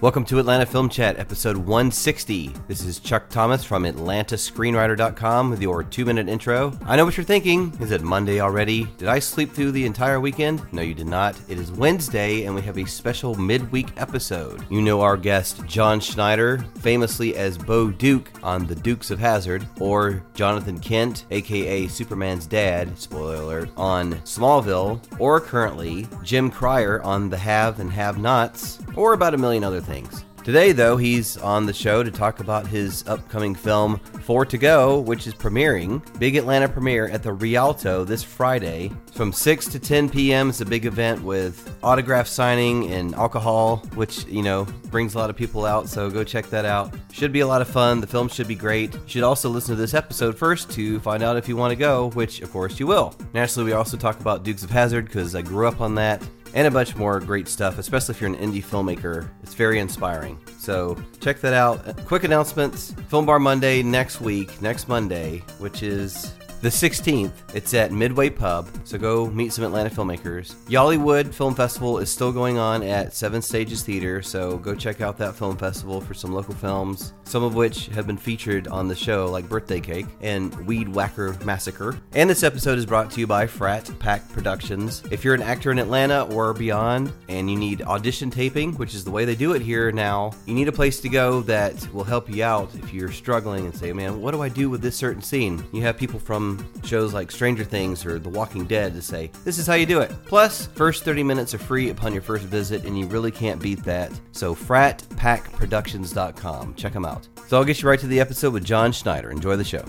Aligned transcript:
Welcome 0.00 0.24
to 0.26 0.38
Atlanta 0.38 0.64
Film 0.64 0.88
Chat, 0.88 1.18
episode 1.18 1.58
160. 1.58 2.54
This 2.68 2.86
is 2.86 3.00
Chuck 3.00 3.28
Thomas 3.28 3.62
from 3.62 3.82
AtlantaScreenwriter.com 3.84 5.50
with 5.50 5.60
your 5.60 5.82
two 5.82 6.06
minute 6.06 6.26
intro. 6.26 6.72
I 6.86 6.96
know 6.96 7.04
what 7.04 7.18
you're 7.18 7.24
thinking. 7.24 7.76
Is 7.80 7.90
it 7.90 8.00
Monday 8.00 8.40
already? 8.40 8.84
Did 8.96 9.08
I 9.08 9.18
sleep 9.18 9.52
through 9.52 9.72
the 9.72 9.84
entire 9.84 10.18
weekend? 10.18 10.62
No, 10.72 10.80
you 10.80 10.94
did 10.94 11.06
not. 11.06 11.36
It 11.50 11.58
is 11.58 11.70
Wednesday, 11.70 12.44
and 12.44 12.54
we 12.54 12.62
have 12.62 12.78
a 12.78 12.86
special 12.86 13.34
midweek 13.34 13.88
episode. 13.98 14.64
You 14.70 14.80
know 14.80 15.02
our 15.02 15.18
guest, 15.18 15.66
John 15.66 16.00
Schneider, 16.00 16.64
famously 16.78 17.36
as 17.36 17.58
Bo 17.58 17.90
Duke 17.90 18.30
on 18.42 18.66
The 18.66 18.76
Dukes 18.76 19.10
of 19.10 19.18
Hazzard, 19.18 19.68
or 19.80 20.24
Jonathan 20.32 20.80
Kent, 20.80 21.26
aka 21.30 21.86
Superman's 21.88 22.46
dad, 22.46 22.98
spoiler 22.98 23.34
alert, 23.34 23.68
on 23.76 24.14
Smallville, 24.20 24.98
or 25.18 25.42
currently 25.42 26.08
Jim 26.22 26.50
Cryer 26.50 27.02
on 27.02 27.28
The 27.28 27.36
Have 27.36 27.80
and 27.80 27.92
Have 27.92 28.16
Nots, 28.16 28.78
or 28.96 29.12
about 29.12 29.34
a 29.34 29.38
million 29.38 29.62
other 29.62 29.82
things 29.82 29.89
things. 29.90 30.24
Today, 30.44 30.72
though, 30.72 30.96
he's 30.96 31.36
on 31.36 31.66
the 31.66 31.72
show 31.72 32.02
to 32.02 32.10
talk 32.10 32.40
about 32.40 32.66
his 32.66 33.06
upcoming 33.06 33.54
film, 33.54 33.98
Four 33.98 34.46
to 34.46 34.56
Go, 34.56 35.00
which 35.00 35.26
is 35.26 35.34
premiering, 35.34 36.00
big 36.18 36.34
Atlanta 36.36 36.66
premiere 36.66 37.08
at 37.08 37.22
the 37.22 37.32
Rialto 37.32 38.04
this 38.04 38.22
Friday. 38.22 38.90
From 39.12 39.34
6 39.34 39.66
to 39.66 39.78
10 39.78 40.08
p.m. 40.08 40.48
It's 40.48 40.62
a 40.62 40.64
big 40.64 40.86
event 40.86 41.22
with 41.22 41.76
autograph 41.82 42.26
signing 42.26 42.90
and 42.90 43.14
alcohol, 43.16 43.78
which, 43.94 44.24
you 44.26 44.42
know, 44.42 44.64
brings 44.90 45.14
a 45.14 45.18
lot 45.18 45.28
of 45.28 45.36
people 45.36 45.66
out, 45.66 45.90
so 45.90 46.08
go 46.08 46.24
check 46.24 46.46
that 46.46 46.64
out. 46.64 46.94
Should 47.12 47.32
be 47.32 47.40
a 47.40 47.46
lot 47.46 47.60
of 47.60 47.68
fun. 47.68 48.00
The 48.00 48.06
film 48.06 48.28
should 48.28 48.48
be 48.48 48.54
great. 48.54 48.94
You 48.94 49.00
should 49.06 49.22
also 49.24 49.50
listen 49.50 49.74
to 49.74 49.80
this 49.80 49.92
episode 49.92 50.38
first 50.38 50.70
to 50.70 51.00
find 51.00 51.22
out 51.22 51.36
if 51.36 51.48
you 51.48 51.56
want 51.56 51.72
to 51.72 51.76
go, 51.76 52.10
which, 52.10 52.40
of 52.40 52.50
course, 52.50 52.80
you 52.80 52.86
will. 52.86 53.14
Naturally, 53.34 53.66
we 53.66 53.72
also 53.72 53.98
talk 53.98 54.18
about 54.20 54.42
Dukes 54.42 54.62
of 54.62 54.70
Hazzard 54.70 55.04
because 55.04 55.34
I 55.34 55.42
grew 55.42 55.68
up 55.68 55.82
on 55.82 55.94
that 55.96 56.22
and 56.54 56.66
a 56.66 56.70
bunch 56.70 56.96
more 56.96 57.20
great 57.20 57.48
stuff, 57.48 57.78
especially 57.78 58.14
if 58.14 58.20
you're 58.20 58.30
an 58.30 58.36
indie 58.36 58.64
filmmaker. 58.64 59.28
It's 59.42 59.54
very 59.54 59.78
inspiring. 59.78 60.38
So 60.58 60.96
check 61.20 61.40
that 61.40 61.54
out. 61.54 62.04
Quick 62.06 62.24
announcements 62.24 62.92
Film 63.08 63.26
Bar 63.26 63.38
Monday 63.38 63.82
next 63.82 64.20
week, 64.20 64.60
next 64.60 64.88
Monday, 64.88 65.38
which 65.58 65.82
is 65.82 66.32
the 66.60 66.68
16th, 66.68 67.32
it's 67.54 67.72
at 67.72 67.90
Midway 67.90 68.28
Pub, 68.28 68.68
so 68.84 68.98
go 68.98 69.30
meet 69.30 69.50
some 69.50 69.64
Atlanta 69.64 69.88
filmmakers. 69.88 70.54
Yollywood 70.66 71.32
Film 71.32 71.54
Festival 71.54 71.98
is 71.98 72.10
still 72.10 72.32
going 72.32 72.58
on 72.58 72.82
at 72.82 73.14
Seven 73.14 73.40
Stages 73.40 73.82
Theater, 73.82 74.20
so 74.20 74.58
go 74.58 74.74
check 74.74 75.00
out 75.00 75.16
that 75.16 75.34
film 75.34 75.56
festival 75.56 76.02
for 76.02 76.12
some 76.12 76.34
local 76.34 76.52
films, 76.52 77.14
some 77.24 77.42
of 77.42 77.54
which 77.54 77.86
have 77.86 78.06
been 78.06 78.18
featured 78.18 78.68
on 78.68 78.88
the 78.88 78.94
show, 78.94 79.30
like 79.30 79.48
Birthday 79.48 79.80
Cake 79.80 80.06
and 80.20 80.54
Weed 80.66 80.86
Whacker 80.86 81.34
Massacre. 81.46 81.98
And 82.12 82.28
this 82.28 82.42
episode 82.42 82.76
is 82.76 82.84
brought 82.84 83.10
to 83.12 83.20
you 83.20 83.26
by 83.26 83.46
Frat 83.46 83.90
Pack 83.98 84.28
Productions. 84.30 85.02
If 85.10 85.24
you're 85.24 85.34
an 85.34 85.42
actor 85.42 85.72
in 85.72 85.78
Atlanta 85.78 86.24
or 86.34 86.52
beyond 86.52 87.10
and 87.30 87.50
you 87.50 87.56
need 87.56 87.80
audition 87.82 88.30
taping, 88.30 88.74
which 88.74 88.94
is 88.94 89.02
the 89.02 89.10
way 89.10 89.24
they 89.24 89.34
do 89.34 89.54
it 89.54 89.62
here 89.62 89.92
now, 89.92 90.32
you 90.44 90.52
need 90.52 90.68
a 90.68 90.72
place 90.72 91.00
to 91.00 91.08
go 91.08 91.40
that 91.42 91.90
will 91.94 92.04
help 92.04 92.28
you 92.28 92.44
out 92.44 92.74
if 92.74 92.92
you're 92.92 93.10
struggling 93.10 93.64
and 93.64 93.74
say, 93.74 93.94
man, 93.94 94.20
what 94.20 94.32
do 94.32 94.42
I 94.42 94.50
do 94.50 94.68
with 94.68 94.82
this 94.82 94.96
certain 94.96 95.22
scene? 95.22 95.64
You 95.72 95.80
have 95.82 95.96
people 95.96 96.18
from 96.18 96.49
shows 96.84 97.12
like 97.12 97.30
Stranger 97.30 97.64
Things 97.64 98.06
or 98.06 98.18
The 98.18 98.28
Walking 98.28 98.66
Dead 98.66 98.94
to 98.94 99.02
say, 99.02 99.30
this 99.44 99.58
is 99.58 99.66
how 99.66 99.74
you 99.74 99.86
do 99.86 100.00
it. 100.00 100.10
Plus, 100.26 100.66
first 100.68 101.04
30 101.04 101.22
minutes 101.22 101.54
are 101.54 101.58
free 101.58 101.90
upon 101.90 102.12
your 102.12 102.22
first 102.22 102.44
visit, 102.44 102.84
and 102.84 102.98
you 102.98 103.06
really 103.06 103.30
can't 103.30 103.60
beat 103.60 103.84
that. 103.84 104.10
So, 104.32 104.54
fratpackproductions.com. 104.54 106.74
Check 106.74 106.92
them 106.92 107.04
out. 107.04 107.28
So, 107.48 107.58
I'll 107.58 107.64
get 107.64 107.82
you 107.82 107.88
right 107.88 108.00
to 108.00 108.06
the 108.06 108.20
episode 108.20 108.52
with 108.52 108.64
John 108.64 108.92
Schneider. 108.92 109.30
Enjoy 109.30 109.56
the 109.56 109.64
show. 109.64 109.84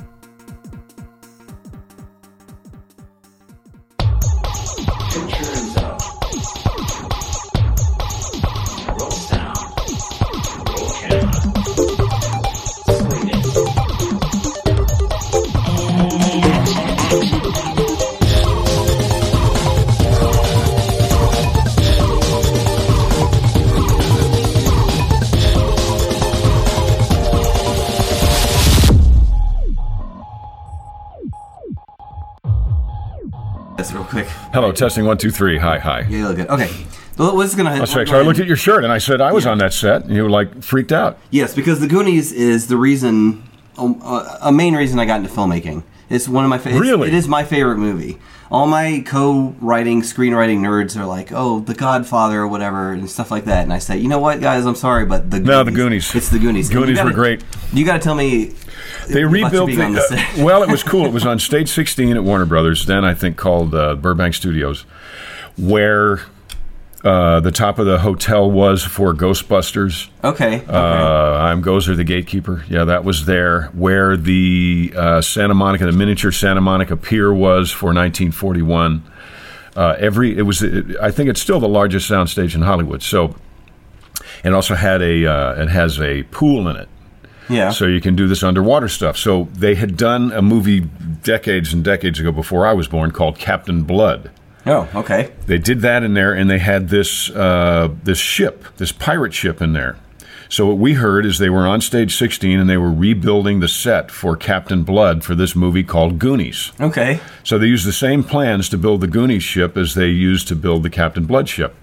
Testing 34.82 35.06
one, 35.06 35.18
two, 35.18 35.30
three. 35.32 35.60
Hi, 35.60 35.78
hi. 35.78 36.00
Yeah, 36.10 36.18
you 36.18 36.28
look 36.28 36.38
good. 36.38 36.50
Okay. 36.50 36.70
Well, 37.18 37.36
what's 37.36 37.54
gonna? 37.54 37.76
Let's 37.78 37.96
make 37.96 38.08
sure. 38.08 38.18
I 38.18 38.22
looked 38.22 38.40
at 38.40 38.48
your 38.48 38.56
shirt 38.58 38.84
and 38.84 38.92
I 38.92 38.98
said 38.98 39.22
I 39.22 39.32
was 39.32 39.46
Yeah. 39.46 39.52
on 39.52 39.60
that 39.60 39.74
set. 39.74 40.06
And 40.06 40.16
you 40.16 40.24
were 40.24 40.30
like 40.30 40.64
freaked 40.64 40.92
out. 40.92 41.20
Yes, 41.30 41.54
because 41.54 41.80
The 41.80 41.88
Goonies 41.88 42.32
is 42.32 42.66
the 42.68 42.78
reason, 42.78 43.44
um, 43.78 44.02
uh, 44.04 44.38
a 44.42 44.52
main 44.52 44.76
reason 44.76 44.98
I 45.00 45.06
got 45.06 45.18
into 45.20 45.30
filmmaking. 45.30 45.84
It's 46.10 46.28
one 46.28 46.44
of 46.44 46.50
my 46.50 46.58
favorite. 46.58 46.80
Really? 46.82 47.08
It 47.10 47.14
is 47.14 47.28
my 47.28 47.44
favorite 47.44 47.78
movie. 47.78 48.18
All 48.50 48.66
my 48.68 49.02
co-writing, 49.06 50.02
screenwriting 50.02 50.60
nerds 50.60 51.00
are 51.00 51.06
like, 51.06 51.32
"Oh, 51.32 51.60
The 51.62 51.74
Godfather" 51.74 52.42
or 52.42 52.48
whatever, 52.48 52.92
and 52.92 53.10
stuff 53.10 53.30
like 53.32 53.46
that. 53.46 53.64
And 53.64 53.72
I 53.72 53.78
say, 53.80 53.98
you 53.98 54.10
know 54.10 54.20
what, 54.20 54.42
guys, 54.42 54.66
I'm 54.66 54.76
sorry, 54.76 55.06
but 55.06 55.30
the 55.32 55.40
No, 55.40 55.64
The 55.64 55.72
Goonies. 55.72 56.14
It's 56.16 56.28
The 56.30 56.40
Goonies. 56.40 56.70
Goonies 56.70 56.98
were 56.98 57.04
gotta- 57.04 57.16
great. 57.16 57.44
You 57.72 57.86
got 57.86 57.94
to 57.94 58.00
tell 58.00 58.16
me. 58.16 58.52
They 59.14 59.24
rebuilt 59.24 59.70
the. 59.70 59.76
the 59.76 60.42
uh, 60.42 60.46
well, 60.46 60.64
it 60.64 60.70
was 60.70 60.84
cool. 60.92 61.06
It 61.06 61.14
was 61.14 61.26
on 61.26 61.40
Stage 61.40 61.70
16 61.70 62.16
at 62.16 62.24
Warner 62.24 62.46
Brothers, 62.46 62.86
then 62.86 63.06
I 63.06 63.14
think 63.14 63.38
called 63.38 63.74
uh, 63.76 63.96
Burbank 63.96 64.34
Studios, 64.34 64.82
where 65.58 66.22
uh, 67.04 67.40
the 67.40 67.52
top 67.52 67.80
of 67.80 67.88
the 67.88 68.00
hotel 68.00 68.50
was 68.50 68.84
for 68.84 69.14
Ghostbusters. 69.14 70.10
Okay. 70.24 70.62
okay. 70.62 70.66
Uh, 70.68 70.76
I'm 70.78 71.64
Gozer, 71.64 71.96
the 71.96 72.04
gatekeeper. 72.04 72.64
Yeah, 72.70 72.84
that 72.86 73.04
was 73.04 73.26
there. 73.26 73.64
Where 73.74 74.16
the 74.16 74.94
uh, 74.96 75.22
Santa 75.22 75.56
Monica, 75.56 75.86
the 75.86 75.92
miniature 75.92 76.32
Santa 76.32 76.62
Monica 76.62 76.96
Pier 76.96 77.34
was 77.34 77.72
for 77.72 77.88
1941. 77.88 79.04
Uh, 79.76 79.96
every 79.98 80.38
it 80.38 80.44
was, 80.44 80.62
it, 80.62 80.98
I 81.02 81.10
think 81.12 81.30
it's 81.30 81.42
still 81.42 81.60
the 81.60 81.68
largest 81.68 82.10
soundstage 82.10 82.54
in 82.54 82.62
Hollywood. 82.62 83.02
So, 83.02 83.36
it 84.44 84.54
also 84.54 84.76
had 84.76 85.02
a, 85.02 85.26
uh, 85.26 85.64
it 85.64 85.70
has 85.70 86.00
a 86.00 86.24
pool 86.24 86.68
in 86.68 86.76
it. 86.76 86.90
Yeah. 87.52 87.72
So 87.72 87.86
you 87.86 88.02
can 88.02 88.16
do 88.16 88.28
this 88.28 88.44
underwater 88.44 88.88
stuff. 88.88 89.18
So 89.18 89.48
they 89.54 89.76
had 89.76 89.98
done 89.98 90.32
a 90.32 90.42
movie 90.42 90.80
decades 90.80 91.74
and 91.74 91.84
decades 91.84 92.20
ago 92.20 92.32
before 92.32 92.66
I 92.66 92.74
was 92.74 92.88
born 92.88 93.12
called 93.12 93.38
Captain 93.38 93.84
Blood. 93.84 94.32
oh, 94.66 94.88
okay. 94.96 95.32
They 95.48 95.58
did 95.58 95.82
that 95.82 96.04
in 96.04 96.14
there, 96.14 96.34
and 96.34 96.50
they 96.50 96.60
had 96.60 96.90
this 96.90 97.30
uh, 97.32 97.90
this 98.04 98.18
ship, 98.20 98.66
this 98.78 98.92
pirate 98.92 99.34
ship 99.34 99.62
in 99.62 99.74
there. 99.74 99.98
So 100.50 100.66
what 100.66 100.80
we 100.80 100.96
heard 100.96 101.26
is 101.26 101.38
they 101.38 101.50
were 101.50 101.66
on 101.66 101.80
stage 101.80 102.18
16 102.18 102.60
and 102.60 102.70
they 102.70 102.76
were 102.76 102.92
rebuilding 102.92 103.62
the 103.62 103.70
set 103.70 104.12
for 104.12 104.36
Captain 104.36 104.84
Blood 104.84 105.24
for 105.24 105.34
this 105.34 105.56
movie 105.56 105.86
called 105.86 106.20
Goonies. 106.20 106.74
Okay. 106.78 107.22
So 107.42 107.58
they 107.58 107.68
used 107.68 107.88
the 107.88 107.94
same 107.94 108.22
plans 108.22 108.68
to 108.68 108.78
build 108.78 109.00
the 109.00 109.08
Goonies 109.08 109.44
ship 109.44 109.78
as 109.78 109.96
they 109.96 110.10
used 110.10 110.50
to 110.50 110.56
build 110.58 110.84
the 110.84 110.90
Captain 110.90 111.26
Blood 111.26 111.48
ship. 111.48 111.74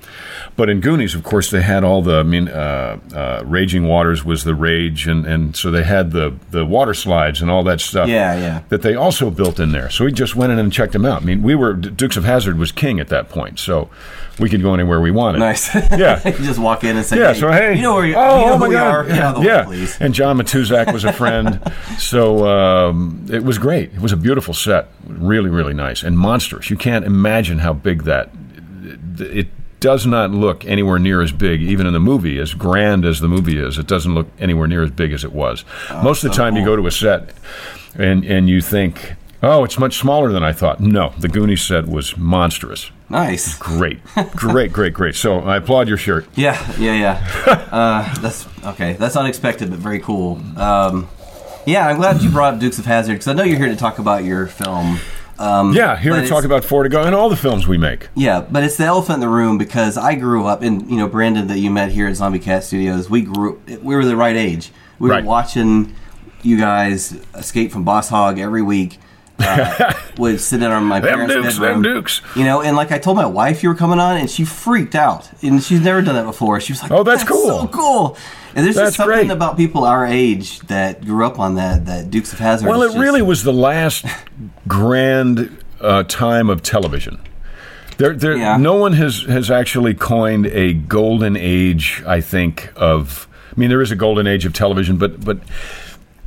But 0.58 0.69
in 0.69 0.81
Goonies, 0.81 1.14
of 1.14 1.22
course, 1.22 1.52
they 1.52 1.62
had 1.62 1.84
all 1.84 2.02
the. 2.02 2.19
I 2.19 2.22
mean, 2.25 2.49
uh, 2.49 2.99
uh, 3.14 3.44
Raging 3.46 3.87
Waters 3.87 4.25
was 4.25 4.43
the 4.43 4.56
rage, 4.56 5.06
and, 5.06 5.25
and 5.25 5.55
so 5.55 5.70
they 5.70 5.84
had 5.84 6.10
the 6.10 6.34
the 6.50 6.66
water 6.66 6.94
slides 6.94 7.40
and 7.40 7.49
all 7.49 7.62
that 7.62 7.81
stuff. 7.81 8.08
Yeah, 8.08 8.37
yeah. 8.37 8.62
That 8.69 8.82
they 8.82 8.96
also 8.96 9.31
built 9.31 9.60
in 9.60 9.70
there. 9.70 9.88
So 9.88 10.05
we 10.05 10.10
just 10.10 10.34
went 10.34 10.50
in 10.50 10.58
and 10.58 10.72
checked 10.72 10.94
them 10.94 11.05
out. 11.05 11.22
I 11.22 11.25
mean, 11.25 11.44
we 11.44 11.55
were 11.55 11.75
Dukes 11.75 12.16
of 12.16 12.25
Hazzard 12.25 12.58
was 12.58 12.72
king 12.72 12.99
at 12.99 13.06
that 13.06 13.28
point, 13.28 13.60
so 13.60 13.88
we 14.40 14.50
could 14.50 14.60
go 14.60 14.75
anywhere 14.75 15.00
we 15.00 15.12
wanted. 15.12 15.38
Nice. 15.38 15.72
Yeah. 15.99 16.20
you 16.26 16.44
just 16.44 16.58
walk 16.58 16.82
in 16.82 16.96
and 16.96 17.06
say, 17.06 17.19
Yeah, 17.19 17.32
so 17.34 17.52
hey, 17.52 17.76
you 17.76 17.82
know 17.82 17.94
where 17.94 18.06
you, 18.06 18.14
oh, 18.16 18.40
you 18.40 18.46
know 18.46 18.52
oh 18.55 18.58
my 18.58 18.70
God. 18.70 18.94
are. 18.94 19.05
Get 19.05 19.19
out 19.19 19.37
of 19.37 19.43
the 19.43 19.49
yeah, 19.49 19.60
way, 19.60 19.76
please. 19.76 19.96
and 20.00 20.12
John 20.12 20.38
Matuszak 20.38 20.93
was 20.93 21.05
a 21.05 21.12
friend, 21.12 21.60
so 21.99 22.46
um, 22.49 23.26
it 23.31 23.44
was 23.44 23.58
great. 23.58 23.94
It 23.94 24.00
was 24.00 24.10
a 24.12 24.16
beautiful 24.16 24.55
set, 24.55 24.88
really, 25.06 25.50
really 25.50 25.72
nice 25.72 26.02
and 26.02 26.19
monstrous. 26.19 26.69
You 26.69 26.76
can't 26.76 27.05
imagine 27.05 27.60
how 27.60 27.72
big 27.72 28.02
that. 28.05 28.31
It 29.20 29.49
does 29.81 30.07
not 30.07 30.31
look 30.31 30.65
anywhere 30.65 30.99
near 30.99 31.21
as 31.23 31.33
big, 31.33 31.63
even 31.63 31.87
in 31.87 31.93
the 31.93 32.01
movie, 32.01 32.39
as 32.39 32.55
grand 32.55 33.05
as 33.05 33.21
the 33.21 33.29
movie 33.29 33.59
is. 33.59 33.79
It 33.79 33.87
doesn't 33.87 34.15
look 34.15 34.29
anywhere 34.39 34.67
near 34.67 34.83
as 34.83 34.91
big 34.91 35.13
as 35.13 35.25
it 35.25 35.33
was. 35.33 35.65
Most 36.03 36.25
of 36.25 36.31
the 36.31 36.37
time, 36.37 36.57
you 36.57 36.65
go 36.65 36.77
to 36.77 36.87
a 36.87 36.91
set, 36.91 37.31
and 37.95 38.25
and 38.25 38.49
you 38.49 38.61
think. 38.61 39.15
Oh, 39.41 39.63
it's 39.63 39.79
much 39.79 39.97
smaller 39.97 40.33
than 40.33 40.43
I 40.43 40.53
thought. 40.53 40.81
No, 40.81 41.13
the 41.17 41.29
Goonies 41.29 41.63
set 41.63 41.87
was 41.87 42.17
monstrous. 42.17 42.91
Nice. 43.09 43.57
Great, 43.57 44.01
great, 44.35 44.73
great, 44.73 44.93
great. 44.93 45.15
So 45.15 45.39
I 45.39 45.59
applaud 45.59 45.87
your 45.87 45.97
shirt. 45.97 46.27
Yeah, 46.35 46.61
yeah, 46.77 46.95
yeah. 46.95 47.69
uh, 47.71 48.15
that's 48.17 48.49
okay. 48.65 48.95
That's 48.95 49.15
unexpected, 49.15 49.71
but 49.71 49.79
very 49.79 50.01
cool. 50.01 50.43
Um, 50.57 51.09
yeah, 51.67 51.87
I'm 51.87 51.99
glad 51.99 52.21
you 52.21 52.31
brought 52.31 52.55
up 52.55 52.61
Dukes 52.61 52.81
of 52.81 52.87
Hazzard 52.87 53.15
because 53.15 53.29
I 53.29 53.33
know 53.33 53.45
you're 53.45 53.59
here 53.59 53.69
to 53.69 53.77
talk 53.77 54.01
about 54.01 54.25
your 54.25 54.49
film. 54.49 54.99
Um, 55.38 55.73
Yeah, 55.73 55.96
here 55.96 56.14
to 56.20 56.26
talk 56.26 56.44
about 56.44 56.62
Fortigo 56.64 57.05
and 57.06 57.14
all 57.14 57.29
the 57.29 57.37
films 57.37 57.67
we 57.69 57.79
make. 57.79 58.08
Yeah, 58.14 58.40
but 58.40 58.64
it's 58.64 58.76
the 58.76 58.85
elephant 58.85 59.14
in 59.14 59.20
the 59.20 59.29
room 59.29 59.56
because 59.58 59.96
I 59.96 60.14
grew 60.17 60.46
up, 60.46 60.62
and 60.62 60.90
you 60.90 60.96
know, 60.96 61.08
Brandon 61.08 61.46
that 61.49 61.58
you 61.58 61.70
met 61.70 61.90
here 61.93 62.08
at 62.08 62.17
Zombie 62.17 62.38
Cat 62.40 62.64
Studios. 62.64 63.08
We 63.08 63.23
grew, 63.23 63.61
we 63.82 63.94
were 63.94 64.05
the 64.05 64.17
right 64.17 64.37
age. 64.37 64.73
We 64.99 65.11
Right. 65.11 65.23
were 65.23 65.29
watching 65.29 65.94
you 66.43 66.58
guys 66.58 67.17
escape 67.35 67.70
from 67.73 67.85
Boss 67.85 68.08
Hogg 68.08 68.38
every 68.38 68.62
week. 68.62 68.99
Uh, 69.40 69.93
would 70.19 70.40
sit 70.40 70.61
in 70.61 70.69
on 70.73 70.82
my 70.82 70.99
Them 70.99 71.14
parents' 71.29 71.32
Dukes, 71.35 71.58
bedroom. 71.61 71.82
them 71.84 71.94
Dukes. 71.94 72.23
You 72.34 72.43
know, 72.43 72.61
and 72.61 72.76
like 72.76 72.91
I 72.91 72.99
told 72.99 73.17
my 73.17 73.26
wife 73.26 73.62
you 73.62 73.69
were 73.69 73.76
coming 73.76 74.00
on, 74.00 74.17
and 74.17 74.29
she 74.29 74.44
freaked 74.44 74.96
out, 74.96 75.31
and 75.43 75.62
she's 75.62 75.81
never 75.81 76.02
done 76.02 76.17
that 76.17 76.25
before. 76.25 76.61
She 76.61 76.73
was 76.73 76.82
like, 76.82 76.91
Oh, 76.91 77.05
that's 77.05 77.23
cool. 77.23 77.46
so 77.46 77.69
cool." 77.69 78.17
And 78.55 78.65
there's 78.65 78.77
That's 78.77 78.89
just 78.89 78.97
something 78.97 79.27
great. 79.27 79.31
about 79.31 79.56
people 79.56 79.85
our 79.85 80.06
age 80.06 80.61
that 80.61 81.05
grew 81.05 81.25
up 81.27 81.39
on 81.39 81.56
that 81.56 81.87
that 81.87 82.11
Dukes 82.11 82.33
of 82.33 82.39
Hazzard. 82.39 82.69
Well, 82.69 82.83
it 82.83 82.87
just- 82.89 82.99
really 82.99 83.23
was 83.23 83.43
the 83.45 83.53
last 83.53 84.05
grand 84.69 85.56
uh, 85.81 86.03
time 86.05 86.50
of 86.50 86.62
television. 86.62 87.19
There, 87.99 88.15
there, 88.15 88.37
Yeah. 88.37 88.56
no 88.56 88.75
one 88.77 88.93
has 88.95 89.23
has 89.25 89.50
actually 89.50 89.95
coined 89.95 90.47
a 90.47 90.73
golden 90.73 91.37
age. 91.37 92.03
I 92.06 92.21
think 92.21 92.73
of. 92.77 93.27
I 93.56 93.59
mean, 93.61 93.71
there 93.71 93.83
is 93.83 93.91
a 93.91 93.97
golden 93.97 94.27
age 94.29 94.47
of 94.47 94.53
television, 94.53 94.97
but 94.99 95.25
but 95.25 95.39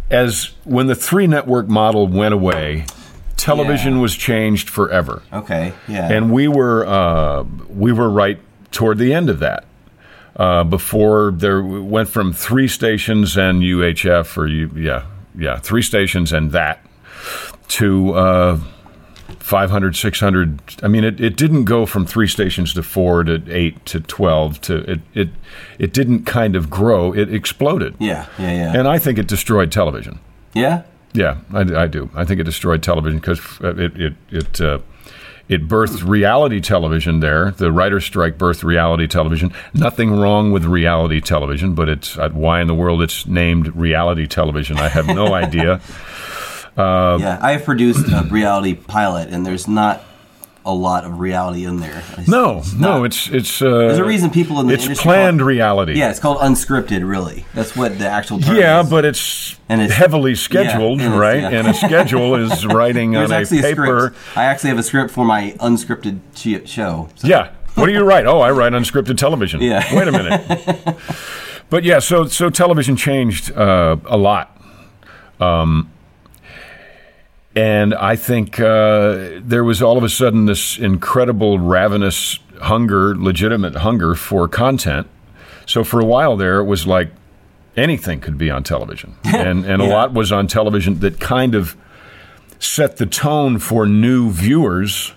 as 0.10 0.52
when 0.66 0.88
the 0.88 0.96
three 0.96 1.28
network 1.28 1.70
model 1.70 2.08
went 2.08 2.34
away, 2.34 2.86
television 3.38 3.96
Yeah. 3.96 4.02
was 4.02 4.16
changed 4.16 4.70
forever. 4.70 5.22
okay. 5.32 5.72
Yeah, 5.88 6.12
and 6.12 6.32
we 6.32 6.48
were 6.50 6.86
uh, 6.86 7.44
we 7.70 7.92
were 7.94 8.10
right 8.10 8.38
toward 8.72 8.98
the 8.98 9.14
end 9.14 9.30
of 9.30 9.40
that. 9.40 9.64
Uh, 10.36 10.64
before 10.64 11.32
there 11.32 11.62
went 11.62 12.08
from 12.10 12.32
three 12.32 12.68
stations 12.68 13.38
and 13.38 13.62
UHF 13.62 14.38
or 14.38 14.48
U, 14.48 14.72
yeah 14.76 15.06
yeah 15.36 15.58
three 15.60 15.82
stations 15.82 16.32
and 16.32 16.52
that 16.52 16.86
to 17.68 18.14
uh, 18.14 18.60
500 19.40 19.96
600 19.96 20.60
I 20.84 20.88
mean 20.88 21.04
it, 21.04 21.20
it 21.20 21.36
didn't 21.36 21.66
go 21.66 21.86
from 21.86 22.06
three 22.06 22.28
stations 22.28 22.74
to 22.76 22.84
four 22.84 23.24
to 23.24 23.44
eight 23.50 23.86
to 23.88 24.00
12 24.00 24.62
to 24.62 24.76
it 24.92 25.02
it 25.14 25.30
it 25.80 25.94
didn't 25.94 26.26
kind 26.26 26.56
of 26.56 26.70
grow. 26.70 27.14
It 27.14 27.34
exploded. 27.34 27.96
Yeah, 28.00 28.28
yeah, 28.40 28.52
yeah, 28.52 28.78
and 28.78 28.88
I 28.88 29.00
think 29.00 29.18
it 29.18 29.28
destroyed 29.28 29.72
television. 29.72 30.20
Yeah. 30.54 30.84
yeah, 31.14 31.38
I, 31.54 31.62
I 31.84 31.88
do. 31.88 32.10
I 32.16 32.24
think 32.26 32.40
it 32.40 32.44
destroyed 32.44 32.84
television 32.84 33.20
because 33.20 33.42
it 33.62 34.00
it 34.00 34.14
it 34.30 34.62
uh, 34.62 34.80
it 35.52 35.68
birthed 35.68 36.08
reality 36.08 36.62
television. 36.62 37.20
There, 37.20 37.52
the 37.52 37.74
writers' 37.74 38.06
strike 38.06 38.38
birthed 38.38 38.64
reality 38.64 39.06
television. 39.06 39.52
Nothing 39.74 40.16
wrong 40.16 40.54
with 40.54 40.64
reality 40.64 41.20
television, 41.20 41.76
but 41.76 41.90
it's 41.90 42.18
uh, 42.18 42.30
why 42.30 42.62
in 42.62 42.68
the 42.68 42.74
world 42.74 43.02
it's 43.02 43.28
named 43.28 43.76
reality 43.76 44.28
television. 44.28 44.78
I 44.78 44.88
have 44.88 45.08
no 45.08 45.34
idea. 45.44 45.82
yeah, 46.78 47.38
I 47.42 47.52
have 47.52 47.66
produced 47.66 48.08
a 48.14 48.26
reality 48.32 48.76
pilot, 48.76 49.28
and 49.30 49.46
there's 49.46 49.68
not 49.68 50.02
a 50.64 50.74
lot 50.74 51.06
of 51.06 51.20
reality 51.20 51.66
in 51.66 51.78
there. 51.80 51.98
It's- 52.12 52.28
No, 52.28 52.60
it's 52.60 52.74
no, 52.74 53.04
it's 53.04 53.28
it's. 53.30 53.62
Uh, 53.62 53.70
There's 53.70 53.98
a 53.98 54.04
reason 54.04 54.30
people 54.30 54.60
in 54.60 54.68
the 54.68 54.74
it's 54.74 54.84
industry 54.84 55.04
planned 55.04 55.40
call 55.40 55.48
reality. 55.48 55.94
Yeah, 55.98 56.10
it's 56.12 56.20
called 56.20 56.38
unscripted. 56.38 57.08
Really, 57.08 57.46
that's 57.54 57.76
what 57.76 57.98
the 57.98 58.08
actual 58.08 58.40
Yeah, 58.42 58.82
is. 58.82 58.90
but 58.90 59.04
it's, 59.06 59.56
And 59.70 59.82
it's- 59.82 59.98
heavily 59.98 60.36
scheduled, 60.36 61.02
and 61.02 61.18
right? 61.20 61.40
yeah. 61.42 61.50
And 61.50 61.68
a 61.68 61.74
schedule 61.74 62.36
is 62.36 62.66
writing 62.78 63.16
on 63.16 63.32
a 63.32 63.42
a, 63.42 63.46
paper. 63.46 64.12
script. 64.14 64.38
I 64.38 64.44
actually 64.46 64.70
have 64.70 64.80
a 64.80 64.84
script 64.84 65.12
for 65.12 65.26
my 65.26 65.56
unscripted 65.60 66.20
show. 66.68 67.10
So- 67.16 67.28
Yeah. 67.28 67.50
What 67.76 67.86
do 67.88 67.94
you 67.94 68.04
write? 68.04 68.26
Oh, 68.32 68.42
I 68.42 68.52
write 68.52 68.74
unscripted 68.74 69.18
television. 69.18 69.62
Yeah. 69.62 69.84
Wait 69.96 70.08
a 70.08 70.12
minute. 70.12 70.98
but 71.70 71.84
yeah, 71.84 72.00
so 72.00 72.26
so 72.28 72.50
television 72.50 72.96
changed 72.96 73.52
uh, 73.54 73.96
a 74.06 74.18
lot. 74.18 74.58
Um, 75.40 75.90
and 77.56 77.94
I 77.94 78.16
think 78.16 78.60
uh, 78.60 79.40
there 79.42 79.64
was 79.64 79.82
all 79.82 79.98
of 79.98 80.04
a 80.04 80.10
sudden 80.10 80.46
this 80.46 80.78
incredible 80.78 81.60
ravenous 81.60 82.40
hunger, 82.62 83.16
legitimate 83.16 83.76
hunger 83.76 84.16
for 84.16 84.48
content. 84.48 85.08
So 85.66 85.84
for 85.84 86.00
a 86.00 86.06
while 86.06 86.38
there, 86.38 86.60
it 86.60 86.66
was 86.66 86.88
like 86.88 87.12
anything 87.76 88.20
could 88.22 88.38
be 88.38 88.50
on 88.50 88.64
television, 88.64 89.16
and 89.24 89.66
and 89.66 89.82
a 89.82 89.86
lot 89.86 90.14
was 90.14 90.32
on 90.32 90.48
television 90.48 91.00
that 91.00 91.20
kind 91.20 91.56
of 91.56 91.76
set 92.60 92.98
the 92.98 93.06
tone 93.06 93.58
for 93.60 93.86
new 93.86 94.30
viewers 94.32 95.14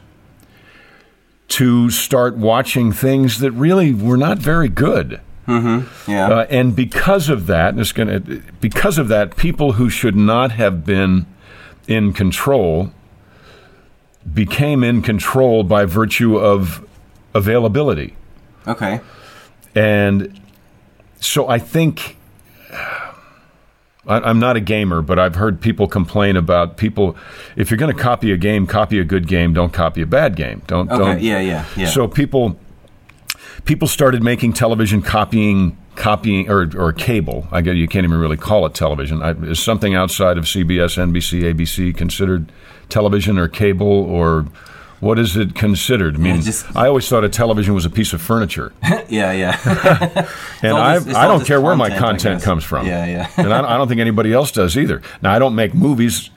to 1.47 1.91
start 1.91 2.37
watching 2.37 2.91
things 2.91 3.39
that 3.41 3.53
really 3.53 3.93
were 3.93 4.17
not 4.17 4.39
very 4.39 4.69
good. 4.69 5.21
Yeah, 6.09 6.29
Uh, 6.31 6.47
and 6.49 6.75
because 6.75 7.29
of 7.29 7.47
that, 7.49 7.71
and 7.71 7.81
it's 7.81 7.93
gonna, 7.93 8.21
because 8.63 8.97
of 8.97 9.09
that, 9.09 9.37
people 9.37 9.73
who 9.73 9.91
should 9.91 10.17
not 10.17 10.53
have 10.53 10.87
been 10.87 11.27
in 11.87 12.13
control 12.13 12.93
became 14.33 14.83
in 14.83 15.03
control 15.03 15.65
by 15.65 15.85
virtue 15.85 16.39
of 16.39 16.87
availability. 17.35 18.17
okay. 18.67 19.01
And 19.75 20.41
so 21.19 21.49
I 21.49 21.59
think 21.59 22.17
I, 24.07 24.21
I'm 24.21 24.39
not 24.39 24.57
a 24.57 24.61
gamer, 24.61 25.03
but 25.03 25.19
I've 25.19 25.35
heard 25.35 25.61
people 25.61 25.89
complain 25.89 26.37
about 26.37 26.77
people. 26.77 27.17
If 27.57 27.71
you're 27.71 27.79
going 27.79 27.95
to 27.95 28.01
copy 28.01 28.33
a 28.33 28.37
game, 28.37 28.67
copy 28.67 28.99
a 28.99 29.05
good 29.05 29.27
game. 29.27 29.53
Don't 29.53 29.73
copy 29.73 30.03
a 30.03 30.07
bad 30.07 30.37
game. 30.37 30.63
Don't. 30.67 30.91
Okay, 30.91 30.99
don't. 30.99 31.21
yeah, 31.21 31.41
yeah, 31.41 31.65
yeah. 31.77 31.87
So 31.87 32.07
people 32.07 32.59
people 33.65 33.89
started 33.89 34.23
making 34.23 34.53
television 34.53 35.03
copying 35.03 35.77
copying 35.97 36.51
or, 36.51 36.71
or 36.77 36.93
cable. 36.93 37.47
I 37.53 37.61
guess 37.61 37.75
you 37.75 37.89
can't 37.89 38.05
even 38.05 38.19
really 38.19 38.37
call 38.37 38.67
it 38.67 38.75
television. 38.75 39.23
I, 39.23 39.31
is 39.33 39.63
something 39.63 39.95
outside 39.95 40.39
of 40.39 40.45
CBS, 40.45 40.97
NBC, 40.99 41.43
ABC 41.55 41.97
considered 41.97 42.51
television 42.89 43.39
or 43.39 43.49
cable 43.49 43.87
or 43.87 44.47
what 45.01 45.19
is 45.19 45.37
it 45.37 45.55
considered? 45.55 46.15
I 46.15 46.19
mean, 46.19 46.41
just- 46.41 46.75
I 46.75 46.87
always 46.87 47.09
thought 47.09 47.25
a 47.25 47.29
television 47.29 47.75
was 47.75 47.85
a 47.85 47.91
piece 47.91 48.13
of 48.13 48.23
furniture. 48.23 48.73
Yeah, 49.09 49.33
yeah. 49.33 50.29
And 50.63 50.77
I, 50.79 50.95
I 50.95 51.29
don't 51.29 51.45
care 51.45 51.61
where 51.61 51.77
my 51.77 51.91
content, 51.91 52.01
content 52.23 52.43
comes 52.43 52.65
from. 52.65 52.87
Yeah, 52.87 53.05
yeah. 53.05 53.31
and 53.37 53.53
I, 53.53 53.75
I 53.75 53.77
don't 53.77 53.87
think 53.87 54.01
anybody 54.01 54.33
else 54.33 54.51
does 54.51 54.79
either. 54.79 55.03
Now, 55.21 55.35
I 55.35 55.39
don't 55.39 55.55
make 55.55 55.75
movies 55.75 56.31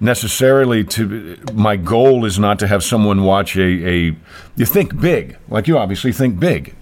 necessarily 0.00 0.84
to. 0.84 1.36
My 1.52 1.76
goal 1.76 2.24
is 2.24 2.38
not 2.38 2.58
to 2.60 2.66
have 2.66 2.82
someone 2.82 3.24
watch 3.24 3.56
a. 3.56 3.62
a 3.62 4.16
you 4.56 4.64
think 4.66 4.98
big, 5.00 5.36
like 5.48 5.68
you 5.68 5.76
obviously 5.76 6.12
think 6.12 6.40
big. 6.40 6.74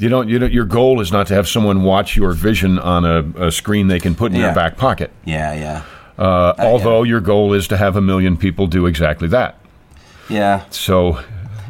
You 0.00 0.08
don't. 0.08 0.28
You 0.28 0.38
don't. 0.38 0.52
Your 0.52 0.64
goal 0.64 1.00
is 1.00 1.12
not 1.12 1.26
to 1.28 1.34
have 1.34 1.46
someone 1.46 1.82
watch 1.82 2.16
your 2.16 2.32
vision 2.32 2.78
on 2.78 3.04
a, 3.04 3.46
a 3.46 3.52
screen 3.52 3.88
they 3.88 4.00
can 4.00 4.14
put 4.14 4.32
in 4.32 4.38
Yeah. 4.38 4.46
their 4.46 4.54
back 4.54 4.76
pocket. 4.76 5.10
yeah, 5.24 5.52
yeah. 5.54 5.82
Uh, 6.18 6.54
although 6.58 7.02
your 7.02 7.20
goal 7.20 7.54
is 7.54 7.66
to 7.68 7.76
have 7.78 7.96
a 7.96 8.00
million 8.00 8.36
people 8.36 8.66
do 8.66 8.86
exactly 8.86 9.28
that. 9.28 9.58
Yeah. 10.28 10.64
So 10.70 11.18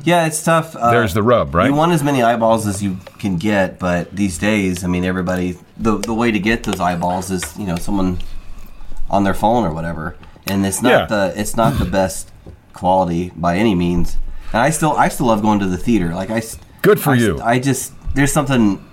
Yeah, 0.05 0.27
it's 0.27 0.43
tough. 0.43 0.75
Uh, 0.75 0.91
There's 0.91 1.15
the 1.15 1.23
rub, 1.23 1.55
right? 1.55 1.67
You 1.69 1.75
want 1.75 1.93
as 1.93 2.03
many 2.03 2.23
eyeballs 2.23 2.67
as 2.67 2.83
you 2.83 2.99
can 3.19 3.37
get, 3.37 3.79
but 3.79 4.11
these 4.17 4.39
days, 4.39 4.83
I 4.85 4.87
mean, 4.89 5.05
everybody 5.05 5.57
the 5.77 5.99
the 5.99 6.15
way 6.15 6.31
to 6.33 6.39
get 6.39 6.63
those 6.65 6.81
eyeballs 6.81 7.31
is 7.31 7.43
you 7.59 7.67
know 7.67 7.77
someone 7.77 8.19
on 9.09 9.25
their 9.25 9.35
phone 9.35 9.65
or 9.65 9.73
whatever, 9.73 10.17
and 10.47 10.65
it's 10.67 10.83
not 10.83 10.91
Yeah. 10.91 11.07
the 11.07 11.33
it's 11.41 11.57
not 11.57 11.79
the 11.79 11.85
best 11.85 12.31
quality 12.73 13.33
by 13.37 13.57
any 13.57 13.75
means. 13.75 14.19
And 14.53 14.63
I 14.63 14.71
still 14.71 14.93
I 14.97 15.09
still 15.11 15.27
love 15.27 15.43
going 15.43 15.59
to 15.61 15.67
the 15.67 15.79
theater. 15.79 16.15
Like 16.15 16.31
I. 16.31 16.43
Good 16.83 16.99
for 16.99 17.11
I 17.11 17.17
you. 17.17 17.41
I 17.43 17.59
just 17.59 17.93
there's 18.15 18.33
something 18.33 18.85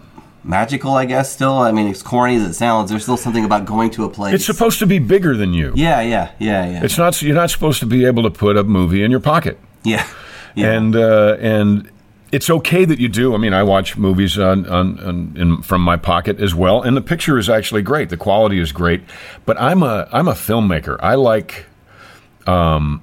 magical, 0.44 0.94
I 0.94 1.06
guess. 1.06 1.32
Still, 1.32 1.60
I 1.60 1.72
mean, 1.72 1.88
as 1.88 2.02
corny 2.02 2.36
as 2.36 2.44
it 2.44 2.54
sounds, 2.54 2.90
there's 2.90 3.04
still 3.04 3.18
something 3.18 3.46
about 3.46 3.66
going 3.66 3.92
to 3.92 4.06
a 4.06 4.10
place. 4.10 4.34
it's 4.34 4.46
supposed 4.46 4.80
to 4.80 4.88
be 4.88 5.00
bigger 5.00 5.36
than 5.36 5.54
you. 5.54 5.74
yeah, 5.76 6.02
yeah, 6.02 6.32
yeah, 6.40 6.66
yeah, 6.66 6.84
It's 6.84 6.98
not. 6.98 7.22
You're 7.22 7.36
not 7.36 7.50
supposed 7.50 7.80
to 7.80 7.86
be 7.86 8.06
able 8.06 8.24
to 8.24 8.32
put 8.32 8.58
a 8.58 8.64
movie 8.64 9.04
in 9.04 9.12
your 9.12 9.20
pocket. 9.20 9.60
yeah, 9.84 10.08
yeah. 10.56 10.72
and 10.72 10.96
uh, 10.96 11.38
and 11.40 11.92
it's 12.32 12.50
okay 12.50 12.86
that 12.86 13.00
you 13.00 13.08
do. 13.08 13.34
I 13.34 13.38
mean, 13.38 13.54
I 13.54 13.64
watch 13.64 13.98
movies 13.98 14.38
on, 14.38 14.66
on, 14.68 15.00
on 15.00 15.34
in, 15.38 15.62
from 15.62 15.82
my 15.82 15.98
pocket 15.98 16.40
as 16.40 16.54
well, 16.54 16.82
and 16.82 16.96
the 16.98 17.02
picture 17.02 17.38
is 17.38 17.50
actually 17.50 17.82
great. 17.82 18.10
The 18.10 18.18
quality 18.18 18.60
is 18.60 18.72
great, 18.72 19.02
but 19.46 19.60
I'm 19.60 19.84
a 19.84 20.08
I'm 20.12 20.28
a 20.28 20.34
filmmaker. 20.34 20.98
I 21.00 21.16
like 21.16 21.66
um, 22.46 23.02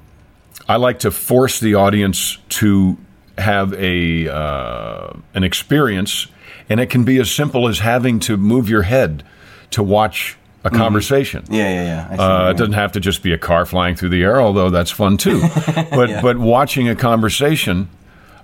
I 0.69 0.77
like 0.77 1.01
to 1.01 1.11
force 1.11 1.61
the 1.61 1.75
audience 1.75 2.39
to 2.51 2.97
have 3.39 3.73
a 3.75 4.29
uh, 4.29 5.13
an 5.35 5.45
experience, 5.45 6.27
and 6.69 6.81
it 6.81 6.91
can 6.91 7.05
be 7.05 7.19
as 7.21 7.31
simple 7.31 7.69
as 7.69 7.81
having 7.81 8.21
to 8.21 8.37
move 8.37 8.69
your 8.69 8.83
head 8.83 9.25
to 9.71 9.83
watch 9.83 10.37
a 10.63 10.71
conversation. 10.71 11.45
Yeah, 11.51 11.69
yeah, 11.69 11.85
yeah. 11.85 12.09
I 12.11 12.17
see 12.17 12.23
Uh, 12.23 12.51
it 12.51 12.57
doesn't 12.57 12.73
have 12.75 12.93
to 12.93 13.01
just 13.01 13.23
be 13.23 13.33
a 13.33 13.39
car 13.39 13.67
flying 13.67 13.97
through 13.97 14.09
the 14.11 14.23
air, 14.23 14.41
although 14.41 14.71
that's 14.71 14.91
fun 14.91 15.17
too. 15.17 15.41
But 15.91 16.23
but 16.23 16.39
watching 16.39 16.89
a 16.89 16.95
conversation 16.95 17.89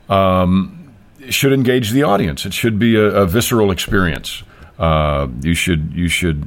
um, 0.08 0.92
should 1.28 1.52
engage 1.52 1.90
the 1.92 2.02
audience. 2.02 2.44
It 2.44 2.52
should 2.52 2.78
be 2.78 2.96
a, 2.96 3.04
a 3.04 3.26
visceral 3.26 3.70
experience. 3.70 4.42
Uh, 4.78 5.28
you 5.42 5.54
should 5.54 5.92
you 5.94 6.08
should 6.08 6.46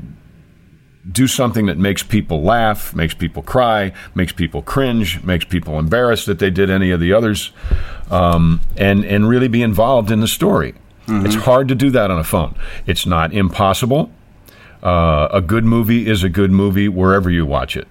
do 1.11 1.27
something 1.27 1.65
that 1.65 1.77
makes 1.77 2.01
people 2.03 2.41
laugh, 2.43 2.95
makes 2.95 3.13
people 3.13 3.41
cry, 3.43 3.91
makes 4.15 4.31
people 4.31 4.61
cringe, 4.61 5.21
makes 5.23 5.43
people 5.45 5.77
embarrassed 5.77 6.25
that 6.27 6.39
they 6.39 6.49
did 6.49 6.69
any 6.69 6.91
of 6.91 6.99
the 6.99 7.11
others, 7.11 7.51
um, 8.11 8.59
and 8.77 9.03
and 9.05 9.27
really 9.29 9.47
be 9.47 9.61
involved 9.61 10.11
in 10.11 10.19
the 10.21 10.27
story. 10.27 10.73
It's 11.07 11.35
hard 11.35 11.67
to 11.67 11.75
do 11.75 11.89
that 11.91 12.09
on 12.11 12.17
a 12.17 12.23
phone. 12.23 12.55
It's 12.87 13.05
not 13.05 13.33
impossible. 13.33 14.09
Uh, 14.81 15.27
a 15.31 15.41
good 15.41 15.65
movie 15.65 16.07
is 16.07 16.23
a 16.23 16.29
good 16.29 16.51
movie 16.51 16.87
wherever 16.87 17.29
you 17.29 17.45
watch 17.45 17.75
it. 17.75 17.87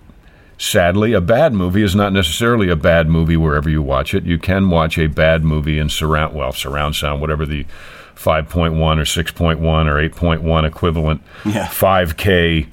Sadly, 0.59 1.13
a 1.13 1.21
bad 1.21 1.53
movie 1.53 1.83
is 1.83 1.95
not 1.95 2.13
necessarily 2.13 2.69
a 2.71 2.77
bad 2.77 3.09
movie 3.09 3.37
wherever 3.37 3.69
you 3.69 3.83
watch 3.83 4.15
it. 4.15 4.25
You 4.25 4.39
can 4.39 4.71
watch 4.71 4.97
a 4.99 5.09
bad 5.09 5.45
movie 5.45 5.79
in 5.79 5.89
surround, 5.89 6.35
well, 6.35 6.53
surround 6.53 6.95
sound, 6.97 7.21
whatever 7.21 7.45
the 7.45 7.67
5.1 8.15 8.73
or 8.73 9.03
6.1 9.03 9.61
or 9.61 10.09
8.1 10.09 10.65
equivalent 10.67 11.21
Yeah. 11.45 11.67
5K 11.67 12.69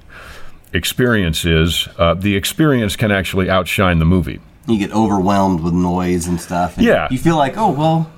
experience 0.74 1.46
is. 1.46 1.88
Uh, 1.98 2.14
the 2.14 2.36
experience 2.36 2.96
can 2.96 3.12
actually 3.12 3.50
outshine 3.50 4.00
the 4.00 4.06
movie. 4.06 4.40
You 4.68 4.78
get 4.78 4.92
overwhelmed 4.92 5.62
with 5.62 5.74
noise 5.74 6.28
and 6.28 6.40
stuff. 6.40 6.78
and 6.78 6.86
Yeah. 6.86 7.08
You 7.10 7.18
feel 7.18 7.38
like, 7.38 7.58
oh 7.58 7.72
well. 7.72 8.12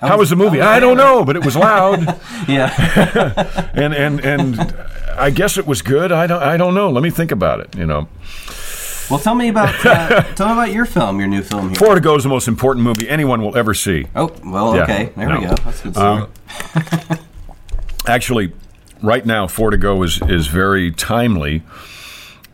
I 0.00 0.06
How 0.08 0.16
was 0.18 0.30
the 0.30 0.36
movie? 0.36 0.60
I 0.60 0.78
don't 0.78 0.96
know, 0.96 1.24
but 1.24 1.34
it 1.34 1.44
was 1.44 1.56
loud, 1.56 1.98
Yeah. 2.48 3.70
and 3.74 3.92
and 3.92 4.20
and 4.20 4.74
I 5.18 5.30
guess 5.30 5.58
it 5.58 5.66
was 5.66 5.82
good. 5.82 6.12
I 6.12 6.28
don't 6.28 6.40
I 6.42 6.56
don't 6.56 6.74
know. 6.74 6.88
Let 6.90 7.02
me 7.02 7.10
think 7.10 7.32
about 7.32 7.58
it. 7.60 7.74
You 7.76 7.84
know. 7.84 8.06
well, 9.10 9.18
tell 9.18 9.34
me 9.34 9.48
about 9.48 9.74
uh, 9.84 10.22
tell 10.36 10.46
me 10.46 10.52
about 10.52 10.72
your 10.72 10.84
film, 10.84 11.18
your 11.18 11.26
new 11.28 11.42
film 11.42 11.70
here. 11.70 11.74
Four 11.76 11.96
to 11.96 12.00
Go 12.00 12.14
is 12.14 12.22
the 12.22 12.28
most 12.28 12.46
important 12.46 12.84
movie 12.84 13.08
anyone 13.08 13.42
will 13.42 13.56
ever 13.56 13.74
see. 13.74 14.06
Oh 14.14 14.32
well, 14.44 14.76
Yeah. 14.76 14.82
okay. 14.84 15.12
There 15.16 15.30
we 15.36 15.46
go. 15.46 15.54
That's 15.64 15.80
good. 15.80 15.96
Um. 15.96 16.28
Actually, 18.06 18.52
right 19.02 19.26
now, 19.26 19.48
Four 19.48 19.70
to 19.70 19.76
Go 19.76 20.02
is 20.04 20.20
is 20.28 20.46
very 20.46 20.92
timely 20.92 21.62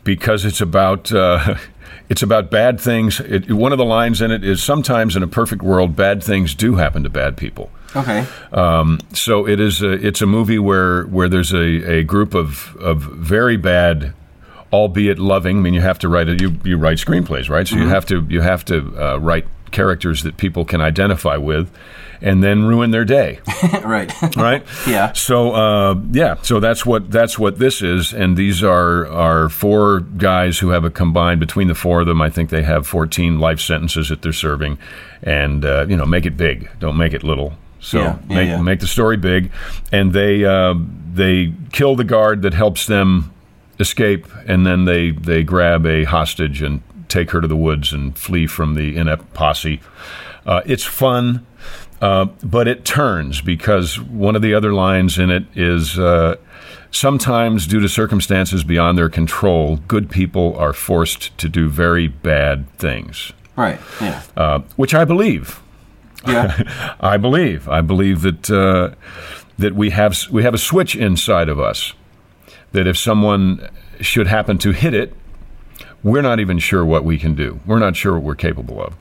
because 0.02 0.44
it's 0.46 0.60
about 0.62 1.12
uh, 1.12 1.56
it's 2.08 2.22
about 2.22 2.50
bad 2.50 2.80
things. 2.80 3.20
It, 3.20 3.50
one 3.50 3.72
of 3.72 3.78
the 3.78 3.84
lines 3.84 4.20
in 4.20 4.30
it 4.30 4.44
is 4.44 4.62
sometimes 4.62 5.16
in 5.16 5.22
a 5.22 5.28
perfect 5.28 5.62
world, 5.62 5.96
bad 5.96 6.22
things 6.22 6.54
do 6.54 6.74
happen 6.76 7.02
to 7.02 7.10
bad 7.10 7.36
people. 7.36 7.70
okay. 7.96 8.26
Um, 8.52 9.00
so 9.12 9.46
it 9.46 9.60
is. 9.60 9.82
A, 9.82 9.92
it's 9.92 10.20
a 10.20 10.26
movie 10.26 10.58
where 10.58 11.04
where 11.04 11.28
there's 11.28 11.52
a, 11.52 11.98
a 11.98 12.02
group 12.02 12.34
of 12.34 12.76
of 12.76 13.02
very 13.02 13.56
bad, 13.56 14.12
albeit 14.72 15.18
loving. 15.18 15.58
I 15.58 15.60
mean, 15.60 15.74
you 15.74 15.80
have 15.80 15.98
to 16.00 16.08
write 16.08 16.28
it. 16.28 16.40
You 16.40 16.58
you 16.64 16.76
write 16.76 16.98
screenplays, 16.98 17.48
right? 17.48 17.66
So 17.66 17.76
you 17.76 17.88
have 17.88 18.06
to 18.06 18.26
you 18.28 18.40
have 18.40 18.64
to 18.66 18.76
uh, 19.00 19.16
write 19.18 19.46
characters 19.70 20.22
that 20.22 20.36
people 20.36 20.64
can 20.64 20.80
identify 20.80 21.36
with, 21.36 21.70
and 22.20 22.42
then 22.42 22.64
ruin 22.64 22.90
their 22.90 23.04
day, 23.04 23.40
right. 23.84 24.12
right? 24.36 24.62
Yeah. 24.86 25.12
So 25.12 25.52
uh, 25.52 26.00
yeah, 26.10 26.36
so 26.42 26.60
that's 26.60 26.84
what 26.86 27.10
that's 27.10 27.38
what 27.38 27.58
this 27.58 27.82
is, 27.82 28.12
and 28.12 28.36
these 28.36 28.62
are 28.62 29.06
are 29.06 29.48
four 29.48 30.00
guys 30.00 30.58
who 30.58 30.70
have 30.70 30.84
a 30.84 30.90
combined 30.90 31.40
between 31.40 31.68
the 31.68 31.74
four 31.74 32.00
of 32.00 32.06
them. 32.06 32.20
I 32.20 32.30
think 32.30 32.50
they 32.50 32.62
have 32.62 32.86
14 32.86 33.38
life 33.38 33.60
sentences 33.60 34.08
that 34.08 34.22
they're 34.22 34.32
serving, 34.32 34.78
and 35.22 35.64
uh, 35.64 35.86
you 35.88 35.96
know, 35.96 36.06
make 36.06 36.26
it 36.26 36.36
big. 36.36 36.70
Don't 36.78 36.96
make 36.96 37.12
it 37.12 37.22
little. 37.22 37.54
So 37.80 37.98
Yeah, 37.98 38.18
yeah, 38.28 38.34
make 38.34 38.48
yeah. 38.48 38.62
make 38.62 38.80
the 38.80 38.86
story 38.86 39.16
big, 39.16 39.50
and 39.92 40.12
they 40.12 40.44
uh, 40.44 40.74
they 41.12 41.52
kill 41.72 41.96
the 41.96 42.04
guard 42.04 42.42
that 42.42 42.54
helps 42.54 42.86
them 42.86 43.32
escape, 43.78 44.26
and 44.46 44.66
then 44.66 44.84
they 44.84 45.10
they 45.10 45.42
grab 45.42 45.84
a 45.86 46.04
hostage 46.04 46.62
and 46.62 46.82
take 47.08 47.30
her 47.32 47.40
to 47.40 47.46
the 47.46 47.56
woods 47.56 47.92
and 47.92 48.16
flee 48.16 48.46
from 48.46 48.74
the 48.74 48.96
inept 48.96 49.34
posse. 49.34 49.80
Uh, 50.46 50.60
it's 50.66 50.84
fun, 50.84 51.46
uh, 52.00 52.26
but 52.42 52.68
it 52.68 52.84
turns 52.84 53.40
because 53.40 54.00
one 54.00 54.36
of 54.36 54.42
the 54.42 54.54
other 54.54 54.72
lines 54.72 55.18
in 55.18 55.30
it 55.30 55.44
is. 55.54 55.98
Uh, 55.98 56.36
Sometimes, 56.90 57.66
due 57.66 57.80
to 57.80 57.88
circumstances 57.88 58.62
beyond 58.62 58.96
their 58.96 59.08
control, 59.08 59.78
good 59.88 60.08
people 60.08 60.56
are 60.56 60.72
forced 60.72 61.36
to 61.38 61.48
do 61.48 61.68
very 61.68 62.06
bad 62.06 62.70
things, 62.78 63.32
Right. 63.56 63.80
Yeah. 64.00 64.22
uh, 64.36 64.60
which 64.76 64.94
I 64.94 65.04
believe. 65.04 65.60
Yeah. 66.24 66.94
I 67.00 67.16
believe. 67.16 67.68
I 67.68 67.80
believe 67.80 68.22
that 68.22 68.48
uh, 68.48 68.94
that 69.58 69.74
we 69.74 69.90
have 69.90 70.16
we 70.30 70.44
have 70.44 70.54
a 70.54 70.58
switch 70.58 70.94
inside 70.94 71.48
of 71.48 71.58
us 71.58 71.94
that 72.70 72.86
if 72.86 72.96
someone 72.96 73.68
should 74.00 74.28
happen 74.28 74.56
to 74.58 74.70
hit 74.70 74.94
it, 74.94 75.12
we're 76.04 76.22
not 76.22 76.38
even 76.38 76.60
sure 76.60 76.84
what 76.84 77.02
we 77.04 77.18
can 77.18 77.34
do. 77.34 77.58
We're 77.66 77.80
not 77.80 77.96
sure 77.96 78.12
what 78.14 78.22
we're 78.22 78.34
capable 78.36 78.80
of. 78.80 78.94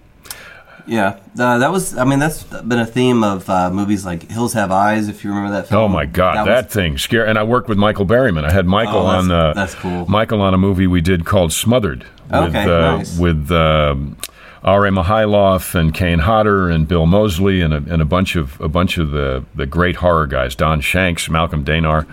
Yeah, 0.86 1.18
uh, 1.40 1.60
that 1.60 1.72
was. 1.72 1.98
I 1.98 2.04
mean, 2.04 2.20
that's 2.20 2.44
been 2.44 2.80
a 2.80 2.86
theme 2.86 3.24
of 3.24 3.50
uh, 3.50 3.70
movies 3.70 4.06
like 4.06 4.30
Hills 4.30 4.54
Have 4.54 4.72
Eyes. 4.72 5.08
If 5.08 5.24
you 5.24 5.30
remember 5.30 5.52
that 5.56 5.70
film. 5.70 5.82
Oh 5.84 5.88
my 5.88 6.06
God, 6.06 6.46
that, 6.46 6.66
was- 6.66 6.74
thing 6.74 6.98
scare! 6.98 7.26
And 7.26 7.38
I 7.40 7.44
worked 7.44 7.70
with 7.70 7.78
Michael 7.78 8.06
Berryman. 8.06 8.44
I 8.44 8.52
had 8.52 8.66
Michael 8.66 9.00
Oh, 9.02 9.08
that's- 9.08 9.24
on. 9.26 9.32
Uh, 9.32 9.54
that's 9.54 9.76
cool. 9.76 10.06
Michael 10.08 10.42
on 10.42 10.54
a 10.54 10.58
movie 10.58 10.88
we 10.88 11.00
did 11.02 11.26
called 11.26 11.54
Smothered. 11.54 12.06
Okay, 12.32 12.66
with, 12.66 12.74
uh, 12.74 12.98
nice. 12.98 13.18
With 13.18 13.52
um 13.52 14.18
R.A. 14.64 14.90
Mihailoff 14.92 15.76
and 15.76 15.94
Kane 15.94 16.20
Hodder 16.20 16.70
and 16.70 16.88
Bill 16.88 17.06
Moseley 17.06 17.60
and 17.62 17.74
a, 17.74 17.78
and 17.78 18.02
a 18.02 18.06
bunch 18.06 18.36
of 18.38 18.60
a 18.62 18.70
bunch 18.70 18.98
of 18.98 19.12
the, 19.12 19.44
the 19.56 19.66
great 19.66 19.98
horror 19.98 20.26
guys, 20.28 20.56
Don 20.56 20.80
Shanks, 20.82 21.30
Malcolm 21.30 21.64
Danare. 21.66 22.08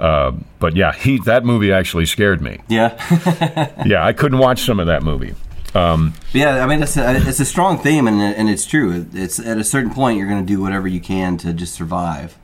Uh, 0.00 0.32
but 0.60 0.76
yeah, 0.76 0.92
he 0.92 1.18
that 1.24 1.44
movie 1.44 1.72
actually 1.72 2.06
scared 2.06 2.40
me. 2.40 2.60
Yeah, 2.68 2.94
Yeah, 3.86 4.04
I 4.04 4.12
couldn't 4.12 4.38
watch 4.38 4.60
some 4.62 4.78
of 4.80 4.86
that 4.86 5.02
movie. 5.02 5.34
Um, 5.74 6.14
yeah. 6.32 6.64
I 6.64 6.66
mean, 6.66 6.82
it's 6.82 6.96
a, 6.96 7.16
it's 7.28 7.40
a 7.40 7.44
strong 7.44 7.78
theme, 7.78 8.06
and 8.08 8.20
and 8.20 8.48
it's 8.48 8.66
true. 8.66 9.06
It's 9.12 9.38
at 9.38 9.58
a 9.58 9.64
certain 9.64 9.90
point 9.90 10.18
you're 10.18 10.28
going 10.28 10.44
to 10.44 10.52
do 10.54 10.60
whatever 10.60 10.88
you 10.88 11.00
can 11.00 11.36
to 11.38 11.52
just 11.52 11.74
survive. 11.74 12.36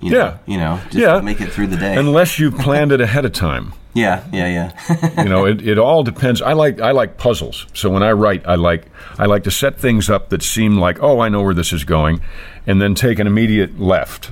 You 0.00 0.12
know, 0.12 0.16
Yeah. 0.18 0.38
you 0.46 0.58
know, 0.58 0.80
just 0.84 0.96
Yeah. 0.96 1.20
make 1.20 1.40
it 1.40 1.50
through 1.52 1.66
the 1.68 1.76
day. 1.76 1.96
Unless 1.96 2.38
you've 2.38 2.56
planned 2.56 2.92
it 2.92 3.00
ahead 3.00 3.24
of 3.24 3.32
time. 3.32 3.72
yeah, 3.94 4.22
yeah, 4.32 4.46
yeah. 4.88 5.22
you 5.22 5.28
know 5.28 5.44
it, 5.44 5.66
it 5.66 5.76
all 5.78 6.04
depends 6.04 6.40
i 6.40 6.52
like 6.52 6.78
i 6.80 6.92
like 6.92 7.16
puzzles 7.16 7.66
so 7.72 7.90
when 7.90 8.02
i 8.02 8.12
write 8.12 8.46
i 8.46 8.54
like 8.54 8.84
i 9.18 9.24
like 9.26 9.42
to 9.42 9.50
set 9.50 9.76
things 9.80 10.08
up 10.08 10.28
that 10.28 10.42
seem 10.42 10.76
like 10.78 11.02
oh 11.02 11.18
i 11.20 11.28
know 11.28 11.42
where 11.42 11.54
this 11.54 11.72
is 11.72 11.82
going 11.84 12.20
and 12.66 12.80
then 12.80 12.94
take 12.94 13.18
an 13.18 13.26
immediate 13.26 13.80
left 13.80 14.30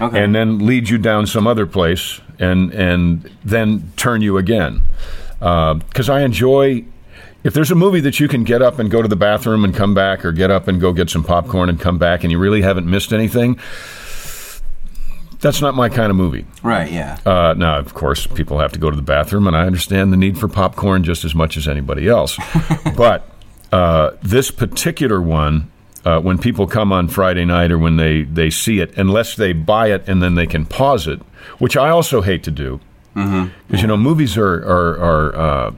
okay. 0.00 0.24
and 0.24 0.34
then 0.34 0.58
lead 0.66 0.88
you 0.88 0.98
down 0.98 1.24
some 1.26 1.46
other 1.46 1.66
place 1.66 2.20
and 2.40 2.72
and 2.72 3.30
then 3.44 3.92
turn 3.96 4.22
you 4.22 4.38
again 4.38 4.80
uh, 5.40 5.74
because 5.74 6.08
i 6.08 6.22
enjoy 6.22 6.82
if 7.46 7.54
there's 7.54 7.70
a 7.70 7.76
movie 7.76 8.00
that 8.00 8.18
you 8.18 8.26
can 8.26 8.44
get 8.44 8.60
up 8.60 8.78
and 8.78 8.90
go 8.90 9.00
to 9.00 9.08
the 9.08 9.16
bathroom 9.16 9.64
and 9.64 9.74
come 9.74 9.94
back 9.94 10.24
or 10.24 10.32
get 10.32 10.50
up 10.50 10.66
and 10.66 10.80
go 10.80 10.92
get 10.92 11.08
some 11.08 11.22
popcorn 11.22 11.68
and 11.68 11.80
come 11.80 11.96
back 11.96 12.24
and 12.24 12.32
you 12.32 12.38
really 12.38 12.60
haven't 12.60 12.90
missed 12.90 13.12
anything 13.12 13.58
that's 15.40 15.60
not 15.60 15.74
my 15.74 15.88
kind 15.88 16.10
of 16.10 16.16
movie 16.16 16.46
right. 16.62 16.90
Yeah. 16.90 17.18
uh, 17.24 17.54
now, 17.56 17.78
of 17.78 17.94
course, 17.94 18.26
people 18.26 18.58
have 18.58 18.72
to 18.72 18.78
go 18.78 18.90
to 18.90 18.96
the 18.96 19.02
bathroom, 19.02 19.46
and 19.46 19.56
I 19.56 19.66
understand 19.66 20.12
the 20.12 20.16
need 20.16 20.38
for 20.38 20.48
popcorn 20.48 21.04
just 21.04 21.24
as 21.24 21.34
much 21.34 21.56
as 21.56 21.68
anybody 21.68 22.08
else. 22.08 22.38
but 22.96 23.28
uh, 23.70 24.12
this 24.22 24.50
particular 24.50 25.20
one, 25.20 25.70
uh, 26.04 26.20
when 26.20 26.38
people 26.38 26.66
come 26.66 26.90
on 26.90 27.08
Friday 27.08 27.44
night 27.44 27.70
or 27.70 27.78
when 27.78 27.96
they, 27.96 28.22
they 28.22 28.48
see 28.48 28.80
it, 28.80 28.96
unless 28.96 29.36
they 29.36 29.52
buy 29.52 29.90
it 29.92 30.08
and 30.08 30.22
then 30.22 30.36
they 30.36 30.46
can 30.46 30.64
pause 30.64 31.06
it, 31.06 31.20
which 31.58 31.76
I 31.76 31.90
also 31.90 32.22
hate 32.22 32.42
to 32.44 32.50
do, 32.50 32.80
because 33.68 33.80
you 33.80 33.86
know 33.86 33.96
movies 33.96 34.36
are 34.36 34.56
are, 34.64 34.98
are 34.98 35.36
uh, 35.36 35.74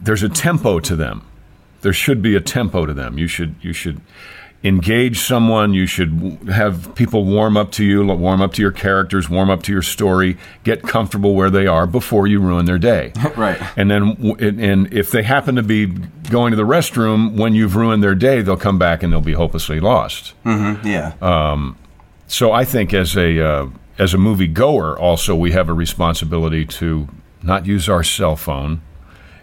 there's 0.00 0.22
a 0.22 0.28
tempo 0.28 0.80
to 0.80 0.96
them. 0.96 1.22
There 1.82 1.92
should 1.92 2.20
be 2.22 2.36
a 2.36 2.40
tempo 2.40 2.86
to 2.86 2.92
them. 2.94 3.18
You 3.18 3.26
should 3.26 3.54
you 3.62 3.72
should 3.72 4.00
engage 4.62 5.18
someone. 5.20 5.72
You 5.72 5.86
should 5.86 6.38
have 6.52 6.94
people 6.94 7.24
warm 7.24 7.56
up 7.56 7.72
to 7.72 7.84
you, 7.84 8.04
warm 8.04 8.42
up 8.42 8.52
to 8.54 8.62
your 8.62 8.72
characters, 8.72 9.30
warm 9.30 9.48
up 9.48 9.62
to 9.62 9.72
your 9.72 9.80
story, 9.80 10.36
get 10.64 10.82
comfortable 10.82 11.34
where 11.34 11.48
they 11.48 11.66
are 11.66 11.86
before 11.86 12.26
you 12.26 12.40
ruin 12.40 12.66
their 12.66 12.78
day. 12.78 13.12
Right. 13.36 13.58
And 13.78 13.90
then, 13.90 14.36
and- 14.38 14.60
and 14.60 14.92
if 14.92 15.10
they 15.10 15.22
happen 15.22 15.54
to 15.56 15.62
be 15.62 15.86
going 15.86 16.50
to 16.50 16.56
the 16.56 16.64
restroom 16.66 17.36
when 17.38 17.54
you've 17.54 17.74
ruined 17.74 18.02
their 18.02 18.14
day, 18.14 18.42
they'll 18.42 18.58
come 18.58 18.78
back 18.78 19.02
and 19.02 19.10
they'll 19.12 19.22
be 19.22 19.32
hopelessly 19.32 19.80
lost. 19.80 20.34
Yeah. 20.44 21.14
Uh, 21.22 21.72
So 22.26 22.52
I 22.52 22.64
think 22.66 22.92
as 22.92 23.16
a 23.16 23.40
uh, 23.40 23.66
as 23.98 24.12
a 24.14 24.18
movie 24.18 24.46
goer, 24.48 24.98
also 24.98 25.34
we 25.34 25.52
have 25.52 25.68
a 25.70 25.72
responsibility 25.74 26.64
to 26.66 27.08
not 27.42 27.64
use 27.66 27.88
our 27.88 28.02
cell 28.04 28.36
phone 28.36 28.82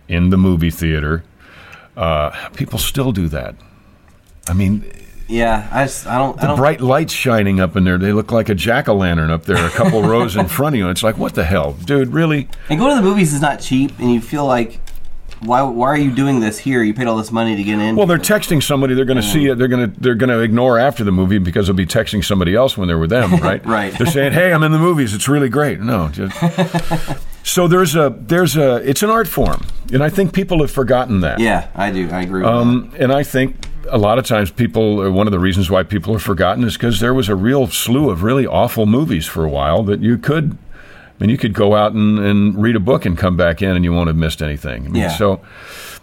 in 0.07 0.29
the 0.29 0.37
movie 0.37 0.69
theater. 0.71 1.23
Uh, 1.95 2.29
people 2.49 2.79
still 2.79 3.11
do 3.11 3.27
that. 3.29 3.55
I 4.47 4.53
mean, 4.53 4.85
Yeah, 5.27 5.67
I 5.71 5.85
just 5.85 6.07
I 6.07 6.17
don't. 6.17 6.37
I 6.37 6.41
The 6.41 6.47
don't 6.47 6.57
bright 6.57 6.79
lights 6.79 7.11
shining 7.13 7.59
up 7.59 7.75
in 7.75 7.83
there. 7.83 7.97
They 7.97 8.13
look 8.13 8.31
like 8.31 8.47
a 8.49 8.55
jack 8.55 8.87
o' 8.87 8.93
lantern 8.95 9.29
up 9.31 9.43
there, 9.45 9.65
a 9.65 9.69
couple 9.71 10.01
rows 10.13 10.35
in 10.37 10.47
front 10.47 10.75
of 10.75 10.79
you. 10.79 10.89
It's 10.89 11.03
like, 11.03 11.17
what 11.17 11.33
the 11.35 11.43
hell, 11.43 11.73
dude? 11.73 12.09
Really? 12.13 12.47
and 12.69 12.79
going 12.79 12.95
to 12.95 13.01
the 13.01 13.07
movies 13.09 13.33
is 13.33 13.41
not 13.41 13.59
cheap, 13.59 13.97
and 13.99 14.13
you 14.13 14.21
feel 14.21 14.45
like, 14.45 14.79
why 15.41 15.63
why 15.63 15.87
are 15.89 15.97
you 15.97 16.11
doing 16.15 16.39
this 16.39 16.57
here? 16.59 16.81
You 16.81 16.93
paid 16.93 17.07
all 17.07 17.17
this 17.17 17.31
money 17.31 17.55
to 17.57 17.63
get 17.63 17.77
in. 17.79 17.95
Well, 17.97 18.05
they're 18.07 18.17
texting 18.19 18.63
somebody. 18.63 18.93
They're 18.93 19.03
going 19.05 19.17
to 19.17 19.23
see 19.23 19.47
it. 19.47 19.57
They're 19.57 19.67
going 19.67 19.91
to 19.91 19.99
they're 19.99 20.15
going 20.15 20.29
to 20.29 20.39
ignore 20.39 20.77
after 20.79 21.03
the 21.03 21.11
movie 21.11 21.39
because 21.39 21.67
they'll 21.67 21.75
be 21.75 21.85
texting 21.85 22.23
somebody 22.23 22.55
else 22.55 22.77
when 22.77 22.87
they're 22.87 22.97
with 22.99 23.09
them, 23.09 23.31
right? 23.41 23.65
Right. 23.65 23.97
They're 23.97 24.07
saying, 24.07 24.31
"Hey, 24.33 24.53
I'm 24.53 24.63
in 24.63 24.71
the 24.71 24.79
movies. 24.79 25.13
It's 25.13 25.27
really 25.27 25.49
great." 25.49 25.81
No. 25.81 26.07
Just, 26.09 26.37
so 27.47 27.67
there's 27.67 27.95
a 27.95 28.13
there's 28.19 28.57
a 28.57 28.75
it's 28.87 29.03
an 29.03 29.09
art 29.09 29.27
form, 29.27 29.65
and 29.93 30.03
I 30.03 30.09
think 30.09 30.33
people 30.33 30.59
have 30.59 30.69
forgotten 30.69 31.21
that. 31.21 31.39
yeah, 31.39 31.69
I 31.73 31.91
do. 31.91 32.09
I 32.09 32.21
agree. 32.21 32.41
With 32.41 32.49
Um, 32.49 32.93
and 32.99 33.13
I 33.13 33.23
think 33.23 33.67
a 33.89 33.97
lot 33.97 34.19
of 34.19 34.25
times 34.25 34.51
people, 34.51 34.99
uh, 34.99 35.09
one 35.09 35.27
of 35.27 35.31
the 35.31 35.39
reasons 35.39 35.69
why 35.69 35.83
people 35.83 36.13
are 36.13 36.19
forgotten 36.19 36.65
is 36.65 36.73
because 36.73 36.99
there 36.99 37.13
was 37.13 37.29
a 37.29 37.35
real 37.35 37.67
slew 37.67 38.09
of 38.09 38.21
really 38.21 38.45
awful 38.45 38.85
movies 38.85 39.25
for 39.25 39.45
a 39.45 39.49
while 39.49 39.81
that 39.83 40.01
you 40.01 40.17
could, 40.17 40.57
I 40.73 41.23
mean, 41.23 41.29
you 41.29 41.37
could 41.37 41.53
go 41.53 41.73
out 41.73 41.93
and, 41.93 42.19
and 42.19 42.61
read 42.61 42.75
a 42.75 42.81
book 42.81 43.05
and 43.05 43.17
come 43.17 43.37
back 43.37 43.61
in 43.61 43.77
and 43.77 43.85
you 43.85 43.93
won't 43.93 44.07
have 44.07 44.17
missed 44.17 44.41
anything. 44.41 44.85
I 44.85 44.89
mean, 44.89 44.95
Yeah. 45.03 45.15
So, 45.15 45.41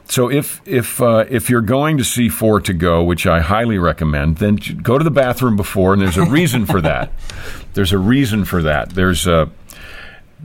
so 0.07 0.31
if 0.31 0.63
if 0.67 1.01
uh, 1.03 1.25
if 1.29 1.51
you're 1.51 1.61
going 1.61 1.99
to 1.99 2.05
see 2.05 2.31
Four 2.31 2.61
to 2.63 2.73
Go, 2.73 3.03
which 3.03 3.27
I 3.27 3.41
highly 3.41 3.79
recommend, 3.79 4.39
then 4.39 4.57
go 4.57 4.97
to 4.97 5.05
the 5.05 5.11
bathroom 5.11 5.57
before, 5.57 5.93
and 5.93 6.01
there's 6.01 6.17
a 6.17 6.25
reason 6.25 6.65
for 6.67 6.81
that. 6.81 7.13
There's 7.75 7.93
a 7.93 7.99
reason 7.99 8.45
for 8.45 8.63
that. 8.63 8.91
There's 8.91 9.27
a 9.27 9.51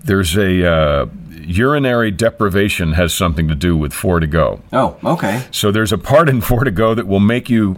there's 0.04 0.36
a 0.38 0.66
uh, 0.66 1.06
urinary 1.32 2.12
deprivation 2.12 2.94
has 2.94 3.14
something 3.14 3.48
to 3.48 3.56
do 3.56 3.76
with 3.78 3.94
Four 3.94 4.20
to 4.20 4.28
Go. 4.28 4.62
Oh, 4.74 4.98
okay. 5.04 5.44
So 5.52 5.72
there's 5.72 5.92
a 5.92 5.98
part 5.98 6.30
in 6.30 6.42
Four 6.42 6.64
to 6.64 6.72
Go 6.72 6.94
that 6.96 7.08
will 7.08 7.20
make 7.20 7.50
you 7.50 7.78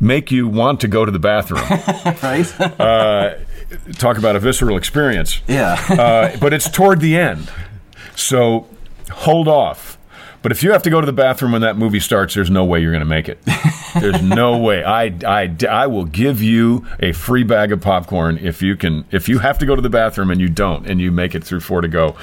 make 0.00 0.30
you 0.30 0.48
want 0.48 0.80
to 0.80 0.88
go 0.88 1.04
to 1.04 1.10
the 1.12 1.18
bathroom. 1.18 1.62
Right. 2.22 2.60
uh, 2.80 3.34
Talk 3.94 4.18
about 4.18 4.36
a 4.36 4.38
visceral 4.40 4.76
experience. 4.76 5.40
yeah. 5.48 5.74
Uh, 5.88 6.36
but 6.38 6.52
it's 6.52 6.68
toward 6.70 7.00
the 7.00 7.16
end, 7.16 7.50
so 8.14 8.66
hold 9.10 9.48
off. 9.48 9.98
But 10.44 10.52
if 10.52 10.62
you 10.62 10.72
have 10.72 10.82
to 10.82 10.90
go 10.90 11.00
to 11.00 11.06
the 11.06 11.12
bathroom 11.14 11.52
when 11.52 11.62
that 11.62 11.78
movie 11.78 12.00
starts, 12.00 12.34
there's 12.34 12.50
no 12.50 12.66
way 12.66 12.78
you're 12.78 12.92
going 12.92 13.00
to 13.00 13.06
make 13.06 13.30
it. 13.30 13.38
There's 13.98 14.20
no 14.20 14.58
way. 14.58 14.84
I, 14.84 15.04
I, 15.26 15.56
I 15.70 15.86
will 15.86 16.04
give 16.04 16.42
you 16.42 16.84
a 17.00 17.12
free 17.12 17.44
bag 17.44 17.72
of 17.72 17.80
popcorn 17.80 18.36
if 18.36 18.60
you 18.60 18.76
can. 18.76 19.06
If 19.10 19.26
you 19.26 19.38
have 19.38 19.58
to 19.60 19.66
go 19.66 19.74
to 19.74 19.80
the 19.80 19.88
bathroom 19.88 20.30
and 20.30 20.42
you 20.42 20.50
don't, 20.50 20.86
and 20.86 21.00
you 21.00 21.10
make 21.12 21.34
it 21.34 21.44
through 21.44 21.60
four 21.60 21.80
to 21.80 21.88
go. 21.88 22.14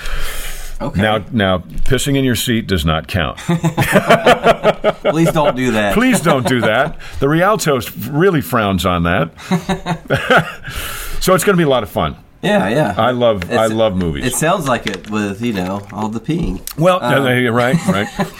Okay. 0.79 1.01
Now, 1.01 1.25
now, 1.31 1.57
pissing 1.59 2.15
in 2.15 2.23
your 2.23 2.35
seat 2.35 2.67
does 2.67 2.85
not 2.85 3.07
count. 3.07 3.37
please 3.39 5.31
don't 5.31 5.55
do 5.55 5.71
that. 5.71 5.95
Please 5.95 6.21
don't 6.21 6.45
do 6.45 6.61
that. 6.61 6.99
The 7.19 7.27
Rialto 7.27 7.79
really 8.07 8.41
frowns 8.41 8.85
on 8.85 9.01
that. 9.03 9.31
so 11.21 11.33
it's 11.33 11.43
going 11.43 11.55
to 11.55 11.57
be 11.57 11.63
a 11.63 11.69
lot 11.69 11.81
of 11.81 11.89
fun. 11.89 12.17
Yeah, 12.41 12.69
yeah. 12.69 12.95
I 12.97 13.11
love 13.11 13.51
I 13.51 13.67
love 13.67 13.95
movies. 13.95 14.25
It 14.25 14.33
sounds 14.33 14.67
like 14.67 14.87
it 14.87 15.09
with 15.09 15.41
you 15.41 15.53
know 15.53 15.87
all 15.91 16.09
the 16.09 16.19
peeing. 16.19 16.61
well, 16.77 17.01
uh, 17.03 17.51
right, 17.51 17.77
right. 17.87 18.07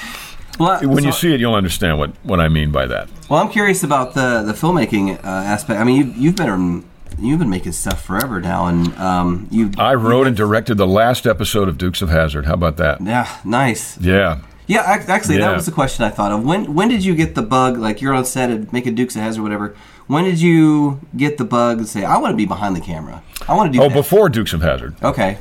Well, 0.60 0.80
when 0.88 1.04
you 1.04 1.12
see 1.12 1.34
it, 1.34 1.40
you'll 1.40 1.56
understand 1.56 1.98
what, 1.98 2.12
what 2.24 2.40
I 2.40 2.48
mean 2.48 2.72
by 2.72 2.86
that. 2.86 3.10
well, 3.30 3.42
I'm 3.42 3.50
curious 3.50 3.84
about 3.84 4.14
the 4.14 4.44
the 4.44 4.54
filmmaking 4.54 5.18
uh, 5.24 5.28
aspect. 5.28 5.80
I 5.80 5.84
mean, 5.84 5.98
you, 5.98 6.14
you've 6.16 6.36
been 6.36 6.86
you've 7.18 7.40
been 7.40 7.50
making 7.50 7.72
stuff 7.72 8.04
forever 8.04 8.40
now, 8.40 8.68
and 8.68 8.94
um, 8.98 9.48
you. 9.50 9.72
I 9.78 9.96
wrote 9.96 10.28
and 10.28 10.36
directed 10.38 10.76
the 10.76 10.86
last 10.86 11.26
episode 11.26 11.68
of 11.68 11.78
Dukes 11.80 12.02
of 12.04 12.10
Hazzard. 12.10 12.46
How 12.46 12.54
about 12.54 12.78
that? 12.78 13.02
Yeah, 13.02 13.40
nice. 13.44 14.00
Yeah. 14.00 14.42
Yeah, 14.68 14.84
actually, 14.86 15.36
Yeah. 15.38 15.48
that 15.48 15.56
was 15.56 15.66
the 15.66 15.72
question 15.72 16.06
I 16.06 16.10
thought 16.10 16.32
of. 16.32 16.44
When 16.46 16.74
when 16.76 16.90
did 16.90 17.04
you 17.04 17.16
get 17.16 17.34
the 17.34 17.42
bug? 17.42 17.78
Like 17.78 18.00
you're 18.02 18.14
on 18.14 18.26
set 18.26 18.50
and 18.52 18.72
making 18.72 18.96
Dukes 18.96 19.16
of 19.16 19.24
Hazzard, 19.24 19.40
or 19.40 19.44
whatever. 19.44 19.76
When 20.08 20.26
did 20.26 20.42
you 20.42 21.00
get 21.16 21.38
the 21.38 21.46
bug 21.46 21.78
and 21.78 21.88
say, 21.88 22.04
"I 22.04 22.18
want 22.18 22.34
to 22.34 22.38
be 22.38 22.46
behind 22.46 22.76
the 22.76 22.82
camera. 22.82 23.24
I 23.48 23.56
want 23.56 23.72
to 23.72 23.78
do"? 23.78 23.84
Oh, 23.84 23.88
that. 23.90 23.96
before 23.96 24.30
Dukes 24.30 24.54
of 24.54 24.62
Hazzard. 24.62 24.96
Okay. 25.02 25.38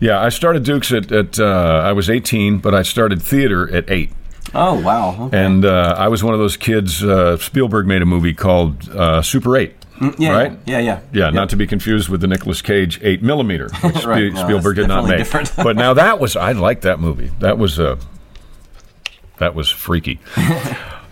Yeah, 0.00 0.20
I 0.20 0.28
started 0.30 0.64
Dukes 0.64 0.92
at, 0.92 1.12
at 1.12 1.38
uh, 1.38 1.44
I 1.84 1.92
was 1.92 2.08
18, 2.10 2.58
but 2.58 2.74
I 2.74 2.82
started 2.82 3.22
theater 3.22 3.70
at 3.74 3.88
8. 3.90 4.10
Oh 4.54 4.80
wow. 4.80 5.26
Okay. 5.26 5.38
And 5.44 5.64
uh, 5.64 5.94
I 5.98 6.08
was 6.08 6.22
one 6.22 6.32
of 6.34 6.40
those 6.40 6.56
kids. 6.56 7.02
Uh, 7.04 7.36
Spielberg 7.38 7.86
made 7.86 8.02
a 8.02 8.06
movie 8.06 8.34
called 8.34 8.88
uh, 8.90 9.20
Super 9.22 9.56
8. 9.56 9.74
yeah, 10.18 10.30
right? 10.32 10.58
Yeah, 10.66 10.78
yeah. 10.80 11.00
Yeah, 11.12 11.30
not 11.30 11.48
to 11.50 11.56
be 11.56 11.66
confused 11.66 12.08
with 12.08 12.20
the 12.20 12.26
Nicolas 12.26 12.60
Cage 12.62 12.98
eight 13.02 13.22
millimeter, 13.22 13.68
which 13.82 13.96
Sp- 14.02 14.06
Right, 14.06 14.32
no, 14.32 14.42
Spielberg 14.42 14.76
did 14.76 14.88
not 14.88 15.06
make. 15.08 15.30
but 15.56 15.76
now 15.76 15.94
that 15.94 16.18
was 16.20 16.34
I 16.36 16.52
liked 16.52 16.82
that 16.82 16.98
movie. 17.00 17.30
That 17.40 17.58
was 17.58 17.78
uh, 17.80 17.96
that 19.38 19.54
was 19.54 19.70
freaky. 19.70 20.20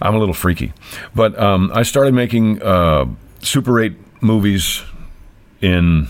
I'm 0.02 0.14
a 0.14 0.18
little 0.18 0.34
freaky, 0.34 0.72
but 1.14 1.38
um, 1.38 1.70
I 1.74 1.82
started 1.82 2.14
making 2.14 2.62
uh, 2.62 3.06
Super 3.40 3.80
Eight 3.80 3.96
movies 4.20 4.82
in 5.60 6.08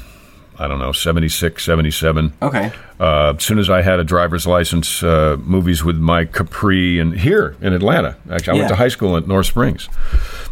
I 0.59 0.69
don't 0.69 0.79
know 0.79 0.93
76, 0.93 1.65
77. 1.65 2.33
Okay. 2.41 2.71
Uh, 3.01 3.35
as 3.37 3.43
soon 3.43 3.59
as 3.59 3.69
I 3.69 3.83
had 3.83 3.99
a 3.99 4.05
driver's 4.05 4.47
license, 4.47 5.03
uh, 5.03 5.37
movies 5.41 5.83
with 5.83 5.97
my 5.97 6.25
Capri 6.25 7.01
and 7.01 7.19
here 7.19 7.57
in 7.61 7.73
Atlanta. 7.73 8.17
Actually, 8.31 8.59
I 8.59 8.61
went 8.61 8.69
to 8.69 8.77
high 8.77 8.89
school 8.89 9.17
at 9.17 9.27
North 9.27 9.47
Springs. 9.47 9.89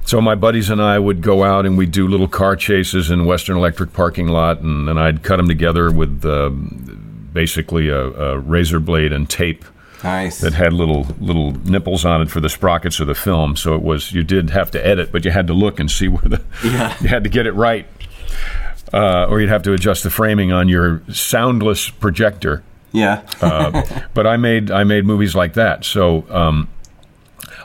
So 0.05 0.21
my 0.21 0.35
buddies 0.35 0.69
and 0.71 0.83
I 0.83 0.99
would 0.99 1.21
go 1.21 1.45
out 1.45 1.65
and 1.65 1.79
we'd 1.79 1.93
do 1.93 2.09
little 2.09 2.27
car 2.27 2.57
chases 2.57 3.11
in 3.11 3.25
Western 3.25 3.57
Electric 3.57 3.93
parking 3.93 4.27
lot, 4.27 4.61
and 4.61 4.89
then 4.89 4.99
I'd 4.99 5.23
cut 5.23 5.37
them 5.37 5.47
together 5.47 5.93
with 5.93 6.25
uh, 6.25 6.49
basically 6.49 7.89
a, 7.89 8.01
a 8.09 8.39
razor 8.39 8.81
blade 8.81 9.13
and 9.13 9.29
tape 9.31 9.65
Nice. 10.03 10.41
that 10.41 10.55
had 10.55 10.73
little 10.73 11.07
little 11.21 11.53
nipples 11.53 12.05
on 12.05 12.23
it 12.23 12.31
for 12.31 12.41
the 12.41 12.49
sprockets 12.49 13.01
of 13.01 13.07
the 13.07 13.15
film. 13.15 13.57
So 13.57 13.75
it 13.75 13.83
was 13.83 14.13
you 14.13 14.23
did 14.23 14.51
have 14.51 14.71
to 14.73 14.87
edit, 14.87 15.13
but 15.13 15.25
you 15.25 15.31
had 15.31 15.47
to 15.49 15.53
look 15.55 15.79
and 15.81 15.91
see 15.91 16.09
where 16.09 16.23
the 16.23 16.43
Yeah. 16.65 16.95
you 17.01 17.09
had 17.09 17.25
to 17.25 17.31
get 17.31 17.47
it 17.47 17.53
right, 17.53 17.87
uh, 18.93 19.27
or 19.29 19.41
you'd 19.41 19.51
have 19.51 19.63
to 19.65 19.73
adjust 19.73 20.03
the 20.03 20.11
framing 20.11 20.53
on 20.53 20.69
your 20.69 21.03
soundless 21.13 21.91
projector. 21.91 22.63
yeah. 22.93 23.23
Uh, 23.41 23.83
but 24.15 24.27
I 24.27 24.37
made 24.37 24.71
I 24.71 24.85
made 24.85 25.05
movies 25.05 25.35
like 25.35 25.55
that. 25.55 25.85
So 25.85 26.25
um, 26.31 26.69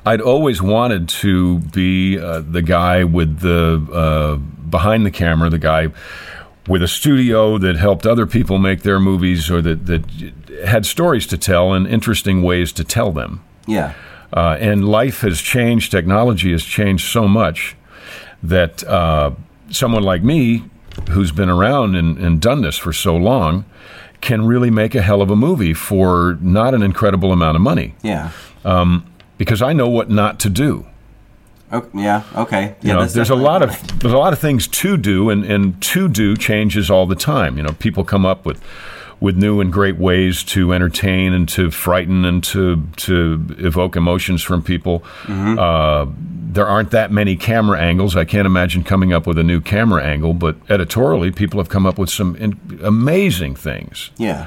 I'd 0.06 0.22
always 0.22 0.62
wanted 0.62 1.10
to 1.10 1.60
be 1.60 2.20
uh, 2.20 2.42
the 2.42 2.62
guy 2.62 3.04
with 3.04 3.40
the 3.40 3.86
uh, 3.92 4.36
behind 4.70 5.06
the 5.06 5.12
camera, 5.12 5.50
the 5.50 5.58
guy 5.58 5.88
with 6.68 6.82
a 6.84 6.88
studio 6.88 7.58
that 7.60 7.76
helped 7.76 8.06
other 8.08 8.26
people 8.26 8.58
make 8.58 8.82
their 8.82 9.00
movies, 9.00 9.50
or 9.50 9.62
that 9.62 9.86
that 9.86 10.04
had 10.64 10.86
stories 10.86 11.26
to 11.28 11.38
tell 11.38 11.74
and 11.74 11.88
interesting 11.88 12.42
ways 12.44 12.72
to 12.74 12.84
tell 12.84 13.12
them. 13.12 13.42
yeah. 13.68 13.94
Uh, 14.34 14.58
and 14.60 14.90
life 14.90 15.22
has 15.22 15.40
changed, 15.40 15.92
technology 15.92 16.52
has 16.52 16.64
changed 16.66 17.06
so 17.08 17.26
much 17.28 17.76
that 18.44 18.84
uh, 18.84 19.32
someone 19.70 20.04
like 20.04 20.24
me, 20.24 20.64
who's 21.12 21.32
been 21.32 21.50
around 21.50 21.96
and, 21.96 22.18
and 22.18 22.42
done 22.42 22.62
this 22.62 22.76
for 22.78 22.92
so 22.92 23.16
long, 23.16 23.64
can 24.22 24.46
really 24.46 24.70
make 24.72 24.94
a 24.96 25.02
hell 25.02 25.22
of 25.22 25.30
a 25.30 25.36
movie 25.36 25.74
for 25.74 26.38
not 26.42 26.74
an 26.74 26.82
incredible 26.84 27.32
amount 27.32 27.56
of 27.56 27.62
money 27.62 27.96
Yeah. 28.02 28.32
because 29.38 29.62
I 29.62 29.72
know 29.74 29.88
what 29.88 30.10
not 30.10 30.40
to 30.42 30.50
do. 30.50 30.86
Okay, 31.72 31.88
yeah. 32.02 32.24
Okay. 32.36 32.76
You 32.82 32.90
Yeah. 32.90 32.94
know, 32.96 33.06
there's 33.06 33.30
a 33.30 33.36
lot 33.36 33.62
of 33.62 34.00
there's 34.00 34.14
a 34.14 34.18
lot 34.18 34.34
of 34.34 34.40
things 34.40 34.68
to 34.68 34.98
do, 34.98 35.30
and, 35.30 35.44
and 35.46 35.80
to 35.82 36.08
do 36.10 36.36
changes 36.36 36.90
all 36.90 37.06
the 37.06 37.16
time. 37.16 37.58
You 37.58 37.64
know, 37.64 37.74
people 37.80 38.04
come 38.04 38.26
up 38.26 38.46
with 38.46 38.62
with 39.26 39.36
new 39.36 39.60
and 39.60 39.74
great 39.74 39.98
ways 39.98 40.44
to 40.44 40.72
entertain 40.72 41.34
and 41.34 41.50
to 41.50 41.72
frighten 41.72 42.26
and 42.26 42.44
to 42.44 42.84
to 42.96 43.44
evoke 43.58 43.96
emotions 43.96 44.44
from 44.44 44.62
people. 44.62 45.00
Mm-hmm. 45.24 45.58
Uh, 45.58 46.06
there 46.54 46.68
aren't 46.68 46.92
that 46.92 47.12
many 47.12 47.36
camera 47.36 47.80
angles. 47.82 48.16
I 48.16 48.24
can't 48.24 48.46
imagine 48.46 48.84
coming 48.84 49.14
up 49.14 49.26
with 49.26 49.40
a 49.40 49.44
new 49.44 49.62
camera 49.62 50.04
angle, 50.04 50.36
but 50.36 50.58
editorially, 50.70 51.32
people 51.32 51.60
have 51.60 51.70
come 51.70 51.88
up 51.88 51.98
with 51.98 52.12
some 52.12 52.36
in, 52.36 52.80
amazing 52.84 53.56
things. 53.56 54.12
Yeah. 54.18 54.46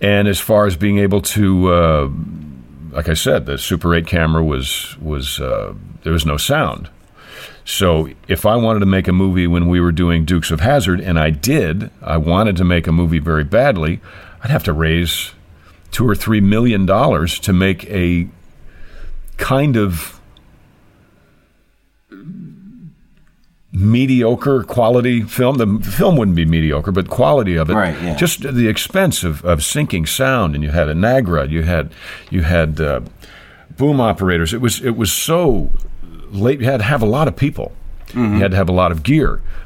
And 0.00 0.26
as 0.26 0.40
far 0.40 0.66
as 0.66 0.74
being 0.76 0.98
able 0.98 1.22
to, 1.22 1.72
uh, 1.72 2.10
like 2.90 3.08
I 3.08 3.14
said, 3.14 3.46
the 3.46 3.56
Super 3.56 3.94
8 3.94 4.08
camera 4.08 4.44
was 4.44 4.98
was 5.00 5.38
uh, 5.38 5.74
there 6.02 6.12
was 6.12 6.26
no 6.26 6.36
sound. 6.36 6.90
So 7.64 8.08
if 8.26 8.46
I 8.46 8.56
wanted 8.56 8.80
to 8.80 8.86
make 8.86 9.06
a 9.08 9.12
movie 9.12 9.46
when 9.46 9.68
we 9.68 9.80
were 9.80 9.92
doing 9.92 10.24
Dukes 10.24 10.50
of 10.50 10.60
Hazzard, 10.60 11.00
and 11.00 11.18
I 11.18 11.30
did, 11.30 11.90
I 12.02 12.16
wanted 12.16 12.56
to 12.56 12.64
make 12.64 12.86
a 12.86 12.92
movie 12.92 13.18
very 13.18 13.44
badly, 13.44 14.00
I'd 14.42 14.50
have 14.50 14.64
to 14.64 14.72
raise 14.72 15.32
two 15.90 16.08
or 16.08 16.14
three 16.14 16.40
million 16.40 16.86
dollars 16.86 17.38
to 17.40 17.52
make 17.52 17.84
a 17.84 18.28
kind 19.36 19.76
of 19.76 20.20
mediocre 23.72 24.62
quality 24.62 25.22
film. 25.22 25.58
The 25.58 25.90
film 25.90 26.16
wouldn't 26.16 26.36
be 26.36 26.44
mediocre, 26.44 26.92
but 26.92 27.08
quality 27.08 27.56
of 27.56 27.70
it. 27.70 27.74
Right, 27.74 28.00
yeah. 28.02 28.16
Just 28.16 28.42
the 28.42 28.68
expense 28.68 29.24
of, 29.24 29.44
of 29.44 29.60
syncing 29.60 30.06
sound, 30.08 30.54
and 30.54 30.64
you 30.64 30.70
had 30.70 30.88
a 30.88 30.94
Nagra, 30.94 31.48
you 31.48 31.62
had 31.62 31.92
you 32.30 32.42
had 32.42 32.80
uh, 32.80 33.00
boom 33.76 34.00
operators. 34.00 34.52
It 34.52 34.60
was 34.60 34.80
it 34.84 34.96
was 34.96 35.12
so 35.12 35.70
late. 36.30 36.60
You 36.60 36.66
had 36.66 36.78
to 36.78 36.84
have 36.84 37.02
a 37.02 37.06
lot 37.06 37.28
of 37.28 37.36
people. 37.36 37.72
Mm-hmm. 38.08 38.34
You 38.34 38.40
had 38.40 38.50
to 38.50 38.56
have 38.56 38.68
a 38.68 38.72
lot 38.72 38.92
of 38.92 39.02
gear. 39.02 39.40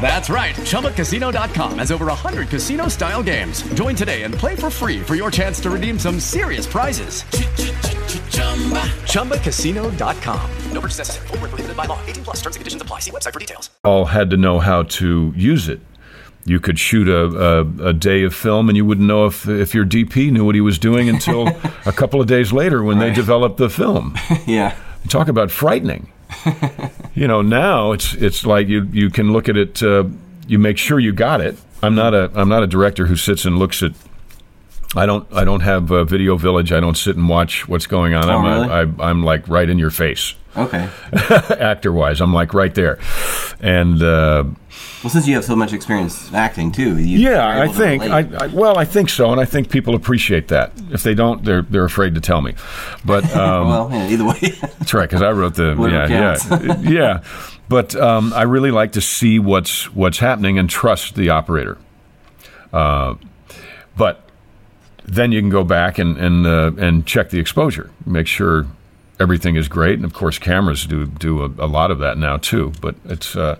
That's 0.00 0.30
right. 0.30 0.54
ChumbaCasino.com 0.54 1.78
has 1.78 1.90
over 1.90 2.06
100 2.06 2.48
casino 2.48 2.86
style 2.88 3.22
games. 3.22 3.62
Join 3.74 3.96
today 3.96 4.22
and 4.22 4.32
play 4.32 4.54
for 4.54 4.70
free 4.70 5.00
for 5.02 5.16
your 5.16 5.30
chance 5.32 5.58
to 5.60 5.70
redeem 5.70 5.98
some 5.98 6.20
serious 6.20 6.66
prizes. 6.66 7.22
ChumbaCasino.com. 9.06 10.50
No 10.72 10.80
purchase 10.80 10.98
necessary. 10.98 11.26
Void 11.28 11.40
were 11.40 11.48
prohibited 11.48 11.76
by 11.76 11.86
law. 11.86 11.98
18 12.06 12.22
plus 12.24 12.36
terms 12.36 12.56
and 12.56 12.60
conditions 12.60 12.82
apply. 12.82 13.00
See 13.00 13.10
website 13.10 13.32
for 13.32 13.40
details. 13.40 13.70
all 13.84 14.04
had 14.04 14.30
to 14.30 14.36
know 14.36 14.58
how 14.60 14.84
to 14.84 15.32
use 15.36 15.68
it. 15.68 15.80
You 16.44 16.60
could 16.60 16.78
shoot 16.78 17.08
a, 17.08 17.24
a, 17.24 17.88
a 17.88 17.92
day 17.92 18.22
of 18.22 18.32
film, 18.32 18.68
and 18.68 18.76
you 18.76 18.84
wouldn't 18.84 19.06
know 19.08 19.26
if 19.26 19.48
if 19.48 19.74
your 19.74 19.84
DP 19.84 20.30
knew 20.30 20.44
what 20.44 20.54
he 20.54 20.60
was 20.60 20.78
doing 20.78 21.08
until 21.08 21.48
a 21.86 21.92
couple 21.92 22.20
of 22.20 22.28
days 22.28 22.52
later 22.52 22.84
when 22.84 22.98
they 23.00 23.12
developed 23.12 23.56
the 23.56 23.68
film. 23.68 24.16
Yeah. 24.46 24.76
Talk 25.08 25.26
about 25.28 25.50
frightening. 25.50 26.12
you 27.14 27.26
know, 27.28 27.42
now 27.42 27.92
it's 27.92 28.14
it's 28.14 28.44
like 28.44 28.68
you 28.68 28.88
you 28.92 29.10
can 29.10 29.32
look 29.32 29.48
at 29.48 29.56
it. 29.56 29.82
Uh, 29.82 30.04
you 30.46 30.58
make 30.58 30.78
sure 30.78 30.98
you 30.98 31.12
got 31.12 31.40
it. 31.40 31.56
I'm 31.82 31.94
not 31.94 32.14
a 32.14 32.30
I'm 32.34 32.48
not 32.48 32.62
a 32.62 32.66
director 32.66 33.06
who 33.06 33.16
sits 33.16 33.44
and 33.44 33.58
looks 33.58 33.82
at. 33.82 33.92
I 34.94 35.04
don't 35.06 35.26
I 35.32 35.44
don't 35.44 35.60
have 35.60 35.90
a 35.90 36.04
video 36.04 36.36
village. 36.36 36.72
I 36.72 36.80
don't 36.80 36.96
sit 36.96 37.16
and 37.16 37.28
watch 37.28 37.68
what's 37.68 37.86
going 37.86 38.14
on. 38.14 38.28
I'm 38.28 38.44
really? 38.44 38.68
I, 39.00 39.08
I'm 39.10 39.24
like 39.24 39.48
right 39.48 39.68
in 39.68 39.78
your 39.78 39.90
face, 39.90 40.34
Okay. 40.56 40.88
actor 41.58 41.92
wise. 41.92 42.20
I'm 42.20 42.32
like 42.32 42.54
right 42.54 42.74
there, 42.74 42.98
and. 43.60 44.02
Uh, 44.02 44.44
Well, 45.02 45.10
since 45.10 45.26
you 45.26 45.34
have 45.34 45.44
so 45.44 45.54
much 45.56 45.72
experience 45.72 46.32
acting 46.32 46.72
too, 46.72 46.98
you 46.98 47.18
Yeah, 47.30 47.60
I 47.62 47.68
think. 47.68 48.02
I. 48.04 48.20
I, 48.44 48.46
well, 48.48 48.78
I 48.78 48.84
think 48.84 49.08
so, 49.10 49.30
and 49.32 49.40
I 49.40 49.44
think 49.44 49.70
people 49.70 49.94
appreciate 49.94 50.48
that. 50.48 50.72
If 50.90 51.02
they 51.02 51.14
don't, 51.14 51.44
they're 51.44 51.62
they're 51.62 51.84
afraid 51.84 52.14
to 52.14 52.20
tell 52.20 52.40
me. 52.40 52.54
But 53.04 53.24
um, 53.36 53.68
well, 53.68 53.90
yeah, 53.90 54.08
either 54.08 54.24
way. 54.24 54.38
that's 54.78 54.94
right, 54.94 55.08
because 55.08 55.22
I 55.22 55.32
wrote 55.32 55.56
the 55.56 55.74
yeah 55.90 56.36
yeah 56.48 56.80
yeah. 56.80 57.22
But 57.68 57.94
um, 57.96 58.32
I 58.32 58.42
really 58.42 58.70
like 58.70 58.92
to 58.92 59.00
see 59.00 59.38
what's 59.38 59.92
what's 59.94 60.18
happening 60.18 60.58
and 60.58 60.70
trust 60.70 61.16
the 61.16 61.30
operator. 61.30 61.76
Uh, 62.72 63.14
but 63.96 64.25
then 65.06 65.32
you 65.32 65.40
can 65.40 65.50
go 65.50 65.64
back 65.64 65.98
and 65.98 66.16
and 66.18 66.46
uh, 66.46 66.72
and 66.78 67.06
check 67.06 67.30
the 67.30 67.38
exposure, 67.38 67.90
make 68.04 68.26
sure 68.26 68.66
everything 69.18 69.56
is 69.56 69.68
great, 69.68 69.94
and 69.94 70.04
of 70.04 70.12
course 70.12 70.38
cameras 70.38 70.86
do 70.86 71.06
do 71.06 71.42
a, 71.42 71.46
a 71.58 71.66
lot 71.66 71.90
of 71.90 71.98
that 72.00 72.18
now 72.18 72.36
too. 72.36 72.72
But 72.80 72.96
it's 73.04 73.36
uh, 73.36 73.58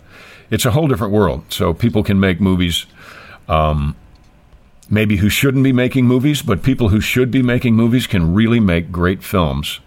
it's 0.50 0.64
a 0.64 0.72
whole 0.72 0.88
different 0.88 1.12
world. 1.12 1.44
So 1.48 1.72
people 1.72 2.02
can 2.02 2.20
make 2.20 2.40
movies. 2.40 2.86
Um, 3.48 3.94
maybe 4.90 5.16
who 5.16 5.28
shouldn't 5.28 5.64
be 5.64 5.72
making 5.72 6.06
movies, 6.06 6.42
but 6.42 6.62
people 6.62 6.88
who 6.88 7.00
should 7.00 7.30
be 7.30 7.42
making 7.42 7.74
movies 7.74 8.06
can 8.06 8.34
really 8.34 8.60
make 8.60 8.90
great 8.90 9.22
films 9.22 9.80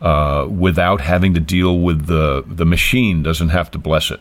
uh, 0.00 0.46
without 0.48 1.00
having 1.00 1.34
to 1.34 1.40
deal 1.40 1.78
with 1.78 2.06
the 2.06 2.44
the 2.46 2.66
machine. 2.66 3.22
Doesn't 3.22 3.50
have 3.50 3.70
to 3.70 3.78
bless 3.78 4.10
it. 4.10 4.20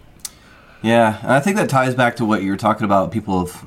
Yeah, 0.83 1.19
and 1.23 1.31
I 1.31 1.39
think 1.39 1.55
that 1.57 1.69
ties 1.69 1.95
back 1.95 2.15
to 2.17 2.25
what 2.25 2.43
you 2.43 2.51
were 2.51 2.57
talking 2.57 2.85
about. 2.85 3.11
People 3.11 3.45
have 3.45 3.65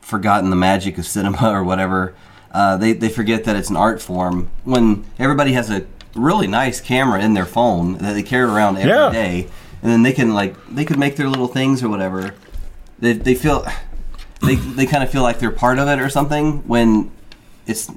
forgotten 0.00 0.50
the 0.50 0.56
magic 0.56 0.98
of 0.98 1.06
cinema 1.06 1.50
or 1.50 1.62
whatever. 1.62 2.14
Uh, 2.56 2.76
they 2.82 2.92
they 3.02 3.10
forget 3.10 3.44
that 3.44 3.54
it's 3.56 3.70
an 3.70 3.76
art 3.76 4.00
form. 4.00 4.48
When 4.64 5.04
everybody 5.18 5.52
has 5.52 5.68
a 5.70 5.80
really 6.14 6.46
nice 6.46 6.80
camera 6.80 7.20
in 7.20 7.34
their 7.34 7.44
phone 7.56 7.98
that 7.98 8.14
they 8.14 8.22
carry 8.22 8.48
around 8.54 8.78
every 8.78 9.12
day, 9.12 9.34
Yeah. 9.40 9.50
and 9.82 9.90
then 9.92 10.02
they 10.02 10.12
can 10.14 10.32
like 10.40 10.54
they 10.74 10.84
could 10.88 10.98
make 10.98 11.16
their 11.16 11.28
little 11.28 11.48
things 11.48 11.82
or 11.84 11.88
whatever. 11.90 12.34
They 12.98 13.12
they 13.12 13.34
feel 13.34 13.66
they 14.40 14.54
they 14.78 14.86
kind 14.86 15.02
of 15.04 15.10
feel 15.10 15.22
like 15.28 15.38
they're 15.38 15.58
part 15.66 15.78
of 15.78 15.86
it 15.88 15.98
or 16.00 16.08
something. 16.08 16.46
When 16.66 17.10
it's 17.66 17.90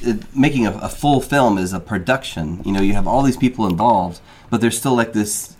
it, 0.00 0.18
making 0.34 0.66
a, 0.66 0.72
a 0.78 0.88
full 0.88 1.20
film 1.20 1.56
is 1.58 1.72
a 1.72 1.78
production. 1.80 2.60
You 2.64 2.72
know, 2.72 2.80
you 2.82 2.94
have 2.94 3.06
all 3.06 3.22
these 3.22 3.36
people 3.36 3.66
involved, 3.66 4.20
but 4.50 4.60
there's 4.60 4.76
still 4.76 4.96
like 4.96 5.12
this. 5.12 5.54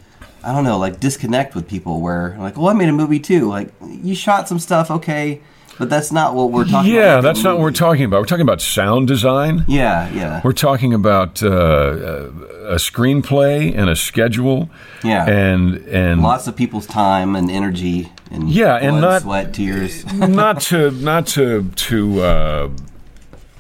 I 0.45 0.53
don't 0.53 0.65
know, 0.65 0.79
like 0.79 0.99
disconnect 0.99 1.55
with 1.55 1.69
people 1.69 2.01
where 2.01 2.35
like, 2.41 2.57
well, 2.59 2.67
I 2.69 2.73
made 2.73 2.89
a 2.89 2.93
movie 3.03 3.21
too. 3.21 3.43
Like, 3.49 3.69
you 4.09 4.17
shot 4.17 4.49
some 4.49 4.59
stuff, 4.59 4.91
okay, 4.91 5.41
but 5.79 5.89
that's 5.91 6.13
not 6.13 6.35
what 6.35 6.51
we're 6.51 6.65
talking 6.65 6.93
about. 6.93 7.01
Yeah, 7.01 7.15
making 7.17 7.23
that's 7.25 7.43
not 7.45 7.55
what 7.57 7.63
we're 7.63 7.71
talking 7.73 8.05
about. 8.05 8.21
We're 8.21 8.27
talking 8.27 8.43
about 8.43 8.61
sound 8.61 9.09
design. 9.09 9.65
Yeah, 9.67 10.09
yeah, 10.13 10.41
We're 10.45 10.53
talking 10.53 10.95
about 10.95 11.43
uh, 11.43 11.49
a 11.49 12.77
screenplay 12.77 13.77
and 13.77 13.89
a 13.91 13.97
schedule. 13.97 14.71
Yeah. 15.05 15.27
and 15.29 15.77
and 15.89 16.23
lots 16.23 16.47
of 16.47 16.55
people's 16.57 16.87
time 16.87 17.35
and 17.35 17.51
energy 17.51 18.13
and 18.31 18.49
Yeah, 18.51 18.77
and 18.77 19.01
not- 19.01 19.23
sweat, 19.23 19.53
tears. 19.55 20.05
not 20.15 20.61
to 20.63 20.91
not 20.93 21.27
to 21.29 21.71
to 21.75 22.23
uh, 22.23 22.69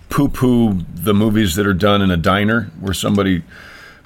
poo 0.08 0.28
poo 0.28 0.78
the 0.94 1.14
movies 1.14 1.54
that 1.56 1.66
are 1.66 1.74
done 1.74 2.02
in 2.02 2.10
a 2.10 2.16
diner 2.16 2.70
where 2.80 2.94
somebody 2.94 3.42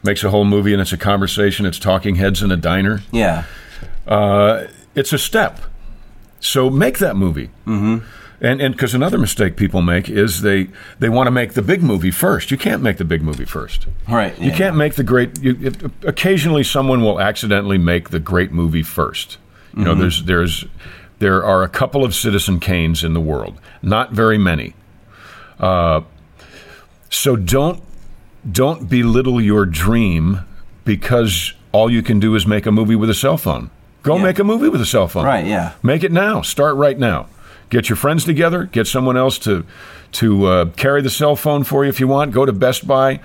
makes 0.02 0.22
a 0.24 0.30
whole 0.30 0.44
movie 0.44 0.72
and 0.72 0.80
it's 0.80 0.92
a 0.92 0.96
conversation. 0.96 1.66
It's 1.66 1.78
talking 1.80 2.14
heads 2.14 2.42
in 2.42 2.50
a 2.52 2.56
diner. 2.56 3.02
yeah, 3.10 3.44
Uh, 4.06 4.66
it's 4.94 5.12
a 5.12 5.18
step. 5.18 5.60
So 6.40 6.70
make 6.70 6.98
that 6.98 7.16
movie. 7.16 7.50
Mm-hmm. 7.66 8.06
And 8.38 8.60
and 8.60 8.74
because 8.74 8.94
another 8.94 9.16
mistake 9.16 9.56
people 9.56 9.80
make 9.80 10.10
is 10.10 10.42
they 10.42 10.68
they 10.98 11.08
want 11.08 11.26
to 11.26 11.30
make 11.30 11.54
the 11.54 11.62
big 11.62 11.82
movie 11.82 12.10
first. 12.10 12.50
You 12.50 12.58
can't 12.58 12.82
make 12.82 12.98
the 12.98 13.04
big 13.04 13.22
movie 13.22 13.46
first. 13.46 13.86
right. 14.08 14.38
You 14.38 14.50
yeah. 14.50 14.56
can't 14.56 14.76
make 14.76 14.94
the 14.94 15.04
great. 15.04 15.40
You, 15.42 15.56
it, 15.60 15.82
occasionally, 16.04 16.62
someone 16.62 17.02
will 17.02 17.18
accidentally 17.18 17.78
make 17.78 18.10
the 18.10 18.20
great 18.20 18.52
movie 18.52 18.82
first. 18.82 19.38
You 19.74 19.84
know, 19.84 19.94
there's 19.94 20.24
there's 20.24 20.64
there 21.18 21.44
are 21.44 21.62
a 21.62 21.68
couple 21.68 22.04
of 22.04 22.14
Citizen 22.14 22.60
Kanes 22.60 23.04
in 23.04 23.12
the 23.12 23.20
world, 23.20 23.60
not 23.82 24.12
very 24.12 24.38
many. 24.38 24.74
Uh, 25.58 26.02
so 27.10 27.36
don't 27.36 27.82
don't 28.50 28.88
belittle 28.88 29.40
your 29.40 29.66
dream 29.66 30.40
because 30.84 31.52
all 31.72 31.90
you 31.90 32.02
can 32.02 32.20
do 32.20 32.34
is 32.34 32.46
make 32.46 32.64
a 32.64 32.72
movie 32.72 32.96
with 32.96 33.10
a 33.10 33.14
cell 33.14 33.36
phone. 33.36 33.70
Go 34.06 34.16
Yeah. 34.16 34.22
make 34.22 34.38
a 34.38 34.44
movie 34.44 34.68
with 34.68 34.80
a 34.80 34.86
cell 34.86 35.08
phone. 35.08 35.24
Right, 35.24 35.44
yeah. 35.44 35.72
Make 35.82 36.04
it 36.04 36.12
now. 36.12 36.40
Start 36.40 36.76
right 36.76 36.96
now. 36.96 37.26
Get 37.70 37.88
your 37.88 37.96
friends 37.96 38.24
together. 38.24 38.64
Get 38.64 38.86
someone 38.86 39.16
else 39.16 39.36
to 39.40 39.64
to 40.12 40.46
uh, 40.46 40.64
carry 40.76 41.02
the 41.02 41.10
cell 41.10 41.34
phone 41.34 41.64
for 41.64 41.84
you 41.84 41.88
if 41.88 41.98
you 41.98 42.06
want. 42.06 42.30
Go 42.30 42.46
to 42.46 42.52
Best 42.52 42.86
Buy 42.86 43.18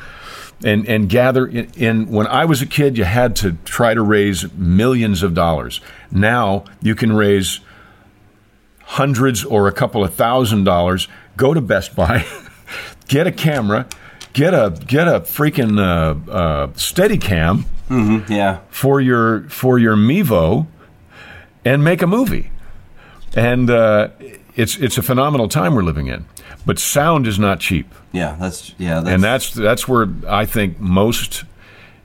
and 0.64 0.88
and 0.88 1.08
gather. 1.08 1.46
In, 1.46 1.68
in 1.78 2.08
when 2.10 2.26
I 2.26 2.46
was 2.46 2.60
a 2.64 2.66
kid, 2.66 2.98
you 2.98 3.04
had 3.04 3.36
to 3.38 3.52
try 3.66 3.94
to 3.94 4.02
raise 4.02 4.52
millions 4.54 5.22
of 5.22 5.36
dollars. 5.36 5.80
Now 6.12 6.66
you 6.82 6.96
can 6.96 7.14
raise 7.14 7.60
hundreds 8.84 9.46
or 9.46 9.68
a 9.68 9.72
couple 9.72 10.04
of 10.04 10.14
thousand 10.16 10.64
dollars. 10.64 11.08
Go 11.38 11.54
to 11.54 11.62
Best 11.62 11.96
Buy, 11.96 12.26
get 13.08 13.28
a 13.28 13.32
camera, 13.32 13.86
get 14.34 14.56
a 14.56 14.76
get 14.88 15.08
a 15.08 15.20
freaking 15.22 15.78
uh, 15.80 16.32
uh, 16.32 16.68
Steadicam 17.92 18.30
Yeah, 18.30 18.60
for 18.70 19.02
your 19.02 19.42
for 19.50 19.78
your 19.80 19.96
Mevo 19.96 20.68
and 21.66 21.84
make 21.84 22.02
a 22.02 22.08
movie. 22.08 22.52
And 23.36 23.70
uh, 23.70 24.10
it's 24.56 24.78
it's 24.78 24.98
a 24.98 25.02
phenomenal 25.02 25.48
time 25.48 25.76
we're 25.76 25.84
living 25.84 26.08
in. 26.08 26.26
But 26.66 26.78
sound 26.80 27.26
is 27.28 27.40
not 27.40 27.60
cheap, 27.60 27.88
yeah. 28.12 28.36
That's 28.40 28.74
yeah. 28.78 29.00
That's, 29.00 29.10
and 29.14 29.24
that's 29.24 29.54
that's 29.54 29.88
where 29.88 30.08
I 30.28 30.46
think 30.46 30.80
most 30.80 31.44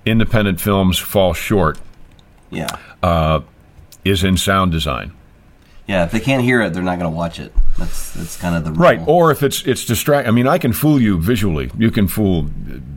independent 0.07 0.61
films 0.61 0.99
fall 0.99 1.35
short 1.35 1.79
yeah, 2.51 3.40
is 4.05 4.22
in 4.25 4.37
sound 4.37 4.72
design. 4.72 5.12
yeah. 5.87 6.05
If 6.05 6.12
they 6.12 6.20
can't 6.20 6.42
hear 6.42 6.62
it, 6.62 6.72
they're 6.72 6.83
not 6.83 6.99
going 6.99 7.11
to 7.11 7.16
watch 7.16 7.38
it. 7.40 7.53
That's 7.77 8.12
that's 8.12 8.37
kind 8.38 8.55
of 8.57 8.64
the 8.64 8.72
Right, 8.72 8.99
rule. 9.01 9.11
or 9.11 9.31
if 9.31 9.42
it's 9.42 9.62
it's 9.66 9.85
distract. 9.85 10.27
I 10.29 10.31
mean, 10.31 10.46
I 10.46 10.57
can 10.59 10.72
fool 10.72 11.01
you 11.03 11.18
visually. 11.20 11.70
You 11.77 11.90
can 11.90 12.09
fool 12.09 12.46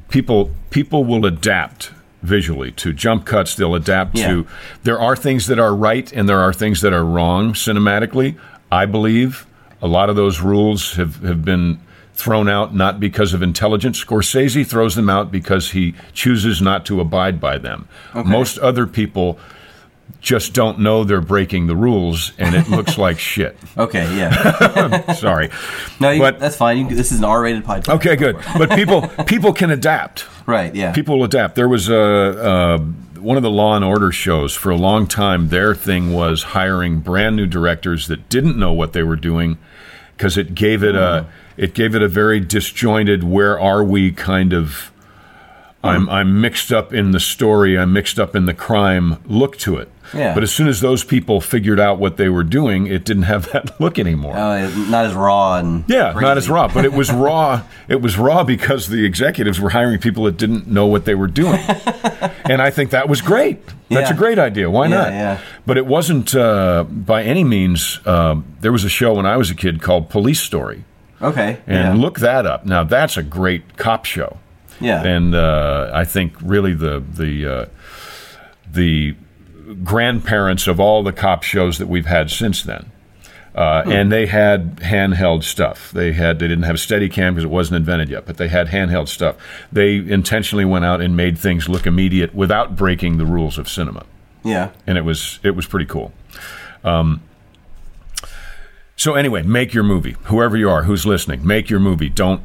people. 0.10 0.52
People 0.70 1.04
will 1.04 1.26
adapt 1.26 1.92
visually 2.22 2.72
to 2.74 2.92
jump 2.94 3.26
cuts. 3.26 3.56
They'll 3.56 3.76
adapt 3.76 4.18
Yeah. 4.18 4.28
to. 4.28 4.48
There 4.84 5.00
are 5.00 5.16
things 5.16 5.48
that 5.48 5.60
are 5.60 5.76
right 5.76 6.12
and 6.12 6.28
there 6.28 6.40
are 6.40 6.54
things 6.54 6.82
that 6.82 6.94
are 6.94 7.06
wrong 7.06 7.54
cinematically. 7.54 8.36
I 8.72 8.86
believe 8.86 9.46
a 9.82 9.88
lot 9.88 10.10
of 10.10 10.16
those 10.16 10.42
rules 10.42 10.96
have 10.96 11.22
have 11.24 11.44
been 11.46 11.80
thrown 12.14 12.50
out 12.50 12.76
not 12.76 13.00
because 13.00 13.34
of 13.34 13.42
intelligence. 13.42 14.04
Scorsese 14.04 14.68
throws 14.68 14.96
them 14.96 15.10
out 15.10 15.32
because 15.32 15.72
he 15.72 15.94
chooses 16.14 16.62
not 16.62 16.86
to 16.88 17.00
abide 17.00 17.40
by 17.40 17.58
them. 17.58 17.88
Most 18.14 18.58
other 18.60 18.86
people 18.86 19.40
just 20.20 20.54
don't 20.54 20.80
know 20.80 21.06
they're 21.06 21.22
breaking 21.22 21.68
the 21.68 21.76
rules, 21.78 22.34
and 22.38 22.54
it 22.56 22.68
looks 22.70 22.98
like 23.06 23.20
shit. 23.20 23.56
Okay, 23.78 24.04
yeah. 24.18 25.14
Sorry, 25.14 25.50
No, 26.02 26.10
you, 26.10 26.20
But- 26.20 26.40
that's 26.40 26.58
fine. 26.58 26.78
You, 26.78 26.94
this 26.94 27.14
is 27.14 27.20
an 27.20 27.26
R-rated 27.26 27.64
podcast. 27.64 27.96
okay, 27.96 28.18
good. 28.18 28.36
But 28.58 28.72
people 28.72 29.08
people 29.26 29.54
can 29.54 29.70
adapt. 29.72 30.26
Right. 30.50 30.74
Yeah. 30.74 30.92
People 30.94 31.18
will 31.18 31.26
adapt. 31.26 31.56
There 31.56 31.70
was 31.70 31.90
a, 31.90 32.00
uh 32.02 32.78
one 33.20 33.38
of 33.38 33.44
the 33.44 33.50
Law 33.50 33.76
and 33.76 33.84
Order 33.84 34.12
shows 34.12 34.56
for 34.56 34.70
a 34.70 34.78
long 34.78 35.06
time. 35.06 35.50
Their 35.50 35.76
thing 35.76 36.14
was 36.14 36.44
hiring 36.44 37.00
brand 37.02 37.36
new 37.36 37.46
directors 37.46 38.08
that 38.08 38.30
didn't 38.30 38.58
know 38.58 38.72
what 38.72 38.94
they 38.94 39.04
were 39.04 39.18
doing 39.18 39.58
because 40.16 40.38
it 40.38 40.56
gave 40.56 40.84
it 40.84 40.96
a 40.96 41.28
it 41.58 41.74
gave 41.74 41.96
it 41.96 42.02
a 42.02 42.08
very 42.08 42.40
disjointed. 42.40 43.24
Where 43.24 43.60
are 43.60 43.84
we? 43.84 44.12
Kind 44.12 44.54
of. 44.54 44.92
I'm 45.84 46.10
I'm 46.10 46.42
mixed 46.42 46.72
up 46.74 46.94
in 46.94 47.12
the 47.12 47.20
story. 47.22 47.78
I'm 47.78 47.94
mixed 47.94 48.20
up 48.20 48.36
in 48.36 48.46
the 48.46 48.54
crime. 48.54 49.18
Look 49.26 49.58
to 49.60 49.78
it. 49.78 49.90
Yeah. 50.14 50.34
But 50.34 50.42
as 50.44 50.52
soon 50.52 50.68
as 50.68 50.82
those 50.82 51.04
people 51.04 51.40
figured 51.40 51.80
out 51.80 52.00
what 52.00 52.18
they 52.18 52.30
were 52.30 52.44
doing, 52.44 52.88
it 52.88 53.06
didn't 53.06 53.24
have 53.24 53.50
that 53.54 53.80
look 53.80 53.98
anymore. 54.00 54.36
Uh, 54.36 54.68
not 54.90 55.06
as 55.06 55.14
raw 55.14 55.56
and 55.58 55.86
Yeah, 55.88 56.12
crazy. 56.14 56.26
not 56.26 56.38
as 56.38 56.50
raw, 56.50 56.68
but 56.68 56.84
it 56.84 56.92
was 56.94 57.12
raw. 57.12 57.62
It 57.88 58.02
was 58.02 58.18
raw 58.18 58.44
because 58.44 58.88
the 58.88 59.04
executives 59.06 59.60
were 59.60 59.70
hiring 59.70 60.00
people 60.00 60.26
that 60.26 60.38
didn't 60.38 60.68
know 60.68 60.86
what 60.86 61.06
they 61.06 61.16
were 61.16 61.28
doing, 61.28 61.60
and 62.46 62.62
I 62.62 62.70
think 62.72 62.92
that 62.92 63.08
was 63.10 63.22
great. 63.22 63.66
That's 63.90 64.10
Yeah. 64.10 64.16
a 64.16 64.18
great 64.18 64.38
idea. 64.38 64.70
Why 64.70 64.88
Yeah, 64.88 64.96
not? 64.98 65.08
yeah. 65.12 65.38
But 65.66 65.78
it 65.78 65.86
wasn't 65.88 66.36
uh, 66.36 66.84
by 66.84 67.24
any 67.24 67.44
means. 67.44 68.00
Um, 68.06 68.46
there 68.62 68.72
was 68.72 68.84
a 68.84 68.90
show 68.90 69.14
when 69.16 69.26
I 69.26 69.38
was 69.38 69.50
a 69.50 69.56
kid 69.56 69.82
called 69.82 70.10
Police 70.10 70.40
Story, 70.42 70.84
Okay. 71.22 71.58
and 71.66 71.98
yeah. 71.98 72.04
look 72.04 72.20
that 72.20 72.46
up. 72.46 72.66
Now 72.66 72.84
that's 72.84 73.18
a 73.18 73.24
great 73.24 73.78
cop 73.78 74.06
show, 74.06 74.38
Yeah. 74.80 75.04
and 75.04 75.36
uh, 75.36 75.92
I 75.94 76.06
think 76.06 76.34
really 76.42 76.74
the 76.74 77.04
the 77.12 77.46
uh, 77.46 77.66
the 78.72 79.16
grandparents 79.84 80.68
of 80.68 80.80
all 80.80 81.04
the 81.04 81.12
cop 81.14 81.44
shows 81.44 81.78
that 81.78 81.88
we've 81.88 82.06
had 82.08 82.32
since 82.32 82.64
then. 82.64 82.92
Uh, 83.56 83.84
And 83.88 84.12
they 84.12 84.26
had 84.28 84.78
handheld 84.78 85.44
stuff. 85.44 85.92
They 85.92 86.14
had 86.14 86.40
they 86.40 86.48
didn't 86.48 86.64
have 86.64 86.78
Steadicam 86.78 87.32
because 87.32 87.44
it 87.44 87.50
wasn't 87.50 87.78
invented 87.78 88.10
yet, 88.10 88.26
but 88.26 88.38
they 88.38 88.48
had 88.48 88.68
handheld 88.68 89.08
stuff. 89.10 89.36
They 89.72 89.98
intentionally 89.98 90.66
went 90.66 90.86
out 90.86 91.02
and 91.02 91.16
made 91.18 91.38
things 91.38 91.68
look 91.68 91.86
immediate 91.88 92.34
without 92.34 92.76
breaking 92.76 93.18
the 93.18 93.26
rules 93.26 93.58
of 93.58 93.68
cinema, 93.68 94.06
yeah. 94.44 94.70
and 94.88 94.98
it 94.98 95.02
was 95.04 95.40
it 95.44 95.56
was 95.56 95.66
pretty 95.66 95.88
cool. 95.88 96.14
Um, 96.84 97.22
so 98.96 99.16
anyway, 99.16 99.42
make 99.44 99.74
your 99.74 99.84
movie. 99.84 100.16
Whoever 100.26 100.56
you 100.56 100.70
are, 100.70 100.84
who's 100.84 101.06
listening, 101.06 101.46
make 101.46 101.70
your 101.70 101.80
movie. 101.80 102.10
Don't 102.10 102.42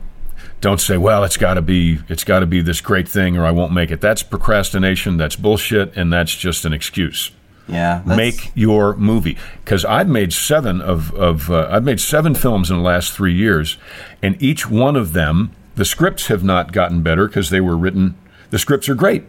don't 0.65 0.81
say, 0.81 0.97
"Well, 0.97 1.23
it's 1.25 1.37
got 1.37 1.55
to 1.55 1.63
be 1.63 1.99
it's 2.09 2.25
got 2.25 2.41
to 2.41 2.47
be 2.47 2.61
this 2.61 2.81
great 2.81 3.07
thing, 3.09 3.37
or 3.37 3.45
I 3.45 3.51
won't 3.53 3.73
make 3.73 3.91
it." 3.93 4.01
That's 4.01 4.23
procrastination. 4.23 5.17
That's 5.19 5.37
bullshit, 5.37 5.97
and 5.97 6.13
that's 6.13 6.35
just 6.35 6.65
an 6.65 6.73
excuse. 6.73 7.31
Yeah. 7.69 7.99
that's- 8.05 8.17
Make 8.17 8.51
your 8.55 8.95
movie 8.97 9.37
because 9.65 9.85
I've 9.85 10.09
made 10.09 10.33
seven 10.33 10.81
of 10.81 11.15
of 11.15 11.51
uh, 11.51 11.69
I've 11.71 11.85
made 11.85 12.01
seven 12.01 12.35
films 12.35 12.71
in 12.71 12.77
the 12.79 12.83
last 12.83 13.13
three 13.13 13.35
years, 13.35 13.77
and 14.23 14.43
each 14.43 14.69
one 14.69 14.97
of 14.97 15.13
them, 15.13 15.53
the 15.77 15.85
scripts 15.85 16.27
have 16.29 16.43
not 16.43 16.73
gotten 16.73 17.03
better 17.03 17.27
because 17.27 17.51
they 17.51 17.61
were 17.61 17.77
written. 17.77 18.15
The 18.51 18.59
scripts 18.59 18.89
are 18.89 18.95
great. 18.95 19.25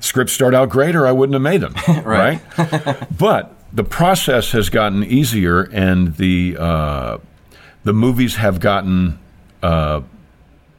scripts 0.00 0.32
start 0.32 0.54
out 0.54 0.68
great, 0.70 0.94
or 0.96 1.06
I 1.06 1.12
wouldn't 1.12 1.34
have 1.34 1.42
made 1.42 1.60
them. 1.60 1.74
right. 2.04 2.40
but 3.18 3.54
the 3.72 3.84
process 3.84 4.52
has 4.52 4.68
gotten 4.70 5.04
easier, 5.04 5.62
and 5.72 6.16
the 6.16 6.56
uh, 6.58 7.18
the 7.84 7.92
movies 7.92 8.36
have 8.36 8.58
gotten 8.60 9.18
uh, 9.62 10.00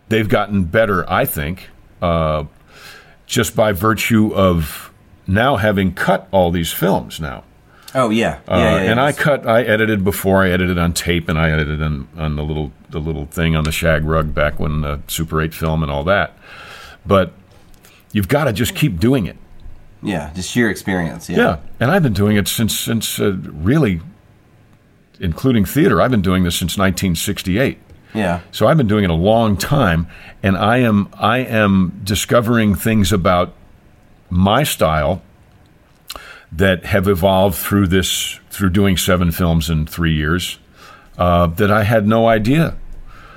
they've 0.10 0.28
gotten 0.28 0.66
better. 0.66 1.10
I 1.10 1.26
think 1.26 1.70
uh, 2.02 2.46
just 3.26 3.56
by 3.56 3.72
virtue 3.72 4.34
of 4.34 4.92
now 5.28 5.58
having 5.58 5.94
cut 5.94 6.28
all 6.32 6.52
these 6.52 6.72
films 6.72 7.20
now. 7.20 7.44
Oh 7.96 8.10
yeah. 8.10 8.40
Yeah. 8.48 8.54
Uh, 8.54 8.58
yeah, 8.60 8.84
yeah. 8.84 8.92
and 8.92 9.00
I 9.00 9.12
cut, 9.12 9.48
I 9.48 9.64
edited 9.64 10.04
before. 10.04 10.44
I 10.44 10.50
edited 10.50 10.78
on 10.78 10.94
tape, 10.94 11.30
and 11.30 11.40
I 11.40 11.52
edited 11.52 11.82
on, 11.82 12.08
on 12.18 12.36
the 12.36 12.44
little 12.44 12.72
the 12.90 13.00
little 13.00 13.26
thing 13.26 13.56
on 13.56 13.64
the 13.64 13.72
shag 13.72 14.04
rug 14.06 14.34
back 14.34 14.60
when 14.60 14.82
the 14.82 15.02
Super 15.08 15.42
8 15.42 15.54
film 15.54 15.84
and 15.84 15.92
all 15.92 16.04
that. 16.06 16.38
But 17.06 17.34
you've 18.12 18.28
got 18.28 18.46
to 18.46 18.54
just 18.54 18.76
keep 18.76 19.00
doing 19.00 19.26
it. 19.26 19.38
Yeah. 20.04 20.32
Just 20.36 20.52
sheer 20.52 20.70
experience. 20.70 21.30
Yeah. 21.30 21.38
Yeah, 21.38 21.58
and 21.80 21.92
I've 21.92 22.04
been 22.04 22.14
doing 22.14 22.38
it 22.38 22.48
since 22.48 22.78
since 22.78 23.20
uh, 23.20 23.36
really, 23.42 24.02
including 25.20 25.66
theater. 25.66 26.02
I've 26.02 26.12
been 26.12 26.22
doing 26.22 26.44
this 26.44 26.56
since 26.56 26.78
1968. 26.78 27.80
Yeah. 28.14 28.40
So 28.52 28.68
I've 28.68 28.78
been 28.78 28.88
doing 28.88 29.04
it 29.04 29.10
a 29.10 29.14
long 29.14 29.58
time, 29.58 30.08
and 30.42 30.58
I 30.58 30.78
am 30.78 31.10
I 31.20 31.40
am 31.40 32.02
discovering 32.04 32.74
things 32.76 33.12
about 33.12 33.54
my 34.30 34.64
style 34.64 35.22
that 36.52 36.86
have 36.86 37.08
evolved 37.08 37.56
through 37.58 37.88
this 37.88 38.40
through 38.50 38.70
doing 38.70 38.98
seven 38.98 39.32
films 39.32 39.70
in 39.70 39.86
three 39.86 40.14
years 40.14 40.58
uh, 41.18 41.48
that 41.48 41.70
I 41.72 41.84
had 41.84 42.08
no 42.08 42.28
idea 42.28 42.76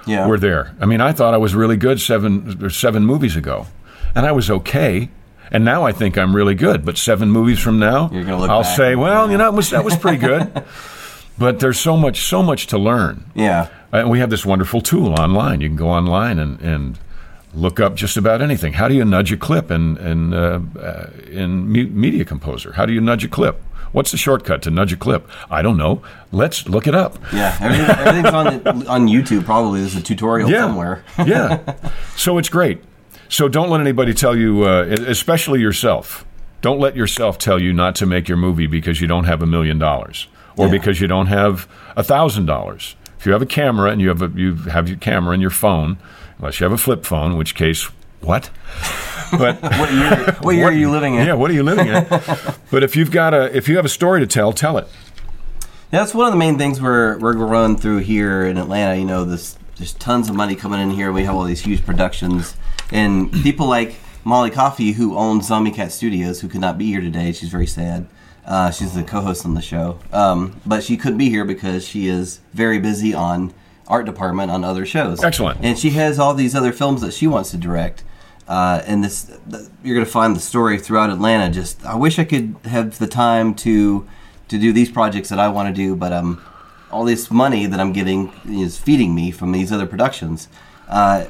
Yeah. 0.07 0.27
were 0.27 0.39
there. 0.39 0.75
I 0.81 0.87
mean, 0.87 1.01
I 1.01 1.13
thought 1.13 1.35
I 1.35 1.39
was 1.39 1.55
really 1.55 1.77
good 1.77 2.01
seven 2.01 2.63
or 2.63 2.71
seven 2.71 3.05
movies 3.05 3.37
ago, 3.37 3.67
and 4.15 4.25
I 4.27 4.33
was 4.33 4.51
okay. 4.51 5.11
And 5.53 5.65
now 5.65 5.85
I 5.85 5.91
think 5.91 6.17
I'm 6.17 6.35
really 6.37 6.55
good. 6.55 6.85
But 6.85 6.97
seven 6.97 7.29
movies 7.33 7.59
from 7.59 7.81
now, 7.81 8.09
You're 8.13 8.23
gonna 8.23 8.39
look 8.39 8.51
I'll 8.51 8.63
say, 8.63 8.95
well, 8.95 9.29
you 9.31 9.37
know, 9.37 9.49
it 9.49 9.55
was, 9.55 9.71
that 9.71 9.85
was 9.85 9.97
pretty 9.97 10.19
good. 10.19 10.63
but 11.41 11.59
there's 11.59 11.81
so 11.81 11.97
much, 11.97 12.21
so 12.21 12.43
much 12.43 12.67
to 12.67 12.79
learn. 12.79 13.25
Yeah. 13.35 13.69
And 13.93 14.11
we 14.11 14.19
have 14.19 14.29
this 14.29 14.45
wonderful 14.45 14.83
tool 14.83 15.15
online. 15.19 15.63
You 15.63 15.69
can 15.69 15.77
go 15.77 15.89
online 15.89 16.39
and, 16.39 16.61
and 16.61 16.99
look 17.55 17.81
up 17.81 17.95
just 17.95 18.19
about 18.19 18.43
anything. 18.43 18.75
How 18.75 18.89
do 18.89 18.95
you 18.95 19.05
nudge 19.07 19.33
a 19.33 19.39
clip 19.39 19.71
in 19.71 19.97
in 19.97 20.35
uh, 20.35 20.61
uh, 20.79 21.11
in 21.31 21.73
Media 21.73 22.27
Composer? 22.27 22.73
How 22.73 22.85
do 22.85 22.93
you 22.93 23.01
nudge 23.01 23.25
a 23.25 23.29
clip? 23.29 23.61
What's 23.93 24.11
the 24.11 24.19
shortcut 24.19 24.63
to 24.63 24.71
nudge 24.71 24.93
a 24.93 24.99
clip? 24.99 25.27
I 25.51 25.63
don't 25.63 25.79
know. 25.79 26.03
Let's 26.31 26.69
look 26.69 26.87
it 26.87 26.95
up. 26.95 27.19
Yeah. 27.33 27.57
Everything, 27.59 27.97
everything's 27.97 28.35
on 28.35 28.87
on 28.87 29.09
YouTube. 29.09 29.47
Probably 29.47 29.81
there's 29.81 29.97
a 29.97 30.03
tutorial 30.03 30.51
somewhere. 30.51 31.05
yeah. 31.27 31.75
So 32.17 32.37
it's 32.37 32.51
great. 32.51 32.85
So 33.31 33.49
don't 33.49 33.71
let 33.71 33.81
anybody 33.81 34.13
tell 34.13 34.37
you, 34.37 34.65
uh, 34.65 34.83
especially 35.07 35.61
yourself. 35.61 36.27
Don't 36.61 36.79
let 36.79 36.95
yourself 36.95 37.39
tell 37.39 37.59
you 37.59 37.73
not 37.73 37.95
to 37.97 38.07
make 38.07 38.29
your 38.29 38.37
movie 38.37 38.67
because 38.67 39.01
you 39.01 39.07
don't 39.07 39.25
have 39.25 39.41
a 39.41 39.47
million 39.47 39.79
dollars 39.79 40.29
or 40.61 40.67
Yeah. 40.67 40.73
because 40.73 41.01
you 41.01 41.07
don't 41.09 41.27
have 41.27 41.67
a 41.97 42.03
thousand 42.03 42.47
dollars. 42.47 42.95
If 43.19 43.27
you 43.27 43.33
have 43.33 43.43
a 43.43 43.47
camera 43.47 43.91
and 43.91 44.01
you 44.01 44.09
have 44.09 44.23
a, 44.23 44.29
you 44.35 44.55
have 44.71 44.89
your 44.89 44.99
camera 44.99 45.35
in 45.35 45.41
your 45.41 45.51
phone, 45.51 45.99
unless 46.39 46.61
you 46.61 46.65
have 46.65 46.73
a 46.73 46.79
flip 46.79 47.05
phone, 47.05 47.33
in 47.33 47.37
which 47.39 47.55
case, 47.55 47.85
what? 48.21 48.51
But 49.33 49.63
What 49.63 49.93
year? 49.93 50.37
What 50.41 50.57
year 50.57 50.65
are 50.65 50.73
you 50.73 50.91
living 50.91 51.15
in? 51.15 51.25
yeah, 51.25 51.35
what 51.35 51.51
are 51.53 51.55
you 51.55 51.63
living 51.63 51.87
in? 51.87 52.05
but 52.73 52.83
if 52.83 52.97
you've 52.97 53.13
got 53.13 53.33
a 53.33 53.55
if 53.57 53.69
you 53.69 53.77
have 53.77 53.85
a 53.85 53.89
story 53.89 54.19
to 54.21 54.27
tell, 54.27 54.53
tell 54.53 54.77
it. 54.77 54.89
Yeah, 55.93 56.01
that's 56.01 56.15
one 56.15 56.27
of 56.27 56.33
the 56.33 56.39
main 56.39 56.59
things 56.59 56.81
we're 56.81 57.17
we're 57.19 57.35
running 57.35 57.77
through 57.77 57.99
here 57.99 58.45
in 58.45 58.57
Atlanta. 58.59 58.97
You 58.99 59.05
know, 59.05 59.25
this 59.25 59.57
there's 59.77 59.93
tons 59.95 60.29
of 60.29 60.35
money 60.35 60.57
coming 60.57 60.81
in 60.81 60.91
here. 60.91 61.13
We 61.13 61.23
have 61.25 61.37
all 61.37 61.45
these 61.45 61.61
huge 61.61 61.85
productions, 61.87 62.57
and 62.91 63.31
people 63.33 63.67
like 63.69 63.95
Molly 64.25 64.51
Coffee, 64.51 64.93
who 64.93 65.17
owns 65.17 65.47
Zombie 65.47 65.71
Cat 65.71 65.93
Studios, 65.93 66.41
who 66.41 66.49
could 66.49 66.61
not 66.61 66.77
be 66.77 66.87
here 66.87 67.01
today. 67.01 67.31
She's 67.33 67.51
very 67.51 67.67
sad. 67.69 68.09
Uh, 68.51 68.69
she's 68.73 68.95
the 68.95 69.05
co-host 69.05 69.47
on 69.47 69.55
the 69.55 69.63
show, 69.63 69.97
um, 70.13 70.61
but 70.67 70.83
she 70.83 70.97
couldn't 70.97 71.19
be 71.19 71.31
here 71.31 71.45
because 71.45 71.87
she 71.87 72.09
is 72.09 72.41
very 72.53 72.81
busy 72.81 73.15
on 73.15 73.55
art 73.87 74.05
department 74.05 74.51
on 74.51 74.65
other 74.65 74.85
shows. 74.85 75.23
Excellent. 75.23 75.61
And 75.63 75.79
she 75.79 75.91
has 75.91 76.19
all 76.19 76.35
these 76.35 76.57
other 76.57 76.73
films 76.73 77.01
that 77.03 77.15
she 77.15 77.29
wants 77.29 77.53
to 77.53 77.57
direct. 77.57 78.03
Uh, 78.49 78.83
and 78.87 79.05
this, 79.05 79.31
th- 79.49 79.69
you're 79.85 79.95
going 79.95 80.05
to 80.05 80.11
find 80.11 80.35
the 80.35 80.41
story 80.41 80.79
throughout 80.79 81.11
Atlanta. 81.11 81.49
Just, 81.49 81.87
I 81.87 81.95
wish 81.95 82.19
I 82.19 82.25
could 82.25 82.57
have 82.65 82.99
the 82.99 83.07
time 83.07 83.55
to 83.67 84.09
to 84.49 84.59
do 84.59 84.73
these 84.73 84.91
projects 84.91 85.29
that 85.29 85.39
I 85.39 85.47
want 85.47 85.69
to 85.69 85.73
do, 85.73 85.95
but 85.95 86.13
um, 86.13 86.45
all 86.91 87.05
this 87.05 87.31
money 87.31 87.67
that 87.67 87.79
I'm 87.79 87.93
getting 87.93 88.33
is 88.45 88.77
feeding 88.77 89.15
me 89.15 89.31
from 89.31 89.53
these 89.53 89.71
other 89.71 89.87
productions. 89.87 90.49
Uh, 90.89 91.27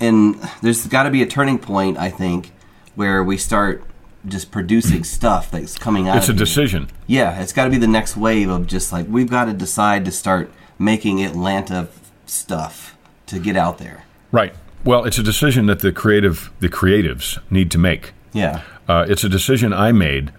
and 0.00 0.34
there's 0.62 0.84
got 0.88 1.04
to 1.04 1.10
be 1.10 1.22
a 1.22 1.26
turning 1.26 1.60
point, 1.60 1.96
I 1.96 2.10
think, 2.10 2.50
where 2.96 3.22
we 3.22 3.36
start 3.36 3.84
just 4.26 4.50
producing 4.50 5.04
stuff 5.18 5.50
that's 5.50 5.76
coming 5.76 6.08
out. 6.08 6.16
It's 6.16 6.28
a 6.28 6.32
here. 6.32 6.38
decision. 6.38 6.88
Yeah, 7.06 7.40
it's 7.40 7.52
got 7.52 7.64
to 7.64 7.70
be 7.70 7.78
the 7.78 7.86
next 7.86 8.16
wave 8.16 8.48
of 8.48 8.66
just 8.66 8.92
like 8.92 9.06
we've 9.08 9.30
got 9.30 9.46
to 9.46 9.52
decide 9.52 10.04
to 10.04 10.12
start 10.12 10.50
making 10.78 11.24
Atlanta 11.24 11.88
stuff 12.26 12.96
to 13.26 13.38
get 13.38 13.56
out 13.56 13.78
there. 13.78 14.04
Right. 14.32 14.54
Well, 14.84 15.04
it's 15.04 15.18
a 15.18 15.22
decision 15.22 15.66
that 15.66 15.80
the 15.80 15.92
creative 15.92 16.50
the 16.60 16.68
creatives 16.68 17.38
need 17.50 17.70
to 17.72 17.78
make. 17.78 18.12
Yeah. 18.32 18.62
Uh, 18.88 19.06
it's 19.08 19.24
a 19.24 19.28
decision 19.28 19.72
I 19.72 19.92
made 19.92 20.32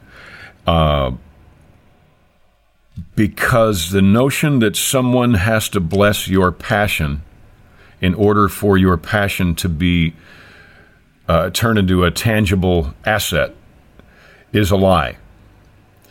uh, 0.65 1.11
because 3.15 3.91
the 3.91 4.01
notion 4.01 4.59
that 4.59 4.75
someone 4.75 5.33
has 5.33 5.67
to 5.69 5.79
bless 5.79 6.27
your 6.27 6.51
passion 6.51 7.23
in 7.99 8.13
order 8.13 8.47
for 8.47 8.77
your 8.77 8.95
passion 8.97 9.55
to 9.55 9.67
be 9.67 10.13
uh, 11.27 11.49
turned 11.49 11.79
into 11.79 12.03
a 12.03 12.11
tangible 12.11 12.93
asset 13.05 13.53
is 14.53 14.71
a 14.71 14.77
lie. 14.77 15.17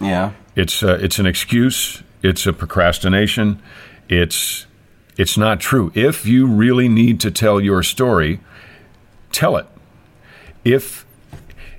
Yeah. 0.00 0.32
It's 0.54 0.82
uh, 0.82 0.98
it's 1.00 1.18
an 1.18 1.26
excuse. 1.26 2.02
It's 2.22 2.46
a 2.46 2.52
procrastination. 2.52 3.62
It's 4.08 4.66
it's 5.16 5.36
not 5.38 5.60
true. 5.60 5.90
If 5.94 6.26
you 6.26 6.46
really 6.46 6.88
need 6.88 7.20
to 7.20 7.30
tell 7.30 7.60
your 7.60 7.82
story, 7.82 8.40
tell 9.32 9.56
it. 9.56 9.66
If 10.64 11.04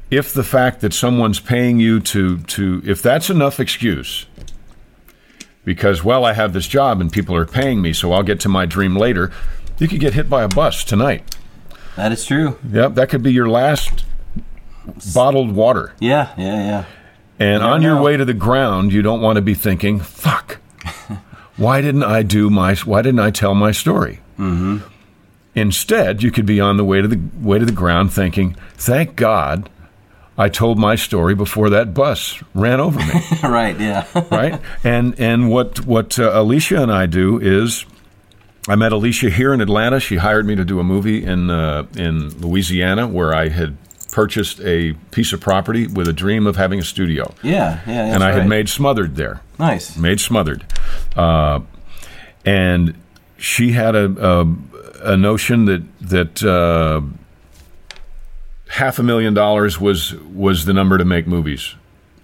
if 0.09 0.33
the 0.33 0.43
fact 0.43 0.81
that 0.81 0.93
someone's 0.93 1.39
paying 1.39 1.79
you 1.79 1.99
to 1.99 2.39
to 2.39 2.81
if 2.85 3.01
that's 3.01 3.29
enough 3.29 3.59
excuse 3.59 4.25
because 5.65 6.01
well 6.03 6.23
I 6.23 6.31
have 6.33 6.53
this 6.53 6.65
job 6.67 7.01
and 7.01 7.11
people 7.11 7.35
are 7.35 7.45
paying 7.45 7.81
me 7.81 7.91
so 7.91 8.13
I'll 8.13 8.23
get 8.23 8.39
to 8.41 8.49
my 8.49 8.65
dream 8.65 8.95
later 8.95 9.33
you 9.79 9.87
could 9.89 9.99
get 9.99 10.13
hit 10.13 10.29
by 10.29 10.43
a 10.43 10.47
bus 10.47 10.85
tonight 10.85 11.35
That 11.97 12.13
is 12.13 12.25
true. 12.25 12.57
yep 12.71 12.93
that 12.95 13.09
could 13.09 13.21
be 13.21 13.33
your 13.33 13.49
last 13.49 14.05
bottled 15.13 15.51
water 15.51 15.93
Yeah, 15.99 16.33
yeah, 16.37 16.55
yeah. 16.55 16.85
and 17.39 17.63
on 17.63 17.81
your 17.81 18.01
way 18.01 18.17
to 18.17 18.25
the 18.25 18.33
ground 18.33 18.91
you 18.93 19.01
don't 19.01 19.21
want 19.21 19.37
to 19.37 19.41
be 19.41 19.53
thinking 19.53 19.99
fuck 19.99 20.59
why 21.57 21.81
didn't 21.81 22.03
I 22.03 22.23
do 22.23 22.49
my 22.49 22.75
why 22.75 23.01
didn't 23.01 23.19
I 23.19 23.31
tell 23.31 23.55
my 23.55 23.71
story 23.71 24.19
mm-hmm. 24.37 24.77
instead 25.55 26.23
you 26.23 26.31
could 26.31 26.45
be 26.45 26.59
on 26.59 26.77
the 26.77 26.85
way 26.85 27.01
to 27.01 27.07
the 27.07 27.19
way 27.41 27.59
to 27.59 27.65
the 27.65 27.71
ground 27.71 28.13
thinking 28.13 28.55
thank 28.75 29.15
God 29.15 29.69
I 30.39 30.49
told 30.49 30.77
my 30.77 30.95
story 30.95 31.33
before 31.33 31.71
that 31.71 31.95
bus 31.95 32.41
ran 32.53 32.79
over 32.79 32.99
me 32.99 33.21
right, 33.43 33.77
yeah. 33.79 34.05
right? 34.31 34.61
And 34.83 35.19
and 35.19 35.49
what 35.49 35.83
what 35.85 36.19
uh, 36.19 36.29
Alicia 36.33 36.79
and 36.83 36.91
I 36.91 37.07
do 37.07 37.39
is, 37.39 37.85
I 38.67 38.75
met 38.75 38.91
Alicia 38.91 39.31
here 39.31 39.51
in 39.51 39.61
Atlanta. 39.61 39.99
She 39.99 40.17
hired 40.17 40.45
me 40.45 40.55
to 40.55 40.63
do 40.63 40.79
a 40.79 40.83
movie 40.83 41.23
in 41.23 41.49
uh, 41.49 41.87
in 41.95 42.29
Louisiana 42.39 43.07
where 43.07 43.33
I 43.33 43.47
had 43.49 43.77
purchased 44.17 44.59
a 44.61 44.93
piece 45.11 45.31
of 45.35 45.39
property 45.39 45.85
with 45.97 46.07
a 46.07 46.13
dream 46.13 46.47
of 46.47 46.55
having 46.55 46.79
a 46.79 46.83
studio, 46.83 47.23
yeah, 47.43 47.81
yeah. 47.85 48.13
and 48.13 48.23
I 48.23 48.31
had 48.31 48.47
made 48.47 48.67
Smothered 48.67 49.15
there. 49.15 49.41
nice. 49.59 49.95
Made 49.95 50.19
Smothered, 50.19 50.65
uh, 51.15 51.59
and 52.43 52.95
she 53.37 53.73
had 53.73 53.95
a 53.95 54.05
a, 54.31 55.13
a 55.13 55.17
notion 55.17 55.65
that 55.65 55.81
that. 56.01 56.43
Uh, 56.43 57.01
Half 58.69 58.99
a 58.99 59.03
million 59.03 59.33
dollars 59.33 59.79
was 59.79 60.13
was 60.35 60.65
the 60.65 60.73
number 60.73 60.97
to 60.97 61.05
make 61.05 61.25
movies, 61.25 61.75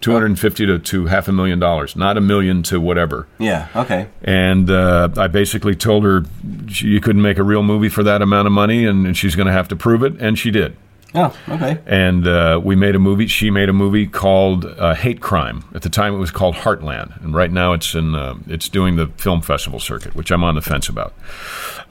two 0.01 0.11
hundred 0.11 0.25
and 0.25 0.39
fifty 0.39 0.65
to, 0.65 0.77
to 0.77 1.05
half 1.05 1.29
a 1.29 1.31
million 1.31 1.57
dollars, 1.57 1.95
not 1.95 2.17
a 2.17 2.21
million 2.21 2.63
to 2.63 2.81
whatever. 2.81 3.27
Yeah, 3.39 3.69
okay. 3.73 4.07
And 4.21 4.69
uh, 4.69 5.07
I 5.15 5.27
basically 5.29 5.73
told 5.73 6.03
her 6.03 6.25
she, 6.67 6.87
you 6.87 6.99
couldn't 6.99 7.21
make 7.21 7.39
a 7.39 7.43
real 7.43 7.63
movie 7.63 7.89
for 7.89 8.03
that 8.03 8.21
amount 8.21 8.47
of 8.47 8.51
money, 8.51 8.85
and, 8.85 9.07
and 9.07 9.15
she's 9.15 9.35
going 9.37 9.47
to 9.47 9.53
have 9.53 9.69
to 9.69 9.75
prove 9.77 10.03
it, 10.03 10.19
and 10.19 10.37
she 10.37 10.51
did. 10.51 10.75
Oh, 11.15 11.35
okay. 11.47 11.79
And 11.85 12.27
uh, 12.27 12.59
we 12.63 12.75
made 12.75 12.95
a 12.95 12.99
movie. 12.99 13.27
She 13.27 13.51
made 13.51 13.69
a 13.69 13.73
movie 13.73 14.07
called 14.07 14.65
uh, 14.65 14.95
Hate 14.95 15.21
Crime. 15.21 15.63
At 15.75 15.83
the 15.83 15.89
time, 15.89 16.15
it 16.15 16.17
was 16.17 16.31
called 16.31 16.55
Heartland, 16.55 17.23
and 17.23 17.35
right 17.35 17.51
now 17.51 17.73
it's 17.73 17.93
in 17.93 18.15
uh, 18.15 18.35
it's 18.47 18.67
doing 18.67 18.95
the 18.95 19.07
film 19.17 19.41
festival 19.41 19.79
circuit, 19.79 20.15
which 20.15 20.31
I'm 20.31 20.43
on 20.43 20.55
the 20.55 20.61
fence 20.61 20.89
about. 20.89 21.13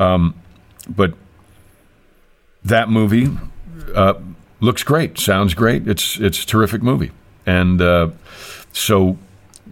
Um, 0.00 0.34
but 0.88 1.14
that 2.64 2.88
movie 2.88 3.28
uh, 3.94 4.14
looks 4.60 4.82
great, 4.82 5.18
sounds 5.18 5.54
great. 5.54 5.86
It's 5.86 6.18
it's 6.18 6.42
a 6.42 6.46
terrific 6.46 6.82
movie, 6.82 7.12
and 7.46 7.80
uh, 7.80 8.10
so 8.72 9.18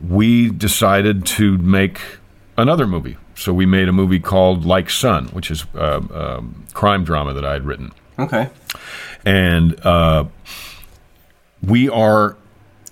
we 0.08 0.50
decided 0.50 1.26
to 1.26 1.58
make 1.58 2.00
another 2.56 2.86
movie. 2.86 3.16
So 3.34 3.52
we 3.52 3.66
made 3.66 3.88
a 3.88 3.92
movie 3.92 4.20
called 4.20 4.64
Like 4.64 4.90
Sun, 4.90 5.28
which 5.28 5.50
is 5.50 5.64
a 5.74 5.82
uh, 5.82 6.36
um, 6.38 6.66
crime 6.74 7.04
drama 7.04 7.32
that 7.32 7.44
I 7.44 7.54
had 7.54 7.64
written 7.64 7.92
Okay. 8.20 8.48
and 9.24 9.78
uh, 9.84 10.24
we 11.66 11.88
are 11.88 12.36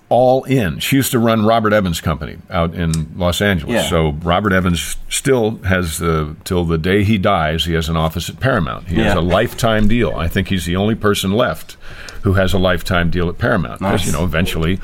all 0.09 0.43
in. 0.45 0.79
She 0.79 0.95
used 0.95 1.11
to 1.11 1.19
run 1.19 1.45
Robert 1.45 1.71
Evans' 1.71 2.01
company 2.01 2.37
out 2.49 2.73
in 2.73 3.15
Los 3.15 3.41
Angeles. 3.41 3.73
Yeah. 3.83 3.89
So 3.89 4.11
Robert 4.23 4.53
Evans 4.53 4.97
still 5.07 5.57
has 5.57 5.99
the 5.99 6.35
till 6.45 6.65
the 6.65 6.79
day 6.79 7.03
he 7.03 7.17
dies. 7.19 7.65
He 7.65 7.73
has 7.73 7.89
an 7.89 7.95
office 7.97 8.27
at 8.29 8.39
Paramount. 8.39 8.87
He 8.87 8.95
has 9.01 9.13
a 9.13 9.21
lifetime 9.21 9.87
deal. 9.87 10.15
I 10.15 10.27
think 10.27 10.47
he's 10.47 10.65
the 10.65 10.75
only 10.75 10.95
person 10.95 11.31
left 11.33 11.77
who 12.23 12.33
has 12.33 12.53
a 12.53 12.57
lifetime 12.57 13.11
deal 13.11 13.29
at 13.29 13.37
Paramount 13.37 13.79
because 13.79 14.01
Nice. 14.01 14.05
you 14.07 14.11
know 14.11 14.23
eventually 14.23 14.79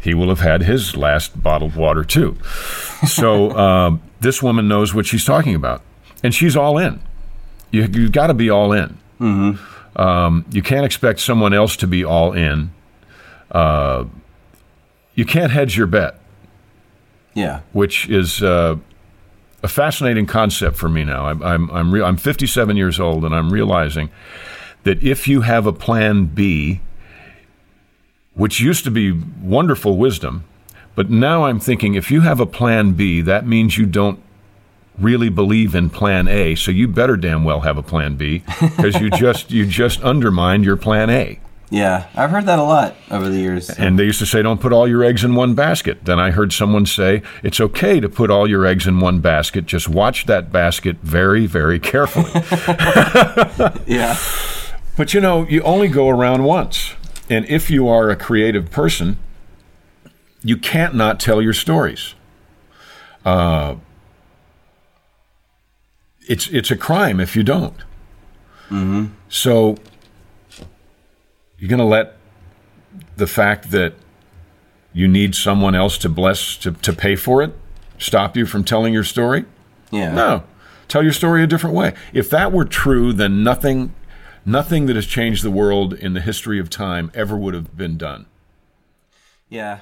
he 0.00 0.14
will 0.14 0.30
have 0.30 0.40
had 0.40 0.62
his 0.62 0.96
last 0.96 1.40
bottle 1.42 1.68
of 1.68 1.76
water 1.76 2.02
too. 2.02 2.36
So 3.06 3.50
um, 3.58 4.02
this 4.20 4.42
woman 4.42 4.68
knows 4.68 4.94
what 4.94 5.04
she's 5.06 5.24
talking 5.26 5.54
about, 5.54 5.82
and 6.24 6.34
she's 6.34 6.56
all 6.56 6.78
in. 6.78 6.98
You, 7.70 7.82
you've 7.92 8.12
got 8.12 8.28
to 8.28 8.34
be 8.34 8.48
all 8.48 8.72
in. 8.72 8.96
Um, 9.96 10.44
you 10.50 10.62
can't 10.62 10.84
expect 10.86 11.20
someone 11.20 11.52
else 11.52 11.76
to 11.76 11.86
be 11.86 12.04
all 12.04 12.32
in. 12.32 12.70
Uh, 13.50 14.04
you 15.14 15.24
can't 15.26 15.52
hedge 15.52 15.76
your 15.76 15.86
bet, 15.86 16.18
Yeah. 17.34 17.60
which 17.72 18.08
is 18.08 18.42
uh, 18.42 18.76
a 19.62 19.68
fascinating 19.68 20.24
concept 20.26 20.76
for 20.76 20.88
me 20.88 21.04
now. 21.04 21.26
I'm 21.26 21.42
I'm 21.42 21.70
I'm, 21.70 21.92
re- 21.92 22.02
I'm 22.02 22.16
57 22.16 22.76
years 22.76 22.98
old, 22.98 23.24
and 23.24 23.34
I'm 23.34 23.52
realizing 23.52 24.08
that 24.84 25.02
if 25.02 25.28
you 25.28 25.42
have 25.42 25.66
a 25.66 25.72
plan 25.72 26.24
B, 26.26 26.80
which 28.34 28.60
used 28.60 28.84
to 28.84 28.90
be 28.90 29.12
wonderful 29.42 29.98
wisdom, 29.98 30.44
but 30.94 31.10
now 31.10 31.44
I'm 31.44 31.60
thinking 31.60 31.94
if 31.94 32.10
you 32.10 32.22
have 32.22 32.40
a 32.40 32.46
plan 32.46 32.92
B, 32.92 33.20
that 33.20 33.46
means 33.46 33.76
you 33.76 33.84
don't 33.86 34.20
really 34.98 35.28
believe 35.28 35.74
in 35.74 35.90
plan 35.90 36.28
A, 36.28 36.54
so 36.54 36.70
you 36.70 36.88
better 36.88 37.16
damn 37.16 37.44
well 37.44 37.60
have 37.60 37.76
a 37.76 37.82
plan 37.82 38.16
B 38.16 38.42
because 38.60 39.00
you 39.00 39.10
just 39.16 39.50
you 39.50 39.66
just 39.66 40.00
undermined 40.02 40.64
your 40.64 40.76
plan 40.76 41.10
A. 41.10 41.40
Yeah. 41.72 42.06
I've 42.14 42.28
heard 42.28 42.44
that 42.46 42.58
a 42.58 42.62
lot 42.62 42.94
over 43.10 43.30
the 43.30 43.38
years. 43.38 43.70
And 43.70 43.98
they 43.98 44.04
used 44.04 44.18
to 44.18 44.26
say, 44.26 44.42
don't 44.42 44.60
put 44.60 44.74
all 44.74 44.86
your 44.86 45.02
eggs 45.02 45.24
in 45.24 45.34
one 45.34 45.54
basket. 45.54 46.04
Then 46.04 46.20
I 46.20 46.30
heard 46.30 46.52
someone 46.52 46.84
say, 46.84 47.22
it's 47.42 47.60
okay 47.60 47.98
to 47.98 48.10
put 48.10 48.30
all 48.30 48.46
your 48.46 48.66
eggs 48.66 48.86
in 48.86 49.00
one 49.00 49.20
basket. 49.20 49.64
Just 49.64 49.88
watch 49.88 50.26
that 50.26 50.52
basket 50.52 50.98
very, 51.02 51.46
very 51.46 51.80
carefully. 51.80 52.30
yeah. 53.86 54.18
but 54.98 55.14
you 55.14 55.20
know, 55.22 55.46
you 55.48 55.62
only 55.62 55.88
go 55.88 56.10
around 56.10 56.44
once. 56.44 56.94
And 57.30 57.46
if 57.46 57.70
you 57.70 57.88
are 57.88 58.10
a 58.10 58.16
creative 58.16 58.70
person, 58.70 59.18
you 60.42 60.58
can't 60.58 60.94
not 60.94 61.18
tell 61.20 61.40
your 61.40 61.54
stories. 61.54 62.14
Uh, 63.24 63.76
it's, 66.28 66.48
it's 66.48 66.70
a 66.70 66.76
crime 66.76 67.20
if 67.20 67.36
you 67.36 67.42
don't. 67.42 67.78
Mm-hmm. 68.68 69.06
So 69.28 69.76
you're 71.58 71.68
going 71.68 71.78
to 71.78 71.84
let 71.84 72.16
the 73.16 73.26
fact 73.26 73.70
that 73.70 73.94
you 74.92 75.08
need 75.08 75.34
someone 75.34 75.74
else 75.74 75.96
to 75.98 76.08
bless 76.08 76.56
to, 76.58 76.72
to 76.72 76.92
pay 76.92 77.16
for 77.16 77.42
it 77.42 77.54
stop 78.02 78.36
you 78.36 78.46
from 78.46 78.64
telling 78.64 78.92
your 78.92 79.04
story? 79.04 79.44
Yeah. 79.90 80.12
No. 80.12 80.44
Tell 80.88 81.02
your 81.02 81.12
story 81.12 81.42
a 81.42 81.46
different 81.46 81.76
way. 81.76 81.94
If 82.12 82.28
that 82.30 82.52
were 82.52 82.64
true, 82.64 83.12
then 83.12 83.42
nothing 83.42 83.94
nothing 84.44 84.86
that 84.86 84.96
has 84.96 85.06
changed 85.06 85.44
the 85.44 85.50
world 85.50 85.94
in 85.94 86.14
the 86.14 86.20
history 86.20 86.58
of 86.58 86.68
time 86.68 87.10
ever 87.14 87.36
would 87.36 87.54
have 87.54 87.76
been 87.76 87.96
done. 87.96 88.26
Yeah. 89.48 89.80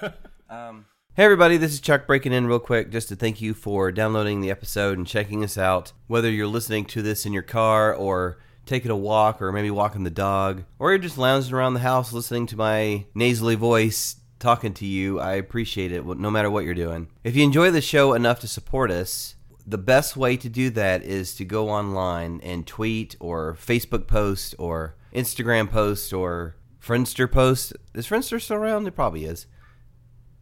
Um, 0.50 0.86
Hey 1.18 1.24
everybody, 1.24 1.56
this 1.56 1.72
is 1.72 1.80
Chuck 1.80 2.06
breaking 2.06 2.32
in 2.32 2.46
real 2.46 2.60
quick 2.60 2.92
just 2.92 3.08
to 3.08 3.16
thank 3.16 3.40
you 3.40 3.52
for 3.52 3.90
downloading 3.90 4.40
the 4.40 4.52
episode 4.52 4.98
and 4.98 5.04
checking 5.04 5.42
us 5.42 5.58
out. 5.58 5.90
Whether 6.06 6.30
you're 6.30 6.46
listening 6.46 6.84
to 6.84 7.02
this 7.02 7.26
in 7.26 7.32
your 7.32 7.42
car 7.42 7.92
or 7.92 8.38
taking 8.66 8.92
a 8.92 8.96
walk 8.96 9.42
or 9.42 9.50
maybe 9.50 9.68
walking 9.68 10.04
the 10.04 10.10
dog 10.10 10.62
or 10.78 10.92
you're 10.92 10.98
just 11.00 11.18
lounging 11.18 11.54
around 11.54 11.74
the 11.74 11.80
house 11.80 12.12
listening 12.12 12.46
to 12.46 12.56
my 12.56 13.04
nasally 13.16 13.56
voice 13.56 14.14
talking 14.38 14.72
to 14.74 14.86
you, 14.86 15.18
I 15.18 15.32
appreciate 15.32 15.90
it 15.90 16.06
no 16.06 16.30
matter 16.30 16.52
what 16.52 16.64
you're 16.64 16.72
doing. 16.72 17.08
If 17.24 17.34
you 17.34 17.42
enjoy 17.42 17.72
the 17.72 17.80
show 17.80 18.14
enough 18.14 18.38
to 18.38 18.46
support 18.46 18.92
us, 18.92 19.34
the 19.66 19.76
best 19.76 20.16
way 20.16 20.36
to 20.36 20.48
do 20.48 20.70
that 20.70 21.02
is 21.02 21.34
to 21.34 21.44
go 21.44 21.68
online 21.68 22.40
and 22.44 22.64
tweet 22.64 23.16
or 23.18 23.56
Facebook 23.60 24.06
post 24.06 24.54
or 24.56 24.94
Instagram 25.12 25.68
post 25.68 26.12
or 26.12 26.54
Friendster 26.80 27.28
post. 27.28 27.72
Is 27.92 28.06
Friendster 28.06 28.40
still 28.40 28.58
around? 28.58 28.86
It 28.86 28.92
probably 28.92 29.24
is 29.24 29.48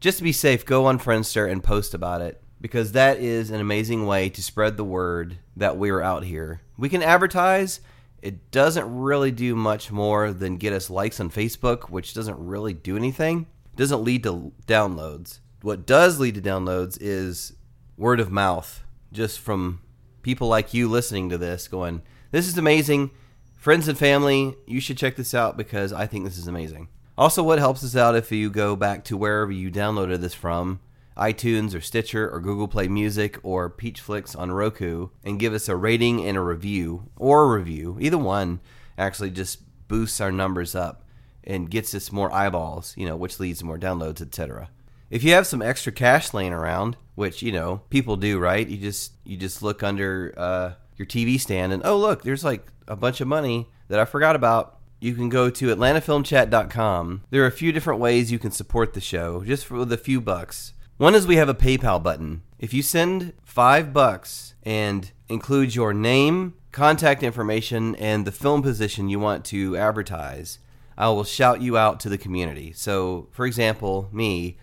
just 0.07 0.19
to 0.19 0.25
be 0.25 0.31
safe, 0.31 0.64
go 0.64 0.87
on 0.87 1.01
Friendster 1.01 1.51
and 1.51 1.64
post 1.64 1.92
about 1.92 2.21
it 2.21 2.40
because 2.61 2.92
that 2.92 3.19
is 3.19 3.51
an 3.51 3.61
amazing 3.61 4.07
way 4.07 4.29
to 4.29 4.40
spread 4.40 4.77
the 4.77 4.85
word 4.85 5.38
that 5.57 5.79
we're 5.79 6.01
out 6.01 6.23
here. 6.23 6.61
We 6.79 6.88
can 6.88 7.03
advertise. 7.03 7.81
It 8.23 8.53
doesn't 8.53 9.01
really 9.01 9.33
do 9.33 9.57
much 9.57 9.90
more 9.90 10.33
than 10.33 10.59
get 10.59 10.73
us 10.73 10.90
likes 10.90 11.19
on 11.19 11.29
Facebook, 11.31 11.90
which 11.90 12.14
doesn't 12.14 12.38
really 12.38 12.73
do 12.73 12.97
anything. 12.97 13.49
It 13.73 13.79
doesn't 13.79 14.05
lead 14.05 14.23
to 14.23 14.53
downloads. 14.69 15.40
What 15.62 15.85
does 15.85 16.21
lead 16.21 16.37
to 16.37 16.40
downloads 16.40 16.97
is 17.01 17.55
word 17.97 18.21
of 18.21 18.31
mouth, 18.31 18.85
just 19.11 19.40
from 19.40 19.81
people 20.23 20.47
like 20.47 20.73
you 20.73 20.88
listening 20.88 21.31
to 21.31 21.38
this 21.38 21.66
going, 21.66 22.03
This 22.31 22.47
is 22.47 22.57
amazing. 22.57 23.11
Friends 23.57 23.88
and 23.88 23.99
family, 23.99 24.55
you 24.69 24.79
should 24.79 24.99
check 24.99 25.16
this 25.16 25.35
out 25.35 25.57
because 25.57 25.92
I 25.92 26.07
think 26.07 26.25
this 26.25 26.38
is 26.38 26.47
amazing. 26.47 26.90
Also, 27.18 27.42
what 27.42 27.59
helps 27.59 27.83
us 27.83 27.96
out 27.96 28.14
if 28.14 28.31
you 28.31 28.50
go 28.50 28.76
back 28.76 29.02
to 29.05 29.16
wherever 29.16 29.50
you 29.50 29.70
downloaded 29.70 30.20
this 30.20 30.35
from, 30.35 30.81
iTunes 31.16 31.74
or 31.74 31.81
Stitcher 31.81 32.29
or 32.29 32.40
Google 32.40 32.68
Play 32.68 32.88
Music 32.88 33.38
or 33.42 33.70
Peachflix 33.70 34.38
on 34.38 34.52
Roku, 34.52 35.09
and 35.24 35.40
give 35.40 35.55
us 35.55 35.68
a 35.68 35.76
rating 35.76 36.22
and 36.26 36.37
a 36.37 36.42
review 36.42 37.09
or 37.16 37.44
a 37.44 37.59
review. 37.59 37.96
Either 38.00 38.18
one 38.18 38.61
actually 38.98 39.31
just 39.31 39.60
boosts 39.88 40.21
our 40.21 40.31
numbers 40.31 40.75
up 40.75 41.04
and 41.42 41.71
gets 41.71 41.94
us 41.94 42.12
more 42.12 42.33
eyeballs, 42.33 42.92
you 42.98 43.06
know, 43.06 43.17
which 43.17 43.40
leads 43.40 43.60
to 43.60 43.64
more 43.64 43.79
downloads, 43.79 44.21
etc. 44.21 44.69
If 45.08 45.23
you 45.23 45.33
have 45.33 45.46
some 45.46 45.62
extra 45.62 45.92
cash 45.92 46.35
laying 46.35 46.52
around, 46.52 46.96
which 47.14 47.40
you 47.40 47.52
know 47.52 47.81
people 47.88 48.17
do, 48.17 48.38
right? 48.38 48.67
You 48.67 48.77
just 48.77 49.12
you 49.25 49.37
just 49.37 49.62
look 49.62 49.83
under 49.83 50.35
uh, 50.37 50.73
your 50.96 51.06
TV 51.06 51.40
stand 51.40 51.73
and 51.73 51.83
oh 51.85 51.96
look, 51.96 52.23
there's 52.23 52.44
like 52.44 52.67
a 52.88 52.96
bunch 52.96 53.21
of 53.21 53.29
money 53.29 53.69
that 53.88 54.00
I 54.00 54.04
forgot 54.04 54.37
about. 54.37 54.75
You 55.07 55.15
can 55.15 55.29
go 55.29 55.48
to 55.48 55.75
atlantafilmchat.com. 55.75 57.23
There 57.31 57.44
are 57.44 57.46
a 57.46 57.52
few 57.52 57.71
different 57.71 58.00
ways 58.00 58.33
you 58.33 58.40
can 58.40 58.50
support 58.50 58.92
the 58.92 59.00
show, 59.00 59.44
just 59.44 59.65
for 59.65 59.77
with 59.77 59.92
a 59.92 59.96
few 59.96 60.21
bucks. 60.21 60.73
One 60.96 61.15
is 61.15 61.29
we 61.29 61.37
have 61.37 61.48
a 61.48 61.54
PayPal 61.54 62.02
button. 62.02 62.42
If 62.59 62.75
you 62.75 62.83
send 62.83 63.33
five 63.44 63.92
bucks 63.92 64.54
and 64.65 65.13
include 65.29 65.77
your 65.77 65.94
name, 65.94 66.54
contact 66.73 67.23
information, 67.23 67.94
and 67.96 68.27
the 68.27 68.33
film 68.33 68.63
position 68.63 69.09
you 69.09 69.21
want 69.21 69.44
to 69.46 69.77
advertise, 69.77 70.59
I 70.98 71.09
will 71.11 71.25
shout 71.25 71.61
you 71.63 71.79
out 71.79 72.00
to 72.00 72.09
the 72.09 72.19
community. 72.19 72.73
So, 72.73 73.29
for 73.31 73.46
example, 73.46 74.09
me, 74.11 74.59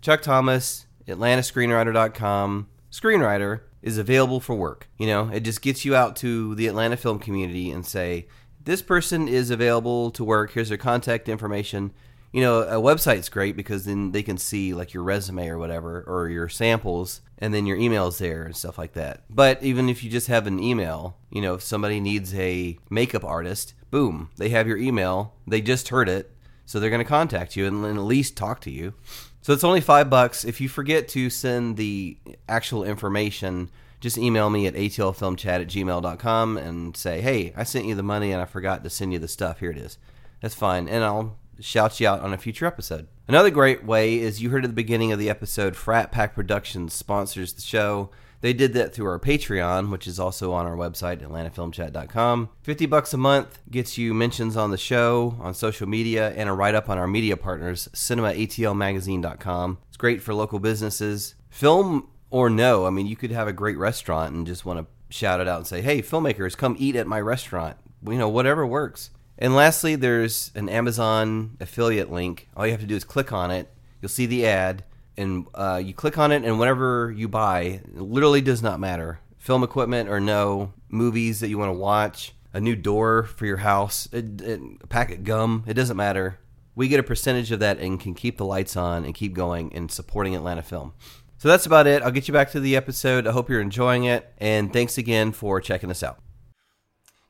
Chuck 0.00 0.22
Thomas, 0.22 0.86
AtlantaScreenwriter.com, 1.06 2.68
screenwriter 2.90 3.60
is 3.80 3.98
available 3.98 4.40
for 4.40 4.54
work. 4.56 4.88
You 4.98 5.06
know, 5.06 5.28
it 5.28 5.40
just 5.40 5.62
gets 5.62 5.84
you 5.84 5.94
out 5.94 6.16
to 6.16 6.54
the 6.56 6.66
Atlanta 6.66 6.96
film 6.96 7.18
community 7.20 7.70
and 7.70 7.86
say, 7.86 8.26
this 8.64 8.82
person 8.82 9.28
is 9.28 9.50
available 9.50 10.10
to 10.12 10.24
work. 10.24 10.52
Here's 10.52 10.68
their 10.68 10.78
contact 10.78 11.28
information. 11.28 11.92
You 12.32 12.40
know, 12.40 12.62
a 12.62 12.82
website's 12.82 13.28
great 13.28 13.56
because 13.56 13.84
then 13.84 14.10
they 14.10 14.22
can 14.22 14.38
see 14.38 14.74
like 14.74 14.92
your 14.92 15.04
resume 15.04 15.48
or 15.48 15.58
whatever, 15.58 16.02
or 16.06 16.28
your 16.28 16.48
samples, 16.48 17.20
and 17.38 17.54
then 17.54 17.66
your 17.66 17.76
email's 17.76 18.18
there 18.18 18.44
and 18.44 18.56
stuff 18.56 18.76
like 18.76 18.94
that. 18.94 19.22
But 19.30 19.62
even 19.62 19.88
if 19.88 20.02
you 20.02 20.10
just 20.10 20.26
have 20.26 20.46
an 20.46 20.58
email, 20.58 21.16
you 21.30 21.40
know, 21.40 21.54
if 21.54 21.62
somebody 21.62 22.00
needs 22.00 22.34
a 22.34 22.76
makeup 22.90 23.22
artist, 23.22 23.74
boom, 23.90 24.30
they 24.36 24.48
have 24.48 24.66
your 24.66 24.78
email. 24.78 25.34
They 25.46 25.60
just 25.60 25.90
heard 25.90 26.08
it, 26.08 26.32
so 26.66 26.80
they're 26.80 26.90
going 26.90 27.04
to 27.04 27.08
contact 27.08 27.54
you 27.54 27.66
and, 27.66 27.84
at 27.84 28.02
least 28.02 28.36
talk 28.36 28.60
to 28.62 28.70
you. 28.70 28.94
So 29.42 29.52
it's 29.52 29.62
only 29.62 29.80
five 29.80 30.10
bucks. 30.10 30.44
If 30.44 30.60
you 30.60 30.68
forget 30.68 31.06
to 31.08 31.30
send 31.30 31.76
the 31.76 32.16
actual 32.48 32.82
information, 32.82 33.70
just 34.04 34.18
email 34.18 34.50
me 34.50 34.66
at 34.66 34.74
atlfilmchat 34.74 35.62
at 35.62 35.66
gmail.com 35.66 36.58
and 36.58 36.94
say, 36.94 37.22
hey, 37.22 37.54
I 37.56 37.62
sent 37.62 37.86
you 37.86 37.94
the 37.94 38.02
money 38.02 38.32
and 38.32 38.42
I 38.42 38.44
forgot 38.44 38.84
to 38.84 38.90
send 38.90 39.14
you 39.14 39.18
the 39.18 39.26
stuff. 39.26 39.60
Here 39.60 39.70
it 39.70 39.78
is. 39.78 39.96
That's 40.42 40.54
fine. 40.54 40.88
And 40.88 41.02
I'll 41.02 41.38
shout 41.58 41.98
you 41.98 42.06
out 42.06 42.20
on 42.20 42.34
a 42.34 42.36
future 42.36 42.66
episode. 42.66 43.08
Another 43.26 43.48
great 43.48 43.82
way 43.82 44.18
is 44.18 44.42
you 44.42 44.50
heard 44.50 44.62
at 44.62 44.68
the 44.68 44.74
beginning 44.74 45.10
of 45.10 45.18
the 45.18 45.30
episode, 45.30 45.74
Frat 45.74 46.12
Pack 46.12 46.34
Productions 46.34 46.92
sponsors 46.92 47.54
the 47.54 47.62
show. 47.62 48.10
They 48.42 48.52
did 48.52 48.74
that 48.74 48.94
through 48.94 49.06
our 49.06 49.18
Patreon, 49.18 49.90
which 49.90 50.06
is 50.06 50.20
also 50.20 50.52
on 50.52 50.66
our 50.66 50.76
website, 50.76 51.22
atlantafilmchat.com. 51.22 52.50
50 52.60 52.84
bucks 52.84 53.14
a 53.14 53.16
month 53.16 53.58
gets 53.70 53.96
you 53.96 54.12
mentions 54.12 54.54
on 54.54 54.70
the 54.70 54.76
show, 54.76 55.34
on 55.40 55.54
social 55.54 55.88
media, 55.88 56.28
and 56.32 56.50
a 56.50 56.52
write-up 56.52 56.90
on 56.90 56.98
our 56.98 57.06
media 57.06 57.38
partners, 57.38 57.88
cinemaatlmagazine.com. 57.94 59.78
It's 59.88 59.96
great 59.96 60.20
for 60.20 60.34
local 60.34 60.58
businesses. 60.58 61.36
Film 61.48 62.08
or 62.34 62.50
no, 62.50 62.84
I 62.84 62.90
mean, 62.90 63.06
you 63.06 63.14
could 63.14 63.30
have 63.30 63.46
a 63.46 63.52
great 63.52 63.78
restaurant 63.78 64.34
and 64.34 64.44
just 64.44 64.64
want 64.64 64.80
to 64.80 65.14
shout 65.14 65.38
it 65.38 65.46
out 65.46 65.58
and 65.58 65.66
say, 65.68 65.80
hey, 65.80 66.02
filmmakers, 66.02 66.56
come 66.56 66.74
eat 66.80 66.96
at 66.96 67.06
my 67.06 67.20
restaurant. 67.20 67.76
You 68.04 68.18
know, 68.18 68.28
whatever 68.28 68.66
works. 68.66 69.10
And 69.38 69.54
lastly, 69.54 69.94
there's 69.94 70.50
an 70.56 70.68
Amazon 70.68 71.56
affiliate 71.60 72.10
link. 72.10 72.48
All 72.56 72.66
you 72.66 72.72
have 72.72 72.80
to 72.80 72.88
do 72.88 72.96
is 72.96 73.04
click 73.04 73.32
on 73.32 73.52
it. 73.52 73.72
You'll 74.02 74.08
see 74.08 74.26
the 74.26 74.46
ad, 74.46 74.82
and 75.16 75.46
uh, 75.54 75.80
you 75.84 75.94
click 75.94 76.18
on 76.18 76.32
it, 76.32 76.42
and 76.42 76.58
whatever 76.58 77.14
you 77.16 77.28
buy, 77.28 77.60
it 77.60 78.00
literally 78.00 78.40
does 78.40 78.64
not 78.64 78.80
matter. 78.80 79.20
Film 79.38 79.62
equipment 79.62 80.08
or 80.08 80.18
no, 80.18 80.72
movies 80.88 81.38
that 81.38 81.50
you 81.50 81.56
want 81.56 81.68
to 81.68 81.78
watch, 81.78 82.32
a 82.52 82.60
new 82.60 82.74
door 82.74 83.22
for 83.22 83.46
your 83.46 83.58
house, 83.58 84.08
a, 84.12 84.24
a 84.44 84.86
packet 84.88 85.22
gum, 85.22 85.62
it 85.68 85.74
doesn't 85.74 85.96
matter. 85.96 86.40
We 86.74 86.88
get 86.88 86.98
a 86.98 87.04
percentage 87.04 87.52
of 87.52 87.60
that 87.60 87.78
and 87.78 88.00
can 88.00 88.14
keep 88.14 88.38
the 88.38 88.44
lights 88.44 88.76
on 88.76 89.04
and 89.04 89.14
keep 89.14 89.34
going 89.34 89.72
and 89.72 89.88
supporting 89.88 90.34
Atlanta 90.34 90.62
film. 90.62 90.94
So 91.38 91.48
that's 91.48 91.66
about 91.66 91.86
it. 91.86 92.02
I'll 92.02 92.10
get 92.10 92.28
you 92.28 92.32
back 92.32 92.50
to 92.52 92.60
the 92.60 92.76
episode. 92.76 93.26
I 93.26 93.32
hope 93.32 93.50
you're 93.50 93.60
enjoying 93.60 94.04
it, 94.04 94.32
and 94.38 94.72
thanks 94.72 94.96
again 94.96 95.32
for 95.32 95.60
checking 95.60 95.90
us 95.90 96.02
out. 96.02 96.18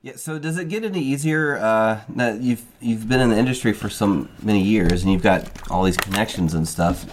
Yeah. 0.03 0.17
So 0.17 0.39
does 0.39 0.59
it 0.59 0.69
get 0.69 0.85
any 0.85 1.01
easier? 1.01 1.57
Uh, 1.57 2.03
that 2.11 2.41
you've 2.41 2.65
you've 2.81 3.09
been 3.09 3.21
in 3.21 3.31
the 3.31 3.39
industry 3.39 3.73
for 3.73 3.89
so 3.89 4.29
many 4.43 4.63
years, 4.63 5.03
and 5.03 5.11
you've 5.11 5.23
got 5.23 5.49
all 5.71 5.83
these 5.83 5.97
connections 5.97 6.53
and 6.55 6.69
stuff. 6.69 7.07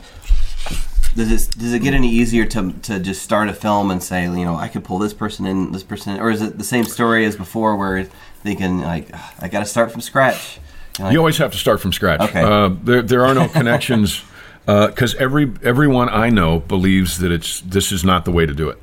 Does 1.15 1.31
it 1.31 1.57
does 1.57 1.73
it 1.73 1.79
get 1.79 1.93
any 1.93 2.09
easier 2.09 2.45
to 2.45 2.73
to 2.83 2.99
just 2.99 3.21
start 3.21 3.47
a 3.47 3.53
film 3.53 3.91
and 3.91 4.03
say, 4.03 4.23
you 4.23 4.45
know, 4.45 4.55
I 4.55 4.67
could 4.67 4.83
pull 4.83 4.99
this 4.99 5.13
person 5.13 5.45
in, 5.45 5.71
this 5.71 5.83
person, 5.83 6.15
in, 6.15 6.21
or 6.21 6.31
is 6.31 6.41
it 6.41 6.57
the 6.57 6.63
same 6.63 6.83
story 6.83 7.25
as 7.25 7.37
before, 7.37 7.77
where 7.77 8.03
thinking 8.43 8.81
like 8.81 9.09
I 9.39 9.47
got 9.47 9.59
to 9.59 9.65
start 9.65 9.91
from 9.91 10.01
scratch? 10.01 10.59
You, 10.99 11.11
you 11.11 11.17
always 11.17 11.37
have 11.37 11.53
to 11.53 11.57
start 11.57 11.79
from 11.79 11.93
scratch. 11.93 12.19
Okay. 12.19 12.41
Uh, 12.41 12.75
there 12.83 13.01
there 13.01 13.25
are 13.25 13.33
no 13.33 13.47
connections 13.47 14.21
because 14.65 15.15
uh, 15.15 15.19
every 15.19 15.51
everyone 15.63 16.09
I 16.09 16.29
know 16.29 16.59
believes 16.59 17.19
that 17.19 17.31
it's 17.31 17.61
this 17.61 17.91
is 17.91 18.03
not 18.03 18.25
the 18.25 18.31
way 18.31 18.45
to 18.45 18.53
do 18.53 18.69
it. 18.69 18.77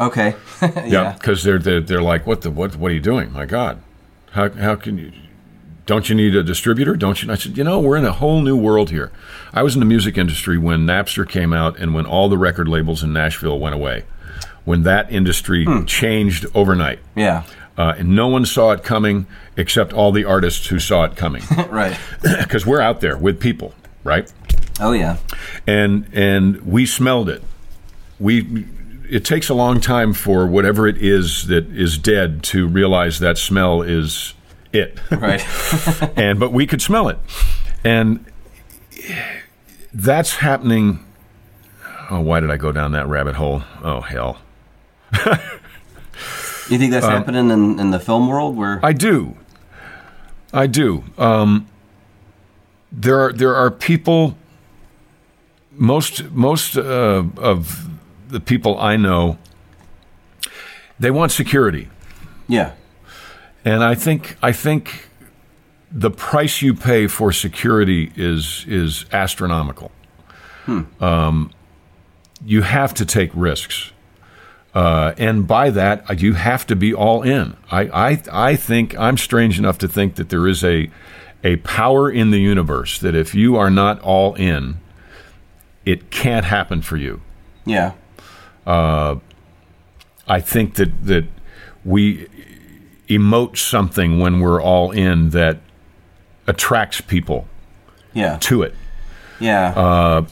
Okay. 0.00 0.34
yeah, 0.86 1.12
because 1.12 1.44
they're, 1.44 1.58
they're 1.58 1.80
they're 1.80 2.02
like, 2.02 2.26
what 2.26 2.40
the 2.40 2.50
what 2.50 2.74
what 2.76 2.90
are 2.90 2.94
you 2.94 3.00
doing? 3.00 3.32
My 3.32 3.44
God, 3.44 3.82
how 4.32 4.48
how 4.48 4.74
can 4.74 4.96
you? 4.96 5.12
Don't 5.84 6.08
you 6.08 6.14
need 6.14 6.34
a 6.34 6.42
distributor? 6.42 6.96
Don't 6.96 7.22
you? 7.22 7.30
I 7.30 7.34
said, 7.34 7.58
you 7.58 7.64
know, 7.64 7.80
we're 7.80 7.96
in 7.96 8.04
a 8.04 8.12
whole 8.12 8.40
new 8.40 8.56
world 8.56 8.90
here. 8.90 9.12
I 9.52 9.62
was 9.62 9.74
in 9.74 9.80
the 9.80 9.86
music 9.86 10.16
industry 10.16 10.56
when 10.56 10.86
Napster 10.86 11.28
came 11.28 11.52
out 11.52 11.78
and 11.78 11.94
when 11.94 12.06
all 12.06 12.28
the 12.28 12.38
record 12.38 12.68
labels 12.68 13.02
in 13.02 13.12
Nashville 13.12 13.58
went 13.58 13.74
away. 13.74 14.04
When 14.64 14.84
that 14.84 15.10
industry 15.12 15.64
hmm. 15.64 15.84
changed 15.84 16.46
overnight. 16.54 17.00
Yeah. 17.16 17.42
Uh, 17.76 17.94
and 17.98 18.14
no 18.14 18.28
one 18.28 18.44
saw 18.44 18.72
it 18.72 18.82
coming 18.84 19.26
except 19.56 19.92
all 19.92 20.12
the 20.12 20.24
artists 20.24 20.66
who 20.68 20.78
saw 20.78 21.04
it 21.04 21.16
coming. 21.16 21.42
right. 21.68 21.98
Because 22.22 22.66
we're 22.66 22.80
out 22.80 23.00
there 23.00 23.16
with 23.16 23.40
people, 23.40 23.74
right? 24.04 24.30
Oh 24.80 24.92
yeah. 24.92 25.18
And 25.66 26.08
and 26.12 26.60
we 26.62 26.86
smelled 26.86 27.28
it. 27.28 27.42
We 28.18 28.66
it 29.08 29.24
takes 29.24 29.48
a 29.48 29.54
long 29.54 29.80
time 29.80 30.12
for 30.12 30.46
whatever 30.46 30.86
it 30.86 30.98
is 30.98 31.46
that 31.48 31.66
is 31.66 31.98
dead 31.98 32.42
to 32.44 32.66
realize 32.66 33.18
that 33.18 33.38
smell 33.38 33.82
is 33.82 34.34
it. 34.72 34.98
Right. 35.10 35.44
and 36.16 36.40
but 36.40 36.52
we 36.52 36.66
could 36.66 36.82
smell 36.82 37.08
it. 37.08 37.18
And 37.84 38.24
that's 39.92 40.36
happening 40.36 41.04
Oh, 42.10 42.20
why 42.20 42.40
did 42.40 42.50
I 42.50 42.56
go 42.56 42.72
down 42.72 42.92
that 42.92 43.06
rabbit 43.06 43.36
hole? 43.36 43.62
Oh 43.84 44.00
hell. 44.00 44.38
you 45.12 46.78
think 46.78 46.90
that's 46.90 47.06
um, 47.06 47.12
happening 47.12 47.50
in, 47.50 47.78
in 47.78 47.90
the 47.92 48.00
film 48.00 48.26
world 48.26 48.56
where 48.56 48.80
I 48.82 48.92
do. 48.92 49.36
I 50.52 50.66
do. 50.66 51.04
Um, 51.16 51.68
there 52.90 53.20
are 53.20 53.32
there 53.32 53.54
are 53.54 53.70
people 53.70 54.36
most 55.80 56.30
most 56.30 56.76
uh, 56.76 57.24
of 57.38 57.88
the 58.28 58.38
people 58.38 58.78
I 58.78 58.96
know, 58.96 59.38
they 61.00 61.10
want 61.10 61.32
security. 61.32 61.88
Yeah. 62.46 62.74
And 63.64 63.82
I 63.82 63.94
think 63.94 64.36
I 64.42 64.52
think 64.52 65.08
the 65.90 66.10
price 66.10 66.62
you 66.62 66.74
pay 66.74 67.06
for 67.06 67.32
security 67.32 68.12
is 68.14 68.64
is 68.68 69.06
astronomical. 69.10 69.90
Hmm. 70.66 70.82
Um, 71.02 71.50
you 72.44 72.62
have 72.62 72.94
to 72.94 73.06
take 73.06 73.30
risks. 73.34 73.92
Uh, 74.72 75.14
and 75.18 75.48
by 75.48 75.70
that, 75.70 76.22
you 76.22 76.34
have 76.34 76.64
to 76.66 76.76
be 76.76 76.94
all 76.94 77.22
in. 77.22 77.56
I, 77.72 77.80
I, 78.10 78.22
I 78.30 78.56
think 78.56 78.96
I'm 78.96 79.16
strange 79.16 79.58
enough 79.58 79.78
to 79.78 79.88
think 79.88 80.14
that 80.14 80.28
there 80.28 80.46
is 80.46 80.62
a, 80.62 80.88
a 81.42 81.56
power 81.56 82.08
in 82.08 82.30
the 82.30 82.38
universe 82.38 83.00
that 83.00 83.16
if 83.16 83.34
you 83.34 83.56
are 83.56 83.68
not 83.68 84.00
all 84.00 84.34
in, 84.34 84.78
it 85.84 86.10
can't 86.10 86.44
happen 86.44 86.82
for 86.82 86.96
you. 86.96 87.20
Yeah. 87.64 87.92
Uh, 88.66 89.16
I 90.28 90.40
think 90.40 90.74
that 90.74 91.06
that 91.06 91.24
we 91.84 92.26
emote 93.08 93.56
something 93.56 94.18
when 94.18 94.40
we're 94.40 94.62
all 94.62 94.90
in 94.90 95.30
that 95.30 95.60
attracts 96.46 97.00
people. 97.00 97.46
Yeah. 98.12 98.38
To 98.38 98.62
it. 98.62 98.74
Yeah. 99.38 99.68
Uh, 99.70 100.26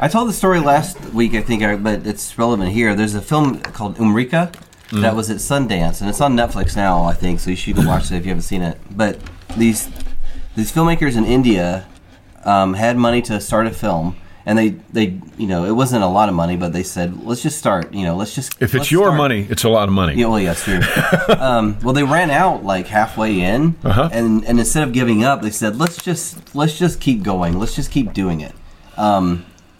I 0.00 0.08
told 0.08 0.28
the 0.28 0.32
story 0.32 0.60
last 0.60 0.98
week, 1.12 1.34
I 1.34 1.42
think, 1.42 1.82
but 1.82 2.06
it's 2.06 2.36
relevant 2.36 2.72
here. 2.72 2.94
There's 2.94 3.14
a 3.14 3.22
film 3.22 3.60
called 3.60 3.96
Umrika 3.96 4.52
mm. 4.88 5.00
that 5.02 5.14
was 5.14 5.30
at 5.30 5.36
Sundance, 5.36 6.00
and 6.00 6.10
it's 6.10 6.20
on 6.20 6.36
Netflix 6.36 6.76
now, 6.76 7.04
I 7.04 7.14
think. 7.14 7.40
So 7.40 7.50
you 7.50 7.56
should 7.56 7.76
go 7.76 7.82
watch 7.86 8.10
it 8.10 8.16
if 8.16 8.24
you 8.24 8.30
haven't 8.30 8.42
seen 8.42 8.62
it. 8.62 8.78
But 8.90 9.18
these 9.56 9.88
these 10.56 10.72
filmmakers 10.72 11.16
in 11.16 11.24
India 11.24 11.86
um, 12.44 12.74
had 12.74 12.96
money 12.96 13.22
to 13.22 13.40
start 13.40 13.66
a 13.66 13.70
film, 13.70 14.16
and 14.46 14.58
they 14.58 14.70
they 14.92 15.18
you 15.38 15.46
know 15.46 15.64
it 15.64 15.72
wasn't 15.72 16.02
a 16.02 16.06
lot 16.06 16.28
of 16.28 16.34
money, 16.34 16.56
but 16.56 16.72
they 16.72 16.82
said 16.82 17.24
let's 17.24 17.42
just 17.42 17.58
start. 17.58 17.92
You 17.92 18.04
know, 18.04 18.16
let's 18.16 18.34
just 18.34 18.60
if 18.60 18.74
it's 18.74 18.90
your 18.90 19.06
start. 19.06 19.16
money, 19.16 19.46
it's 19.48 19.64
a 19.64 19.68
lot 19.68 19.88
of 19.88 19.94
money. 19.94 20.14
Yeah, 20.14 20.26
well, 20.26 20.40
yeah, 20.40 20.54
true. 20.54 20.80
um, 21.38 21.78
well, 21.82 21.94
they 21.94 22.02
ran 22.02 22.30
out 22.30 22.64
like 22.64 22.86
halfway 22.86 23.40
in, 23.40 23.76
uh-huh. 23.84 24.10
and 24.12 24.44
and 24.44 24.58
instead 24.58 24.82
of 24.82 24.92
giving 24.92 25.24
up, 25.24 25.42
they 25.42 25.50
said 25.50 25.78
let's 25.78 26.02
just 26.02 26.54
let's 26.54 26.78
just 26.78 27.00
keep 27.00 27.22
going. 27.22 27.58
Let's 27.58 27.74
just 27.74 27.90
keep 27.90 28.12
doing 28.12 28.40
it. 28.40 28.52
Um, 28.96 29.46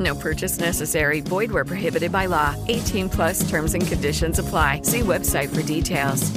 No 0.00 0.14
purchase 0.14 0.58
necessary. 0.58 1.20
Void 1.20 1.52
where 1.52 1.64
prohibited 1.64 2.10
by 2.10 2.26
law. 2.26 2.56
18 2.68 3.08
plus 3.10 3.48
terms 3.48 3.74
and 3.74 3.86
conditions 3.86 4.38
apply. 4.38 4.80
See 4.82 5.00
website 5.00 5.50
for 5.54 5.62
details. 5.62 6.32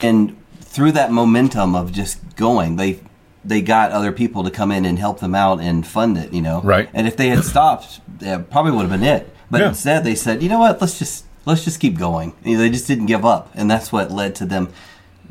and 0.00 0.36
through 0.60 0.92
that 0.92 1.12
momentum 1.12 1.74
of 1.76 1.92
just 1.92 2.18
going, 2.34 2.76
they 2.76 2.98
they 3.44 3.60
got 3.60 3.90
other 3.92 4.10
people 4.12 4.42
to 4.44 4.50
come 4.50 4.72
in 4.72 4.84
and 4.86 4.98
help 4.98 5.20
them 5.20 5.34
out 5.34 5.60
and 5.60 5.86
fund 5.86 6.16
it. 6.16 6.32
You 6.32 6.40
know, 6.40 6.62
Right. 6.62 6.88
And 6.94 7.06
if 7.06 7.16
they 7.16 7.28
had 7.28 7.44
stopped, 7.44 8.00
that 8.20 8.48
probably 8.50 8.72
would 8.72 8.88
have 8.88 8.90
been 8.90 9.02
it. 9.02 9.28
But 9.50 9.60
Yeah. 9.60 9.68
instead, 9.68 10.02
they 10.04 10.14
said, 10.14 10.42
you 10.42 10.48
know 10.48 10.58
what? 10.60 10.80
Let's 10.80 10.98
just 10.98 11.24
let's 11.44 11.62
just 11.64 11.78
keep 11.80 11.98
going. 11.98 12.32
You 12.42 12.56
know, 12.56 12.62
they 12.62 12.70
just 12.70 12.86
didn't 12.86 13.06
give 13.06 13.24
up, 13.26 13.50
and 13.54 13.70
that's 13.70 13.92
what 13.92 14.10
led 14.10 14.34
to 14.36 14.46
them 14.46 14.68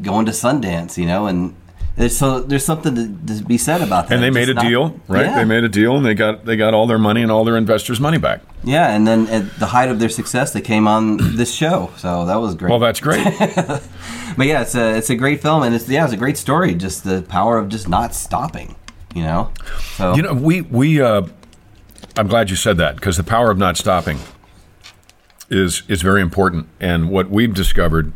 going 0.02 0.26
to 0.28 0.32
Sundance. 0.32 0.98
You 0.98 1.08
know, 1.08 1.26
and 1.26 1.56
there's 1.96 2.18
so 2.18 2.40
there's 2.40 2.64
something 2.66 2.96
to, 2.96 3.36
to 3.40 3.44
be 3.44 3.58
said 3.58 3.82
about 3.82 4.08
that. 4.08 4.16
And 4.16 4.24
they 4.24 4.30
made 4.30 4.50
a 4.50 4.54
not- 4.54 4.64
deal, 4.66 5.00
right? 5.08 5.26
Yeah. 5.26 5.36
They 5.36 5.46
made 5.46 5.64
a 5.64 5.70
deal, 5.70 5.98
and 5.98 6.06
they 6.06 6.14
got 6.14 6.46
they 6.46 6.56
got 6.56 6.74
all 6.74 6.88
their 6.88 6.98
money 6.98 7.22
and 7.22 7.32
all 7.32 7.44
their 7.44 7.58
investors' 7.58 8.00
money 8.00 8.18
back. 8.18 8.42
Yeah, 8.64 8.96
and 8.96 9.06
then 9.06 9.28
at 9.28 9.60
the 9.60 9.68
height 9.68 9.90
of 9.90 10.00
their 10.00 10.10
success, 10.10 10.54
they 10.54 10.62
came 10.62 10.88
on 10.88 11.18
this 11.36 11.54
show, 11.54 11.92
so 11.98 12.26
that 12.26 12.38
was 12.38 12.56
great. 12.56 12.70
Well, 12.70 12.80
that's 12.80 13.00
great. 13.00 13.26
But 14.38 14.48
yeah, 14.48 14.62
it's 14.62 14.76
a 14.76 14.96
it's 14.96 15.10
a 15.10 15.16
great 15.16 15.42
film, 15.42 15.64
and 15.64 15.76
it's 15.76 15.90
yeah, 15.90 16.06
it's 16.06 16.14
a 16.14 16.18
great 16.18 16.38
story. 16.38 16.74
Just 16.74 17.04
the 17.04 17.22
power 17.22 17.58
of 17.58 17.68
just 17.68 17.90
not 17.90 18.16
stopping, 18.16 18.76
you 19.14 19.24
know. 19.24 19.52
So 19.98 20.16
You 20.16 20.22
know, 20.22 20.34
we 20.34 20.62
we. 20.62 21.02
Uh, 21.02 21.24
I'm 22.18 22.28
glad 22.28 22.50
you 22.50 22.56
said 22.56 22.78
that 22.78 22.96
because 22.96 23.18
the 23.18 23.26
power 23.26 23.52
of 23.52 23.58
not 23.58 23.76
stopping 23.76 24.20
is 25.50 25.84
is 25.90 26.02
very 26.02 26.22
important. 26.22 26.68
And 26.80 27.10
what 27.10 27.30
we've 27.30 27.54
discovered, 27.54 28.14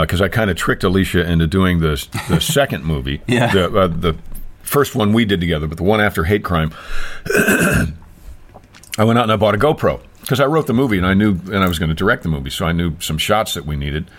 because 0.00 0.20
I 0.20 0.28
kind 0.28 0.50
of 0.50 0.56
tricked 0.56 0.84
Alicia 0.84 1.28
into 1.30 1.46
doing 1.46 1.80
the 1.80 2.04
the 2.28 2.40
second 2.58 2.84
movie, 2.84 3.20
Yeah. 3.26 3.52
the 3.52 3.64
uh, 3.78 3.86
the 3.88 4.16
first 4.62 4.94
one 4.94 5.12
we 5.12 5.24
did 5.24 5.40
together, 5.40 5.66
but 5.66 5.76
the 5.76 5.82
one 5.84 6.00
after 6.00 6.24
Hate 6.24 6.42
Crime. 6.44 6.72
I 8.98 9.04
went 9.04 9.18
out 9.18 9.22
and 9.24 9.32
I 9.32 9.36
bought 9.36 9.54
a 9.54 9.58
GoPro 9.58 10.00
because 10.20 10.38
I 10.40 10.44
wrote 10.46 10.66
the 10.66 10.74
movie 10.74 10.98
and 10.98 11.06
I 11.06 11.14
knew 11.14 11.30
and 11.30 11.56
I 11.58 11.68
was 11.68 11.78
going 11.78 11.88
to 11.88 11.94
direct 11.94 12.22
the 12.22 12.28
movie, 12.28 12.50
so 12.50 12.66
I 12.66 12.72
knew 12.72 12.94
some 13.00 13.18
shots 13.18 13.54
that 13.54 13.64
we 13.66 13.76
needed. 13.76 14.10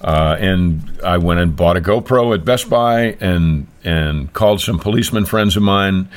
Uh, 0.00 0.36
and 0.40 1.00
I 1.04 1.18
went 1.18 1.38
and 1.40 1.54
bought 1.54 1.76
a 1.76 1.80
GoPro 1.80 2.34
at 2.34 2.44
Best 2.44 2.68
Buy 2.70 3.16
and 3.20 3.66
and 3.84 4.32
called 4.32 4.60
some 4.60 4.78
policeman 4.78 5.26
friends 5.26 5.56
of 5.56 5.62
mine 5.62 6.08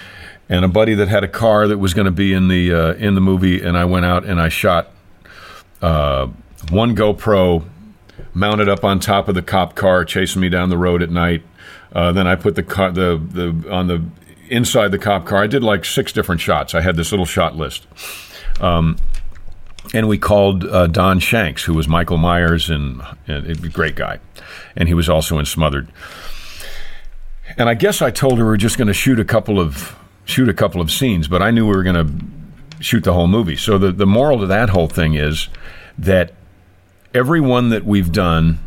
and 0.50 0.64
a 0.66 0.68
buddy 0.68 0.94
that 0.96 1.08
had 1.08 1.24
a 1.24 1.28
car 1.28 1.68
that 1.68 1.78
was 1.80 1.94
going 1.94 2.06
to 2.06 2.12
be 2.12 2.34
in 2.34 2.48
the 2.48 2.74
uh, 2.74 2.94
in 2.94 3.16
the 3.16 3.22
movie. 3.22 3.62
And 3.62 3.78
I 3.78 3.86
went 3.86 4.06
out 4.06 4.26
and 4.26 4.40
I 4.42 4.50
shot 4.50 4.92
uh, 5.82 6.28
one 6.70 6.96
GoPro 6.96 7.64
mounted 8.34 8.70
up 8.70 8.84
on 8.84 9.00
top 9.00 9.28
of 9.28 9.36
the 9.36 9.42
cop 9.42 9.76
car 9.76 10.06
chasing 10.06 10.42
me 10.42 10.50
down 10.50 10.70
the 10.70 10.78
road 10.78 11.02
at 11.02 11.10
night. 11.10 11.44
Uh, 11.94 12.12
then 12.12 12.28
I 12.28 12.36
put 12.36 12.56
the 12.56 12.64
car 12.64 12.92
the 12.92 13.18
the 13.18 13.72
on 13.72 13.88
the 13.88 14.04
inside 14.50 14.90
the 14.90 15.00
cop 15.00 15.26
car. 15.26 15.44
I 15.44 15.48
did 15.48 15.64
like 15.64 15.86
six 15.86 16.12
different 16.12 16.42
shots. 16.42 16.76
I 16.76 16.82
had 16.82 16.96
this 16.96 17.12
little 17.12 17.26
shot 17.26 17.56
list. 17.56 17.88
Um, 18.60 18.98
and 19.94 20.08
we 20.08 20.18
called 20.18 20.64
uh, 20.66 20.88
Don 20.88 21.20
Shanks, 21.20 21.64
who 21.64 21.74
was 21.74 21.88
Michael 21.88 22.18
Myers, 22.18 22.70
and, 22.70 23.02
and 23.28 23.48
a 23.48 23.70
great 23.70 23.96
guy, 23.96 24.20
and 24.76 24.88
he 24.88 24.94
was 24.94 25.10
also 25.10 25.38
in 25.38 25.46
Smothered. 25.46 25.92
And 27.58 27.70
I 27.70 27.76
guess 27.76 28.02
I 28.02 28.12
told 28.12 28.40
her 28.40 28.46
we 28.46 28.52
are 28.52 28.58
just 28.58 28.78
going 28.78 28.88
to 28.88 28.94
shoot 28.94 29.20
a 29.20 29.26
couple 29.26 29.60
of 29.60 29.96
shoot 30.26 30.50
a 30.50 30.54
couple 30.54 30.82
of 30.82 30.92
scenes, 30.92 31.28
but 31.28 31.42
I 31.42 31.52
knew 31.52 31.66
we 31.66 31.76
were 31.76 31.84
going 31.84 32.08
to 32.08 32.84
shoot 32.84 33.04
the 33.04 33.14
whole 33.14 33.28
movie. 33.28 33.56
So 33.56 33.78
the 33.78 33.92
the 33.92 34.08
moral 34.08 34.40
to 34.40 34.48
that 34.48 34.70
whole 34.70 34.88
thing 34.88 35.14
is 35.14 35.50
that 35.98 36.34
everyone 37.16 37.70
that 37.70 37.86
we've 37.86 38.12
done, 38.12 38.60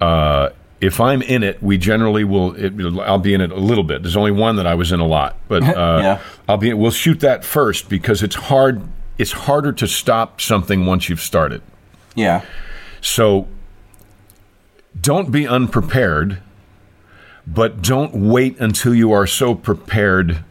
uh, 0.00 0.50
if 0.80 0.98
I'm 1.00 1.20
in 1.20 1.42
it, 1.42 1.62
we 1.62 1.76
generally 1.76 2.24
will. 2.24 2.54
It, 2.54 2.72
I'll 3.00 3.18
be 3.18 3.34
in 3.34 3.42
it 3.42 3.50
a 3.50 3.56
little 3.60 3.84
bit. 3.84 4.02
There's 4.02 4.16
only 4.16 4.30
one 4.30 4.56
that 4.56 4.66
I 4.66 4.74
was 4.74 4.92
in 4.92 5.00
a 5.00 5.06
lot, 5.06 5.36
but 5.48 5.62
uh, 5.76 6.00
Yeah. 6.02 6.20
I'll 6.48 6.56
be. 6.56 6.72
We'll 6.72 6.90
shoot 6.90 7.20
that 7.20 7.44
first 7.44 7.90
because 7.90 8.22
it's 8.22 8.36
hard. 8.36 8.80
It's 9.18 9.32
harder 9.32 9.72
to 9.72 9.86
stop 9.86 10.40
something 10.40 10.86
once 10.86 11.10
you've 11.10 11.20
started. 11.20 11.60
yeah, 12.14 12.42
So 13.02 13.48
don't 14.98 15.30
be 15.30 15.46
unprepared, 15.46 16.38
but 17.46 17.82
don't 17.82 18.14
wait 18.14 18.58
until 18.58 18.94
you 18.94 19.12
are 19.12 19.26
so 19.26 19.54
prepared 19.54 20.42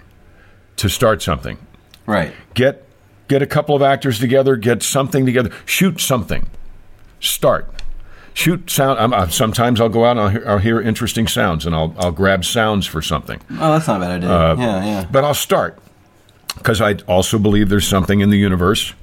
to 0.78 0.88
start 0.88 1.24
something. 1.24 1.58
right. 2.06 2.32
Get 2.54 2.86
get 3.28 3.42
a 3.42 3.48
couple 3.48 3.76
of 3.76 3.82
actors 3.82 4.20
together, 4.20 4.56
get 4.56 4.84
something 4.84 5.26
together, 5.26 5.50
shoot 5.66 6.00
something. 6.00 6.48
Start. 7.20 7.70
Shoot 8.34 8.70
sound. 8.70 9.00
I'm, 9.00 9.14
i 9.14 9.28
sometimes 9.28 9.82
I'll 9.82 9.90
go 9.90 10.06
out 10.06 10.12
and 10.12 10.20
I'll 10.22 10.30
hear, 10.30 10.44
I'll 10.48 10.58
hear 10.60 10.82
interesting 10.82 11.28
sounds, 11.28 11.66
and 11.66 11.76
I'll 11.76 11.94
I'll 11.98 12.12
grab 12.12 12.46
sounds 12.46 12.86
for 12.86 13.02
something. 13.02 13.42
Oh, 13.52 13.74
that's 13.74 13.88
not 13.88 13.98
a 13.98 14.00
bad 14.06 14.12
idea. 14.12 14.30
Uh, 14.30 14.56
yeah, 14.58 14.86
yeah. 14.86 15.06
But 15.12 15.26
I'll 15.26 15.34
start 15.34 15.78
because 16.58 16.80
I 16.82 16.94
also 17.08 17.38
believe 17.38 17.70
there's 17.70 17.88
something 17.88 18.22
in 18.22 18.30
the 18.30 18.38
universe 18.38 18.94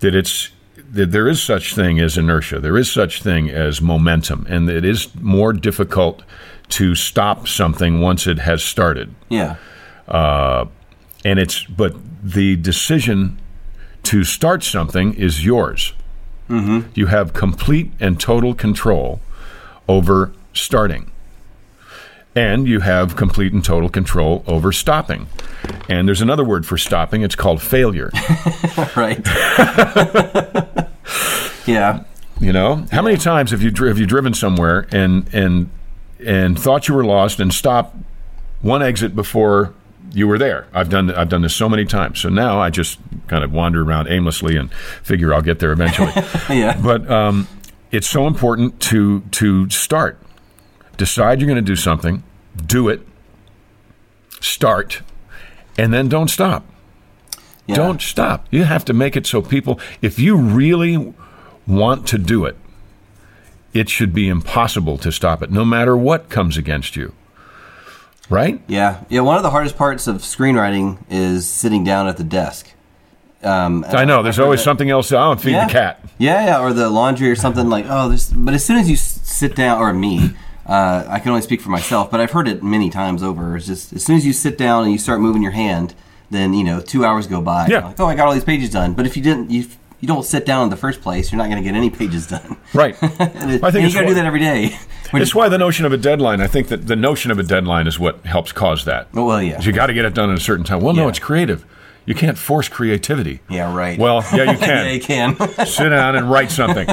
that 0.00 0.14
it's 0.14 0.50
that 0.90 1.12
there 1.12 1.28
is 1.28 1.40
such 1.42 1.74
thing 1.74 2.00
as 2.00 2.16
inertia. 2.18 2.58
There 2.58 2.76
is 2.76 2.90
such 2.90 3.22
thing 3.22 3.48
as 3.50 3.80
momentum, 3.80 4.46
and 4.48 4.68
it 4.68 4.84
is 4.84 5.14
more 5.20 5.52
difficult 5.52 6.22
to 6.70 6.94
stop 6.94 7.46
something 7.46 8.00
once 8.00 8.26
it 8.26 8.38
has 8.40 8.64
started. 8.64 9.14
Yeah, 9.28 9.56
Uh, 10.08 10.66
and 11.24 11.38
it's 11.38 11.64
but 11.64 11.94
the 12.22 12.56
decision 12.56 13.38
to 14.04 14.24
start 14.24 14.64
something 14.64 15.14
is 15.14 15.44
yours. 15.44 15.92
Mm-hmm. 16.48 16.88
You 16.94 17.06
have 17.06 17.32
complete 17.32 17.90
and 18.00 18.20
total 18.20 18.54
control 18.54 19.20
over 19.88 20.32
starting. 20.52 21.10
And 22.36 22.66
you 22.66 22.80
have 22.80 23.14
complete 23.16 23.52
and 23.52 23.64
total 23.64 23.88
control 23.88 24.42
over 24.46 24.72
stopping. 24.72 25.28
And 25.88 26.08
there's 26.08 26.20
another 26.20 26.42
word 26.44 26.66
for 26.66 26.76
stopping, 26.76 27.22
it's 27.22 27.36
called 27.36 27.62
failure. 27.62 28.10
right. 28.96 29.24
yeah, 31.66 32.04
You 32.40 32.52
know, 32.52 32.86
how 32.90 33.02
many 33.02 33.16
times 33.16 33.52
have 33.52 33.62
you 33.62 33.70
dri- 33.70 33.88
have 33.88 33.98
you 33.98 34.06
driven 34.06 34.34
somewhere 34.34 34.86
and 34.90 35.32
and 35.32 35.70
and 36.24 36.58
thought 36.58 36.88
you 36.88 36.94
were 36.94 37.04
lost 37.04 37.38
and 37.40 37.52
stopped 37.54 37.96
one 38.62 38.82
exit 38.82 39.14
before 39.14 39.72
you 40.14 40.28
were 40.28 40.38
there? 40.38 40.66
I've 40.72 40.88
done 40.88 41.10
I've 41.10 41.28
done 41.28 41.42
this 41.42 41.54
so 41.54 41.68
many 41.68 41.84
times. 41.84 42.20
So 42.20 42.28
now 42.28 42.60
I 42.60 42.70
just 42.70 42.98
kind 43.26 43.44
of 43.44 43.52
wander 43.52 43.82
around 43.82 44.08
aimlessly 44.08 44.56
and 44.56 44.72
figure 45.02 45.34
I'll 45.34 45.42
get 45.42 45.58
there 45.58 45.72
eventually. 45.72 46.12
yeah. 46.48 46.80
but 46.80 47.10
um, 47.10 47.48
it's 47.90 48.08
so 48.08 48.26
important 48.26 48.80
to 48.82 49.20
to 49.32 49.68
start. 49.70 50.18
Decide 50.96 51.40
you're 51.40 51.48
going 51.48 51.56
to 51.56 51.62
do 51.62 51.76
something, 51.76 52.22
do 52.64 52.88
it, 52.88 53.00
start, 54.40 55.02
and 55.76 55.92
then 55.92 56.08
don't 56.08 56.28
stop. 56.28 56.64
yeah. 57.66 57.74
Don't 57.74 58.00
stop. 58.00 58.46
You 58.50 58.64
have 58.64 58.84
to 58.84 58.92
make 58.92 59.16
it 59.16 59.26
so 59.26 59.42
people, 59.42 59.80
if 60.02 60.20
you 60.20 60.36
really 60.36 61.12
want 61.66 62.06
to 62.08 62.18
do 62.18 62.44
it, 62.44 62.56
it 63.72 63.88
should 63.88 64.14
be 64.14 64.28
impossible 64.28 64.98
to 64.98 65.10
stop 65.10 65.42
it, 65.42 65.50
no 65.50 65.64
matter 65.64 65.96
what 65.96 66.28
comes 66.28 66.56
against 66.56 66.94
you. 66.94 67.12
Right? 68.30 68.60
Yeah, 68.66 69.04
yeah. 69.08 69.20
One 69.20 69.36
of 69.36 69.42
the 69.42 69.50
hardest 69.50 69.76
parts 69.76 70.06
of 70.06 70.16
screenwriting 70.16 70.98
is 71.10 71.48
sitting 71.48 71.84
down 71.84 72.08
at 72.08 72.16
the 72.16 72.24
desk. 72.24 72.70
Um, 73.42 73.84
I 73.88 74.04
know. 74.04 74.22
There's 74.22 74.38
always 74.38 74.60
that- 74.60 74.64
something 74.64 74.90
else. 74.90 75.12
I'll 75.12 75.36
feed 75.36 75.52
yeah. 75.52 75.66
the 75.66 75.72
cat. 75.72 76.00
Yeah, 76.16 76.44
yeah, 76.46 76.60
or 76.60 76.72
the 76.72 76.88
laundry 76.88 77.30
or 77.30 77.36
something 77.36 77.68
like. 77.68 77.84
Oh, 77.88 78.08
this. 78.08 78.30
But 78.30 78.54
as 78.54 78.64
soon 78.64 78.78
as 78.78 78.88
you 78.88 78.96
sit 78.96 79.54
down, 79.54 79.80
or 79.80 79.92
me, 79.92 80.30
uh, 80.66 81.04
I 81.06 81.18
can 81.20 81.30
only 81.30 81.42
speak 81.42 81.60
for 81.60 81.68
myself, 81.68 82.10
but 82.10 82.20
I've 82.20 82.30
heard 82.30 82.48
it 82.48 82.62
many 82.62 82.88
times 82.88 83.22
over. 83.22 83.56
It's 83.56 83.66
just 83.66 83.92
as 83.92 84.04
soon 84.04 84.16
as 84.16 84.24
you 84.24 84.32
sit 84.32 84.56
down 84.56 84.84
and 84.84 84.92
you 84.92 84.98
start 84.98 85.20
moving 85.20 85.42
your 85.42 85.52
hand, 85.52 85.94
then 86.30 86.54
you 86.54 86.64
know 86.64 86.80
two 86.80 87.04
hours 87.04 87.26
go 87.26 87.42
by. 87.42 87.66
Yeah. 87.66 87.88
Like, 87.88 88.00
oh, 88.00 88.06
I 88.06 88.14
got 88.14 88.26
all 88.26 88.32
these 88.32 88.44
pages 88.44 88.70
done. 88.70 88.94
But 88.94 89.04
if 89.06 89.16
you 89.16 89.22
didn't, 89.22 89.50
you 89.50 89.66
you 90.00 90.08
don't 90.08 90.24
sit 90.24 90.44
down 90.44 90.64
in 90.64 90.70
the 90.70 90.76
first 90.76 91.00
place, 91.00 91.32
you're 91.32 91.38
not 91.38 91.48
going 91.48 91.62
to 91.62 91.62
get 91.62 91.76
any 91.76 91.90
pages 91.90 92.26
done. 92.26 92.56
Right. 92.72 92.96
and 93.02 93.50
it, 93.50 93.64
I 93.64 93.70
think 93.70 93.88
you 93.88 93.94
got 93.94 94.02
to 94.02 94.06
do 94.08 94.14
that 94.14 94.26
every 94.26 94.40
day. 94.40 94.76
It's 95.16 95.32
why 95.32 95.48
the 95.48 95.58
notion 95.58 95.86
of 95.86 95.92
a 95.92 95.96
deadline, 95.96 96.40
I 96.40 96.48
think 96.48 96.68
that 96.68 96.88
the 96.88 96.96
notion 96.96 97.30
of 97.30 97.38
a 97.38 97.44
deadline 97.44 97.86
is 97.86 98.00
what 98.00 98.26
helps 98.26 98.50
cause 98.50 98.84
that. 98.86 99.12
Well, 99.12 99.40
yeah. 99.40 99.60
You 99.60 99.70
got 99.70 99.86
to 99.86 99.94
get 99.94 100.04
it 100.04 100.12
done 100.12 100.28
in 100.28 100.34
a 100.34 100.40
certain 100.40 100.64
time. 100.64 100.80
Well, 100.80 100.92
no, 100.92 101.06
it's 101.06 101.20
creative. 101.20 101.64
You 102.04 102.16
can't 102.16 102.36
force 102.36 102.68
creativity. 102.68 103.40
Yeah, 103.48 103.72
right. 103.72 103.96
Well, 103.96 104.24
yeah, 104.34 104.50
you 104.50 104.58
can. 104.58 104.86
yeah, 104.86 104.90
you 104.90 105.00
can. 105.00 105.66
sit 105.66 105.90
down 105.90 106.16
and 106.16 106.28
write 106.28 106.50
something. 106.50 106.88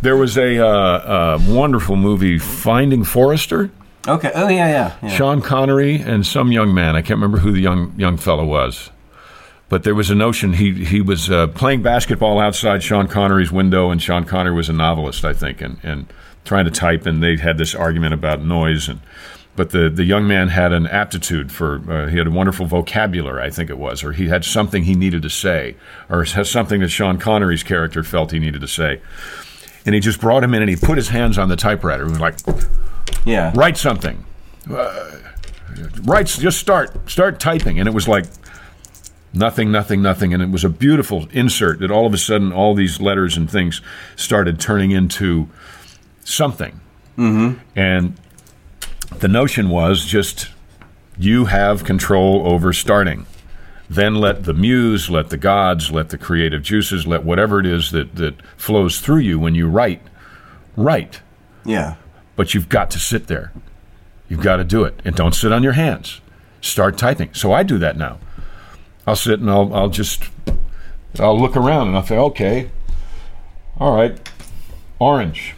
There 0.00 0.16
was 0.16 0.38
a 0.38 0.58
uh, 0.58 0.66
uh, 0.66 1.38
wonderful 1.48 1.96
movie, 1.96 2.38
Finding 2.38 3.04
Forrester. 3.04 3.70
Okay. 4.08 4.30
Oh 4.34 4.48
yeah, 4.48 4.68
yeah. 4.68 4.96
yeah. 5.02 5.08
Sean 5.08 5.42
Connery 5.42 5.96
and 5.96 6.24
some 6.24 6.52
young 6.52 6.72
man. 6.72 6.96
I 6.96 7.02
can't 7.02 7.16
remember 7.16 7.38
who 7.38 7.52
the 7.52 7.60
young 7.60 7.92
young 7.98 8.16
fellow 8.16 8.44
was, 8.44 8.90
but 9.68 9.82
there 9.82 9.94
was 9.94 10.10
a 10.10 10.14
notion 10.14 10.54
he 10.54 10.84
he 10.84 11.00
was 11.00 11.30
uh, 11.30 11.48
playing 11.48 11.82
basketball 11.82 12.38
outside 12.38 12.82
Sean 12.82 13.08
Connery's 13.08 13.50
window, 13.52 13.90
and 13.90 14.00
Sean 14.02 14.24
Connery 14.24 14.54
was 14.54 14.68
a 14.68 14.72
novelist, 14.72 15.24
I 15.24 15.32
think, 15.32 15.60
and 15.60 15.78
and 15.82 16.06
trying 16.44 16.64
to 16.66 16.70
type, 16.70 17.06
and 17.06 17.22
they 17.22 17.36
had 17.36 17.58
this 17.58 17.74
argument 17.74 18.14
about 18.14 18.42
noise 18.42 18.88
and. 18.88 19.00
But 19.56 19.70
the, 19.70 19.88
the 19.88 20.04
young 20.04 20.28
man 20.28 20.48
had 20.48 20.74
an 20.74 20.86
aptitude 20.86 21.50
for, 21.50 21.80
uh, 21.90 22.08
he 22.08 22.18
had 22.18 22.26
a 22.26 22.30
wonderful 22.30 22.66
vocabulary, 22.66 23.42
I 23.42 23.48
think 23.48 23.70
it 23.70 23.78
was, 23.78 24.04
or 24.04 24.12
he 24.12 24.28
had 24.28 24.44
something 24.44 24.82
he 24.82 24.94
needed 24.94 25.22
to 25.22 25.30
say, 25.30 25.76
or 26.10 26.24
has 26.24 26.50
something 26.50 26.82
that 26.82 26.90
Sean 26.90 27.16
Connery's 27.18 27.62
character 27.62 28.02
felt 28.02 28.32
he 28.32 28.38
needed 28.38 28.60
to 28.60 28.68
say. 28.68 29.00
And 29.86 29.94
he 29.94 30.00
just 30.02 30.20
brought 30.20 30.44
him 30.44 30.52
in 30.52 30.60
and 30.60 30.68
he 30.68 30.76
put 30.76 30.98
his 30.98 31.08
hands 31.08 31.38
on 31.38 31.48
the 31.48 31.56
typewriter 31.56 32.02
and 32.02 32.12
was 32.12 32.20
like, 32.20 32.36
Yeah. 33.24 33.50
write 33.54 33.78
something. 33.78 34.26
Uh, 34.70 35.10
write, 36.02 36.26
just 36.26 36.58
start, 36.58 37.08
start 37.08 37.40
typing. 37.40 37.78
And 37.80 37.88
it 37.88 37.94
was 37.94 38.06
like 38.06 38.26
nothing, 39.36 39.70
nothing, 39.70 40.02
nothing. 40.02 40.32
And 40.34 40.42
it 40.42 40.50
was 40.50 40.64
a 40.64 40.68
beautiful 40.68 41.28
insert 41.32 41.78
that 41.80 41.90
all 41.90 42.06
of 42.06 42.14
a 42.14 42.18
sudden 42.18 42.52
all 42.52 42.74
these 42.74 43.00
letters 43.00 43.36
and 43.36 43.50
things 43.50 43.80
started 44.16 44.58
turning 44.58 44.90
into 44.90 45.48
something. 46.24 46.80
Mm-hmm. 47.16 47.60
And 47.76 48.14
the 49.18 49.28
notion 49.28 49.68
was 49.68 50.04
just 50.04 50.48
you 51.18 51.46
have 51.46 51.84
control 51.84 52.46
over 52.46 52.72
starting. 52.72 53.26
Then 53.88 54.16
let 54.16 54.44
the 54.44 54.52
muse, 54.52 55.08
let 55.08 55.30
the 55.30 55.36
gods, 55.36 55.92
let 55.92 56.08
the 56.08 56.18
creative 56.18 56.62
juices, 56.62 57.06
let 57.06 57.22
whatever 57.22 57.60
it 57.60 57.66
is 57.66 57.92
that, 57.92 58.16
that 58.16 58.34
flows 58.56 59.00
through 59.00 59.18
you 59.20 59.38
when 59.38 59.54
you 59.54 59.68
write, 59.68 60.02
write 60.76 61.20
Yeah. 61.64 61.94
but 62.34 62.52
you've 62.52 62.68
got 62.68 62.90
to 62.90 62.98
sit 62.98 63.28
there. 63.28 63.52
You've 64.28 64.42
got 64.42 64.56
to 64.56 64.64
do 64.64 64.82
it, 64.82 65.00
and 65.04 65.14
don't 65.14 65.36
sit 65.36 65.52
on 65.52 65.62
your 65.62 65.74
hands. 65.74 66.20
Start 66.60 66.98
typing. 66.98 67.32
So 67.32 67.52
I 67.52 67.62
do 67.62 67.78
that 67.78 67.96
now. 67.96 68.18
I'll 69.06 69.16
sit 69.16 69.40
and 69.40 69.50
I'll 69.50 69.72
I'll 69.74 69.88
just 69.88 70.24
I'll 71.18 71.38
look 71.40 71.56
around 71.56 71.88
and 71.88 71.96
I'll 71.96 72.04
say, 72.06 72.16
okay, 72.18 72.70
all 73.78 73.94
right, 73.96 74.18
orange, 74.98 75.54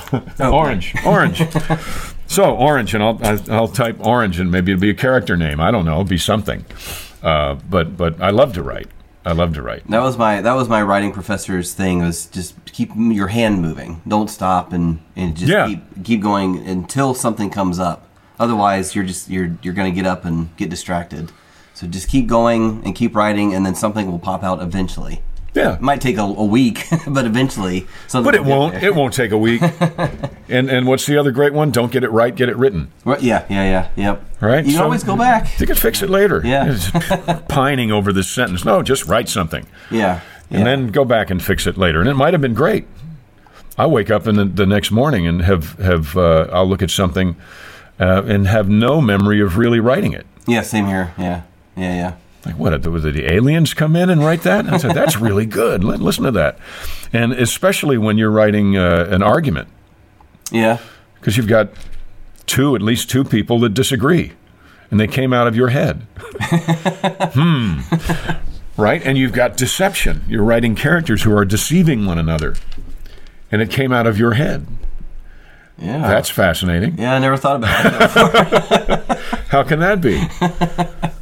orange, 0.40 0.94
orange. 1.06 1.42
so 2.26 2.54
orange, 2.56 2.94
and 2.94 3.02
I'll 3.02 3.18
I'll 3.22 3.52
I'll 3.52 3.68
type 3.68 3.96
orange, 4.00 4.38
and 4.38 4.50
maybe 4.50 4.72
it'll 4.72 4.80
be 4.82 4.90
a 4.90 4.94
character 4.94 5.36
name. 5.36 5.60
I 5.60 5.70
don't 5.70 5.84
know, 5.84 5.92
it'll 5.92 6.04
be 6.04 6.18
something. 6.18 6.64
Uh, 7.22 7.54
but 7.68 7.96
but 7.96 8.20
I 8.20 8.30
love 8.30 8.52
to 8.54 8.62
write. 8.62 8.88
I 9.24 9.32
love 9.32 9.52
to 9.54 9.62
write. 9.62 9.86
That 9.88 10.00
was 10.00 10.16
my 10.16 10.40
that 10.40 10.54
was 10.54 10.68
my 10.68 10.82
writing 10.82 11.12
professor's 11.12 11.74
thing 11.74 12.00
was 12.00 12.26
just 12.26 12.54
keep 12.72 12.90
your 12.96 13.28
hand 13.28 13.60
moving. 13.60 14.00
Don't 14.08 14.30
stop 14.30 14.72
and, 14.72 15.00
and 15.14 15.36
just 15.36 15.50
Yeah. 15.52 15.66
keep 15.66 16.04
keep 16.04 16.20
going 16.22 16.66
until 16.66 17.12
something 17.14 17.50
comes 17.50 17.78
up. 17.78 18.08
Otherwise, 18.38 18.94
you're 18.94 19.04
just 19.04 19.28
you're 19.28 19.56
you're 19.62 19.74
going 19.74 19.92
to 19.92 19.94
get 19.94 20.06
up 20.06 20.24
and 20.24 20.54
get 20.56 20.70
distracted. 20.70 21.30
So 21.74 21.86
just 21.86 22.08
keep 22.08 22.26
going 22.26 22.82
and 22.84 22.94
keep 22.94 23.14
writing, 23.16 23.54
and 23.54 23.64
then 23.64 23.74
something 23.74 24.10
will 24.10 24.18
pop 24.18 24.42
out 24.42 24.60
eventually. 24.62 25.22
Yeah, 25.52 25.74
It 25.74 25.80
might 25.80 26.00
take 26.00 26.16
a, 26.16 26.22
a 26.22 26.44
week, 26.44 26.86
but 27.08 27.24
eventually 27.26 27.88
something. 28.06 28.24
but 28.30 28.36
it 28.36 28.44
won't. 28.44 28.74
there. 28.74 28.84
It 28.84 28.94
won't 28.94 29.12
take 29.14 29.32
a 29.32 29.38
week. 29.38 29.60
and 30.48 30.70
and 30.70 30.86
what's 30.86 31.06
the 31.06 31.16
other 31.18 31.32
great 31.32 31.52
one? 31.52 31.72
Don't 31.72 31.90
get 31.90 32.04
it 32.04 32.10
right, 32.10 32.32
get 32.34 32.48
it 32.48 32.56
written. 32.56 32.92
Right, 33.04 33.20
yeah, 33.20 33.46
yeah, 33.50 33.64
yeah, 33.64 33.88
yep. 33.96 34.24
Right, 34.40 34.58
You 34.64 34.70
can 34.72 34.78
so- 34.78 34.84
always 34.84 35.02
go 35.02 35.16
back. 35.16 35.58
You 35.58 35.66
can 35.66 35.74
fix 35.74 36.02
it 36.02 36.10
later. 36.10 36.40
Yeah. 36.44 36.66
Just 36.66 36.92
pining 37.48 37.90
over 37.90 38.12
this 38.12 38.28
sentence. 38.30 38.64
No, 38.64 38.82
just 38.82 39.06
write 39.06 39.28
something. 39.28 39.66
Yeah. 39.90 40.20
And 40.50 40.60
yeah. 40.60 40.64
then 40.64 40.86
go 40.88 41.04
back 41.04 41.30
and 41.30 41.42
fix 41.42 41.66
it 41.66 41.76
later. 41.76 41.98
And 42.00 42.08
it 42.08 42.14
might 42.14 42.32
have 42.34 42.40
been 42.40 42.54
great. 42.54 42.86
I 43.76 43.86
wake 43.86 44.10
up 44.10 44.26
in 44.28 44.36
the, 44.36 44.44
the 44.44 44.66
next 44.66 44.90
morning 44.92 45.26
and 45.26 45.42
have, 45.42 45.72
have 45.80 46.16
uh, 46.16 46.48
I'll 46.52 46.66
look 46.68 46.82
at 46.82 46.90
something 46.90 47.34
uh, 47.98 48.22
and 48.26 48.46
have 48.46 48.68
no 48.68 49.00
memory 49.00 49.40
of 49.40 49.56
really 49.56 49.80
writing 49.80 50.12
it. 50.12 50.26
yeah, 50.46 50.62
same 50.62 50.86
here. 50.86 51.12
Yeah, 51.18 51.42
yeah, 51.80 51.94
yeah. 51.94 52.14
Like, 52.44 52.58
what, 52.58 52.70
did 52.70 52.82
the, 52.82 53.32
aliens 53.32 53.74
come 53.74 53.94
in 53.96 54.08
and 54.08 54.24
write 54.24 54.42
that? 54.42 54.64
And 54.64 54.74
I 54.74 54.78
said, 54.78 54.94
that's 54.94 55.16
really 55.18 55.44
good. 55.44 55.84
Listen 55.84 56.24
to 56.24 56.30
that. 56.32 56.58
And 57.12 57.32
especially 57.32 57.98
when 57.98 58.16
you're 58.16 58.30
writing 58.30 58.76
uh, 58.78 59.08
an 59.10 59.22
argument, 59.22 59.68
Yeah. 60.50 60.78
because 61.16 61.36
you've 61.36 61.48
got 61.48 61.68
two, 62.46 62.74
at 62.74 62.80
least 62.82 63.10
two 63.10 63.24
people 63.24 63.58
that 63.60 63.74
disagree, 63.74 64.32
and 64.90 64.98
they 64.98 65.06
came 65.06 65.32
out 65.34 65.46
of 65.48 65.54
your 65.54 65.68
head. 65.68 66.06
hmm. 67.34 67.80
Right? 68.80 69.04
And 69.04 69.18
you've 69.18 69.32
got 69.32 69.56
deception. 69.58 70.24
You're 70.26 70.42
writing 70.42 70.74
characters 70.74 71.22
who 71.24 71.36
are 71.36 71.44
deceiving 71.44 72.06
one 72.06 72.18
another, 72.18 72.54
and 73.52 73.60
it 73.60 73.70
came 73.70 73.92
out 73.92 74.06
of 74.06 74.18
your 74.18 74.32
head. 74.34 74.66
Yeah. 75.76 75.98
That's 75.98 76.30
fascinating. 76.30 76.98
yeah, 76.98 77.14
I 77.14 77.18
never 77.18 77.36
thought 77.36 77.56
about 77.56 77.86
it. 77.86 77.98
Before. 77.98 79.16
How 79.48 79.62
can 79.62 79.80
that 79.80 80.00
be? 80.00 80.26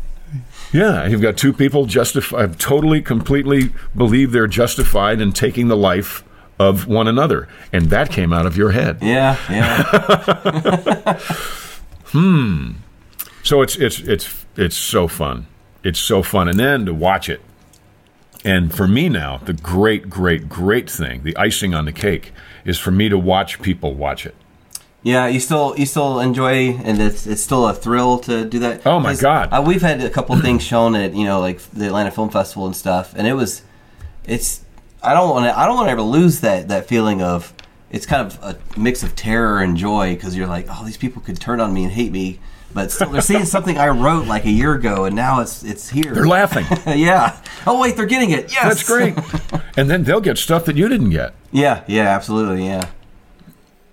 Yeah, 0.73 1.07
you've 1.07 1.23
got 1.23 1.37
two 1.37 1.53
people 1.53 1.87
justify 1.87 2.43
I've 2.43 2.59
totally, 2.59 3.01
completely 3.01 3.71
believe 3.97 4.33
they're 4.33 4.47
justified 4.47 5.21
in 5.21 5.33
taking 5.33 5.69
the 5.69 5.77
life 5.77 6.25
of 6.59 6.87
one 6.87 7.09
another, 7.09 7.49
and 7.73 7.91
that 7.91 8.11
came 8.11 8.33
out 8.33 8.45
of 8.47 8.57
your 8.57 8.73
head. 8.73 8.99
yeah, 9.01 9.37
yeah. 9.49 11.19
Hmm. 12.09 12.73
So 13.43 13.61
it's 13.61 13.77
it's 13.77 14.01
it's 14.01 14.47
it's 14.57 14.77
so 14.77 15.09
fun. 15.09 15.47
It's 15.85 15.99
so 15.99 16.23
fun, 16.23 16.49
and 16.49 16.59
then 16.59 16.87
to 16.87 16.95
watch 16.95 17.29
it. 17.29 17.43
And 18.45 18.75
for 18.75 18.89
me 18.89 19.09
now, 19.09 19.39
the 19.39 19.53
great, 19.53 20.09
great, 20.09 20.49
great 20.49 20.89
thing, 20.89 21.23
the 21.23 21.37
icing 21.37 21.75
on 21.75 21.85
the 21.85 21.93
cake, 21.93 22.33
is 22.65 22.79
for 22.79 22.91
me 22.91 23.09
to 23.09 23.19
watch 23.19 23.61
people 23.61 23.95
watch 23.95 24.25
it. 24.25 24.35
Yeah, 25.09 25.27
you 25.27 25.41
still 25.41 25.75
you 25.79 25.87
still 25.87 26.21
enjoy, 26.21 26.75
and 26.85 27.01
it's 27.01 27.27
it's 27.27 27.41
still 27.41 27.67
a 27.67 27.73
thrill 27.73 28.19
to 28.19 28.45
do 28.45 28.59
that. 28.59 28.87
Oh, 28.87 29.01
my 29.01 29.15
God. 29.15 29.49
Uh, 29.51 29.65
we've 29.67 29.81
had 29.81 30.03
a 30.03 30.11
couple 30.11 30.37
things 30.39 30.63
shown 30.63 30.95
at 30.95 31.15
you 31.15 31.25
know 31.25 31.41
like 31.41 31.61
the 31.73 31.87
Atlanta 31.87 32.11
Film 32.11 32.29
Festival 32.29 32.67
and 32.67 32.77
stuff, 32.77 33.15
and 33.17 33.27
it 33.27 33.33
was, 33.33 33.63
it's 34.27 34.67
I 35.03 35.15
don't 35.15 35.31
want 35.31 35.47
to 35.47 35.59
I 35.59 35.65
don't 35.65 35.77
want 35.77 35.87
to 35.89 35.93
ever 35.93 36.03
lose 36.03 36.41
that 36.41 36.69
that 36.69 36.89
feeling 36.89 37.23
of 37.23 37.55
it's 37.91 38.05
kind 38.05 38.27
of 38.27 38.39
a 38.43 38.79
mix 38.79 39.03
of 39.03 39.17
terror 39.17 39.61
and 39.61 39.79
joy 39.79 40.15
because 40.15 40.37
you're 40.37 40.47
like 40.47 40.67
oh 40.69 40.85
these 40.85 40.99
people 40.99 41.23
could 41.23 41.41
turn 41.41 41.59
on 41.59 41.73
me 41.73 41.85
and 41.85 41.93
hate 41.95 42.13
me, 42.13 42.39
but 42.75 42.93
still 42.93 43.09
they're 43.09 43.23
seeing 43.23 43.47
something 43.47 43.79
I 43.79 43.89
wrote 43.89 44.27
like 44.27 44.45
a 44.45 44.51
year 44.51 44.75
ago, 44.75 45.07
and 45.07 45.17
now 45.17 45.41
it's 45.41 45.65
it's 45.65 45.89
here. 45.89 46.13
They're 46.13 46.27
laughing. 46.27 46.67
yeah. 46.99 47.43
Oh 47.67 47.81
wait, 47.81 47.97
they're 47.97 48.05
getting 48.05 48.29
it. 48.29 48.53
Yes. 48.53 48.63
That's 48.63 48.87
great. 48.87 49.17
and 49.79 49.89
then 49.89 50.05
they'll 50.05 50.21
get 50.21 50.37
stuff 50.37 50.67
that 50.67 50.77
you 50.77 50.87
didn't 50.87 51.09
get. 51.09 51.35
Yeah. 51.51 51.83
Yeah. 51.87 52.15
Absolutely. 52.15 52.67
Yeah. 52.67 52.91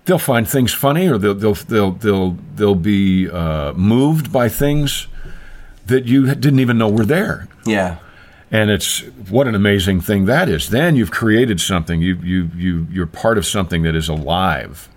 They'll 0.05 0.19
find 0.19 0.47
things 0.47 0.71
funny, 0.73 1.07
or 1.09 1.17
they'll 1.17 1.33
they'll 1.33 1.53
they'll 1.55 1.91
they'll, 1.91 2.37
they'll 2.55 2.75
be 2.75 3.29
uh, 3.29 3.73
moved 3.73 4.31
by 4.31 4.49
things 4.49 5.07
that 5.87 6.05
you 6.05 6.25
didn't 6.35 6.59
even 6.59 6.77
know 6.77 6.89
were 6.89 7.05
there. 7.05 7.47
Yeah. 7.65 7.97
and 8.51 8.69
it's 8.69 8.99
what 9.29 9.47
an 9.47 9.55
amazing 9.55 10.01
thing 10.01 10.25
that 10.25 10.47
is. 10.49 10.69
Then 10.69 10.95
you've 10.95 11.11
created 11.11 11.59
something. 11.59 12.01
You 12.01 12.15
you 12.17 12.49
you 12.55 12.87
you're 12.91 13.07
part 13.07 13.37
of 13.37 13.45
something 13.45 13.83
that 13.83 13.95
is 13.95 14.07
alive, 14.09 14.87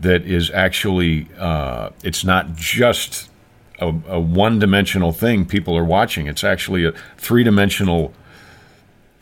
that 0.00 0.22
is 0.22 0.50
actually. 0.50 1.28
Uh, 1.38 1.90
it's 2.02 2.24
not 2.24 2.54
just 2.56 3.30
a, 3.78 3.88
a 4.08 4.20
one-dimensional 4.20 5.12
thing 5.12 5.44
people 5.46 5.76
are 5.76 5.84
watching. 5.84 6.26
It's 6.26 6.44
actually 6.44 6.84
a 6.84 6.92
three-dimensional 7.16 8.12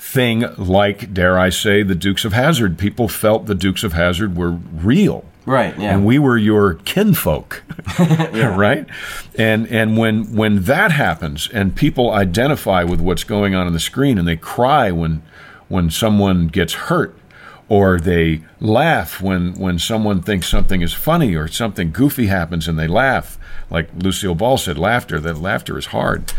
thing. 0.01 0.44
Like 0.57 1.12
dare 1.12 1.38
I 1.38 1.51
say, 1.51 1.82
the 1.82 1.94
Dukes 1.94 2.24
of 2.24 2.32
Hazzard. 2.32 2.78
People 2.78 3.07
felt 3.07 3.46
the 3.46 3.55
Dukes 3.55 3.84
of 3.84 3.92
Hazzard 3.92 4.36
were 4.36 4.51
real. 4.51 5.24
Right. 5.46 5.76
Yeah. 5.78 5.94
And 5.94 6.05
we 6.05 6.18
were 6.18 6.36
your 6.36 6.74
kinfolk, 6.74 7.62
right? 7.98 8.86
And 9.38 9.66
and 9.68 9.96
when 9.96 10.34
when 10.34 10.62
that 10.64 10.92
happens, 10.92 11.48
and 11.53 11.74
people 11.74 12.11
identify 12.11 12.84
with 12.84 13.01
what's 13.01 13.24
going 13.24 13.55
on 13.55 13.66
on 13.66 13.72
the 13.72 13.80
screen, 13.80 14.18
and 14.18 14.26
they 14.26 14.36
cry 14.36 14.90
when 14.90 15.22
when 15.68 15.90
someone 15.90 16.48
gets 16.48 16.74
hurt, 16.74 17.16
or 17.68 17.98
they 17.98 18.42
laugh 18.61 19.20
when 19.22 19.55
when 19.55 19.78
someone 19.78 20.22
thinks 20.22 20.46
something 20.46 20.82
is 20.82 20.92
funny, 20.92 21.34
or 21.34 21.48
something 21.48 21.90
goofy 21.90 22.26
happens, 22.26 22.68
and 22.68 22.78
they 22.78 22.88
laugh, 22.88 23.38
like 23.70 23.88
Lucille 23.96 24.34
Ball 24.34 24.59
said, 24.59 24.78
laughter. 24.78 25.18
That 25.18 25.38
laughter 25.38 25.78
is 25.78 25.86
hard. 25.86 26.32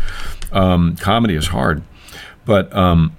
Um, 0.52 0.96
comedy 0.96 1.34
is 1.34 1.48
hard, 1.48 1.82
but. 2.44 2.74
Um, 2.74 3.16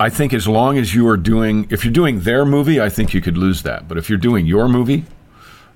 I 0.00 0.08
think 0.08 0.32
as 0.32 0.48
long 0.48 0.78
as 0.78 0.94
you 0.94 1.06
are 1.08 1.16
doing, 1.18 1.66
if 1.70 1.84
you're 1.84 1.92
doing 1.92 2.20
their 2.20 2.44
movie, 2.44 2.80
I 2.80 2.88
think 2.88 3.12
you 3.14 3.20
could 3.20 3.36
lose 3.36 3.62
that. 3.62 3.86
But 3.86 3.98
if 3.98 4.08
you're 4.08 4.18
doing 4.18 4.46
your 4.46 4.66
movie, 4.68 5.04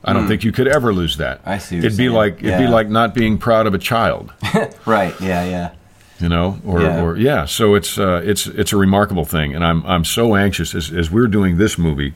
I 0.03 0.13
don't 0.15 0.27
think 0.27 0.43
you 0.45 0.51
could 0.53 0.67
ever 0.67 0.93
lose 0.93 1.17
that. 1.19 1.41
I 1.45 1.59
see 1.59 1.77
what 1.77 1.85
It'd 1.85 1.99
you're 1.99 2.11
be 2.11 2.15
saying. 2.15 2.17
like 2.17 2.43
it'd 2.43 2.59
be 2.59 2.67
like 2.67 2.89
not 2.89 3.15
being 3.15 3.39
proud 3.39 3.67
of 3.67 3.75
a 3.75 3.79
child, 3.79 4.33
right. 4.87 5.15
Yeah. 5.21 5.45
Yeah. 5.45 5.71
you 6.21 6.29
know, 6.29 6.59
or 6.65 6.81
Yeah. 6.83 7.03
or 7.03 7.17
yeah. 7.19 7.45
So 7.45 7.75
it's 7.75 7.99
uh, 7.99 8.23
it's 8.25 8.47
it's 8.47 8.73
a 8.73 8.77
remarkable 8.77 9.25
thing, 9.27 9.55
and 9.55 9.65
I'm 9.65 9.85
I'm 9.87 10.05
so 10.05 10.35
anxious 10.37 10.75
as 10.75 10.91
as 10.91 11.11
we're 11.11 11.27
doing 11.29 11.59
this 11.59 11.77
movie 11.79 12.15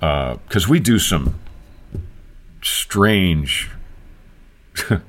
because 0.00 0.68
we 0.68 0.78
do 0.80 0.98
some 0.98 1.38
strange 2.62 3.70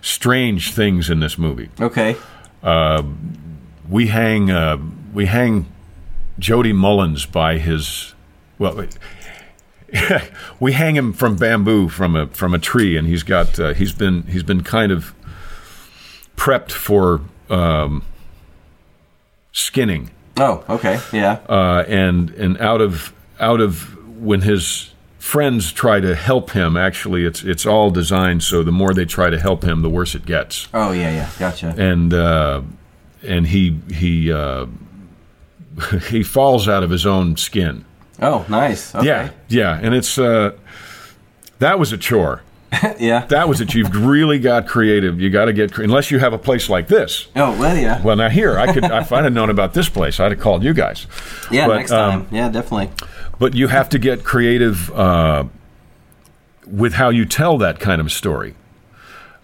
strange 0.00 0.72
things 0.74 1.10
in 1.10 1.20
this 1.20 1.38
movie. 1.38 1.70
Okay. 1.80 2.16
Uh, 2.62 3.02
we 3.88 4.06
hang 4.08 4.50
uh, 4.50 4.78
we 5.12 5.26
hang 5.26 5.66
Jody 6.38 6.72
Mullins 6.72 7.26
by 7.26 7.58
his 7.58 8.14
well. 8.58 8.86
we 10.60 10.72
hang 10.72 10.96
him 10.96 11.12
from 11.12 11.36
bamboo 11.36 11.88
from 11.88 12.16
a 12.16 12.26
from 12.28 12.54
a 12.54 12.58
tree, 12.58 12.96
and 12.96 13.06
he's 13.06 13.22
got 13.22 13.58
uh, 13.60 13.74
he's 13.74 13.92
been 13.92 14.22
he's 14.24 14.42
been 14.42 14.62
kind 14.62 14.90
of 14.90 15.14
prepped 16.36 16.72
for 16.72 17.20
um, 17.50 18.02
skinning. 19.52 20.10
Oh, 20.38 20.64
okay, 20.68 20.98
yeah. 21.12 21.40
Uh, 21.48 21.84
and 21.86 22.30
and 22.30 22.58
out 22.58 22.80
of 22.80 23.12
out 23.38 23.60
of 23.60 23.96
when 24.18 24.42
his 24.42 24.92
friends 25.18 25.72
try 25.72 26.00
to 26.00 26.14
help 26.14 26.52
him, 26.52 26.76
actually, 26.76 27.24
it's 27.26 27.44
it's 27.44 27.66
all 27.66 27.90
designed 27.90 28.42
so 28.42 28.62
the 28.62 28.72
more 28.72 28.94
they 28.94 29.04
try 29.04 29.28
to 29.28 29.38
help 29.38 29.62
him, 29.62 29.82
the 29.82 29.90
worse 29.90 30.14
it 30.14 30.24
gets. 30.24 30.68
Oh 30.72 30.92
yeah, 30.92 31.10
yeah, 31.10 31.30
gotcha. 31.38 31.74
And 31.76 32.14
uh, 32.14 32.62
and 33.22 33.46
he 33.46 33.78
he 33.90 34.32
uh, 34.32 34.66
he 36.08 36.22
falls 36.22 36.68
out 36.68 36.82
of 36.82 36.90
his 36.90 37.06
own 37.06 37.36
skin. 37.36 37.84
Oh, 38.20 38.44
nice. 38.48 38.94
Okay. 38.94 39.06
Yeah, 39.06 39.30
yeah, 39.48 39.78
and 39.82 39.94
it's 39.94 40.18
uh, 40.18 40.52
that 41.58 41.78
was 41.78 41.92
a 41.92 41.98
chore. 41.98 42.42
yeah. 42.98 43.26
That 43.26 43.48
was 43.48 43.60
it. 43.60 43.74
You've 43.74 43.94
really 44.06 44.38
got 44.38 44.66
creative. 44.66 45.20
You 45.20 45.28
got 45.28 45.44
to 45.46 45.52
get 45.52 45.76
unless 45.78 46.10
you 46.10 46.18
have 46.20 46.32
a 46.32 46.38
place 46.38 46.70
like 46.70 46.88
this. 46.88 47.28
Oh 47.36 47.58
well, 47.58 47.76
yeah. 47.76 48.00
Well, 48.02 48.16
now 48.16 48.28
here 48.30 48.58
I 48.58 48.72
could 48.72 48.84
if 48.84 49.12
I'd 49.12 49.24
have 49.24 49.32
known 49.32 49.50
about 49.50 49.74
this 49.74 49.88
place, 49.88 50.18
I'd 50.20 50.32
have 50.32 50.40
called 50.40 50.62
you 50.64 50.72
guys. 50.72 51.06
Yeah, 51.50 51.66
But, 51.66 51.76
next 51.76 51.90
time. 51.90 52.20
um, 52.22 52.28
yeah, 52.30 52.48
definitely. 52.48 52.90
but 53.38 53.54
you 53.54 53.68
have 53.68 53.88
to 53.90 53.98
get 53.98 54.24
creative 54.24 54.90
uh, 54.92 55.44
with 56.66 56.94
how 56.94 57.10
you 57.10 57.24
tell 57.26 57.58
that 57.58 57.78
kind 57.80 58.00
of 58.00 58.10
story. 58.10 58.54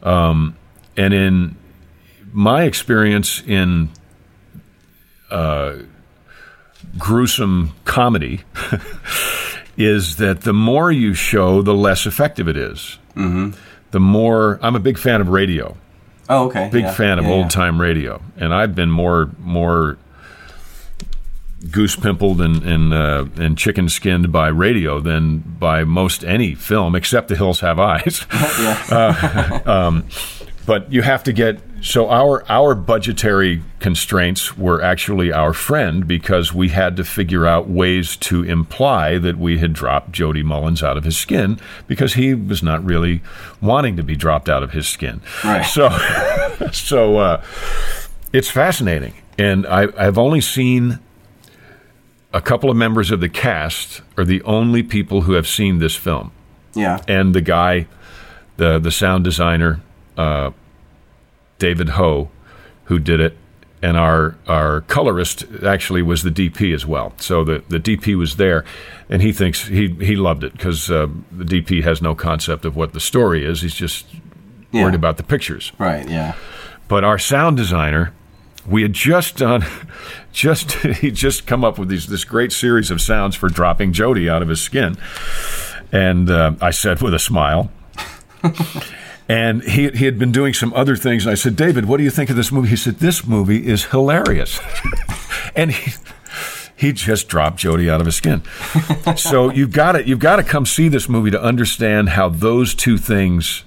Um, 0.03 0.57
and 0.97 1.12
in 1.12 1.57
my 2.33 2.62
experience 2.62 3.43
in 3.47 3.91
uh, 5.31 5.74
gruesome 6.99 7.72
comedy, 7.85 8.41
is 9.76 10.16
that 10.16 10.43
the 10.43 10.53
more 10.53 10.91
you 10.91 11.14
show, 11.14 11.62
the 11.62 11.74
less 11.74 12.07
effective 12.07 12.49
it 12.49 12.57
is. 12.57 12.99
Mm-hmm. 13.14 13.51
The 13.91 14.01
more 14.01 14.59
I'm 14.62 14.76
a 14.76 14.81
big 14.81 14.99
fan 14.99 15.20
of 15.20 15.29
radio 15.29 15.76
Oh, 16.29 16.47
okay. 16.49 16.68
big 16.70 16.85
yeah. 16.85 16.93
fan 16.93 17.18
of 17.18 17.24
Yeah, 17.24 17.31
yeah. 17.31 17.37
old 17.37 17.51
time 17.51 17.81
radio, 17.81 18.20
and 18.37 18.53
I've 18.53 18.74
been 18.74 18.91
more 18.91 19.31
more 19.39 19.97
goose 21.72 21.97
pimpled 21.97 22.41
and 22.41 22.62
and, 22.62 22.93
uh, 22.95 23.24
and 23.37 23.57
chicken 23.59 23.89
skinned 23.89 24.31
by 24.31 24.49
radio 24.49 25.01
than 25.01 25.39
by 25.39 25.85
most 25.85 26.22
any 26.24 26.55
film, 26.55 26.95
except 26.95 27.29
The 27.29 27.37
Hills 27.37 27.61
Have 27.61 27.79
Eyes. 27.79 28.26
Uh, 28.91 29.61
um, 29.66 30.05
but 30.68 30.92
you 30.92 31.00
have 31.00 31.22
to 31.24 31.32
get 31.32 31.58
so 31.80 32.08
our 32.10 32.44
our 32.50 32.74
budgetary 32.74 33.62
constraints 33.80 34.58
were 34.58 34.82
actually 34.82 35.32
our 35.32 35.54
friend 35.54 36.06
because 36.06 36.52
we 36.52 36.68
had 36.68 36.94
to 36.96 37.04
figure 37.04 37.46
out 37.46 37.68
ways 37.70 38.16
to 38.16 38.42
imply 38.42 39.16
that 39.18 39.38
we 39.38 39.58
had 39.58 39.72
dropped 39.72 40.12
Jody 40.12 40.42
Mullins 40.42 40.82
out 40.82 40.96
of 40.98 41.04
his 41.04 41.16
skin 41.16 41.58
because 41.86 42.14
he 42.14 42.34
was 42.34 42.62
not 42.62 42.84
really 42.84 43.22
wanting 43.62 43.96
to 43.96 44.02
be 44.02 44.14
dropped 44.14 44.48
out 44.50 44.62
of 44.62 44.72
his 44.72 44.86
skin. 44.86 45.22
Right. 45.42 45.62
So 45.64 45.88
so 46.72 47.16
uh, 47.16 47.42
it's 48.34 48.50
fascinating, 48.50 49.14
and 49.38 49.66
I, 49.66 49.88
I've 49.96 50.18
only 50.18 50.42
seen 50.42 50.98
a 52.34 52.42
couple 52.42 52.68
of 52.70 52.76
members 52.76 53.10
of 53.10 53.20
the 53.20 53.28
cast 53.30 54.02
are 54.18 54.24
the 54.24 54.42
only 54.42 54.82
people 54.82 55.22
who 55.22 55.32
have 55.32 55.48
seen 55.48 55.78
this 55.78 55.96
film 55.96 56.30
Yeah. 56.74 57.00
and 57.08 57.34
the 57.34 57.40
guy, 57.40 57.86
the 58.58 58.78
the 58.78 58.90
sound 58.90 59.24
designer, 59.24 59.80
uh, 60.18 60.50
David 61.58 61.90
Ho, 61.90 62.28
who 62.84 62.98
did 62.98 63.20
it, 63.20 63.36
and 63.82 63.96
our 63.96 64.36
our 64.46 64.80
colorist 64.82 65.44
actually 65.64 66.02
was 66.02 66.22
the 66.24 66.30
DP 66.30 66.74
as 66.74 66.84
well. 66.84 67.12
So 67.18 67.44
the 67.44 67.62
the 67.68 67.78
DP 67.80 68.16
was 68.16 68.36
there, 68.36 68.64
and 69.08 69.22
he 69.22 69.32
thinks 69.32 69.66
he 69.68 69.88
he 70.00 70.16
loved 70.16 70.44
it 70.44 70.52
because 70.52 70.90
uh, 70.90 71.06
the 71.32 71.44
DP 71.44 71.82
has 71.84 72.02
no 72.02 72.14
concept 72.14 72.64
of 72.64 72.76
what 72.76 72.92
the 72.92 73.00
story 73.00 73.44
is. 73.44 73.62
He's 73.62 73.74
just 73.74 74.06
Yeah. 74.72 74.82
worried 74.82 74.94
about 74.96 75.16
the 75.16 75.22
pictures. 75.22 75.72
Right. 75.78 76.06
Yeah. 76.08 76.34
But 76.88 77.04
our 77.04 77.18
sound 77.18 77.56
designer, 77.56 78.12
we 78.66 78.82
had 78.82 78.92
just 78.92 79.36
done, 79.38 79.64
just 80.32 80.72
he 81.02 81.10
just 81.10 81.46
come 81.46 81.64
up 81.64 81.78
with 81.78 81.88
these 81.88 82.06
this 82.08 82.24
great 82.24 82.52
series 82.52 82.90
of 82.90 83.00
sounds 83.00 83.36
for 83.36 83.48
dropping 83.48 83.92
Jody 83.92 84.28
out 84.28 84.42
of 84.42 84.48
his 84.48 84.60
skin, 84.60 84.96
and 85.92 86.28
uh, 86.30 86.52
I 86.60 86.70
said 86.72 87.00
with 87.00 87.14
a 87.14 87.18
smile. 87.18 87.70
And 89.29 89.62
he, 89.62 89.91
he 89.91 90.07
had 90.07 90.18
been 90.18 90.33
doing 90.33 90.55
some 90.55 90.72
other 90.72 90.97
things. 90.97 91.26
And 91.26 91.33
I 91.33 91.35
said, 91.35 91.55
David, 91.55 91.85
what 91.85 91.99
do 91.99 92.03
you 92.03 92.11
think 92.11 92.31
of 92.31 92.37
this 92.37 92.51
movie? 92.51 92.68
He 92.68 92.76
said, 92.76 92.99
This 92.99 93.26
movie 93.26 93.66
is 93.66 93.87
hilarious. 93.87 94.59
and 95.55 95.70
he, 95.70 95.93
he 96.79 96.93
just 96.93 97.29
dropped 97.29 97.59
Jody 97.59 97.91
out 97.91 98.01
of 98.01 98.07
his 98.07 98.16
skin. 98.16 98.43
so 99.16 99.51
you've 99.51 99.72
got 99.72 99.93
to 99.93 100.07
you've 100.07 100.20
got 100.20 100.37
to 100.37 100.45
come 100.45 100.64
see 100.64 100.89
this 100.89 101.09
movie 101.09 101.31
to 101.33 101.43
understand 101.43 102.11
how 102.11 102.29
those 102.29 102.74
two 102.74 102.97
things 102.97 103.64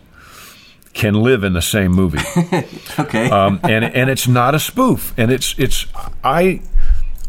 can 0.94 1.14
live 1.14 1.44
in 1.44 1.54
the 1.54 1.62
same 1.62 1.92
movie 1.92 2.20
Okay. 3.00 3.30
um, 3.30 3.60
and 3.64 3.86
and 3.86 4.10
it's 4.10 4.28
not 4.28 4.56
a 4.56 4.60
spoof, 4.60 5.14
and 5.18 5.30
it's 5.32 5.54
it's 5.58 5.86
I 6.24 6.62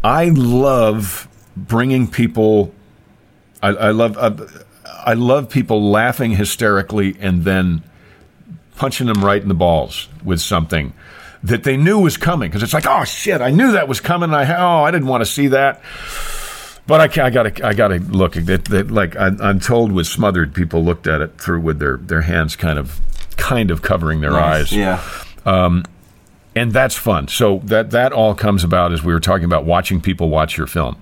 I 0.03 0.29
love 0.29 1.27
bringing 1.55 2.07
people. 2.07 2.73
I, 3.61 3.69
I 3.69 3.91
love 3.91 4.17
I, 4.17 5.11
I 5.11 5.13
love 5.13 5.49
people 5.49 5.91
laughing 5.91 6.31
hysterically 6.31 7.15
and 7.19 7.43
then 7.43 7.83
punching 8.75 9.07
them 9.07 9.23
right 9.23 9.41
in 9.41 9.47
the 9.47 9.53
balls 9.53 10.07
with 10.23 10.41
something 10.41 10.93
that 11.43 11.63
they 11.63 11.77
knew 11.77 11.99
was 11.99 12.17
coming 12.17 12.49
because 12.49 12.63
it's 12.63 12.73
like 12.73 12.87
oh 12.87 13.03
shit 13.03 13.41
I 13.41 13.51
knew 13.51 13.73
that 13.73 13.87
was 13.87 13.99
coming 13.99 14.33
I 14.33 14.55
oh 14.55 14.83
I 14.83 14.91
didn't 14.91 15.07
want 15.07 15.21
to 15.21 15.25
see 15.25 15.47
that 15.47 15.81
but 16.87 17.17
I, 17.17 17.25
I 17.25 17.29
gotta 17.29 17.65
I 17.67 17.73
gotta 17.73 17.95
look 17.97 18.37
at 18.37 18.49
it 18.49 18.65
that 18.65 18.91
like 18.91 19.15
I, 19.15 19.27
I'm 19.39 19.59
told 19.59 19.91
was 19.91 20.09
smothered 20.09 20.53
people 20.53 20.83
looked 20.83 21.07
at 21.07 21.21
it 21.21 21.39
through 21.39 21.61
with 21.61 21.79
their 21.79 21.97
their 21.97 22.21
hands 22.21 22.55
kind 22.55 22.79
of 22.79 22.99
kind 23.37 23.71
of 23.71 23.81
covering 23.81 24.21
their 24.21 24.33
eyes 24.33 24.71
Yeah. 24.71 25.03
Um, 25.45 25.83
and 26.55 26.71
that's 26.71 26.95
fun. 26.95 27.27
So 27.27 27.59
that 27.65 27.91
that 27.91 28.13
all 28.13 28.35
comes 28.35 28.63
about 28.63 28.93
as 28.93 29.03
we 29.03 29.13
were 29.13 29.19
talking 29.19 29.45
about 29.45 29.65
watching 29.65 30.01
people 30.01 30.29
watch 30.29 30.57
your 30.57 30.67
film, 30.67 30.97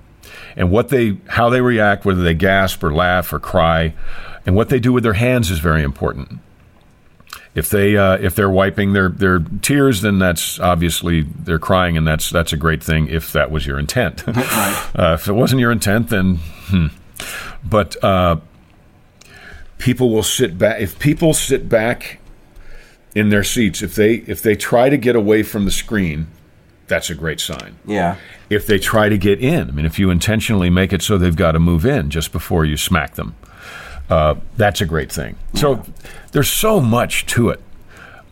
and 0.55 0.71
what 0.71 0.89
they 0.89 1.17
how 1.27 1.49
they 1.49 1.61
react, 1.61 2.05
whether 2.05 2.23
they 2.23 2.33
gasp 2.33 2.83
or 2.83 2.93
laugh 2.93 3.33
or 3.33 3.39
cry, 3.39 3.93
and 4.45 4.55
what 4.55 4.69
they 4.69 4.79
do 4.79 4.93
with 4.93 5.03
their 5.03 5.13
hands 5.13 5.51
is 5.51 5.59
very 5.59 5.83
important. 5.83 6.39
If 7.53 7.69
they 7.69 7.97
uh, 7.97 8.17
if 8.17 8.33
they're 8.35 8.49
wiping 8.49 8.93
their 8.93 9.09
their 9.09 9.39
tears, 9.61 10.01
then 10.01 10.19
that's 10.19 10.59
obviously 10.59 11.23
they're 11.23 11.59
crying, 11.59 11.97
and 11.97 12.07
that's 12.07 12.29
that's 12.29 12.53
a 12.53 12.57
great 12.57 12.81
thing 12.81 13.07
if 13.07 13.33
that 13.33 13.51
was 13.51 13.67
your 13.67 13.77
intent. 13.77 14.23
uh, 14.27 15.17
if 15.19 15.27
it 15.27 15.33
wasn't 15.33 15.59
your 15.59 15.71
intent, 15.71 16.09
then 16.09 16.39
hmm. 16.67 16.87
but 17.63 18.01
uh, 18.03 18.37
people 19.77 20.11
will 20.11 20.23
sit 20.23 20.57
back. 20.57 20.79
If 20.79 20.97
people 20.97 21.33
sit 21.33 21.67
back 21.67 22.19
in 23.15 23.29
their 23.29 23.43
seats, 23.43 23.81
if 23.81 23.95
they 23.95 24.15
if 24.15 24.41
they 24.41 24.55
try 24.55 24.87
to 24.87 24.97
get 24.97 25.17
away 25.17 25.43
from 25.43 25.65
the 25.65 25.71
screen, 25.71 26.27
that's 26.87 27.09
a 27.09 27.15
great 27.15 27.39
sign. 27.39 27.77
Yeah. 27.85 28.17
If 28.49 28.67
they 28.67 28.77
try 28.77 29.09
to 29.09 29.17
get 29.17 29.39
in, 29.41 29.69
I 29.69 29.71
mean, 29.71 29.85
if 29.85 29.97
you 29.97 30.09
intentionally 30.09 30.69
make 30.69 30.93
it 30.93 31.01
so 31.01 31.17
they've 31.17 31.35
got 31.35 31.53
to 31.53 31.59
move 31.59 31.85
in 31.85 32.09
just 32.09 32.31
before 32.31 32.65
you 32.65 32.77
smack 32.77 33.15
them, 33.15 33.35
uh, 34.11 34.35
that's 34.57 34.81
a 34.81 34.85
great 34.85 35.11
thing. 35.11 35.37
So 35.53 35.83
there's 36.33 36.49
so 36.49 36.81
much 36.81 37.25
to 37.27 37.49
it. 37.49 37.61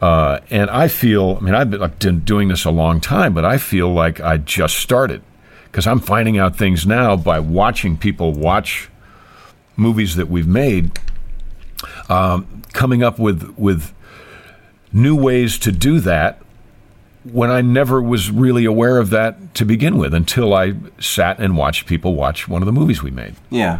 Uh, 0.01 0.39
and 0.49 0.69
I 0.69 0.87
feel, 0.87 1.37
I 1.39 1.43
mean, 1.43 1.55
I've 1.55 1.71
been, 1.71 1.81
I've 1.81 1.99
been 1.99 2.19
doing 2.19 2.49
this 2.49 2.65
a 2.65 2.71
long 2.71 3.01
time, 3.01 3.33
but 3.33 3.45
I 3.45 3.57
feel 3.57 3.91
like 3.91 4.19
I 4.19 4.37
just 4.37 4.77
started 4.77 5.21
because 5.65 5.87
I'm 5.87 5.99
finding 5.99 6.37
out 6.37 6.55
things 6.55 6.85
now 6.85 7.15
by 7.15 7.39
watching 7.39 7.97
people 7.97 8.33
watch 8.33 8.89
movies 9.75 10.15
that 10.15 10.27
we've 10.29 10.47
made, 10.47 10.99
um, 12.09 12.61
coming 12.73 13.03
up 13.03 13.17
with 13.17 13.53
with 13.57 13.93
new 14.91 15.15
ways 15.15 15.57
to 15.59 15.71
do 15.71 15.99
that 15.99 16.41
when 17.23 17.51
I 17.51 17.61
never 17.61 18.01
was 18.01 18.31
really 18.31 18.65
aware 18.65 18.97
of 18.97 19.09
that 19.11 19.53
to 19.55 19.65
begin 19.65 19.97
with 19.97 20.13
until 20.13 20.53
I 20.53 20.73
sat 20.99 21.39
and 21.39 21.55
watched 21.55 21.85
people 21.85 22.15
watch 22.15 22.47
one 22.47 22.61
of 22.61 22.65
the 22.65 22.71
movies 22.71 23.03
we 23.03 23.11
made. 23.11 23.35
Yeah. 23.49 23.79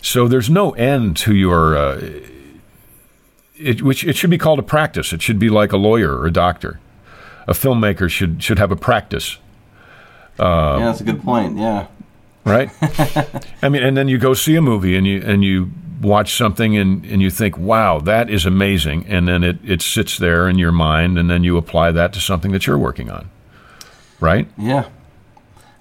So 0.00 0.28
there's 0.28 0.50
no 0.50 0.72
end 0.72 1.16
to 1.18 1.34
your. 1.34 1.76
Uh, 1.76 2.10
it, 3.56 3.82
which 3.82 4.04
it 4.04 4.16
should 4.16 4.30
be 4.30 4.38
called 4.38 4.58
a 4.58 4.62
practice. 4.62 5.12
It 5.12 5.20
should 5.20 5.38
be 5.38 5.48
like 5.48 5.72
a 5.72 5.76
lawyer 5.76 6.16
or 6.16 6.26
a 6.26 6.32
doctor. 6.32 6.78
A 7.48 7.52
filmmaker 7.52 8.08
should 8.08 8.42
should 8.42 8.58
have 8.58 8.70
a 8.70 8.76
practice, 8.76 9.38
yeah, 10.38 10.78
that's 10.78 11.00
a 11.00 11.04
good 11.04 11.22
point. 11.22 11.58
Yeah. 11.58 11.86
right? 12.44 12.70
I 13.62 13.68
mean, 13.68 13.82
and 13.82 13.96
then 13.96 14.08
you 14.08 14.18
go 14.18 14.34
see 14.34 14.54
a 14.56 14.62
movie 14.62 14.96
and 14.96 15.06
you 15.06 15.22
and 15.24 15.44
you 15.44 15.70
watch 16.00 16.34
something 16.34 16.76
and, 16.76 17.04
and 17.04 17.20
you 17.20 17.30
think, 17.30 17.58
wow, 17.58 17.98
that 18.00 18.30
is 18.30 18.46
amazing, 18.46 19.04
and 19.08 19.26
then 19.26 19.42
it, 19.42 19.58
it 19.64 19.82
sits 19.82 20.16
there 20.16 20.48
in 20.48 20.56
your 20.56 20.70
mind, 20.70 21.18
and 21.18 21.28
then 21.28 21.42
you 21.42 21.56
apply 21.56 21.90
that 21.90 22.12
to 22.12 22.20
something 22.20 22.52
that 22.52 22.66
you're 22.66 22.78
working 22.78 23.10
on, 23.10 23.28
right? 24.20 24.48
Yeah. 24.56 24.88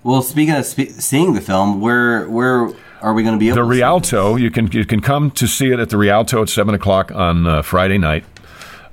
Well, 0.04 0.24
speaking 0.24 0.56
of 0.56 0.66
spe- 0.66 1.00
seeing 1.00 1.34
the 1.34 1.42
film, 1.42 1.82
where 1.82 2.28
where 2.30 2.70
are 3.02 3.14
we 3.14 3.24
going 3.24 3.36
to 3.36 3.40
be 3.40 3.48
able 3.50 3.56
The 3.58 3.64
Rialto, 3.64 4.36
you 4.36 4.50
can 4.52 4.68
you 4.72 4.86
can 4.86 5.02
come 5.02 5.32
to 5.32 5.48
see 5.48 5.72
it 5.72 5.80
at 5.80 5.90
the 5.90 5.98
Rialto 5.98 6.42
at 6.42 6.50
seven 6.50 6.74
o'clock 6.76 7.12
on 7.12 7.46
uh, 7.48 7.62
Friday 7.62 7.98
night. 7.98 8.24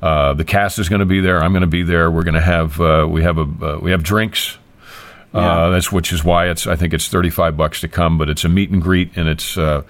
Uh, 0.03 0.35
the 0.35 0.45
cast 0.45 0.79
is 0.79 0.89
going 0.89 1.01
to 1.01 1.07
be 1.07 1.21
there. 1.21 1.43
I'm 1.43 1.53
going 1.53 1.63
to 1.63 1.67
be 1.67 1.83
there. 1.83 2.11
We're 2.11 2.25
going 2.25 2.35
to 2.35 2.41
have 2.41 2.81
uh, 2.81 3.07
we 3.09 3.23
have 3.23 3.39
a 3.39 3.43
uh, 3.43 3.79
we 3.81 3.91
have 3.91 4.03
drinks. 4.03 4.59
Uh, 5.33 5.41
Yeah. 5.41 5.69
that's 5.71 5.91
which 5.91 6.13
is 6.13 6.23
why 6.23 6.49
it's 6.49 6.67
I 6.67 6.77
think 6.77 6.93
it's 6.95 7.09
35 7.09 7.57
bucks 7.57 7.81
to 7.81 7.89
come, 7.89 8.19
but 8.19 8.29
it's 8.29 8.45
a 8.45 8.49
meet 8.49 8.71
and 8.71 8.81
greet 8.83 9.17
and 9.17 9.29
it's 9.29 9.57
uh, 9.57 9.83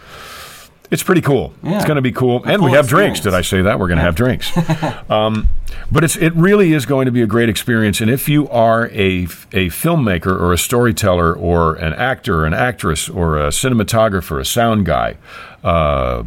It's 0.91 1.03
pretty 1.03 1.23
cool. 1.23 1.55
Yeah. 1.63 1.77
It's 1.77 1.85
going 1.85 1.97
to 1.97 2.03
be 2.03 2.13
cool, 2.13 2.43
and 2.45 2.63
we 2.63 2.69
full 2.69 2.77
have 2.77 2.89
drinks. 2.89 3.21
Did 3.21 3.35
I 3.35 3.41
say 3.41 3.63
that? 3.63 3.79
We're 3.79 3.89
going 3.89 3.99
to 3.99 4.05
have 4.05 4.15
drinks. 4.15 4.53
um, 5.11 5.49
but 5.91 6.05
it's 6.05 6.17
it 6.17 6.35
really 6.35 6.73
is 6.73 6.87
going 6.87 7.07
to 7.07 7.13
be 7.13 7.23
a 7.23 7.27
great 7.27 7.49
experience. 7.49 8.01
And 8.01 8.11
if 8.11 8.29
you 8.29 8.49
are 8.51 8.89
a 8.89 9.25
a 9.53 9.71
filmmaker 9.71 10.39
or 10.39 10.53
a 10.53 10.59
storyteller 10.59 11.35
or 11.35 11.75
an 11.77 11.95
actor, 11.95 12.41
or 12.41 12.47
an 12.47 12.55
actress, 12.55 13.09
or 13.09 13.39
a 13.39 13.49
cinematographer, 13.49 14.41
a 14.41 14.45
sound 14.45 14.85
guy, 14.87 15.17
uh, 15.63 16.23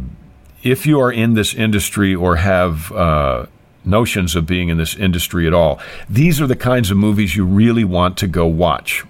if 0.62 0.86
you 0.86 1.00
are 1.00 1.12
in 1.12 1.34
this 1.34 1.54
industry 1.54 2.14
or 2.14 2.36
have 2.36 2.90
uh, 2.92 3.46
notions 3.84 4.34
of 4.34 4.44
being 4.44 4.68
in 4.68 4.76
this 4.76 4.96
industry 4.96 5.46
at 5.46 5.54
all, 5.54 5.80
these 6.10 6.40
are 6.40 6.46
the 6.46 6.56
kinds 6.56 6.90
of 6.90 6.96
movies 6.96 7.36
you 7.36 7.44
really 7.44 7.84
want 7.84 8.16
to 8.18 8.26
go 8.26 8.46
watch 8.46 9.04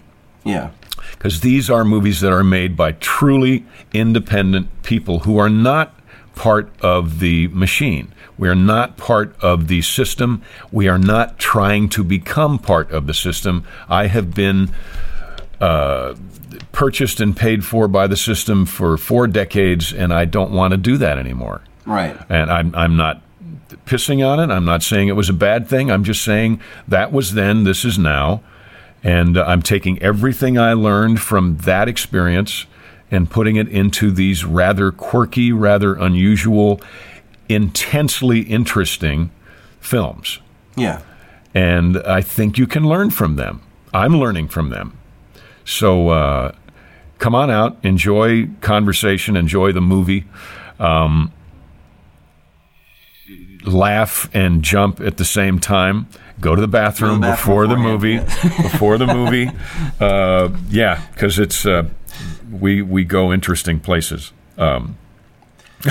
Yeah. 0.45 0.71
Because 1.13 1.41
these 1.41 1.71
are 1.71 1.85
movies 1.85 2.21
that 2.21 2.33
are 2.33 2.45
made 2.45 2.77
by 2.77 2.93
truly 2.93 3.65
independent 3.93 4.83
people 4.83 5.21
who 5.21 5.39
are 5.39 5.51
not 5.51 5.95
part 6.35 6.71
of 6.81 7.19
the 7.19 7.49
machine. 7.49 8.13
We 8.39 8.49
are 8.49 8.55
not 8.55 8.97
part 8.97 9.35
of 9.41 9.67
the 9.67 9.83
system. 9.83 10.43
We 10.71 10.87
are 10.87 10.99
not 10.99 11.39
trying 11.39 11.89
to 11.91 12.05
become 12.05 12.59
part 12.59 12.91
of 12.93 13.07
the 13.09 13.15
system. 13.15 13.65
I 13.89 14.07
have 14.07 14.33
been 14.33 14.73
uh, 15.61 16.15
purchased 16.71 17.21
and 17.21 17.37
paid 17.37 17.65
for 17.65 17.89
by 17.89 18.07
the 18.07 18.17
system 18.17 18.65
for 18.65 18.97
four 18.97 19.27
decades, 19.27 19.93
and 19.93 20.13
I 20.13 20.25
don't 20.25 20.53
want 20.53 20.71
to 20.71 20.77
do 20.77 20.97
that 20.99 21.19
anymore. 21.19 21.63
Right. 21.85 22.17
And 22.29 22.51
I'm, 22.51 22.75
I'm 22.77 22.97
not 22.97 23.23
pissing 23.87 24.25
on 24.27 24.39
it. 24.39 24.53
I'm 24.55 24.65
not 24.65 24.83
saying 24.83 25.09
it 25.09 25.17
was 25.17 25.29
a 25.29 25.35
bad 25.35 25.67
thing. 25.69 25.91
I'm 25.91 26.05
just 26.05 26.23
saying 26.23 26.61
that 26.87 27.13
was 27.13 27.35
then, 27.35 27.65
this 27.65 27.85
is 27.85 27.99
now. 27.99 28.43
And 29.03 29.37
uh, 29.37 29.45
I'm 29.47 29.63
taking 29.63 30.01
everything 30.03 30.59
I 30.59 30.73
learned 30.73 31.21
from 31.21 31.59
that 31.59 31.89
experience 31.89 32.67
and 33.11 33.31
putting 33.31 33.57
it 33.57 33.69
into 33.69 34.11
these 34.11 34.45
rather 34.45 34.91
quirky, 34.91 35.53
rather 35.53 35.95
unusual, 35.95 36.81
intensely 37.49 38.41
interesting 38.41 39.31
films. 39.81 40.41
Yeah. 40.77 41.01
And 41.55 41.99
I 41.99 42.21
think 42.21 42.59
you 42.59 42.67
can 42.67 42.87
learn 42.87 43.11
from 43.11 43.37
them. 43.37 43.63
I'm 43.95 44.19
learning 44.19 44.49
from 44.49 44.71
them. 44.71 44.99
So 45.65 46.11
uh, 46.11 46.53
come 47.19 47.35
on 47.35 47.51
out, 47.51 47.79
enjoy 47.83 48.49
conversation, 48.61 49.37
enjoy 49.37 49.73
the 49.73 49.81
movie. 49.81 50.25
Um, 50.79 51.33
laugh 53.69 54.29
and 54.35 54.63
jump 54.63 55.01
at 55.01 55.17
the 55.17 55.25
same 55.25 55.59
time. 55.59 56.07
Go 56.41 56.55
to 56.55 56.61
the 56.61 56.69
bathroom, 56.69 57.21
bathroom 57.21 57.37
before 57.37 57.67
the 57.67 57.77
movie. 57.77 58.19
before 58.63 58.97
the 58.99 59.07
movie, 59.07 59.51
uh, 60.01 60.51
yeah, 60.69 61.05
because 61.13 61.39
it's 61.39 61.67
uh, 61.67 61.89
we 62.51 62.81
we 62.83 63.05
go 63.05 63.33
interesting 63.33 63.81
places. 63.81 64.33
Um, 64.57 64.97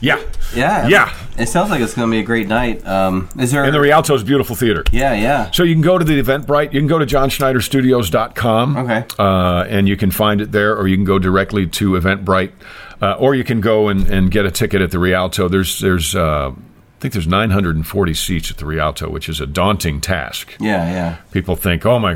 yeah, 0.00 0.22
Yeah. 0.54 0.86
Yeah. 0.88 1.14
It 1.36 1.48
sounds 1.48 1.70
like 1.70 1.80
it's 1.80 1.94
going 1.94 2.08
to 2.08 2.10
be 2.10 2.20
a 2.20 2.24
great 2.24 2.48
night. 2.48 2.84
Um, 2.86 3.28
is 3.38 3.52
there? 3.52 3.64
in 3.64 3.72
the 3.72 3.78
Rialto's 3.80 4.24
beautiful 4.24 4.56
theater. 4.56 4.84
yeah, 4.92 5.14
yeah. 5.14 5.50
So 5.50 5.62
you 5.62 5.74
can 5.74 5.82
go 5.82 5.98
to 5.98 6.04
the 6.04 6.20
Eventbrite. 6.20 6.72
You 6.72 6.80
can 6.80 6.88
go 6.88 6.98
to 6.98 7.06
johnschneiderstudios.com. 7.06 8.76
Okay. 8.76 9.04
Uh, 9.18 9.64
and 9.68 9.88
you 9.88 9.96
can 9.96 10.10
find 10.10 10.40
it 10.40 10.52
there, 10.52 10.76
or 10.76 10.88
you 10.88 10.96
can 10.96 11.04
go 11.04 11.18
directly 11.18 11.66
to 11.66 11.90
Eventbrite, 11.92 12.52
uh, 13.00 13.14
or 13.14 13.34
you 13.34 13.44
can 13.44 13.60
go 13.60 13.88
and, 13.88 14.06
and 14.08 14.30
get 14.30 14.46
a 14.46 14.50
ticket 14.50 14.82
at 14.82 14.90
the 14.90 14.98
Rialto. 14.98 15.48
There's 15.48 15.80
there's 15.80 16.14
uh, 16.14 16.50
I 16.50 17.00
think 17.00 17.14
there's 17.14 17.28
940 17.28 18.14
seats 18.14 18.50
at 18.50 18.56
the 18.56 18.66
Rialto, 18.66 19.08
which 19.08 19.28
is 19.28 19.40
a 19.40 19.46
daunting 19.46 20.00
task. 20.00 20.56
Yeah, 20.58 20.90
yeah. 20.90 21.16
People 21.30 21.54
think, 21.54 21.86
oh 21.86 22.00
my, 22.00 22.14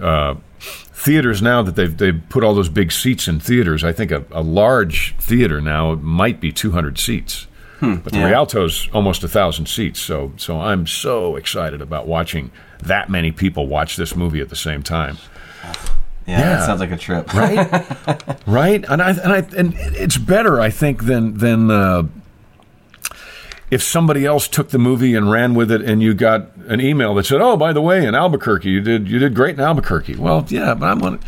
uh, 0.00 0.34
theaters 0.58 1.40
now 1.40 1.62
that 1.62 1.76
they've 1.76 1.96
they've 1.96 2.20
put 2.28 2.42
all 2.42 2.54
those 2.54 2.68
big 2.68 2.90
seats 2.90 3.28
in 3.28 3.38
theaters. 3.38 3.84
I 3.84 3.92
think 3.92 4.10
a, 4.10 4.24
a 4.32 4.42
large 4.42 5.16
theater 5.18 5.60
now 5.60 5.94
might 5.94 6.40
be 6.40 6.50
200 6.52 6.98
seats. 6.98 7.46
But 8.02 8.12
the 8.12 8.18
yeah. 8.18 8.26
Rialto's 8.26 8.88
almost 8.94 9.22
a 9.22 9.28
thousand 9.28 9.66
seats, 9.66 10.00
so 10.00 10.32
so 10.36 10.60
I'm 10.60 10.86
so 10.86 11.36
excited 11.36 11.82
about 11.82 12.06
watching 12.06 12.50
that 12.80 13.10
many 13.10 13.32
people 13.32 13.66
watch 13.66 13.96
this 13.96 14.16
movie 14.16 14.40
at 14.40 14.48
the 14.48 14.56
same 14.56 14.82
time. 14.82 15.18
Yeah, 16.26 16.38
Yeah. 16.40 16.48
that 16.56 16.66
sounds 16.66 16.80
like 16.80 16.90
a 16.90 16.96
trip. 16.96 17.32
Right, 17.32 17.68
right, 18.46 18.84
and 18.88 19.00
I 19.02 19.10
and 19.10 19.32
I 19.32 19.38
and 19.56 19.74
it's 19.78 20.16
better, 20.18 20.60
I 20.60 20.70
think, 20.70 21.04
than 21.04 21.38
than 21.38 21.70
uh, 21.70 22.02
if 23.70 23.82
somebody 23.82 24.24
else 24.24 24.46
took 24.48 24.68
the 24.70 24.78
movie 24.78 25.14
and 25.14 25.30
ran 25.30 25.54
with 25.54 25.70
it, 25.72 25.82
and 25.82 26.02
you 26.02 26.14
got 26.14 26.48
an 26.68 26.80
email 26.80 27.14
that 27.14 27.26
said, 27.26 27.40
"Oh, 27.40 27.56
by 27.56 27.72
the 27.72 27.80
way, 27.82 28.04
in 28.06 28.14
Albuquerque, 28.14 28.68
you 28.70 28.80
did 28.80 29.08
you 29.08 29.18
did 29.18 29.34
great 29.34 29.54
in 29.56 29.60
Albuquerque." 29.60 30.16
Well, 30.16 30.44
yeah, 30.48 30.74
but 30.74 30.86
I'm 30.86 30.98
gonna. 30.98 31.18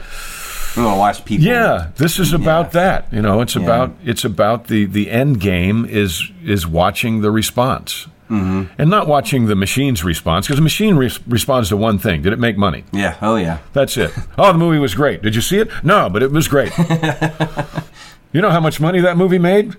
We 0.76 0.84
want 0.84 0.94
to 0.94 0.98
watch 0.98 1.24
people. 1.24 1.46
Yeah, 1.46 1.90
this 1.96 2.18
is 2.20 2.32
about 2.32 2.72
that. 2.72 3.12
You 3.12 3.22
know, 3.22 3.40
it's 3.40 3.56
Yeah. 3.56 3.62
about 3.62 3.96
it's 4.04 4.24
about 4.24 4.66
the 4.68 4.84
the 4.86 5.10
end 5.10 5.40
game 5.40 5.84
is 5.84 6.30
is 6.44 6.66
watching 6.66 7.20
the 7.22 7.30
response. 7.30 8.06
Mm-hmm. 8.30 8.72
And 8.78 8.90
not 8.90 9.06
watching 9.08 9.46
the 9.46 9.56
machine's 9.56 10.04
response 10.04 10.46
because 10.46 10.56
the 10.58 10.62
machine 10.62 10.96
res- 10.96 11.18
responds 11.26 11.70
to 11.70 11.76
one 11.76 11.98
thing: 11.98 12.22
Did 12.22 12.32
it 12.32 12.38
make 12.38 12.56
money? 12.58 12.84
Yeah. 12.92 13.16
Oh, 13.22 13.36
yeah. 13.36 13.58
That's 13.72 13.96
it. 13.96 14.10
Oh, 14.38 14.52
the 14.52 14.58
movie 14.58 14.78
was 14.78 14.94
great. 14.94 15.22
Did 15.22 15.34
you 15.34 15.40
see 15.40 15.58
it? 15.58 15.68
No, 15.82 16.08
but 16.10 16.22
it 16.22 16.30
was 16.30 16.46
great. 16.46 16.70
you 18.32 18.40
know 18.40 18.50
how 18.50 18.60
much 18.60 18.80
money 18.80 19.00
that 19.00 19.16
movie 19.16 19.38
made? 19.38 19.74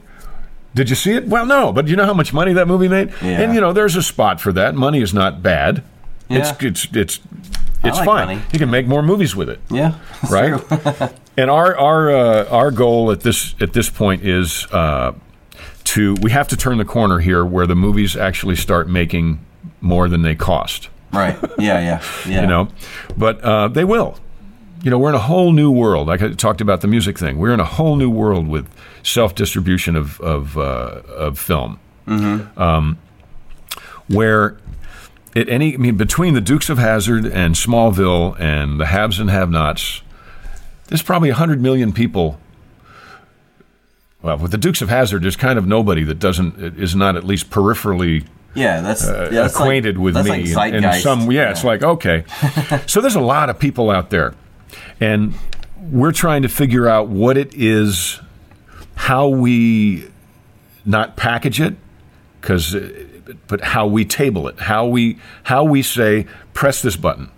Did 0.75 0.89
you 0.89 0.95
see 0.95 1.13
it? 1.13 1.27
Well, 1.27 1.45
no, 1.45 1.71
but 1.71 1.87
you 1.87 1.95
know 1.95 2.05
how 2.05 2.13
much 2.13 2.33
money 2.33 2.53
that 2.53 2.67
movie 2.67 2.87
made? 2.87 3.09
Yeah. 3.21 3.41
And 3.41 3.53
you 3.55 3.61
know, 3.61 3.73
there's 3.73 3.95
a 3.95 4.03
spot 4.03 4.39
for 4.41 4.51
that. 4.53 4.75
Money 4.75 5.01
is 5.01 5.13
not 5.13 5.41
bad. 5.41 5.83
Yeah. 6.27 6.39
It's 6.39 6.63
it's 6.63 6.87
it's 6.95 7.19
it's 7.83 7.97
like 7.97 8.05
fine. 8.05 8.27
money. 8.27 8.41
You 8.53 8.59
can 8.59 8.69
make 8.69 8.85
more 8.87 9.01
movies 9.01 9.35
with 9.35 9.49
it 9.49 9.59
Yeah. 9.71 9.95
right? 10.29 10.61
and 11.37 11.49
our 11.49 11.75
our 11.77 12.09
uh, 12.11 12.45
our 12.49 12.71
goal 12.71 13.11
at 13.11 13.21
this 13.21 13.55
at 13.61 13.73
this 13.73 13.89
point 13.89 14.23
is 14.25 14.67
uh, 14.71 15.13
to 15.93 16.15
we 16.21 16.31
have 16.31 16.47
to 16.49 16.57
turn 16.57 16.77
the 16.77 16.85
corner 16.85 17.19
here 17.19 17.43
where 17.45 17.65
the 17.65 17.75
movies 17.75 18.15
actually 18.15 18.55
start 18.55 18.87
making 18.87 19.39
more 19.81 20.07
than 20.09 20.21
they 20.21 20.35
cost. 20.35 20.89
right. 21.11 21.37
Yeah, 21.57 21.79
yeah. 21.79 22.01
Yeah. 22.27 22.41
You 22.41 22.47
know, 22.47 22.67
but 23.17 23.41
uh, 23.41 23.67
they 23.69 23.83
will. 23.85 24.17
You 24.83 24.91
know, 24.91 24.99
we're 24.99 25.09
in 25.09 25.15
a 25.15 25.19
whole 25.19 25.51
new 25.51 25.71
world. 25.71 26.07
Like 26.07 26.21
I 26.21 26.31
talked 26.33 26.61
about 26.61 26.81
the 26.81 26.87
music 26.87 27.17
thing, 27.17 27.37
we're 27.37 27.53
in 27.53 27.59
a 27.59 27.65
whole 27.65 27.95
new 27.95 28.09
world 28.09 28.47
with 28.47 28.67
self 29.03 29.33
distribution 29.35 29.95
of 29.95 30.19
of 30.21 30.57
uh, 30.57 31.01
of 31.25 31.37
film, 31.39 31.79
um, 32.07 32.97
where 34.07 34.57
at 35.35 35.49
any 35.49 35.73
I 35.73 35.77
mean 35.77 35.97
between 35.97 36.33
the 36.33 36.41
Dukes 36.41 36.69
of 36.69 36.77
Hazzard 36.77 37.25
and 37.25 37.55
Smallville 37.55 38.39
and 38.39 38.79
the 38.79 38.85
Haves 38.85 39.19
and 39.19 39.29
Have-Nots, 39.29 40.01
there's 40.87 41.03
probably 41.03 41.31
hundred 41.31 41.61
million 41.61 41.91
people. 41.93 42.39
Well, 44.22 44.38
with 44.38 44.51
the 44.51 44.57
Dukes 44.57 44.82
of 44.82 44.89
Hazzard, 44.89 45.24
there's 45.24 45.38
kind 45.38 45.57
of 45.57 45.65
nobody 45.65 46.03
that 46.03 46.20
doesn't 46.20 46.78
is 46.78 46.95
not 46.95 47.15
at 47.15 47.24
least 47.24 47.49
peripherally 47.49 48.26
Yeah, 48.53 48.82
that's, 48.82 49.07
uh, 49.07 49.30
yeah, 49.32 49.43
that's 49.43 49.53
acquainted 49.55 49.95
like, 49.95 50.03
with 50.03 50.13
that's 50.15 50.28
me 50.28 50.53
Like 50.55 50.74
some 51.01 51.32
yeah, 51.32 51.51
it's 51.51 51.63
like 51.63 51.84
okay. 51.84 52.26
So 52.88 52.99
there's 53.01 53.15
a 53.15 53.22
lot 53.22 53.49
of 53.49 53.59
people 53.59 53.89
out 53.89 54.09
there. 54.09 54.34
And 54.99 55.36
we're 55.80 56.11
trying 56.11 56.41
to 56.41 56.49
figure 56.49 56.88
out 56.88 57.07
what 57.07 57.38
it 57.38 57.53
is 57.53 58.20
how 58.95 59.30
we 59.30 60.09
not 60.86 61.15
package 61.15 61.61
it 61.61 61.76
because 62.41 62.76
but 63.47 63.61
how 63.61 63.88
we 63.88 64.03
table 64.03 64.47
it 64.47 64.59
how 64.59 64.86
we 64.86 65.17
how 65.43 65.63
we 65.63 65.82
say 65.82 66.26
press 66.53 66.82
this 66.82 66.97
button. 66.97 67.30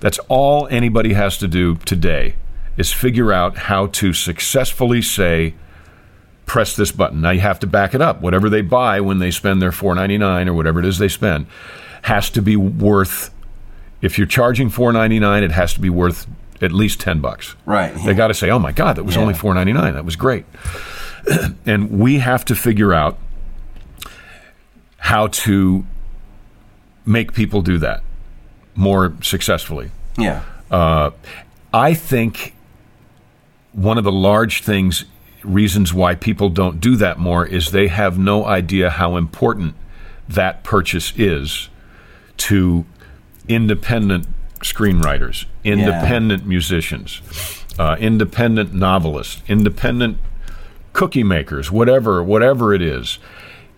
That's 0.00 0.18
all 0.28 0.66
anybody 0.68 1.12
has 1.12 1.38
to 1.38 1.46
do 1.46 1.76
today 1.76 2.34
is 2.76 2.92
figure 2.92 3.32
out 3.32 3.56
how 3.56 3.86
to 3.86 4.12
successfully 4.12 5.00
say 5.00 5.54
press 6.46 6.76
this 6.76 6.92
button. 6.92 7.20
Now 7.20 7.30
you 7.30 7.40
have 7.40 7.58
to 7.60 7.66
back 7.66 7.94
it 7.94 8.00
up. 8.02 8.20
Whatever 8.20 8.48
they 8.50 8.60
buy 8.62 9.00
when 9.00 9.18
they 9.18 9.30
spend 9.30 9.60
their 9.62 9.72
four 9.72 9.94
ninety 9.94 10.18
nine 10.18 10.48
or 10.48 10.54
whatever 10.54 10.78
it 10.78 10.84
is 10.84 10.98
they 10.98 11.08
spend 11.08 11.46
has 12.02 12.30
to 12.30 12.42
be 12.42 12.56
worth. 12.56 13.32
If 14.02 14.18
you're 14.18 14.26
charging 14.26 14.68
four 14.68 14.92
ninety 14.92 15.18
nine, 15.18 15.42
it 15.42 15.52
has 15.52 15.72
to 15.74 15.80
be 15.80 15.88
worth 15.90 16.26
at 16.60 16.70
least 16.72 17.00
ten 17.00 17.20
bucks. 17.20 17.56
Right, 17.66 17.94
They 18.04 18.14
got 18.14 18.28
to 18.28 18.34
say, 18.34 18.50
"Oh 18.50 18.58
my 18.58 18.72
God, 18.72 18.96
that 18.96 19.04
was 19.04 19.16
Yeah. 19.16 19.22
only 19.22 19.34
four 19.34 19.54
ninety 19.54 19.72
nine. 19.72 19.94
That 19.94 20.04
was 20.04 20.16
great." 20.16 20.44
and 21.66 21.90
we 21.90 22.18
have 22.18 22.44
to 22.46 22.54
figure 22.54 22.92
out 22.92 23.18
how 24.98 25.26
to 25.28 25.84
make 27.06 27.32
people 27.32 27.62
do 27.62 27.78
that 27.78 28.02
more 28.74 29.14
successfully. 29.22 29.90
Yeah. 30.18 30.42
Uh, 30.70 31.10
I 31.72 31.94
think 31.94 32.54
one 33.72 33.98
of 33.98 34.04
the 34.04 34.12
large 34.12 34.62
things, 34.62 35.04
reasons 35.44 35.92
why 35.92 36.14
people 36.14 36.48
don't 36.48 36.80
do 36.80 36.96
that 36.96 37.18
more, 37.18 37.46
is 37.46 37.70
they 37.70 37.88
have 37.88 38.18
no 38.18 38.44
idea 38.44 38.90
how 38.90 39.16
important 39.16 39.74
that 40.28 40.64
purchase 40.64 41.12
is 41.16 41.68
to 42.36 42.84
independent 43.48 44.26
screenwriters, 44.60 45.44
independent 45.62 46.46
musicians, 46.46 47.20
uh, 47.78 47.96
independent 48.00 48.72
novelists, 48.72 49.42
independent 49.46 50.18
cookie 50.92 51.24
makers, 51.24 51.70
whatever, 51.70 52.22
whatever 52.22 52.72
it 52.72 52.80
is. 52.80 53.18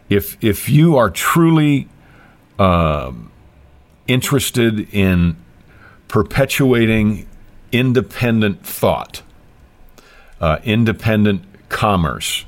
If 0.08 0.36
if 0.40 0.68
you 0.68 0.96
are 0.96 1.10
truly 1.10 1.88
um, 2.58 3.32
interested 4.06 4.88
in 4.94 5.36
perpetuating 6.06 7.26
independent 7.72 8.64
thought, 8.64 9.22
uh, 10.40 10.58
independent 10.62 11.42
commerce, 11.76 12.46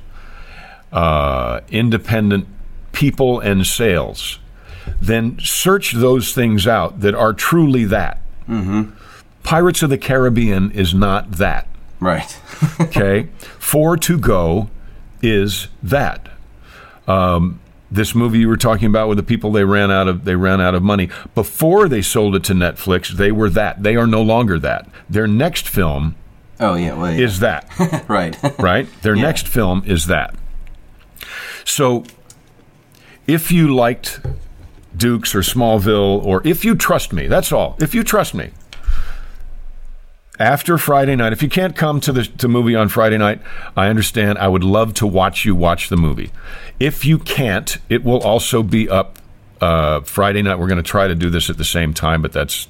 uh, 0.91 1.61
independent 1.69 2.47
people 2.93 3.39
and 3.39 3.65
sales, 3.65 4.39
then 4.99 5.37
search 5.39 5.91
those 5.93 6.33
things 6.33 6.65
out 6.65 7.01
that 7.01 7.13
are 7.13 7.31
truly 7.31 7.85
that. 7.85 8.19
Mm-hmm. 8.47 8.89
Pirates 9.43 9.83
of 9.83 9.91
the 9.91 9.99
Caribbean 9.99 10.71
is 10.71 10.95
not 10.95 11.33
that. 11.33 11.67
Right. 11.99 12.39
okay? 12.81 13.29
Four 13.59 13.97
to 13.97 14.17
go 14.17 14.71
is 15.21 15.67
that. 15.83 16.27
Um, 17.07 17.59
this 17.91 18.15
movie 18.15 18.39
you 18.39 18.47
were 18.47 18.57
talking 18.57 18.87
about 18.87 19.09
with 19.09 19.17
the 19.17 19.23
people 19.23 19.51
they 19.51 19.63
ran 19.63 19.91
out 19.91 20.07
of 20.07 20.25
they 20.25 20.35
ran 20.35 20.59
out 20.59 20.75
of 20.75 20.81
money 20.83 21.09
before 21.33 21.87
they 21.87 22.03
sold 22.03 22.35
it 22.35 22.43
to 22.43 22.53
Netflix 22.53 23.09
they 23.09 23.31
were 23.31 23.49
that 23.49 23.81
they 23.81 23.95
are 23.95 24.05
no 24.05 24.21
longer 24.21 24.59
that 24.59 24.87
their 25.09 25.25
next 25.25 25.67
film 25.67 26.15
oh 26.59 26.75
yeah, 26.75 26.93
well, 26.93 27.11
yeah. 27.11 27.25
is 27.25 27.39
that 27.39 27.69
right 28.07 28.37
right 28.59 28.87
their 29.01 29.15
Yeah. 29.15 29.23
next 29.23 29.47
film 29.47 29.83
is 29.85 30.07
that 30.07 30.35
so 31.65 32.03
if 33.27 33.51
you 33.51 33.73
liked 33.73 34.21
Dukes 34.95 35.35
or 35.35 35.39
Smallville 35.41 36.23
or 36.23 36.41
if 36.45 36.65
you 36.65 36.75
trust 36.75 37.13
me 37.13 37.27
that's 37.27 37.51
all 37.51 37.75
if 37.79 37.93
you 37.95 38.03
trust 38.03 38.33
me 38.33 38.51
after 40.39 40.77
Friday 40.77 41.17
night. 41.17 41.33
If 41.33 41.43
you 41.43 41.49
can't 41.49 41.75
come 41.75 41.99
to 41.99 42.13
the 42.13 42.23
to 42.23 42.47
movie 42.47 42.73
on 42.73 42.87
Friday 42.87 43.17
night, 43.17 43.41
I 43.75 43.87
understand. 43.89 44.37
I 44.37 44.47
would 44.47 44.63
love 44.63 44.93
to 44.95 45.05
watch 45.05 45.43
you 45.43 45.53
watch 45.53 45.89
the 45.89 45.97
movie. 45.97 46.31
If 46.79 47.03
you 47.03 47.19
can't, 47.19 47.77
it 47.89 48.05
will 48.05 48.21
also 48.21 48.63
be 48.63 48.87
up 48.89 49.19
uh, 49.59 49.99
Friday 49.99 50.41
night. 50.41 50.57
We're 50.57 50.69
going 50.69 50.77
to 50.81 50.89
try 50.89 51.09
to 51.09 51.15
do 51.15 51.29
this 51.29 51.49
at 51.49 51.57
the 51.57 51.65
same 51.65 51.93
time, 51.93 52.21
but 52.21 52.31
that's 52.31 52.69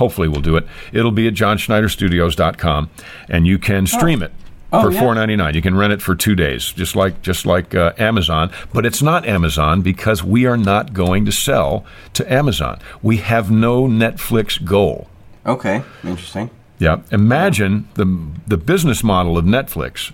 hopefully 0.00 0.26
we'll 0.26 0.40
do 0.40 0.56
it. 0.56 0.66
It'll 0.92 1.12
be 1.12 1.28
at 1.28 1.34
johnschneiderstudios.com, 1.34 2.90
and 3.28 3.46
you 3.46 3.58
can 3.58 3.86
stream 3.86 4.22
it. 4.22 4.32
Oh, 4.72 4.82
for 4.82 4.92
yeah. 4.92 5.00
four 5.00 5.14
ninety 5.14 5.36
nine, 5.36 5.54
you 5.54 5.62
can 5.62 5.76
rent 5.76 5.92
it 5.92 6.00
for 6.00 6.14
two 6.14 6.34
days, 6.34 6.72
just 6.72 6.96
like 6.96 7.22
just 7.22 7.44
like 7.44 7.74
uh, 7.74 7.92
Amazon. 7.98 8.50
But 8.72 8.86
it's 8.86 9.02
not 9.02 9.26
Amazon 9.26 9.82
because 9.82 10.22
we 10.22 10.46
are 10.46 10.56
not 10.56 10.92
going 10.92 11.24
to 11.26 11.32
sell 11.32 11.84
to 12.14 12.32
Amazon. 12.32 12.78
We 13.02 13.18
have 13.18 13.50
no 13.50 13.86
Netflix 13.86 14.64
goal. 14.64 15.08
Okay, 15.44 15.82
interesting. 16.04 16.50
Yeah. 16.78 17.00
Imagine 17.10 17.88
the 17.94 18.06
the 18.46 18.56
business 18.56 19.02
model 19.02 19.36
of 19.36 19.44
Netflix. 19.44 20.12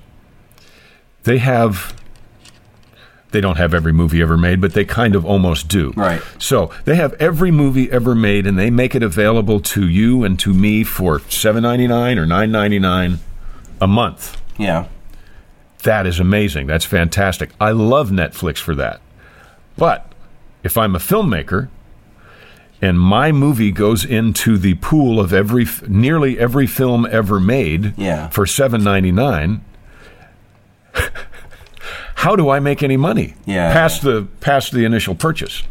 They 1.24 1.38
have 1.38 1.94
they 3.36 3.40
don't 3.42 3.58
have 3.58 3.74
every 3.74 3.92
movie 3.92 4.22
ever 4.22 4.38
made, 4.38 4.62
but 4.62 4.72
they 4.72 4.86
kind 4.86 5.14
of 5.14 5.26
almost 5.26 5.68
do. 5.68 5.92
Right. 5.94 6.22
So 6.38 6.70
they 6.86 6.96
have 6.96 7.12
every 7.20 7.50
movie 7.50 7.90
ever 7.92 8.14
made 8.14 8.46
and 8.46 8.58
they 8.58 8.70
make 8.70 8.94
it 8.94 9.02
available 9.02 9.60
to 9.60 9.86
you 9.86 10.24
and 10.24 10.38
to 10.38 10.54
me 10.54 10.84
for 10.84 11.20
seven 11.28 11.62
ninety 11.64 11.86
nine 11.86 12.18
or 12.18 12.24
nine 12.24 12.50
ninety 12.50 12.78
nine 12.78 13.18
a 13.78 13.86
month. 13.86 14.40
Yeah. 14.58 14.86
That 15.82 16.06
is 16.06 16.18
amazing. 16.18 16.66
That's 16.66 16.86
fantastic. 16.86 17.50
I 17.60 17.72
love 17.72 18.08
Netflix 18.08 18.56
for 18.56 18.74
that. 18.76 19.02
But 19.76 20.10
if 20.64 20.78
I'm 20.78 20.96
a 20.96 20.98
filmmaker 20.98 21.68
and 22.80 22.98
my 22.98 23.32
movie 23.32 23.70
goes 23.70 24.02
into 24.02 24.56
the 24.56 24.74
pool 24.76 25.20
of 25.20 25.34
every 25.34 25.66
nearly 25.86 26.38
every 26.38 26.66
film 26.66 27.06
ever 27.10 27.38
made 27.38 27.92
Yeah. 27.98 28.30
for 28.30 28.46
7.99 28.46 29.60
how 32.16 32.34
do 32.34 32.48
I 32.48 32.60
make 32.60 32.82
any 32.82 32.96
money 32.96 33.34
Yeah. 33.44 33.72
past 33.72 34.02
the 34.02 34.26
past 34.40 34.72
the 34.72 34.84
initial 34.84 35.14
purchase? 35.14 35.62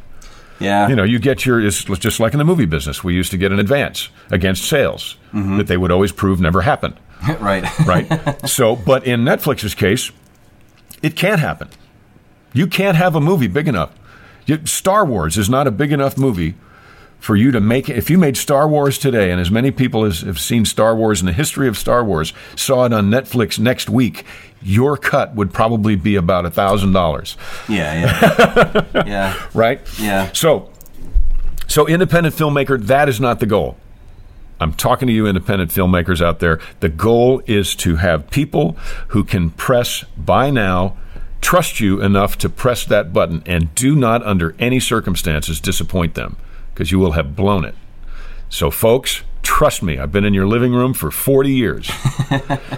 Yeah. 0.60 0.88
You 0.88 0.96
know, 0.96 1.04
you 1.04 1.20
get 1.20 1.46
your 1.46 1.60
it's 1.60 1.84
just 1.84 2.20
like 2.20 2.34
in 2.34 2.38
the 2.40 2.46
movie 2.46 2.66
business. 2.66 3.04
We 3.04 3.14
used 3.14 3.32
to 3.32 3.38
get 3.38 3.52
an 3.52 3.60
advance 3.60 4.10
against 4.32 4.64
sales 4.64 5.18
mm-hmm. 5.34 5.58
that 5.58 5.68
they 5.68 5.76
would 5.76 5.92
always 5.92 6.12
prove 6.12 6.40
never 6.40 6.62
happened 6.62 6.96
right. 7.40 7.66
right? 7.86 8.48
so, 8.48 8.76
but 8.76 9.06
in 9.06 9.22
Netflix's 9.22 9.76
case, 9.76 10.12
it 11.02 11.16
can't 11.16 11.40
happen. 11.40 11.70
You 12.54 12.68
can't 12.68 12.96
have 12.96 13.16
a 13.16 13.22
movie 13.22 13.48
big 13.48 13.68
enough. 13.68 13.92
Star 14.66 15.04
Wars 15.06 15.38
is 15.38 15.50
not 15.50 15.68
a 15.68 15.72
big 15.72 15.92
enough 15.92 16.18
movie 16.18 16.54
for 17.26 17.36
you 17.36 17.50
to 17.50 17.60
make 17.60 17.90
it. 17.90 17.98
If 17.98 18.12
you 18.12 18.20
made 18.20 18.38
Star 18.38 18.68
Wars 18.68 19.00
today, 19.00 19.32
and 19.32 19.42
as 19.42 19.50
many 19.50 19.72
people 19.72 20.06
as 20.06 20.22
have 20.22 20.40
seen 20.40 20.64
Star 20.64 20.96
Wars 20.96 21.22
in 21.22 21.26
the 21.26 21.34
history 21.34 21.68
of 21.68 21.76
Star 21.76 22.06
Wars 22.06 22.34
saw 22.56 22.86
it 22.86 22.94
on 22.94 23.10
Netflix 23.10 23.58
next 23.58 23.90
week, 23.90 24.26
your 24.62 24.96
cut 24.96 25.34
would 25.34 25.52
probably 25.52 25.96
be 25.96 26.16
about 26.16 26.46
a 26.46 26.52
thousand 26.52 26.92
dollars, 26.92 27.36
Yeah, 27.68 28.86
yeah. 28.94 29.04
yeah. 29.08 29.48
right? 29.56 29.82
Yeah. 30.00 30.32
So, 30.34 30.70
so 31.66 31.88
independent 31.88 32.36
filmmaker, 32.36 32.80
that 32.80 33.10
is 33.10 33.20
not 33.20 33.40
the 33.40 33.48
goal. 33.48 33.76
I'm 34.60 34.74
talking 34.74 35.08
to 35.08 35.14
you, 35.14 35.26
independent 35.26 35.72
filmmakers 35.72 36.24
out 36.24 36.40
there. 36.40 36.60
The 36.80 36.90
goal 36.90 37.42
is 37.48 37.74
to 37.78 37.96
have 37.96 38.30
people 38.30 38.74
who 39.10 39.24
can 39.24 39.50
press 39.50 40.04
buy 40.16 40.52
now, 40.52 40.96
trust 41.42 41.80
you 41.80 42.02
enough 42.02 42.38
to 42.38 42.50
press 42.50 42.86
that 42.86 43.14
button, 43.14 43.42
and 43.48 43.74
do 43.74 43.96
not, 43.96 44.22
under 44.22 44.56
any 44.60 44.80
circumstances, 44.80 45.60
disappoint 45.60 46.14
them 46.14 46.38
because 46.76 46.92
you 46.92 47.00
will 47.00 47.14
have 47.14 47.38
blown 47.38 47.64
it. 47.64 47.74
So, 48.50 48.70
folks, 48.70 49.24
trust 49.42 49.82
me, 49.82 49.98
I've 49.98 50.12
been 50.12 50.26
in 50.26 50.34
your 50.34 50.46
living 50.46 50.74
room 50.74 50.94
for 50.94 51.10
40 51.10 51.50
years. 51.50 51.90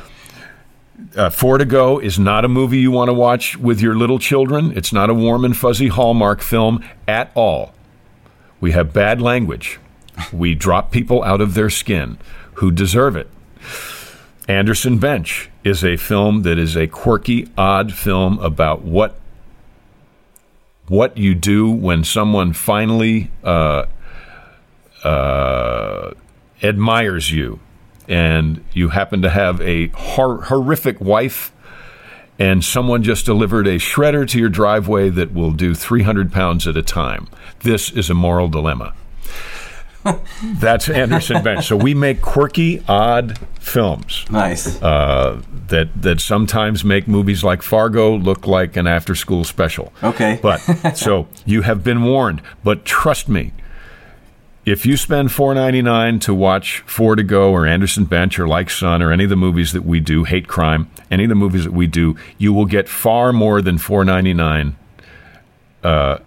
uh, 1.16 1.32
Four 1.32 1.58
to 1.58 1.66
Go 1.66 2.00
is 2.00 2.20
not 2.20 2.46
a 2.46 2.48
movie 2.48 2.78
you 2.78 2.92
want 2.92 3.10
to 3.10 3.14
watch 3.14 3.58
with 3.58 3.82
your 3.82 3.96
little 3.96 4.20
children. 4.20 4.72
It's 4.78 4.94
not 4.94 5.10
a 5.10 5.16
warm 5.16 5.44
and 5.44 5.58
fuzzy 5.58 5.88
Hallmark 5.88 6.42
film 6.42 6.86
at 7.08 7.32
all. 7.36 7.74
We 8.62 8.72
have 8.72 8.94
bad 8.94 9.20
language. 9.20 9.80
We 10.32 10.54
drop 10.54 10.92
people 10.92 11.24
out 11.24 11.42
of 11.42 11.56
their 11.56 11.72
skin 11.72 12.20
who 12.54 12.72
deserve 12.72 13.16
it. 13.16 13.30
Anderson 14.48 15.00
Bench 15.00 15.50
is 15.64 15.84
a 15.84 15.98
film 15.98 16.44
that 16.44 16.58
is 16.58 16.78
a 16.78 16.88
quirky, 16.88 17.50
odd 17.58 17.94
film 17.94 18.40
about 18.40 18.84
what 18.84 19.20
what 20.88 21.18
you 21.18 21.36
do 21.36 21.70
when 21.70 22.04
someone 22.04 22.54
finally 22.54 23.30
uh, 23.44 23.86
uh, 25.04 26.12
admires 26.64 27.32
you, 27.32 27.60
and 28.08 28.64
you 28.74 28.90
happen 28.90 29.22
to 29.22 29.30
have 29.30 29.62
a 29.62 29.88
hor- 29.90 30.44
horrific 30.44 31.00
wife, 31.02 31.52
and 32.40 32.64
someone 32.64 33.04
just 33.04 33.26
delivered 33.26 33.68
a 33.68 33.78
shredder 33.78 34.28
to 34.28 34.40
your 34.40 34.50
driveway 34.50 35.10
that 35.10 35.34
will 35.34 35.52
do 35.52 35.76
300 35.76 36.32
pounds 36.32 36.68
at 36.68 36.78
a 36.78 36.84
time. 36.84 37.28
This 37.60 37.92
is 37.92 38.10
a 38.10 38.14
moral 38.14 38.48
dilemma. 38.48 38.94
That's 40.44 40.90
Anderson 40.90 41.44
Bench. 41.44 41.66
So 41.68 41.76
we 41.76 41.94
make 41.94 42.22
quirky, 42.22 42.82
odd 42.88 43.38
films 43.60 44.26
Nice. 44.30 44.82
uh, 44.82 45.42
that 45.68 46.02
that 46.02 46.22
sometimes 46.22 46.84
make 46.84 47.08
movies 47.08 47.44
like 47.44 47.62
Fargo 47.62 48.16
look 48.16 48.48
like 48.48 48.78
an 48.78 48.88
after-school 48.88 49.44
special. 49.44 49.92
Okay. 50.04 50.40
But 50.42 50.60
so 50.96 51.28
you 51.46 51.64
have 51.64 51.84
been 51.84 52.04
warned. 52.04 52.42
But 52.64 52.86
trust 52.86 53.28
me, 53.28 53.52
if 54.66 54.86
you 54.86 54.96
spend 54.98 55.32
four 55.32 55.54
ninety 55.54 55.82
nine 55.82 56.20
to 56.20 56.34
watch 56.34 56.80
Four 56.86 57.16
to 57.16 57.24
Go 57.24 57.52
or 57.52 57.66
Anderson 57.66 58.06
Bench 58.06 58.40
or 58.40 58.48
Like 58.48 58.70
Son 58.70 59.02
or 59.02 59.12
any 59.12 59.26
of 59.26 59.30
the 59.30 59.36
movies 59.36 59.72
that 59.74 59.84
we 59.86 60.00
do, 60.00 60.24
Hate 60.24 60.48
Crime, 60.48 60.90
any 61.12 61.24
of 61.24 61.30
the 61.30 61.36
movies 61.36 61.64
that 61.66 61.74
we 61.74 61.88
do, 61.88 62.16
you 62.38 62.54
will 62.54 62.66
get 62.66 62.88
far 62.88 63.34
more 63.34 63.62
than 63.62 63.78
four 63.78 64.04
ninety 64.06 64.34
nine 64.34 64.76
uh, 65.84 66.18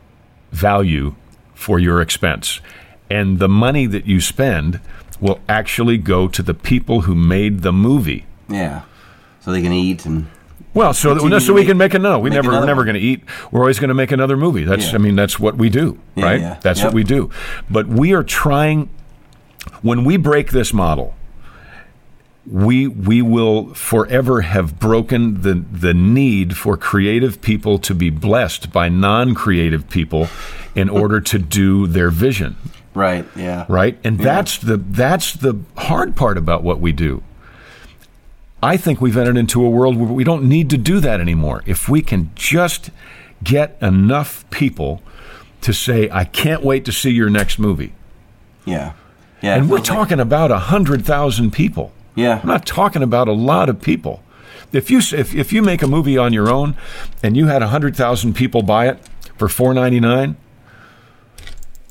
value 0.53 1.15
for 1.55 1.79
your 1.79 2.01
expense, 2.01 2.61
and 3.11 3.39
the 3.39 3.49
money 3.49 3.87
that 3.87 4.07
you 4.07 4.21
spend 4.21 4.81
will 5.21 5.41
actually 5.49 5.99
go 5.99 6.29
to 6.29 6.43
the 6.43 6.55
people 6.55 7.03
who 7.03 7.15
made 7.15 7.61
the 7.63 7.73
movie. 7.73 8.25
yeah. 8.49 8.83
So 9.43 9.53
they 9.53 9.63
can 9.63 9.73
eat 9.73 10.05
and. 10.07 10.27
Well, 10.75 10.93
so 10.93 11.15
that, 11.15 11.21
Continue 11.21 11.41
so 11.41 11.53
we 11.55 11.63
make- 11.63 11.69
can 11.69 11.79
make 11.79 11.95
a 11.95 11.99
no. 11.99 12.19
We 12.21 12.29
never 12.31 12.51
we're 12.53 12.65
never 12.67 12.85
going 12.85 12.95
to 12.95 13.01
eat. 13.01 13.23
We're 13.51 13.61
always 13.61 13.79
going 13.81 13.89
to 13.89 13.95
make 13.95 14.13
another 14.13 14.37
movie. 14.37 14.65
That's 14.65 14.91
Yeah. 14.91 14.97
I 14.97 14.99
mean 14.99 15.17
that's 15.17 15.41
what 15.41 15.57
we 15.57 15.69
do, 15.71 15.99
Yeah, 16.15 16.25
right? 16.25 16.41
yeah. 16.41 16.59
That's 16.61 16.81
Yep. 16.81 16.89
what 16.89 16.95
we 16.95 17.03
do. 17.03 17.31
But 17.71 17.89
we 17.89 18.13
are 18.13 18.23
trying 18.23 18.89
when 19.83 20.05
we 20.05 20.17
break 20.19 20.53
this 20.53 20.73
model, 20.75 21.15
we 22.47 22.87
we 22.87 23.21
will 23.23 23.73
forever 23.75 24.43
have 24.43 24.79
broken 24.79 25.41
the 25.43 25.55
the 25.73 25.95
need 25.95 26.57
for 26.57 26.77
creative 26.77 27.41
people 27.43 27.79
to 27.79 27.95
be 27.95 28.11
blessed 28.11 28.73
by 28.73 28.89
non-creative 28.89 29.89
people 29.91 30.29
in 30.75 30.89
order 30.89 31.21
to 31.21 31.39
do 31.39 31.87
their 31.87 32.11
vision 32.11 32.57
Right. 32.95 33.25
Yeah. 33.37 33.67
right? 33.69 33.99
And 34.03 34.19
that's 34.19 34.59
the 34.59 34.77
that's 34.77 35.33
the 35.33 35.61
hard 35.77 36.17
part 36.17 36.37
about 36.37 36.63
what 36.63 36.81
we 36.81 36.93
do. 36.93 37.23
I 38.63 38.77
think 38.77 39.01
we've 39.01 39.17
entered 39.17 39.37
into 39.37 39.65
a 39.65 39.71
world 39.71 39.97
where 39.97 40.09
we 40.13 40.25
don't 40.25 40.45
need 40.45 40.69
to 40.71 40.77
do 40.77 41.01
that 41.01 41.21
anymore. 41.21 41.63
If 41.67 41.89
we 41.89 42.03
can 42.03 42.31
just 42.35 42.91
get 43.43 43.79
enough 43.81 44.45
people 44.51 45.03
to 45.63 45.73
say, 45.73 46.11
"I 46.13 46.25
can't 46.25 46.63
wait 46.63 46.85
to 46.85 46.93
see 46.93 47.11
your 47.11 47.31
next 47.31 47.59
movie," 47.59 47.93
Yeah. 48.67 48.93
Yeah. 49.41 49.55
and 49.57 49.71
we're 49.71 49.77
like- 49.77 49.85
talking 49.85 50.21
about 50.21 50.51
a 50.51 50.59
hundred 50.59 51.05
thousand 51.07 51.53
people. 51.53 51.93
Yeah. 52.15 52.41
I'm 52.43 52.49
not 52.49 52.67
talking 52.67 53.03
about 53.03 53.29
a 53.29 53.33
lot 53.33 53.69
of 53.71 53.81
people. 53.81 54.23
If 54.73 54.91
you 54.91 54.99
if, 54.99 55.35
if 55.35 55.53
you 55.53 55.63
make 55.63 55.81
a 55.83 55.87
movie 55.87 56.19
on 56.19 56.33
your 56.35 56.51
own 56.51 56.77
and 57.23 57.37
you 57.37 57.47
had 57.47 57.63
a 57.63 57.69
hundred 57.69 57.97
thousand 57.97 58.35
people 58.35 58.63
buy 58.63 58.89
it 58.89 58.99
for 59.39 59.49
four 59.49 59.73
ninety 59.73 60.01
nine, 60.01 60.37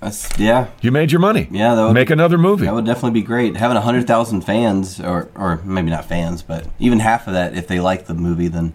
That's, 0.02 0.30
yeah. 0.40 0.68
you 0.82 0.92
made 0.92 1.12
your 1.12 1.20
money. 1.20 1.48
Yeah, 1.52 1.76
that 1.76 1.84
would 1.84 1.94
make 1.94 2.10
another 2.10 2.38
movie. 2.38 2.66
That 2.66 2.74
would 2.74 2.86
definitely 2.86 3.20
be 3.20 3.26
great. 3.26 3.58
Having 3.58 3.78
a 3.78 3.82
hundred 3.82 4.08
thousand 4.08 4.42
fans, 4.42 5.00
or 5.00 5.30
or 5.36 5.58
maybe 5.66 5.90
not 5.90 6.06
fans, 6.06 6.42
but 6.42 6.68
even 6.80 7.00
half 7.00 7.28
of 7.28 7.34
that, 7.34 7.54
if 7.56 7.68
they 7.68 7.80
like 7.82 8.06
the 8.06 8.14
movie, 8.14 8.48
then 8.48 8.74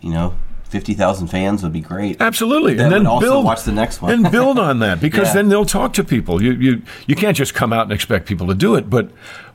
you 0.00 0.10
know, 0.10 0.34
fifty 0.64 0.94
thousand 0.94 1.28
fans 1.28 1.62
would 1.62 1.72
be 1.72 1.80
great. 1.80 2.20
Absolutely, 2.20 2.74
That 2.74 2.84
and 2.86 2.92
then 2.92 3.06
also 3.06 3.24
build 3.26 3.44
watch 3.44 3.62
the 3.62 3.70
next 3.72 4.02
one. 4.02 4.12
and 4.12 4.32
build 4.32 4.58
on 4.58 4.80
that 4.80 5.00
because 5.08 5.28
Yeah. 5.28 5.34
then 5.34 5.48
they'll 5.48 5.64
talk 5.64 5.92
to 5.92 6.02
people. 6.02 6.42
You 6.42 6.52
you 6.52 6.82
you 7.06 7.14
can't 7.14 7.36
just 7.36 7.54
come 7.54 7.72
out 7.72 7.82
and 7.84 7.92
expect 7.92 8.26
people 8.26 8.48
to 8.48 8.54
do 8.54 8.74
it. 8.74 8.90
But 8.90 9.10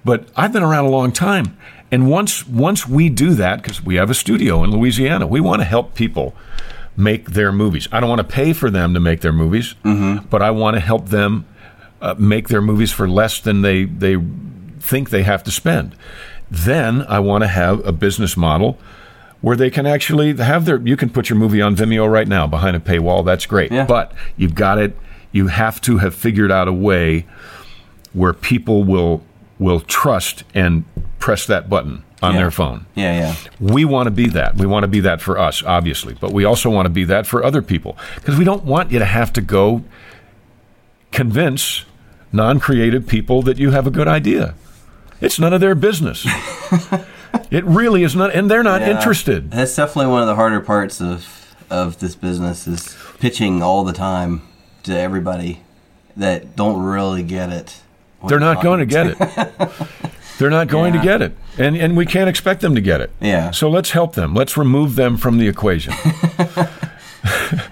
but 0.06 0.30
I've 0.38 0.54
been 0.54 0.64
around 0.64 0.86
a 0.86 0.90
long 0.90 1.12
time, 1.12 1.58
and 1.92 2.10
once 2.10 2.48
once 2.48 2.88
we 2.88 3.10
do 3.10 3.34
that 3.34 3.62
because 3.62 3.84
we 3.84 3.96
have 3.96 4.10
a 4.10 4.14
studio 4.16 4.64
in 4.64 4.72
Louisiana, 4.72 5.28
we 5.28 5.42
want 5.42 5.60
to 5.60 5.66
help 5.66 5.96
people 5.96 6.34
make 7.00 7.32
their 7.32 7.52
movies. 7.52 7.88
I 7.92 8.00
don't 8.00 8.10
want 8.10 8.20
to 8.20 8.36
pay 8.36 8.52
for 8.54 8.70
them 8.70 8.94
to 8.94 9.00
make 9.00 9.22
their 9.22 9.32
movies, 9.34 9.74
but 10.30 10.42
I 10.42 10.52
want 10.52 10.76
to 10.76 10.80
help 10.82 11.10
them 11.10 11.46
uh, 12.02 12.16
make 12.20 12.50
their 12.50 12.62
movies 12.62 12.92
for 12.92 13.08
less 13.08 13.40
than 13.40 13.62
they 13.62 13.86
they 13.86 14.18
think 14.80 15.10
they 15.10 15.24
have 15.24 15.44
to 15.46 15.52
spend. 15.52 15.96
Then 16.52 17.04
I 17.08 17.20
want 17.20 17.44
to 17.44 17.48
have 17.48 17.86
a 17.88 17.92
business 17.92 18.36
model 18.36 18.78
where 19.42 19.56
they 19.56 19.70
can 19.70 19.86
actually 19.86 20.36
have 20.38 20.66
their 20.66 20.80
you 20.82 20.98
can 20.98 21.10
put 21.10 21.30
your 21.30 21.38
movie 21.40 21.62
on 21.62 21.76
Vimeo 21.76 22.10
right 22.12 22.28
now 22.28 22.46
behind 22.48 22.76
a 22.76 22.80
paywall 22.80 23.24
that's 23.24 23.46
great 23.46 23.72
Yeah. 23.72 23.86
but 23.86 24.12
you've 24.36 24.56
got 24.56 24.78
it 24.78 24.98
you 25.32 25.48
have 25.48 25.80
to 25.82 26.00
have 26.00 26.14
figured 26.14 26.52
out 26.52 26.68
a 26.68 26.74
way 26.74 27.26
where 28.14 28.34
people 28.34 28.84
will 28.84 29.22
will 29.58 29.80
trust 29.80 30.44
and 30.54 30.84
press 31.20 31.46
that 31.46 31.70
button 31.70 32.04
on 32.22 32.34
Yeah. 32.34 32.40
their 32.42 32.52
phone 32.52 32.86
yeah, 32.96 33.18
yeah. 33.20 33.36
we 33.60 33.86
want 33.86 34.08
to 34.08 34.12
be 34.12 34.28
that 34.28 34.56
we 34.56 34.66
want 34.66 34.84
to 34.84 34.88
be 34.88 35.00
that 35.02 35.22
for 35.22 35.38
us 35.38 35.64
obviously 35.64 36.16
but 36.20 36.32
we 36.34 36.44
also 36.46 36.70
want 36.70 36.86
to 36.86 36.90
be 36.90 37.04
that 37.06 37.26
for 37.26 37.44
other 37.44 37.62
people 37.62 37.98
because 38.16 38.38
we 38.38 38.44
don't 38.44 38.66
want 38.66 38.92
you 38.92 39.00
to 39.00 39.06
have 39.06 39.32
to 39.34 39.42
go 39.42 39.84
convince 41.12 41.86
non-creative 42.32 43.08
people 43.08 43.42
that 43.42 43.58
you 43.58 43.72
have 43.72 43.88
a 43.88 43.92
good 43.92 44.08
idea 44.08 44.54
it's 45.22 45.40
none 45.40 45.54
of 45.54 45.62
their 45.62 45.76
business 45.76 46.26
it 47.52 47.64
really 47.66 48.04
is 48.04 48.16
not 48.16 48.34
and 48.36 48.50
they're 48.52 48.64
not 48.64 48.82
Yeah. 48.82 48.98
interested 48.98 49.50
That's 49.52 49.76
definitely 49.76 50.12
one 50.12 50.22
of 50.22 50.28
the 50.28 50.36
harder 50.36 50.60
parts 50.60 51.02
of 51.02 51.36
of 51.70 52.00
this 52.00 52.16
business 52.16 52.68
is 52.68 52.98
pitching 53.20 53.62
all 53.62 53.84
the 53.84 53.94
time 53.94 54.42
to 54.84 54.98
everybody 54.98 55.62
that 56.18 56.56
don't 56.56 56.82
really 56.82 57.22
get 57.22 57.52
it. 57.52 57.80
They're 58.28 58.40
not 58.40 58.64
going 58.64 58.80
to 58.80 58.86
get 58.88 59.08
it. 59.08 59.18
They're 60.40 60.50
not 60.50 60.68
going 60.70 60.96
Yeah. 60.96 61.02
to 61.02 61.06
get 61.06 61.22
it. 61.22 61.38
And 61.60 61.76
and 61.78 61.96
we 61.96 62.06
can't 62.08 62.28
expect 62.30 62.62
them 62.62 62.74
to 62.74 62.82
get 62.82 63.00
it. 63.02 63.12
Yeah. 63.22 63.52
So 63.52 63.70
let's 63.70 63.92
help 63.92 64.16
them. 64.16 64.34
Let's 64.34 64.58
remove 64.58 64.96
them 64.96 65.16
from 65.18 65.38
the 65.38 65.48
equation. 65.48 65.94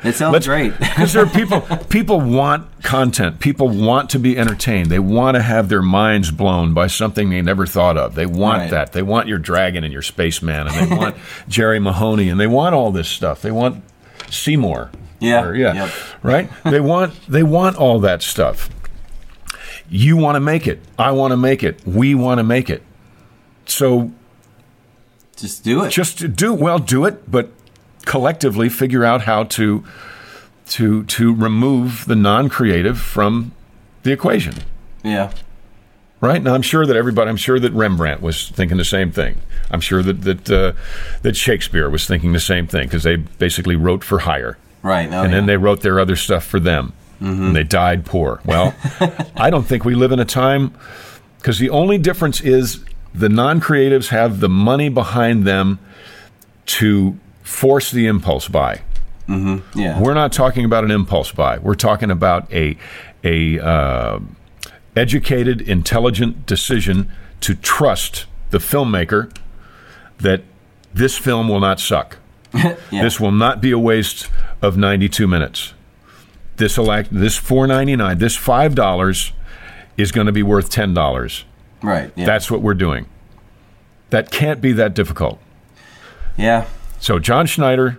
It 0.03 0.15
sounds 0.15 0.33
Let's, 0.33 0.47
great. 0.47 0.73
Because 0.79 1.13
there 1.13 1.23
are 1.23 1.29
people 1.29 1.61
people 1.89 2.19
want 2.19 2.67
content. 2.83 3.39
People 3.39 3.69
want 3.69 4.09
to 4.11 4.19
be 4.19 4.37
entertained. 4.37 4.89
They 4.89 4.99
want 4.99 5.35
to 5.35 5.41
have 5.41 5.69
their 5.69 5.81
minds 5.81 6.31
blown 6.31 6.73
by 6.73 6.87
something 6.87 7.29
they 7.29 7.41
never 7.41 7.65
thought 7.65 7.97
of. 7.97 8.15
They 8.15 8.25
want 8.25 8.59
Right. 8.63 8.71
that. 8.71 8.91
They 8.93 9.01
want 9.03 9.27
your 9.27 9.37
dragon 9.37 9.83
and 9.83 9.93
your 9.93 10.01
spaceman 10.01 10.67
and 10.67 10.91
they 10.91 10.95
want 10.95 11.15
Jerry 11.47 11.79
Mahoney 11.79 12.27
and 12.29 12.39
they 12.39 12.47
want 12.47 12.75
all 12.75 12.91
this 12.91 13.07
stuff. 13.07 13.41
They 13.41 13.51
want 13.51 13.83
Seymour. 14.29 14.91
Yeah, 15.19 15.43
Or- 15.45 15.55
yeah. 15.55 15.73
yep. 15.73 15.89
Right? 16.23 16.49
They 16.63 16.79
want 16.81 17.13
they 17.29 17.43
want 17.43 17.77
all 17.77 17.99
that 17.99 18.21
stuff. 18.21 18.69
You 19.89 20.17
want 20.17 20.35
to 20.35 20.39
make 20.39 20.67
it. 20.67 20.79
I 20.99 21.11
want 21.11 21.31
to 21.31 21.37
make 21.37 21.63
it. 21.63 21.85
We 21.85 22.15
want 22.15 22.39
to 22.39 22.43
make 22.43 22.69
it. 22.69 22.83
So 23.65 24.11
Just 25.35 25.63
do 25.63 25.83
it. 25.83 25.89
just 25.91 26.35
do 26.35 26.53
well 26.53 26.79
do 26.79 27.05
it 27.05 27.29
but 27.29 27.51
collectively 28.05 28.69
figure 28.69 29.03
out 29.03 29.21
how 29.23 29.43
to 29.43 29.83
to 30.67 31.03
to 31.03 31.35
remove 31.35 32.05
the 32.05 32.15
non-creative 32.15 32.97
from 32.99 33.51
the 34.03 34.11
equation 34.13 34.53
yeah. 35.03 35.31
right 36.21 36.41
now 36.41 36.53
i'm 36.53 36.61
sure 36.61 36.85
that 36.85 36.95
everybody 36.95 37.29
i'm 37.29 37.35
sure 37.37 37.59
that 37.59 37.73
rembrandt 37.73 38.21
was 38.21 38.49
thinking 38.49 38.77
the 38.77 38.85
same 38.85 39.11
thing 39.11 39.35
i'm 39.69 39.81
sure 39.81 40.01
that 40.01 40.21
that 40.21 40.49
uh, 40.49 40.71
that 41.23 41.35
shakespeare 41.35 41.89
was 41.89 42.07
thinking 42.07 42.31
the 42.31 42.39
same 42.39 42.65
thing 42.65 42.87
because 42.87 43.03
they 43.03 43.17
basically 43.17 43.75
wrote 43.75 44.03
for 44.03 44.19
hire 44.19 44.57
Right. 44.83 45.11
Oh, 45.11 45.23
and 45.23 45.33
then 45.33 45.47
they 45.47 45.57
wrote 45.57 45.81
their 45.81 45.99
other 45.99 46.15
stuff 46.15 46.45
for 46.45 46.59
them 46.59 46.93
and 47.19 47.55
they 47.55 47.63
died 47.63 48.05
poor. 48.05 48.41
Well 48.45 48.75
i 49.35 49.49
don't 49.49 49.63
think 49.63 49.85
we 49.85 49.95
live 49.95 50.11
in 50.11 50.19
a 50.19 50.25
time 50.25 50.73
because 51.37 51.59
the 51.59 51.69
only 51.69 51.97
difference 51.97 52.41
is 52.41 52.83
the 53.13 53.29
non-creatives 53.29 54.09
have 54.09 54.39
the 54.39 54.49
money 54.49 54.89
behind 54.89 55.45
them 55.45 55.79
to 56.65 57.17
force 57.41 57.89
the 57.91 58.05
impulse 58.05 58.47
buy. 58.47 58.81
Yeah. 59.27 59.99
we're 60.01 60.13
not 60.13 60.31
talking 60.31 60.63
about 60.63 60.83
an 60.83 60.91
impulse 60.91 61.31
buy. 61.31 61.57
We're 61.57 61.75
talking 61.75 62.11
about 62.11 62.51
a 62.53 62.77
a 63.23 63.59
uh, 63.59 64.19
educated 64.95 65.61
intelligent 65.61 66.45
decision 66.45 67.11
to 67.41 67.55
trust 67.55 68.25
the 68.51 68.57
filmmaker 68.57 69.35
that 70.19 70.43
this 70.93 71.17
film 71.17 71.49
will 71.49 71.59
not 71.59 71.79
suck. 71.79 72.17
This 72.91 73.19
will 73.19 73.31
not 73.31 73.61
be 73.61 73.71
a 73.71 73.79
waste 73.79 74.29
of 74.61 74.77
92 74.77 75.27
minutes 75.27 75.73
this 76.57 76.77
elect 76.77 77.09
this 77.11 77.39
4.99 77.39 78.19
this 78.19 78.37
$5 78.37 79.31
is 79.97 80.11
going 80.11 80.27
to 80.27 80.33
be 80.33 80.43
worth 80.43 80.69
$10 80.69 81.43
right. 81.81 82.11
Yeah. 82.15 82.25
that's 82.25 82.51
what 82.51 82.61
we're 82.61 82.73
doing 82.73 83.07
that 84.09 84.31
can't 84.31 84.61
be 84.61 84.71
that 84.73 84.93
difficult 84.93 85.39
yeah. 86.37 86.67
so 86.99 87.19
John 87.19 87.47
Schneider 87.47 87.97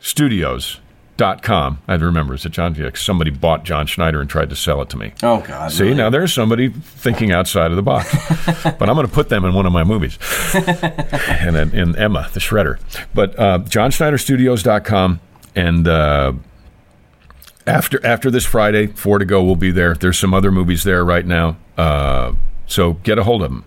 Studios.com. 0.00 1.78
I 1.88 1.92
had 1.92 2.00
to 2.00 2.06
remember, 2.06 2.34
is 2.34 2.46
it 2.46 2.50
John? 2.52 2.92
Somebody 2.94 3.30
bought 3.30 3.64
John 3.64 3.86
Schneider 3.86 4.20
and 4.20 4.30
tried 4.30 4.50
to 4.50 4.56
sell 4.56 4.80
it 4.80 4.88
to 4.90 4.96
me. 4.96 5.12
Oh 5.22 5.40
God. 5.40 5.72
See, 5.72 5.84
really? 5.84 5.96
now 5.96 6.10
there's 6.10 6.32
somebody 6.32 6.68
thinking 6.68 7.32
outside 7.32 7.70
of 7.70 7.76
the 7.76 7.82
box. 7.82 8.14
but 8.62 8.88
I'm 8.88 8.94
going 8.94 9.06
to 9.06 9.12
put 9.12 9.28
them 9.28 9.44
in 9.44 9.54
one 9.54 9.66
of 9.66 9.72
my 9.72 9.84
movies. 9.84 10.18
and 10.54 11.56
in, 11.56 11.74
in 11.74 11.96
Emma, 11.96 12.28
the 12.32 12.40
Shredder. 12.40 12.78
But 13.12 13.38
uh, 13.38 13.58
JohnSchneiderStudios.com. 13.60 15.20
And 15.56 15.88
uh, 15.88 16.32
after 17.68 18.04
after 18.04 18.30
this 18.30 18.44
Friday, 18.44 18.86
four 18.88 19.18
to 19.18 19.24
go, 19.24 19.42
we'll 19.42 19.56
be 19.56 19.70
there. 19.70 19.94
There's 19.94 20.18
some 20.18 20.34
other 20.34 20.50
movies 20.50 20.84
there 20.84 21.04
right 21.04 21.26
now. 21.26 21.56
Uh, 21.76 22.32
so 22.66 22.94
get 22.94 23.18
a 23.18 23.24
hold 23.24 23.42
of 23.42 23.50
them 23.50 23.64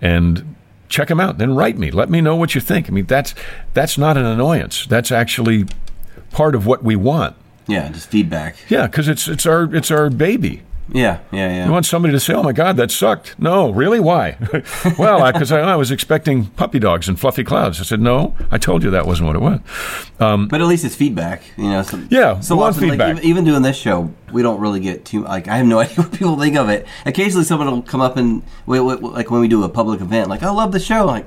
and 0.00 0.56
check 0.88 1.08
them 1.08 1.20
out. 1.20 1.38
Then 1.38 1.54
write 1.54 1.76
me. 1.76 1.90
Let 1.90 2.10
me 2.10 2.20
know 2.20 2.36
what 2.36 2.54
you 2.54 2.60
think. 2.60 2.88
I 2.88 2.92
mean, 2.92 3.06
that's 3.06 3.34
that's 3.74 3.98
not 3.98 4.16
an 4.16 4.24
annoyance. 4.24 4.86
That's 4.86 5.10
actually 5.10 5.66
part 6.30 6.54
of 6.54 6.66
what 6.66 6.82
we 6.82 6.96
want. 6.96 7.36
Yeah. 7.66 7.88
Just 7.88 8.08
feedback. 8.08 8.56
Yeah, 8.68 8.86
because 8.86 9.08
it's 9.08 9.28
it's 9.28 9.46
our 9.46 9.74
it's 9.74 9.90
our 9.90 10.10
baby. 10.10 10.62
Yeah. 10.92 11.20
Yeah. 11.32 11.48
Yeah. 11.48 11.66
You 11.66 11.72
want 11.72 11.86
somebody 11.86 12.12
to 12.12 12.20
say, 12.20 12.34
"Oh 12.34 12.42
my 12.42 12.52
God, 12.52 12.76
that 12.76 12.90
sucked." 12.90 13.38
No, 13.38 13.70
really? 13.70 14.00
Why? 14.00 14.36
well, 14.98 15.32
because 15.32 15.52
I, 15.52 15.60
I, 15.60 15.76
was 15.76 15.90
expecting 15.90 16.46
puppy 16.46 16.78
dogs 16.78 17.08
and 17.08 17.18
fluffy 17.18 17.44
clouds. 17.44 17.80
I 17.80 17.84
said, 17.84 18.00
"No, 18.00 18.34
I 18.50 18.58
told 18.58 18.82
you 18.82 18.90
that 18.90 19.06
wasn't 19.06 19.28
what 19.28 19.36
it 19.36 19.42
was." 19.42 19.60
Um, 20.18 20.48
but 20.48 20.60
at 20.60 20.66
least 20.66 20.84
it's 20.84 20.94
feedback, 20.94 21.42
you 21.56 21.64
know. 21.70 21.82
So, 21.82 22.02
Yeah, 22.10 22.40
So 22.40 22.60
often, 22.60 22.82
like, 22.82 22.90
feedback. 22.92 23.10
even, 23.16 23.24
even 23.24 23.44
doing 23.44 23.62
this 23.62 23.76
show, 23.76 24.12
we 24.32 24.42
don't 24.42 24.60
really 24.60 24.80
get 24.80 25.04
too 25.04 25.24
like. 25.24 25.48
I 25.48 25.56
have 25.56 25.66
no 25.66 25.78
idea 25.80 25.96
what 25.96 26.12
people 26.12 26.38
think 26.38 26.56
of 26.56 26.68
it. 26.68 26.86
Occasionally, 27.06 27.44
someone 27.44 27.70
will 27.70 27.82
come 27.82 28.00
up 28.00 28.16
and 28.16 28.42
wait, 28.66 28.80
like 28.80 29.30
when 29.30 29.40
we 29.40 29.48
do 29.48 29.62
a 29.64 29.68
public 29.68 30.00
event, 30.00 30.28
like, 30.28 30.42
"I 30.42 30.50
love 30.50 30.72
the 30.72 30.80
show." 30.80 31.04
Like, 31.06 31.26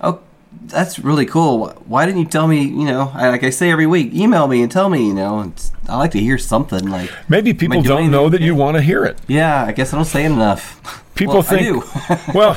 oh, 0.00 0.20
that's 0.64 0.98
really 0.98 1.26
cool. 1.26 1.68
Why 1.86 2.06
didn't 2.06 2.20
you 2.20 2.26
tell 2.26 2.46
me? 2.48 2.62
You 2.64 2.84
know, 2.86 3.10
I, 3.14 3.28
like 3.28 3.44
I 3.44 3.50
say 3.50 3.70
every 3.70 3.86
week, 3.86 4.12
email 4.14 4.48
me 4.48 4.62
and 4.62 4.70
tell 4.70 4.88
me. 4.88 5.06
You 5.06 5.14
know, 5.14 5.52
I 5.88 5.96
like 5.96 6.10
to 6.12 6.20
hear 6.20 6.38
something. 6.38 6.88
Like, 6.88 7.10
Maybe 7.28 7.54
people 7.54 7.82
don't 7.82 8.10
know 8.10 8.28
that 8.28 8.40
you 8.40 8.54
want 8.54 8.76
to 8.76 8.82
hear 8.82 9.04
it. 9.04 9.18
yeah, 9.28 9.64
I 9.64 9.72
guess 9.72 9.92
I 9.92 9.96
don't 9.96 10.04
say 10.04 10.24
it 10.24 10.32
enough. 10.32 11.02
People 11.14 11.34
Well, 11.34 11.42
think. 11.42 11.84
Well, 12.34 12.54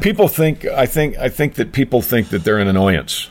people 0.00 0.28
think. 0.28 0.64
I 0.64 0.86
think. 0.86 1.16
I 1.18 1.28
think 1.28 1.54
that 1.54 1.72
people 1.72 2.02
think 2.02 2.28
that 2.30 2.42
they're 2.44 2.58
an 2.58 2.68
annoyance 2.68 3.28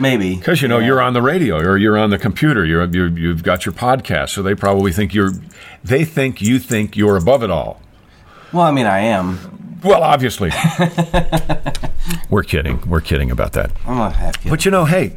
Maybe 0.00 0.36
because 0.36 0.62
you 0.62 0.68
know 0.68 0.78
Yeah. 0.78 0.86
you're 0.86 1.00
on 1.00 1.12
the 1.12 1.22
radio 1.22 1.58
or 1.58 1.76
you're 1.76 1.98
on 1.98 2.10
the 2.10 2.18
computer. 2.18 2.64
You're, 2.64 2.84
you're 2.86 3.08
you've 3.08 3.42
got 3.42 3.66
your 3.66 3.72
podcast, 3.72 4.30
so 4.30 4.42
they 4.42 4.54
probably 4.54 4.92
think 4.92 5.12
you're. 5.14 5.32
They 5.84 6.04
think 6.04 6.40
you 6.40 6.58
think 6.58 6.96
you're 6.96 7.16
above 7.16 7.42
it 7.42 7.50
all. 7.50 7.80
Well, 8.52 8.62
I 8.64 8.70
mean, 8.70 8.86
I 8.86 9.00
am. 9.00 9.57
Well, 9.84 10.02
obviously. 10.02 10.50
We're 12.30 12.42
kidding. 12.42 12.80
We're 12.88 13.00
kidding 13.00 13.30
about 13.30 13.52
that. 13.52 13.70
I'm 13.86 14.10
half 14.12 14.40
kid. 14.42 14.50
But 14.50 14.64
you 14.64 14.70
know, 14.70 14.84
hey, 14.86 15.14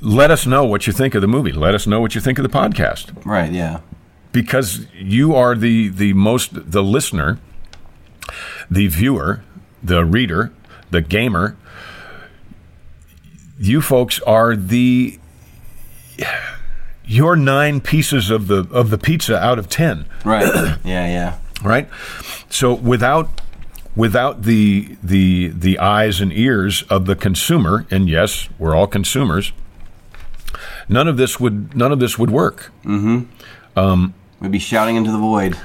let 0.00 0.30
us 0.30 0.46
know 0.46 0.64
what 0.64 0.86
you 0.86 0.92
think 0.92 1.14
of 1.14 1.20
the 1.22 1.28
movie. 1.28 1.52
Let 1.52 1.74
us 1.74 1.86
know 1.86 2.00
what 2.00 2.14
you 2.14 2.20
think 2.20 2.38
of 2.38 2.42
the 2.42 2.48
podcast 2.48 3.12
right? 3.24 3.52
Yeah. 3.52 3.80
because 4.32 4.86
you 4.94 5.34
are 5.34 5.54
the 5.54 5.88
the 5.88 6.12
most 6.14 6.50
the 6.72 6.82
listener, 6.82 7.38
the 8.70 8.88
viewer, 8.88 9.42
the 9.82 10.04
reader, 10.04 10.52
the 10.90 11.00
gamer. 11.02 11.56
You 13.58 13.80
folks 13.80 14.18
are 14.22 14.56
the 14.56 15.18
your 17.04 17.36
nine 17.36 17.80
pieces 17.80 18.30
of 18.30 18.46
the 18.48 18.66
of 18.70 18.90
the 18.90 18.98
pizza 18.98 19.38
out 19.38 19.58
of 19.58 19.68
ten 19.68 20.06
Right. 20.24 20.44
yeah. 20.84 21.06
Yeah. 21.06 21.38
right? 21.62 21.88
So 22.52 22.74
without 22.74 23.40
without 23.96 24.42
the 24.42 24.96
the 25.02 25.48
the 25.48 25.78
eyes 25.78 26.20
and 26.20 26.32
ears 26.32 26.82
of 26.90 27.06
the 27.06 27.16
consumer, 27.16 27.86
and 27.90 28.08
yes, 28.08 28.48
we're 28.58 28.74
all 28.74 28.86
consumers. 28.86 29.52
None 30.88 31.08
of 31.08 31.16
this 31.16 31.40
would 31.40 31.74
none 31.74 31.92
of 31.92 31.98
this 31.98 32.18
would 32.18 32.30
work. 32.30 32.70
Mm 32.84 33.26
hmm. 33.74 34.06
We'd 34.40 34.52
be 34.52 34.58
shouting 34.58 34.96
into 34.96 35.10
the 35.10 35.18
void. 35.18 35.56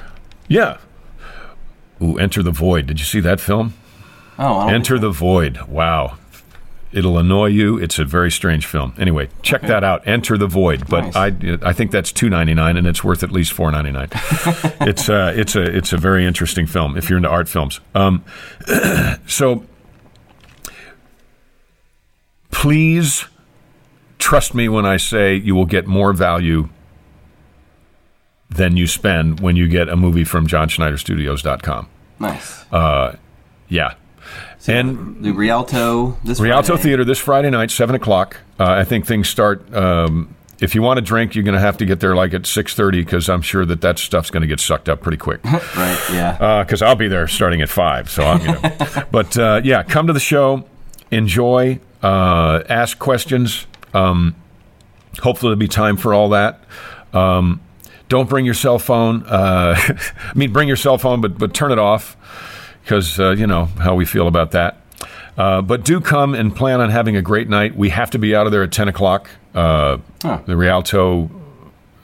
Yeah. 0.48 0.78
Ooh, 2.02 2.18
Enter 2.18 2.44
the 2.44 2.52
Void. 2.52 2.86
Did 2.86 3.00
you 3.00 3.06
see 3.06 3.20
that 3.22 3.40
film? 3.40 3.74
Oh, 4.38 4.58
I 4.58 4.66
don't 4.66 4.76
Enter 4.76 5.00
the 5.00 5.10
Void. 5.10 5.62
Wow. 5.64 6.18
It'll 6.94 7.18
annoy 7.18 7.48
you. 7.48 7.78
It's 7.78 8.00
a 8.00 8.06
very 8.06 8.32
strange 8.32 8.66
film. 8.66 8.94
Anyway, 8.98 9.28
check 9.42 9.62
that 9.64 9.84
out. 9.84 10.08
Enter 10.08 10.38
the 10.38 10.48
Void. 10.48 10.88
But 10.90 11.14
Nice. 11.14 11.16
I 11.16 11.58
I 11.62 11.74
think 11.74 11.92
that's 11.92 12.12
two 12.12 12.30
ninety 12.30 12.54
nine, 12.54 12.78
and 12.78 12.88
it's 12.88 13.04
worth 13.04 13.24
at 13.24 13.32
least 13.32 13.52
four 13.52 13.70
ninety 13.72 13.92
nine. 13.92 14.08
it's 14.82 15.10
uh, 15.10 15.34
it's 15.36 15.56
a 15.56 15.64
it's 15.64 15.92
a 15.92 15.98
very 15.98 16.26
interesting 16.26 16.66
film 16.66 16.98
if 16.98 17.10
you're 17.10 17.18
into 17.18 17.30
art 17.30 17.50
films. 17.50 17.82
Um, 17.94 18.24
so 19.28 19.66
please 22.52 23.26
trust 24.18 24.56
me 24.56 24.70
when 24.70 24.86
I 24.86 24.98
say 24.98 25.36
you 25.36 25.56
will 25.56 25.66
get 25.66 25.88
more 25.88 26.14
value 26.14 26.70
than 28.50 28.78
you 28.78 28.88
spend 28.88 29.42
when 29.42 29.56
you 29.58 29.68
get 29.68 29.90
a 29.90 29.98
movie 29.98 30.24
from 30.24 30.48
JohnSchneiderStudios.com. 30.48 31.90
Nice. 32.20 32.66
Yeah. 33.70 33.94
And 34.68 35.24
the 35.24 35.32
Rialto. 35.32 36.18
This 36.24 36.40
Rialto 36.40 36.74
Friday. 36.74 36.84
Theater 36.84 37.06
this 37.06 37.20
Friday 37.20 37.50
night, 37.50 37.72
seven 37.72 37.96
o'clock. 37.96 38.38
Uh, 38.60 38.66
I 38.66 38.84
think 38.84 39.06
things 39.06 39.30
start. 39.30 39.74
Um, 39.74 40.36
if 40.60 40.74
you 40.74 40.82
want 40.82 40.98
to 40.98 41.02
drink, 41.02 41.36
you're 41.36 41.44
going 41.44 41.54
to 41.56 41.60
have 41.62 41.78
to 41.78 41.86
get 41.86 42.00
there 42.00 42.16
like 42.16 42.34
at 42.34 42.46
six 42.46 42.74
thirty 42.74 43.04
because 43.04 43.30
I'm 43.30 43.42
sure 43.42 43.66
that 43.66 43.82
that 43.82 44.00
stuff's 44.00 44.32
going 44.32 44.42
to 44.42 44.48
get 44.48 44.60
sucked 44.60 44.90
up 44.90 45.02
pretty 45.02 45.18
quick. 45.18 45.42
Right. 45.46 46.00
Yeah. 46.12 46.64
Because 46.64 46.82
I'll 46.82 46.96
be 46.96 47.08
there 47.08 47.28
starting 47.28 47.62
at 47.62 47.70
five. 47.70 48.10
So 48.10 48.24
I'm, 48.24 48.42
you 48.42 48.48
know. 48.62 49.04
but 49.12 49.38
uh, 49.38 49.62
yeah, 49.64 49.84
come 49.84 50.08
to 50.08 50.14
the 50.14 50.20
show, 50.20 50.66
enjoy, 51.12 51.80
uh, 52.02 52.64
ask 52.68 52.98
questions. 52.98 53.68
Um, 53.94 54.36
hopefully, 55.22 55.50
there'll 55.52 55.60
be 55.60 55.68
time 55.68 55.98
for 55.98 56.14
all 56.14 56.30
that. 56.30 56.62
Um, 57.14 57.62
don't 58.10 58.28
bring 58.28 58.46
your 58.46 58.54
cell 58.54 58.80
phone. 58.80 59.24
Uh, 59.24 59.76
I 59.80 60.34
mean, 60.34 60.52
bring 60.52 60.68
your 60.68 60.78
cell 60.78 60.98
phone, 60.98 61.22
but 61.22 61.38
but 61.38 61.54
turn 61.54 61.72
it 61.72 61.80
off 61.80 62.18
because 62.88 63.20
uh, 63.20 63.32
you 63.32 63.46
know 63.46 63.66
how 63.66 63.94
we 63.96 64.06
feel 64.06 64.28
about 64.30 64.52
that. 64.52 64.78
Uh, 65.38 65.62
but 65.62 65.84
do 65.84 66.00
come 66.00 66.34
and 66.34 66.56
plan 66.56 66.80
on 66.82 66.90
having 66.90 67.16
a 67.18 67.22
great 67.22 67.50
night. 67.50 67.76
We 67.76 67.90
have 67.90 68.10
to 68.12 68.18
be 68.18 68.34
out 68.36 68.46
of 68.48 68.52
there 68.54 68.64
at 68.64 68.72
ten 68.72 68.88
o'clock. 68.88 69.30
Uh, 69.54 69.98
The 70.46 70.56
Rialto, 70.56 71.30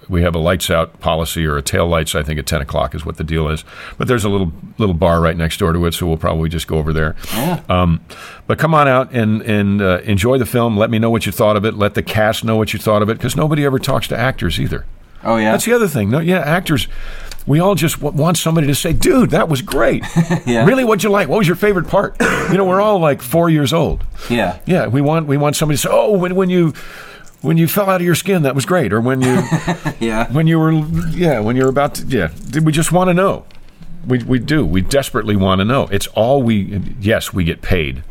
we 0.10 0.22
have 0.24 0.36
a 0.36 0.40
lights 0.40 0.70
out 0.70 1.00
policy 1.00 1.46
or 1.46 1.58
a 1.58 1.62
tail 1.64 1.88
lights. 1.88 2.14
I 2.16 2.22
think 2.22 2.38
at 2.38 2.46
ten 2.46 2.62
o'clock 2.62 2.94
is 2.94 3.06
what 3.06 3.16
the 3.18 3.24
deal 3.24 3.48
is. 3.48 3.64
But 3.98 4.08
there's 4.08 4.24
a 4.26 4.30
little 4.30 4.52
little 4.78 4.94
bar 4.94 5.22
right 5.22 5.38
next 5.38 5.58
door 5.58 5.72
to 5.74 5.86
it, 5.88 5.94
so 5.94 6.06
we'll 6.06 6.18
probably 6.18 6.50
just 6.50 6.68
go 6.68 6.78
over 6.78 6.92
there. 6.94 7.16
Um, 7.70 8.02
but 8.46 8.60
come 8.60 8.76
on 8.76 8.88
out 8.88 9.12
and 9.14 9.42
and 9.44 9.82
uh, 9.82 10.02
enjoy 10.04 10.38
the 10.38 10.46
film. 10.46 10.78
Let 10.78 10.90
me 10.92 11.00
know 11.00 11.10
what 11.10 11.26
you 11.26 11.32
thought 11.32 11.56
of 11.56 11.64
it. 11.66 11.74
Let 11.76 11.94
the 11.96 12.04
cast 12.04 12.44
know 12.44 12.58
what 12.58 12.74
you 12.74 12.78
thought 12.80 13.02
of 13.02 13.10
it, 13.10 13.18
because 13.18 13.36
nobody 13.38 13.66
ever 13.66 13.80
talks 13.80 14.08
to 14.10 14.18
actors 14.18 14.60
either. 14.60 14.86
oh 15.24 15.38
yeah. 15.38 15.54
That's 15.54 15.66
the 15.66 15.74
other 15.74 15.88
thing. 15.88 16.12
No, 16.12 16.20
yeah, 16.20 16.40
actors. 16.40 16.88
We 17.46 17.60
all 17.60 17.76
just 17.76 18.00
w- 18.00 18.16
want 18.22 18.38
somebody 18.38 18.68
to 18.68 18.76
say, 18.76 18.94
"Dude, 18.94 19.32
that 19.32 19.50
was 19.50 19.62
great. 19.62 20.04
Yeah. 20.46 20.66
Really, 20.66 20.84
what'd 20.84 21.04
you 21.04 21.10
like? 21.10 21.28
What 21.28 21.38
was 21.38 21.48
your 21.48 21.56
favorite 21.58 21.88
part?" 21.88 22.16
You 22.52 22.58
know, 22.58 22.66
we're 22.66 22.82
all 22.82 23.00
like 23.00 23.22
four 23.22 23.50
years 23.50 23.74
old. 23.74 24.04
yeah. 24.30 24.60
Yeah, 24.66 24.88
we 24.88 25.02
want 25.02 25.28
we 25.28 25.38
want 25.38 25.56
somebody 25.56 25.78
to 25.78 25.82
say, 25.82 25.90
"Oh, 25.92 26.18
when 26.18 26.36
when 26.36 26.50
you 26.50 26.74
when 27.42 27.58
you 27.58 27.68
fell 27.68 27.90
out 27.90 28.00
of 28.02 28.06
your 28.06 28.16
skin, 28.16 28.44
that 28.44 28.56
was 28.56 28.66
great," 28.66 28.94
or 28.94 29.02
when 29.02 29.22
you 29.22 29.42
Yeah. 30.00 30.32
when 30.32 30.48
you 30.48 30.58
were 30.60 30.72
yeah 31.10 31.40
when 31.40 31.56
you 31.56 31.64
were 31.64 31.70
about 31.70 31.96
to 31.96 32.06
yeah. 32.08 32.30
We 32.62 32.72
just 32.72 32.92
want 32.92 33.10
to 33.10 33.14
know. 33.14 33.46
We 34.08 34.20
we 34.24 34.40
do. 34.40 34.66
We 34.66 34.82
desperately 34.82 35.36
want 35.36 35.60
to 35.60 35.66
know. 35.66 35.88
It's 35.92 36.08
all 36.08 36.42
we. 36.44 36.82
Yes, 37.00 37.34
we 37.34 37.44
get 37.44 37.62
paid. 37.62 38.04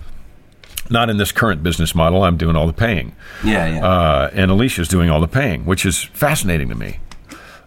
Not 0.90 1.09
in 1.09 1.16
this 1.16 1.32
current 1.32 1.62
business 1.62 1.94
model. 1.94 2.22
I'm 2.24 2.36
doing 2.36 2.54
all 2.56 2.66
the 2.66 2.72
paying 2.74 3.14
Yeah. 3.44 3.66
Yeah. 3.66 3.86
uh, 3.86 4.30
and 4.34 4.50
Alicia's 4.50 4.88
doing 4.88 5.09
all 5.10 5.20
the 5.20 5.28
paying, 5.28 5.64
which 5.64 5.86
is 5.86 6.02
fascinating 6.02 6.68
to 6.68 6.74
me. 6.74 6.98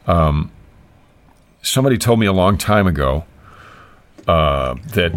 Um, 0.06 0.52
somebody 1.66 1.98
told 1.98 2.20
me 2.20 2.26
a 2.26 2.34
long 2.34 2.58
time 2.58 2.88
ago 2.88 3.26
uh, 4.28 4.76
that 4.94 5.14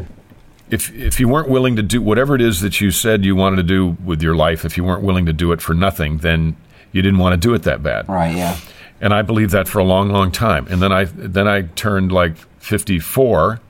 if 0.71 0.93
if 0.95 1.21
you 1.21 1.29
weren't 1.29 1.49
willing 1.49 1.77
to 1.77 1.83
do 1.83 2.03
whatever 2.03 2.35
it 2.35 2.41
is 2.41 2.61
that 2.61 2.81
you 2.81 2.91
said 2.91 3.25
you 3.25 3.37
wanted 3.37 3.57
to 3.57 3.63
do 3.63 3.97
with 4.05 4.23
your 4.23 4.35
life, 4.35 4.65
if 4.65 4.77
you 4.77 4.85
weren't 4.85 5.03
willing 5.03 5.27
to 5.27 5.33
do 5.33 5.53
it 5.53 5.63
for 5.63 5.75
nothing, 5.75 6.19
then 6.19 6.57
you 6.93 7.03
didn't 7.03 7.19
want 7.19 7.41
to 7.41 7.49
do 7.49 7.55
it 7.55 7.63
that 7.63 7.83
bad. 7.83 8.09
right. 8.09 8.35
Yeah. 8.35 8.57
And 9.01 9.15
I 9.15 9.23
believed 9.23 9.53
that 9.53 9.69
for 9.69 9.79
a 9.79 9.85
long, 9.85 10.09
long 10.09 10.33
time. 10.33 10.67
And 10.69 10.83
then 10.83 10.93
I 10.93 11.05
then 11.05 11.47
I 11.47 11.63
turned 11.63 12.11
like 12.11 12.37
54 12.59 13.61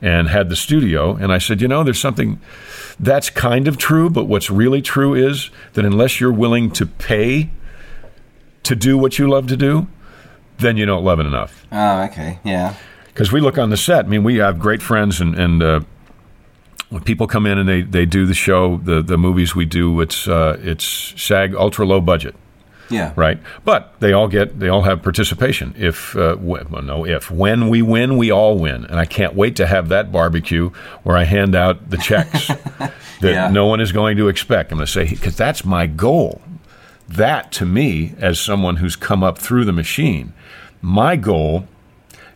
and 0.00 0.28
had 0.28 0.48
the 0.48 0.56
studio 0.56 1.16
and 1.16 1.32
I 1.32 1.38
said, 1.38 1.60
"You 1.60 1.68
know, 1.68 1.82
there's 1.82 1.98
something 1.98 2.40
that's 3.00 3.28
kind 3.28 3.66
of 3.66 3.76
true, 3.78 4.08
but 4.08 4.24
what's 4.24 4.48
really 4.50 4.82
true 4.82 5.14
is 5.14 5.50
that 5.72 5.84
unless 5.84 6.20
you're 6.20 6.32
willing 6.32 6.70
to 6.72 6.86
pay 6.86 7.50
to 8.62 8.76
do 8.76 8.96
what 8.96 9.18
you 9.18 9.28
love 9.28 9.46
to 9.48 9.56
do, 9.56 9.88
then 10.58 10.76
you 10.76 10.86
don't 10.86 11.04
love 11.04 11.20
it 11.20 11.26
enough." 11.26 11.66
Oh, 11.72 12.02
okay. 12.04 12.38
Yeah. 12.44 12.74
Because 13.06 13.32
we 13.32 13.40
look 13.40 13.56
on 13.58 13.70
the 13.70 13.76
set. 13.76 14.04
I 14.04 14.08
mean, 14.08 14.24
we 14.24 14.36
have 14.36 14.58
great 14.58 14.82
friends, 14.82 15.20
and, 15.22 15.34
and 15.34 15.62
uh, 15.62 15.80
when 16.90 17.02
people 17.02 17.26
come 17.26 17.46
in 17.46 17.58
and 17.58 17.68
they, 17.68 17.80
they 17.82 18.04
do 18.06 18.26
the 18.26 18.34
show, 18.34 18.76
the, 18.76 19.02
the 19.02 19.16
movies 19.18 19.54
we 19.54 19.64
do, 19.64 20.00
it's 20.00 20.28
uh, 20.28 20.58
it's 20.62 21.14
SAG 21.16 21.54
ultra 21.54 21.86
low 21.86 22.00
budget, 22.00 22.34
Yeah. 22.90 23.12
right? 23.16 23.38
But 23.64 23.94
they 24.00 24.12
all 24.12 24.28
get 24.28 24.60
they 24.60 24.68
all 24.68 24.82
have 24.82 25.02
participation. 25.02 25.74
If 25.78 26.14
uh, 26.14 26.34
w- 26.36 26.66
well, 26.70 26.82
no, 26.82 27.06
if 27.06 27.30
when 27.30 27.68
we 27.70 27.80
win, 27.82 28.18
we 28.18 28.30
all 28.30 28.58
win, 28.58 28.84
and 28.84 29.00
I 29.00 29.06
can't 29.06 29.34
wait 29.34 29.56
to 29.56 29.66
have 29.66 29.88
that 29.88 30.12
barbecue 30.12 30.68
where 31.02 31.16
I 31.16 31.24
hand 31.24 31.54
out 31.54 31.88
the 31.90 31.96
checks 31.96 32.48
that 32.78 32.92
Yeah. 33.22 33.48
no 33.48 33.66
one 33.66 33.80
is 33.80 33.92
going 33.92 34.18
to 34.18 34.28
expect. 34.28 34.70
I'm 34.72 34.78
going 34.78 34.86
to 34.86 34.92
say 34.92 35.08
because 35.08 35.36
that's 35.36 35.64
my 35.64 35.86
goal. 35.86 36.40
That 37.08 37.50
to 37.52 37.64
me, 37.66 38.14
as 38.18 38.38
someone 38.38 38.76
who's 38.76 38.94
come 38.96 39.22
up 39.22 39.38
through 39.38 39.64
the 39.64 39.72
machine, 39.72 40.34
my 40.82 41.16
goal 41.16 41.66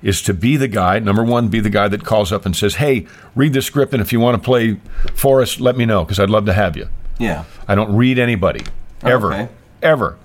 is 0.02 0.22
to 0.22 0.32
be 0.34 0.56
the 0.56 0.68
guy, 0.68 0.98
number 0.98 1.22
one, 1.22 1.48
be 1.48 1.60
the 1.60 1.70
guy 1.70 1.86
that 1.88 2.04
calls 2.04 2.32
up 2.32 2.46
and 2.46 2.56
says, 2.56 2.76
Hey, 2.76 3.06
read 3.34 3.52
the 3.52 3.60
script, 3.62 3.92
and 3.92 4.00
if 4.00 4.12
you 4.12 4.20
want 4.20 4.40
to 4.40 4.44
play 4.44 4.80
for 5.14 5.42
us, 5.42 5.60
let 5.60 5.76
me 5.76 5.84
know, 5.84 6.04
because 6.04 6.18
I'd 6.18 6.30
love 6.30 6.46
to 6.46 6.52
have 6.54 6.76
you. 6.76 6.88
Yeah. 7.18 7.44
I 7.68 7.74
don't 7.74 7.94
read 7.94 8.18
anybody, 8.18 8.64
oh, 9.04 9.08
ever, 9.08 9.32
Okay. 9.34 9.48
ever, 9.82 10.16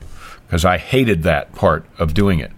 because 0.48 0.64
I 0.64 0.78
hated 0.78 1.24
that 1.24 1.54
part 1.56 1.86
of 2.00 2.14
doing 2.14 2.40
it. 2.40 2.52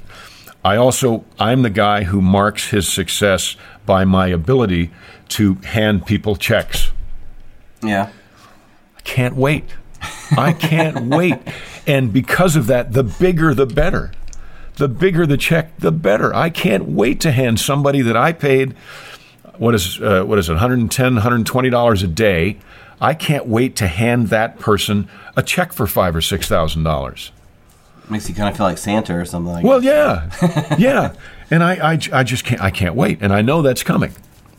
I 0.64 0.76
also, 0.76 1.26
I'm 1.40 1.62
the 1.64 1.70
guy 1.70 2.04
who 2.04 2.22
marks 2.22 2.70
his 2.70 2.88
success 2.88 3.56
by 3.86 4.06
my 4.06 4.28
ability 4.28 4.92
to 5.30 5.56
hand 5.56 6.06
people 6.06 6.36
checks. 6.36 6.92
Yeah. 7.82 8.10
I 8.98 9.02
can't 9.02 9.36
wait. 9.36 9.64
I 10.38 10.54
can't 10.54 11.06
wait. 11.08 11.40
And 11.88 12.12
because 12.12 12.56
of 12.56 12.68
that, 12.68 12.92
the 12.94 13.04
bigger 13.04 13.54
the 13.54 13.66
better. 13.66 14.12
The 14.78 14.88
bigger 14.88 15.26
the 15.26 15.38
check, 15.38 15.78
the 15.78 15.92
better. 15.92 16.34
I 16.34 16.50
can't 16.50 16.86
wait 16.86 17.20
to 17.22 17.32
hand 17.32 17.60
somebody 17.60 18.02
that 18.02 18.16
I 18.16 18.32
paid 18.32 18.76
what 19.58 19.74
is 19.76 20.00
uh, 20.00 20.24
what 20.24 20.38
is 20.38 20.50
it 20.50 20.54
110 20.54 21.14
120 21.16 21.70
dollars 21.70 22.04
a 22.04 22.08
day. 22.08 22.58
I 23.00 23.14
can't 23.14 23.46
wait 23.48 23.76
to 23.78 23.88
hand 23.88 24.28
that 24.30 24.60
person 24.60 25.08
a 25.36 25.44
check 25.44 25.74
for 25.74 25.86
five 25.88 26.16
or 26.16 26.22
six 26.22 26.48
thousand 26.48 26.84
dollars. 26.84 27.32
Makes 28.10 28.30
you 28.30 28.36
kind 28.36 28.50
of 28.50 28.56
feel 28.56 28.66
like 28.66 28.78
Santa 28.78 29.16
or 29.16 29.26
something. 29.26 29.52
Like 29.52 29.66
Well, 29.66 29.84
yeah, 29.84 30.30
yeah, 30.78 31.14
and 31.52 31.62
I, 31.64 31.94
I, 31.94 32.00
I 32.14 32.24
just 32.24 32.46
can't 32.46 32.62
I 32.62 32.72
can't 32.72 32.96
wait, 32.96 33.20
and 33.22 33.34
I 33.34 33.42
know 33.42 33.62
that's 33.62 33.84
coming. 33.84 34.14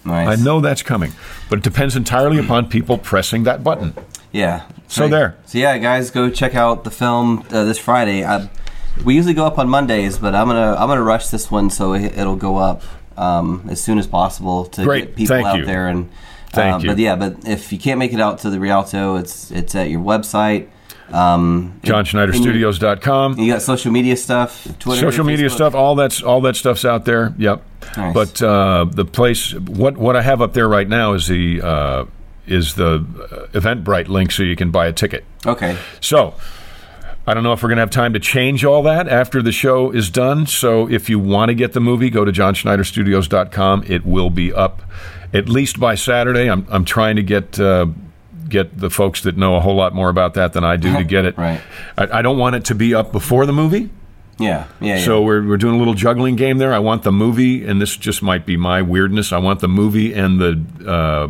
Nice. 0.05 0.39
I 0.39 0.43
know 0.43 0.61
that's 0.61 0.83
coming, 0.83 1.13
but 1.51 1.59
it 1.59 1.65
depends 1.65 1.97
entirely 1.97 2.39
upon 2.39 2.69
people 2.69 2.99
pressing 2.99 3.45
that 3.45 3.65
button. 3.65 3.95
Yeah. 4.33 4.65
So 4.87 5.03
Right. 5.03 5.11
there. 5.11 5.37
So 5.47 5.59
yeah, 5.59 5.77
guys, 5.79 6.11
go 6.11 6.31
check 6.31 6.55
out 6.55 6.85
the 6.85 6.91
film 6.91 7.45
uh, 7.51 7.65
this 7.65 7.79
Friday. 7.79 8.25
I, 8.25 8.49
we 9.05 9.15
usually 9.15 9.35
go 9.35 9.47
up 9.47 9.59
on 9.59 9.69
Mondays, 9.69 10.19
but 10.19 10.35
I'm 10.35 10.47
gonna 10.49 10.75
I'm 10.79 10.89
gonna 10.89 11.03
rush 11.03 11.29
this 11.29 11.51
one 11.51 11.71
so 11.71 11.95
it, 11.95 12.17
it'll 12.19 12.37
go 12.37 12.57
up 12.57 12.83
um, 13.17 13.67
as 13.71 13.81
soon 13.81 13.99
as 13.99 14.07
possible 14.07 14.65
to 14.67 14.85
Great. 14.85 15.07
get 15.07 15.17
people 15.17 15.37
Thank 15.37 15.47
out 15.47 15.59
you. 15.59 15.65
there. 15.67 15.89
And 15.89 16.11
Thank 16.51 16.75
um, 16.77 16.81
you. 16.83 16.89
But 16.89 16.99
yeah, 16.99 17.17
but 17.17 17.47
if 17.47 17.73
you 17.73 17.79
can't 17.79 17.99
make 17.99 18.13
it 18.13 18.21
out 18.21 18.39
to 18.41 18.51
the 18.51 18.59
Rialto, 18.61 19.17
it's 19.17 19.51
it's 19.51 19.75
at 19.75 19.91
your 19.91 20.01
website. 20.01 20.69
Um, 21.11 21.81
JohnSchneiderStudios.com. 21.85 23.39
You 23.39 23.53
got 23.53 23.63
social 23.63 23.91
media 23.93 24.17
stuff, 24.17 24.69
Twitter, 24.79 25.01
social 25.01 25.25
media 25.25 25.49
stuff 25.51 25.75
all 25.75 25.95
that's 25.95 26.23
all 26.23 26.41
that 26.43 26.55
stuff's 26.57 26.85
out 26.85 27.07
there 27.07 27.35
yep 27.39 27.63
Nice. 27.97 28.13
but 28.13 28.43
uh, 28.43 28.85
the 28.91 29.07
place 29.07 29.55
what 29.55 29.97
what 29.97 30.17
i 30.17 30.23
have 30.23 30.43
up 30.43 30.53
there 30.53 30.69
right 30.69 30.87
now 30.89 31.15
is 31.15 31.27
the 31.27 31.63
uh, 31.63 32.05
is 32.47 32.75
the 32.75 32.97
uh, 32.97 33.59
eventbrite 33.59 34.09
link 34.09 34.33
so 34.33 34.43
you 34.43 34.55
can 34.57 34.71
buy 34.71 34.87
a 34.87 34.93
ticket 34.93 35.25
Okay. 35.47 35.79
so 36.01 36.35
i 37.29 37.35
don't 37.35 37.43
know 37.45 37.53
if 37.53 37.63
we're 37.63 37.69
going 37.69 37.77
to 37.77 37.83
have 37.83 37.91
time 37.91 38.13
to 38.13 38.19
change 38.21 38.65
all 38.65 38.83
that 38.83 39.07
after 39.09 39.41
the 39.43 39.53
show 39.53 39.91
is 39.91 40.11
done 40.11 40.47
so 40.47 40.89
if 40.89 41.09
you 41.09 41.19
want 41.19 41.49
to 41.51 41.55
get 41.55 41.73
the 41.75 41.81
movie 41.81 42.11
go 42.11 42.25
to 42.25 42.33
johnschneiderstudios.com 42.33 43.85
it 43.87 44.05
will 44.05 44.31
be 44.31 44.53
up 44.53 44.83
at 45.33 45.49
least 45.49 45.79
by 45.79 45.95
saturday 45.95 46.51
i'm, 46.51 46.67
I'm 46.71 46.85
trying 46.85 47.17
to 47.17 47.23
get 47.23 47.59
uh, 47.61 47.87
get 48.49 48.79
the 48.79 48.91
folks 48.91 49.23
that 49.23 49.37
know 49.37 49.57
a 49.57 49.61
whole 49.61 49.77
lot 49.77 49.95
more 49.95 50.09
about 50.09 50.35
that 50.35 50.53
than 50.55 50.65
i 50.65 50.77
do 50.77 50.97
to 50.97 51.05
get 51.05 51.25
it 51.25 51.37
Right. 51.39 51.61
I, 51.97 52.19
I 52.19 52.23
don't 52.23 52.39
want 52.39 52.57
it 52.57 52.65
to 52.67 52.75
be 52.75 52.95
up 52.95 53.13
before 53.13 53.45
the 53.47 53.53
movie 53.53 53.91
Yeah. 54.39 54.67
Yeah. 54.81 54.97
yeah. 54.97 55.05
so 55.05 55.21
we're, 55.23 55.47
we're 55.47 55.57
doing 55.59 55.75
a 55.75 55.79
little 55.79 55.95
juggling 55.95 56.37
game 56.37 56.59
there. 56.59 56.73
I 56.73 56.79
want 56.79 57.03
the 57.03 57.11
movie, 57.11 57.67
and 57.67 57.81
this 57.83 57.97
just 57.97 58.23
might 58.23 58.47
be 58.47 58.57
my 58.57 58.81
weirdness. 58.83 59.33
I 59.33 59.39
want 59.39 59.59
the 59.61 59.69
movie 59.69 60.15
and 60.15 60.41
the 60.41 60.53
uh, 60.89 61.29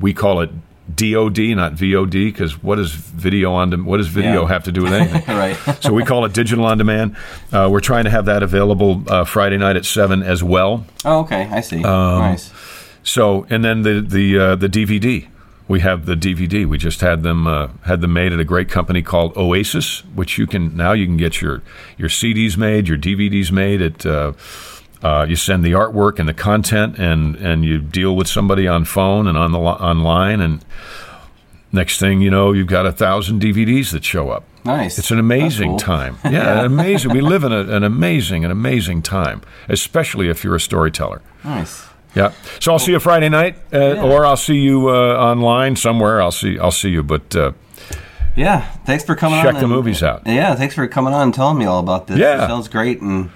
we 0.00 0.14
call 0.14 0.40
it 0.40 0.50
DOD, 0.94 1.38
not 1.56 1.74
VOD, 1.74 2.12
because 2.32 2.62
what 2.62 2.76
does 2.76 2.92
video 2.92 3.52
on 3.52 3.70
dem- 3.70 3.84
what 3.84 3.98
does 3.98 4.08
video 4.08 4.42
Yeah. 4.42 4.48
have 4.48 4.64
to 4.64 4.72
do 4.72 4.82
with 4.82 4.92
anything? 4.92 5.22
right. 5.36 5.56
so 5.80 5.92
we 5.92 6.02
call 6.04 6.24
it 6.24 6.32
digital 6.32 6.64
on 6.64 6.78
demand. 6.78 7.16
Uh, 7.52 7.68
we're 7.70 7.80
trying 7.80 8.04
to 8.04 8.10
have 8.10 8.24
that 8.26 8.42
available 8.42 9.02
uh, 9.06 9.24
Friday 9.24 9.58
night 9.58 9.76
at 9.76 9.84
seven 9.84 10.22
as 10.22 10.42
well. 10.42 10.86
oh, 11.04 11.20
okay. 11.20 11.48
I 11.50 11.60
see. 11.60 11.84
Um, 11.84 12.18
nice. 12.20 12.52
So 13.02 13.46
and 13.50 13.64
then 13.64 13.82
the 13.82 14.00
the 14.00 14.38
uh, 14.38 14.56
the 14.56 14.68
DVD. 14.68 15.28
we 15.68 15.80
have 15.80 16.06
the 16.06 16.14
DVD. 16.14 16.66
We 16.66 16.78
just 16.78 17.00
had 17.02 17.22
them 17.22 17.46
uh, 17.46 17.68
had 17.84 18.00
them 18.00 18.12
made 18.14 18.32
at 18.32 18.40
a 18.40 18.44
great 18.44 18.68
company 18.70 19.02
called 19.02 19.36
Oasis, 19.36 20.00
which 20.14 20.38
you 20.38 20.46
can 20.46 20.74
now 20.76 20.92
you 20.92 21.04
can 21.06 21.16
get 21.18 21.40
your 21.42 21.62
your 21.98 22.08
CDs 22.08 22.56
made, 22.56 22.88
your 22.88 22.98
DVDs 22.98 23.52
made. 23.52 23.82
At 23.82 24.04
uh, 25.02 25.26
you 25.28 25.36
send 25.36 25.64
the 25.64 25.72
artwork 25.72 26.18
and 26.18 26.28
the 26.28 26.34
content, 26.34 26.98
and 26.98 27.36
and 27.36 27.64
you 27.64 27.78
deal 27.78 28.16
with 28.16 28.28
somebody 28.28 28.66
on 28.66 28.84
phone 28.84 29.26
and 29.26 29.38
on 29.38 29.52
the 29.52 29.58
online, 29.58 30.40
and 30.40 30.64
next 31.72 31.98
thing 31.98 32.20
you 32.20 32.30
know, 32.30 32.52
you've 32.52 32.66
got 32.66 32.86
a 32.86 32.92
thousand 32.92 33.40
DVDs 33.40 33.92
that 33.92 34.04
show 34.04 34.30
up. 34.30 34.44
Nice. 34.64 34.98
It's 34.98 35.10
an 35.10 35.18
amazing 35.18 35.70
cool. 35.70 35.78
time. 35.78 36.18
Yeah, 36.24 36.30
yeah. 36.30 36.64
amazing. 36.64 37.12
We 37.12 37.20
live 37.20 37.44
in 37.44 37.52
a, 37.52 37.60
an 37.76 37.84
amazing, 37.84 38.44
an 38.44 38.50
amazing 38.50 39.02
time, 39.02 39.42
especially 39.68 40.28
if 40.28 40.44
you're 40.44 40.56
a 40.56 40.60
storyteller. 40.60 41.22
Nice. 41.44 41.86
Yeah. 42.14 42.32
So 42.60 42.72
I'll 42.72 42.78
see 42.78 42.92
you 42.92 43.00
Friday 43.00 43.28
night, 43.28 43.56
uh, 43.72 43.78
yeah. 43.78 44.02
or 44.02 44.26
I'll 44.26 44.36
see 44.36 44.56
you 44.56 44.88
uh, 44.88 45.16
online 45.16 45.76
somewhere. 45.76 46.20
I'll 46.20 46.32
see. 46.32 46.58
I'll 46.58 46.70
see 46.70 46.90
you. 46.90 47.02
But 47.02 47.34
uh, 47.36 47.52
yeah, 48.36 48.70
thanks 48.84 49.04
for 49.04 49.14
coming. 49.14 49.40
Check 49.40 49.54
on 49.54 49.60
the 49.60 49.60
and, 49.60 49.70
movies 49.70 50.02
out. 50.02 50.22
Yeah, 50.26 50.54
thanks 50.54 50.74
for 50.74 50.86
coming 50.88 51.14
on 51.14 51.22
and 51.22 51.34
telling 51.34 51.58
me 51.58 51.64
all 51.64 51.80
about 51.80 52.06
this. 52.06 52.18
Yeah, 52.18 52.44
it 52.44 52.48
sounds 52.48 52.68
great. 52.68 53.00
And 53.00 53.30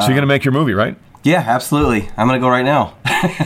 so 0.00 0.06
you're 0.06 0.14
gonna 0.14 0.26
make 0.26 0.44
your 0.44 0.52
movie, 0.52 0.74
right? 0.74 0.96
Yeah, 1.22 1.44
absolutely. 1.46 2.08
I'm 2.16 2.26
gonna 2.26 2.38
go 2.38 2.48
right 2.48 2.64
now. 2.64 2.96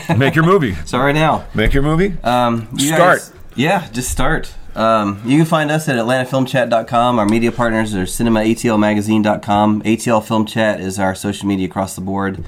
make 0.17 0.35
your 0.35 0.45
movie. 0.45 0.75
So 0.85 0.99
right 0.99 1.15
now. 1.15 1.47
Make 1.55 1.73
your 1.73 1.83
movie. 1.83 2.17
Um, 2.25 2.69
you 2.75 2.89
start. 2.89 3.19
Guys, 3.19 3.33
yeah, 3.55 3.89
just 3.93 4.11
start. 4.11 4.53
Um, 4.75 5.21
you 5.25 5.37
can 5.37 5.47
find 5.47 5.71
us 5.71 5.89
at 5.89 5.97
atlantafilmchat.com. 5.97 7.19
Our 7.19 7.27
media 7.27 7.51
partners 7.51 7.95
are 7.95 8.05
cinemaATLmagazine.com. 8.05 9.83
ATL 9.83 10.25
Film 10.25 10.47
Chat 10.47 10.81
is 10.81 10.99
our 10.99 11.15
social 11.15 11.49
media 11.49 11.67
across 11.67 11.95
the 11.95 12.01
board. 12.01 12.45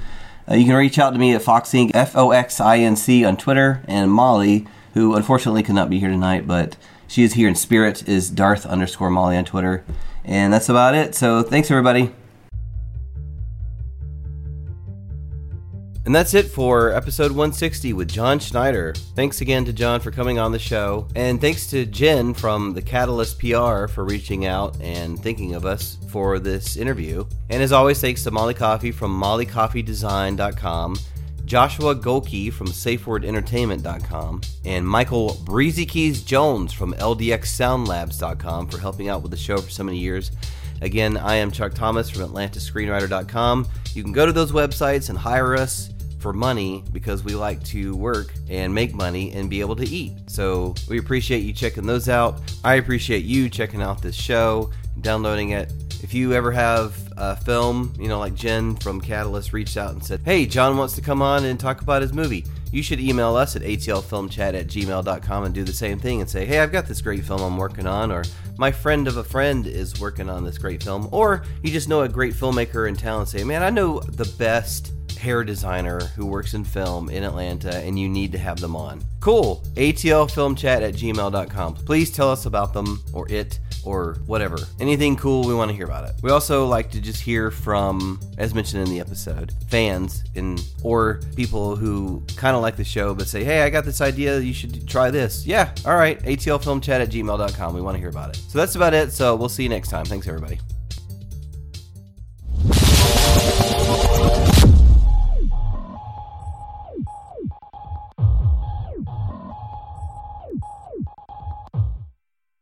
Uh, 0.49 0.55
you 0.55 0.65
can 0.65 0.75
reach 0.75 0.97
out 0.97 1.11
to 1.11 1.19
me 1.19 1.33
at 1.33 1.41
Foxinc, 1.41 1.91
F 1.93 2.15
O 2.15 2.31
X 2.31 2.59
I 2.59 2.79
N 2.79 2.95
C, 2.95 3.25
on 3.25 3.37
Twitter, 3.37 3.83
and 3.87 4.11
Molly, 4.11 4.67
who 4.93 5.15
unfortunately 5.15 5.63
could 5.63 5.75
not 5.75 5.89
be 5.89 5.99
here 5.99 6.09
tonight, 6.09 6.47
but 6.47 6.77
she 7.07 7.23
is 7.23 7.33
here 7.33 7.47
in 7.47 7.55
spirit, 7.55 8.07
is 8.07 8.29
Darth 8.29 8.65
underscore 8.65 9.09
Molly 9.09 9.37
on 9.37 9.45
Twitter. 9.45 9.83
And 10.23 10.53
that's 10.53 10.69
about 10.69 10.95
it. 10.95 11.15
So 11.15 11.43
thanks, 11.43 11.69
everybody. 11.69 12.11
And 16.05 16.15
that's 16.15 16.33
it 16.33 16.47
for 16.47 16.91
episode 16.93 17.31
160 17.31 17.93
with 17.93 18.09
John 18.09 18.39
Schneider. 18.39 18.93
Thanks 19.15 19.41
again 19.41 19.65
to 19.65 19.73
John 19.73 19.99
for 19.99 20.09
coming 20.09 20.39
on 20.39 20.51
the 20.51 20.57
show. 20.57 21.07
And 21.15 21.39
thanks 21.39 21.67
to 21.67 21.85
Jen 21.85 22.33
from 22.33 22.73
the 22.73 22.81
Catalyst 22.81 23.37
PR 23.39 23.87
for 23.87 24.03
reaching 24.03 24.47
out 24.47 24.81
and 24.81 25.21
thinking 25.21 25.53
of 25.53 25.65
us 25.65 25.97
for 26.09 26.39
this 26.39 26.75
interview. 26.75 27.25
And 27.51 27.61
as 27.61 27.71
always, 27.71 28.01
thanks 28.01 28.23
to 28.23 28.31
Molly 28.31 28.55
Coffee 28.55 28.91
from 28.91 29.19
mollycoffeedesign.com. 29.21 30.97
Joshua 31.45 31.95
Golke 31.95 32.53
from 32.53 32.67
SafeWordEntertainment.com, 32.67 34.41
and 34.63 34.87
Michael 34.87 35.37
Breezy 35.43 35.85
Keys 35.85 36.23
Jones 36.23 36.71
from 36.71 36.93
LDXSoundLabs.com 36.93 38.67
for 38.67 38.77
helping 38.77 39.09
out 39.09 39.21
with 39.21 39.31
the 39.31 39.37
show 39.37 39.57
for 39.57 39.69
so 39.69 39.83
many 39.83 39.97
years. 39.97 40.31
Again, 40.81 41.17
I 41.17 41.35
am 41.35 41.51
Chuck 41.51 41.73
Thomas 41.73 42.09
from 42.09 42.29
AtlantaScreenwriter.com. 42.29 43.67
You 43.93 44.03
can 44.03 44.11
go 44.11 44.25
to 44.25 44.31
those 44.31 44.51
websites 44.51 45.09
and 45.09 45.17
hire 45.17 45.55
us 45.55 45.91
for 46.19 46.33
money 46.33 46.83
because 46.91 47.23
we 47.23 47.35
like 47.35 47.63
to 47.65 47.95
work 47.95 48.33
and 48.49 48.73
make 48.73 48.93
money 48.93 49.31
and 49.33 49.49
be 49.49 49.59
able 49.59 49.75
to 49.75 49.87
eat. 49.87 50.13
So 50.27 50.75
we 50.87 50.99
appreciate 50.99 51.39
you 51.39 51.53
checking 51.53 51.85
those 51.85 52.09
out. 52.09 52.41
I 52.63 52.75
appreciate 52.75 53.25
you 53.25 53.49
checking 53.49 53.81
out 53.81 54.01
this 54.01 54.15
show, 54.15 54.71
downloading 55.01 55.49
it. 55.51 55.73
If 56.03 56.13
you 56.13 56.33
ever 56.33 56.51
have 56.51 56.95
a 57.17 57.35
film, 57.35 57.93
you 57.99 58.07
know, 58.07 58.19
like 58.19 58.33
Jen 58.33 58.75
from 58.75 59.01
Catalyst 59.01 59.53
reached 59.53 59.77
out 59.77 59.93
and 59.93 60.03
said, 60.03 60.21
Hey, 60.23 60.45
John 60.45 60.77
wants 60.77 60.95
to 60.95 61.01
come 61.01 61.21
on 61.21 61.45
and 61.45 61.59
talk 61.59 61.81
about 61.81 62.01
his 62.01 62.13
movie. 62.13 62.45
You 62.71 62.81
should 62.81 62.99
email 62.99 63.35
us 63.35 63.55
at 63.55 63.61
atlfilmchat 63.61 64.53
at 64.53 64.67
gmail.com 64.67 65.43
and 65.43 65.53
do 65.53 65.63
the 65.63 65.73
same 65.73 65.99
thing 65.99 66.21
and 66.21 66.29
say, 66.29 66.45
Hey, 66.45 66.59
I've 66.59 66.71
got 66.71 66.87
this 66.87 67.01
great 67.01 67.23
film 67.23 67.41
I'm 67.41 67.57
working 67.57 67.85
on, 67.85 68.11
or 68.11 68.23
my 68.57 68.71
friend 68.71 69.07
of 69.07 69.17
a 69.17 69.23
friend 69.23 69.67
is 69.67 69.99
working 69.99 70.29
on 70.29 70.43
this 70.43 70.57
great 70.57 70.81
film, 70.81 71.09
or 71.11 71.43
you 71.63 71.71
just 71.71 71.89
know 71.89 72.01
a 72.01 72.09
great 72.09 72.33
filmmaker 72.33 72.87
in 72.87 72.95
town 72.95 73.19
and 73.19 73.29
say, 73.29 73.43
Man, 73.43 73.61
I 73.61 73.69
know 73.69 73.99
the 73.99 74.33
best 74.37 74.93
hair 75.21 75.43
designer 75.43 75.99
who 76.15 76.25
works 76.25 76.55
in 76.55 76.63
film 76.63 77.09
in 77.09 77.23
Atlanta 77.23 77.77
and 77.77 77.99
you 77.99 78.09
need 78.09 78.31
to 78.31 78.39
have 78.39 78.59
them 78.59 78.75
on. 78.75 79.03
Cool. 79.19 79.63
ATLfilmchat 79.75 80.81
at 80.81 80.95
gmail.com. 80.95 81.75
Please 81.75 82.11
tell 82.11 82.31
us 82.31 82.47
about 82.47 82.73
them 82.73 83.03
or 83.13 83.29
it 83.29 83.59
or 83.83 84.15
whatever. 84.25 84.57
Anything 84.79 85.15
cool, 85.15 85.47
we 85.47 85.53
want 85.53 85.69
to 85.69 85.75
hear 85.75 85.85
about 85.85 86.07
it. 86.07 86.15
We 86.21 86.31
also 86.31 86.65
like 86.65 86.91
to 86.91 87.01
just 87.01 87.21
hear 87.21 87.51
from, 87.51 88.19
as 88.37 88.53
mentioned 88.53 88.83
in 88.83 88.89
the 88.89 88.99
episode, 88.99 89.53
fans 89.69 90.23
and 90.35 90.63
or 90.83 91.21
people 91.35 91.75
who 91.75 92.23
kind 92.35 92.55
of 92.55 92.61
like 92.61 92.75
the 92.75 92.83
show 92.83 93.13
but 93.13 93.27
say, 93.27 93.43
hey, 93.43 93.61
I 93.61 93.69
got 93.69 93.85
this 93.85 94.01
idea, 94.01 94.39
you 94.39 94.53
should 94.53 94.87
try 94.87 95.11
this. 95.11 95.45
Yeah, 95.45 95.73
all 95.85 95.95
right. 95.95 96.19
ATLfilmchat 96.23 97.01
at 97.01 97.09
gmail.com. 97.09 97.73
We 97.73 97.81
want 97.81 97.95
to 97.95 97.99
hear 97.99 98.09
about 98.09 98.29
it. 98.29 98.37
So 98.37 98.57
that's 98.57 98.75
about 98.75 98.93
it. 98.93 99.11
So 99.11 99.35
we'll 99.35 99.49
see 99.49 99.63
you 99.63 99.69
next 99.69 99.89
time. 99.89 100.05
Thanks, 100.05 100.27
everybody. 100.27 100.59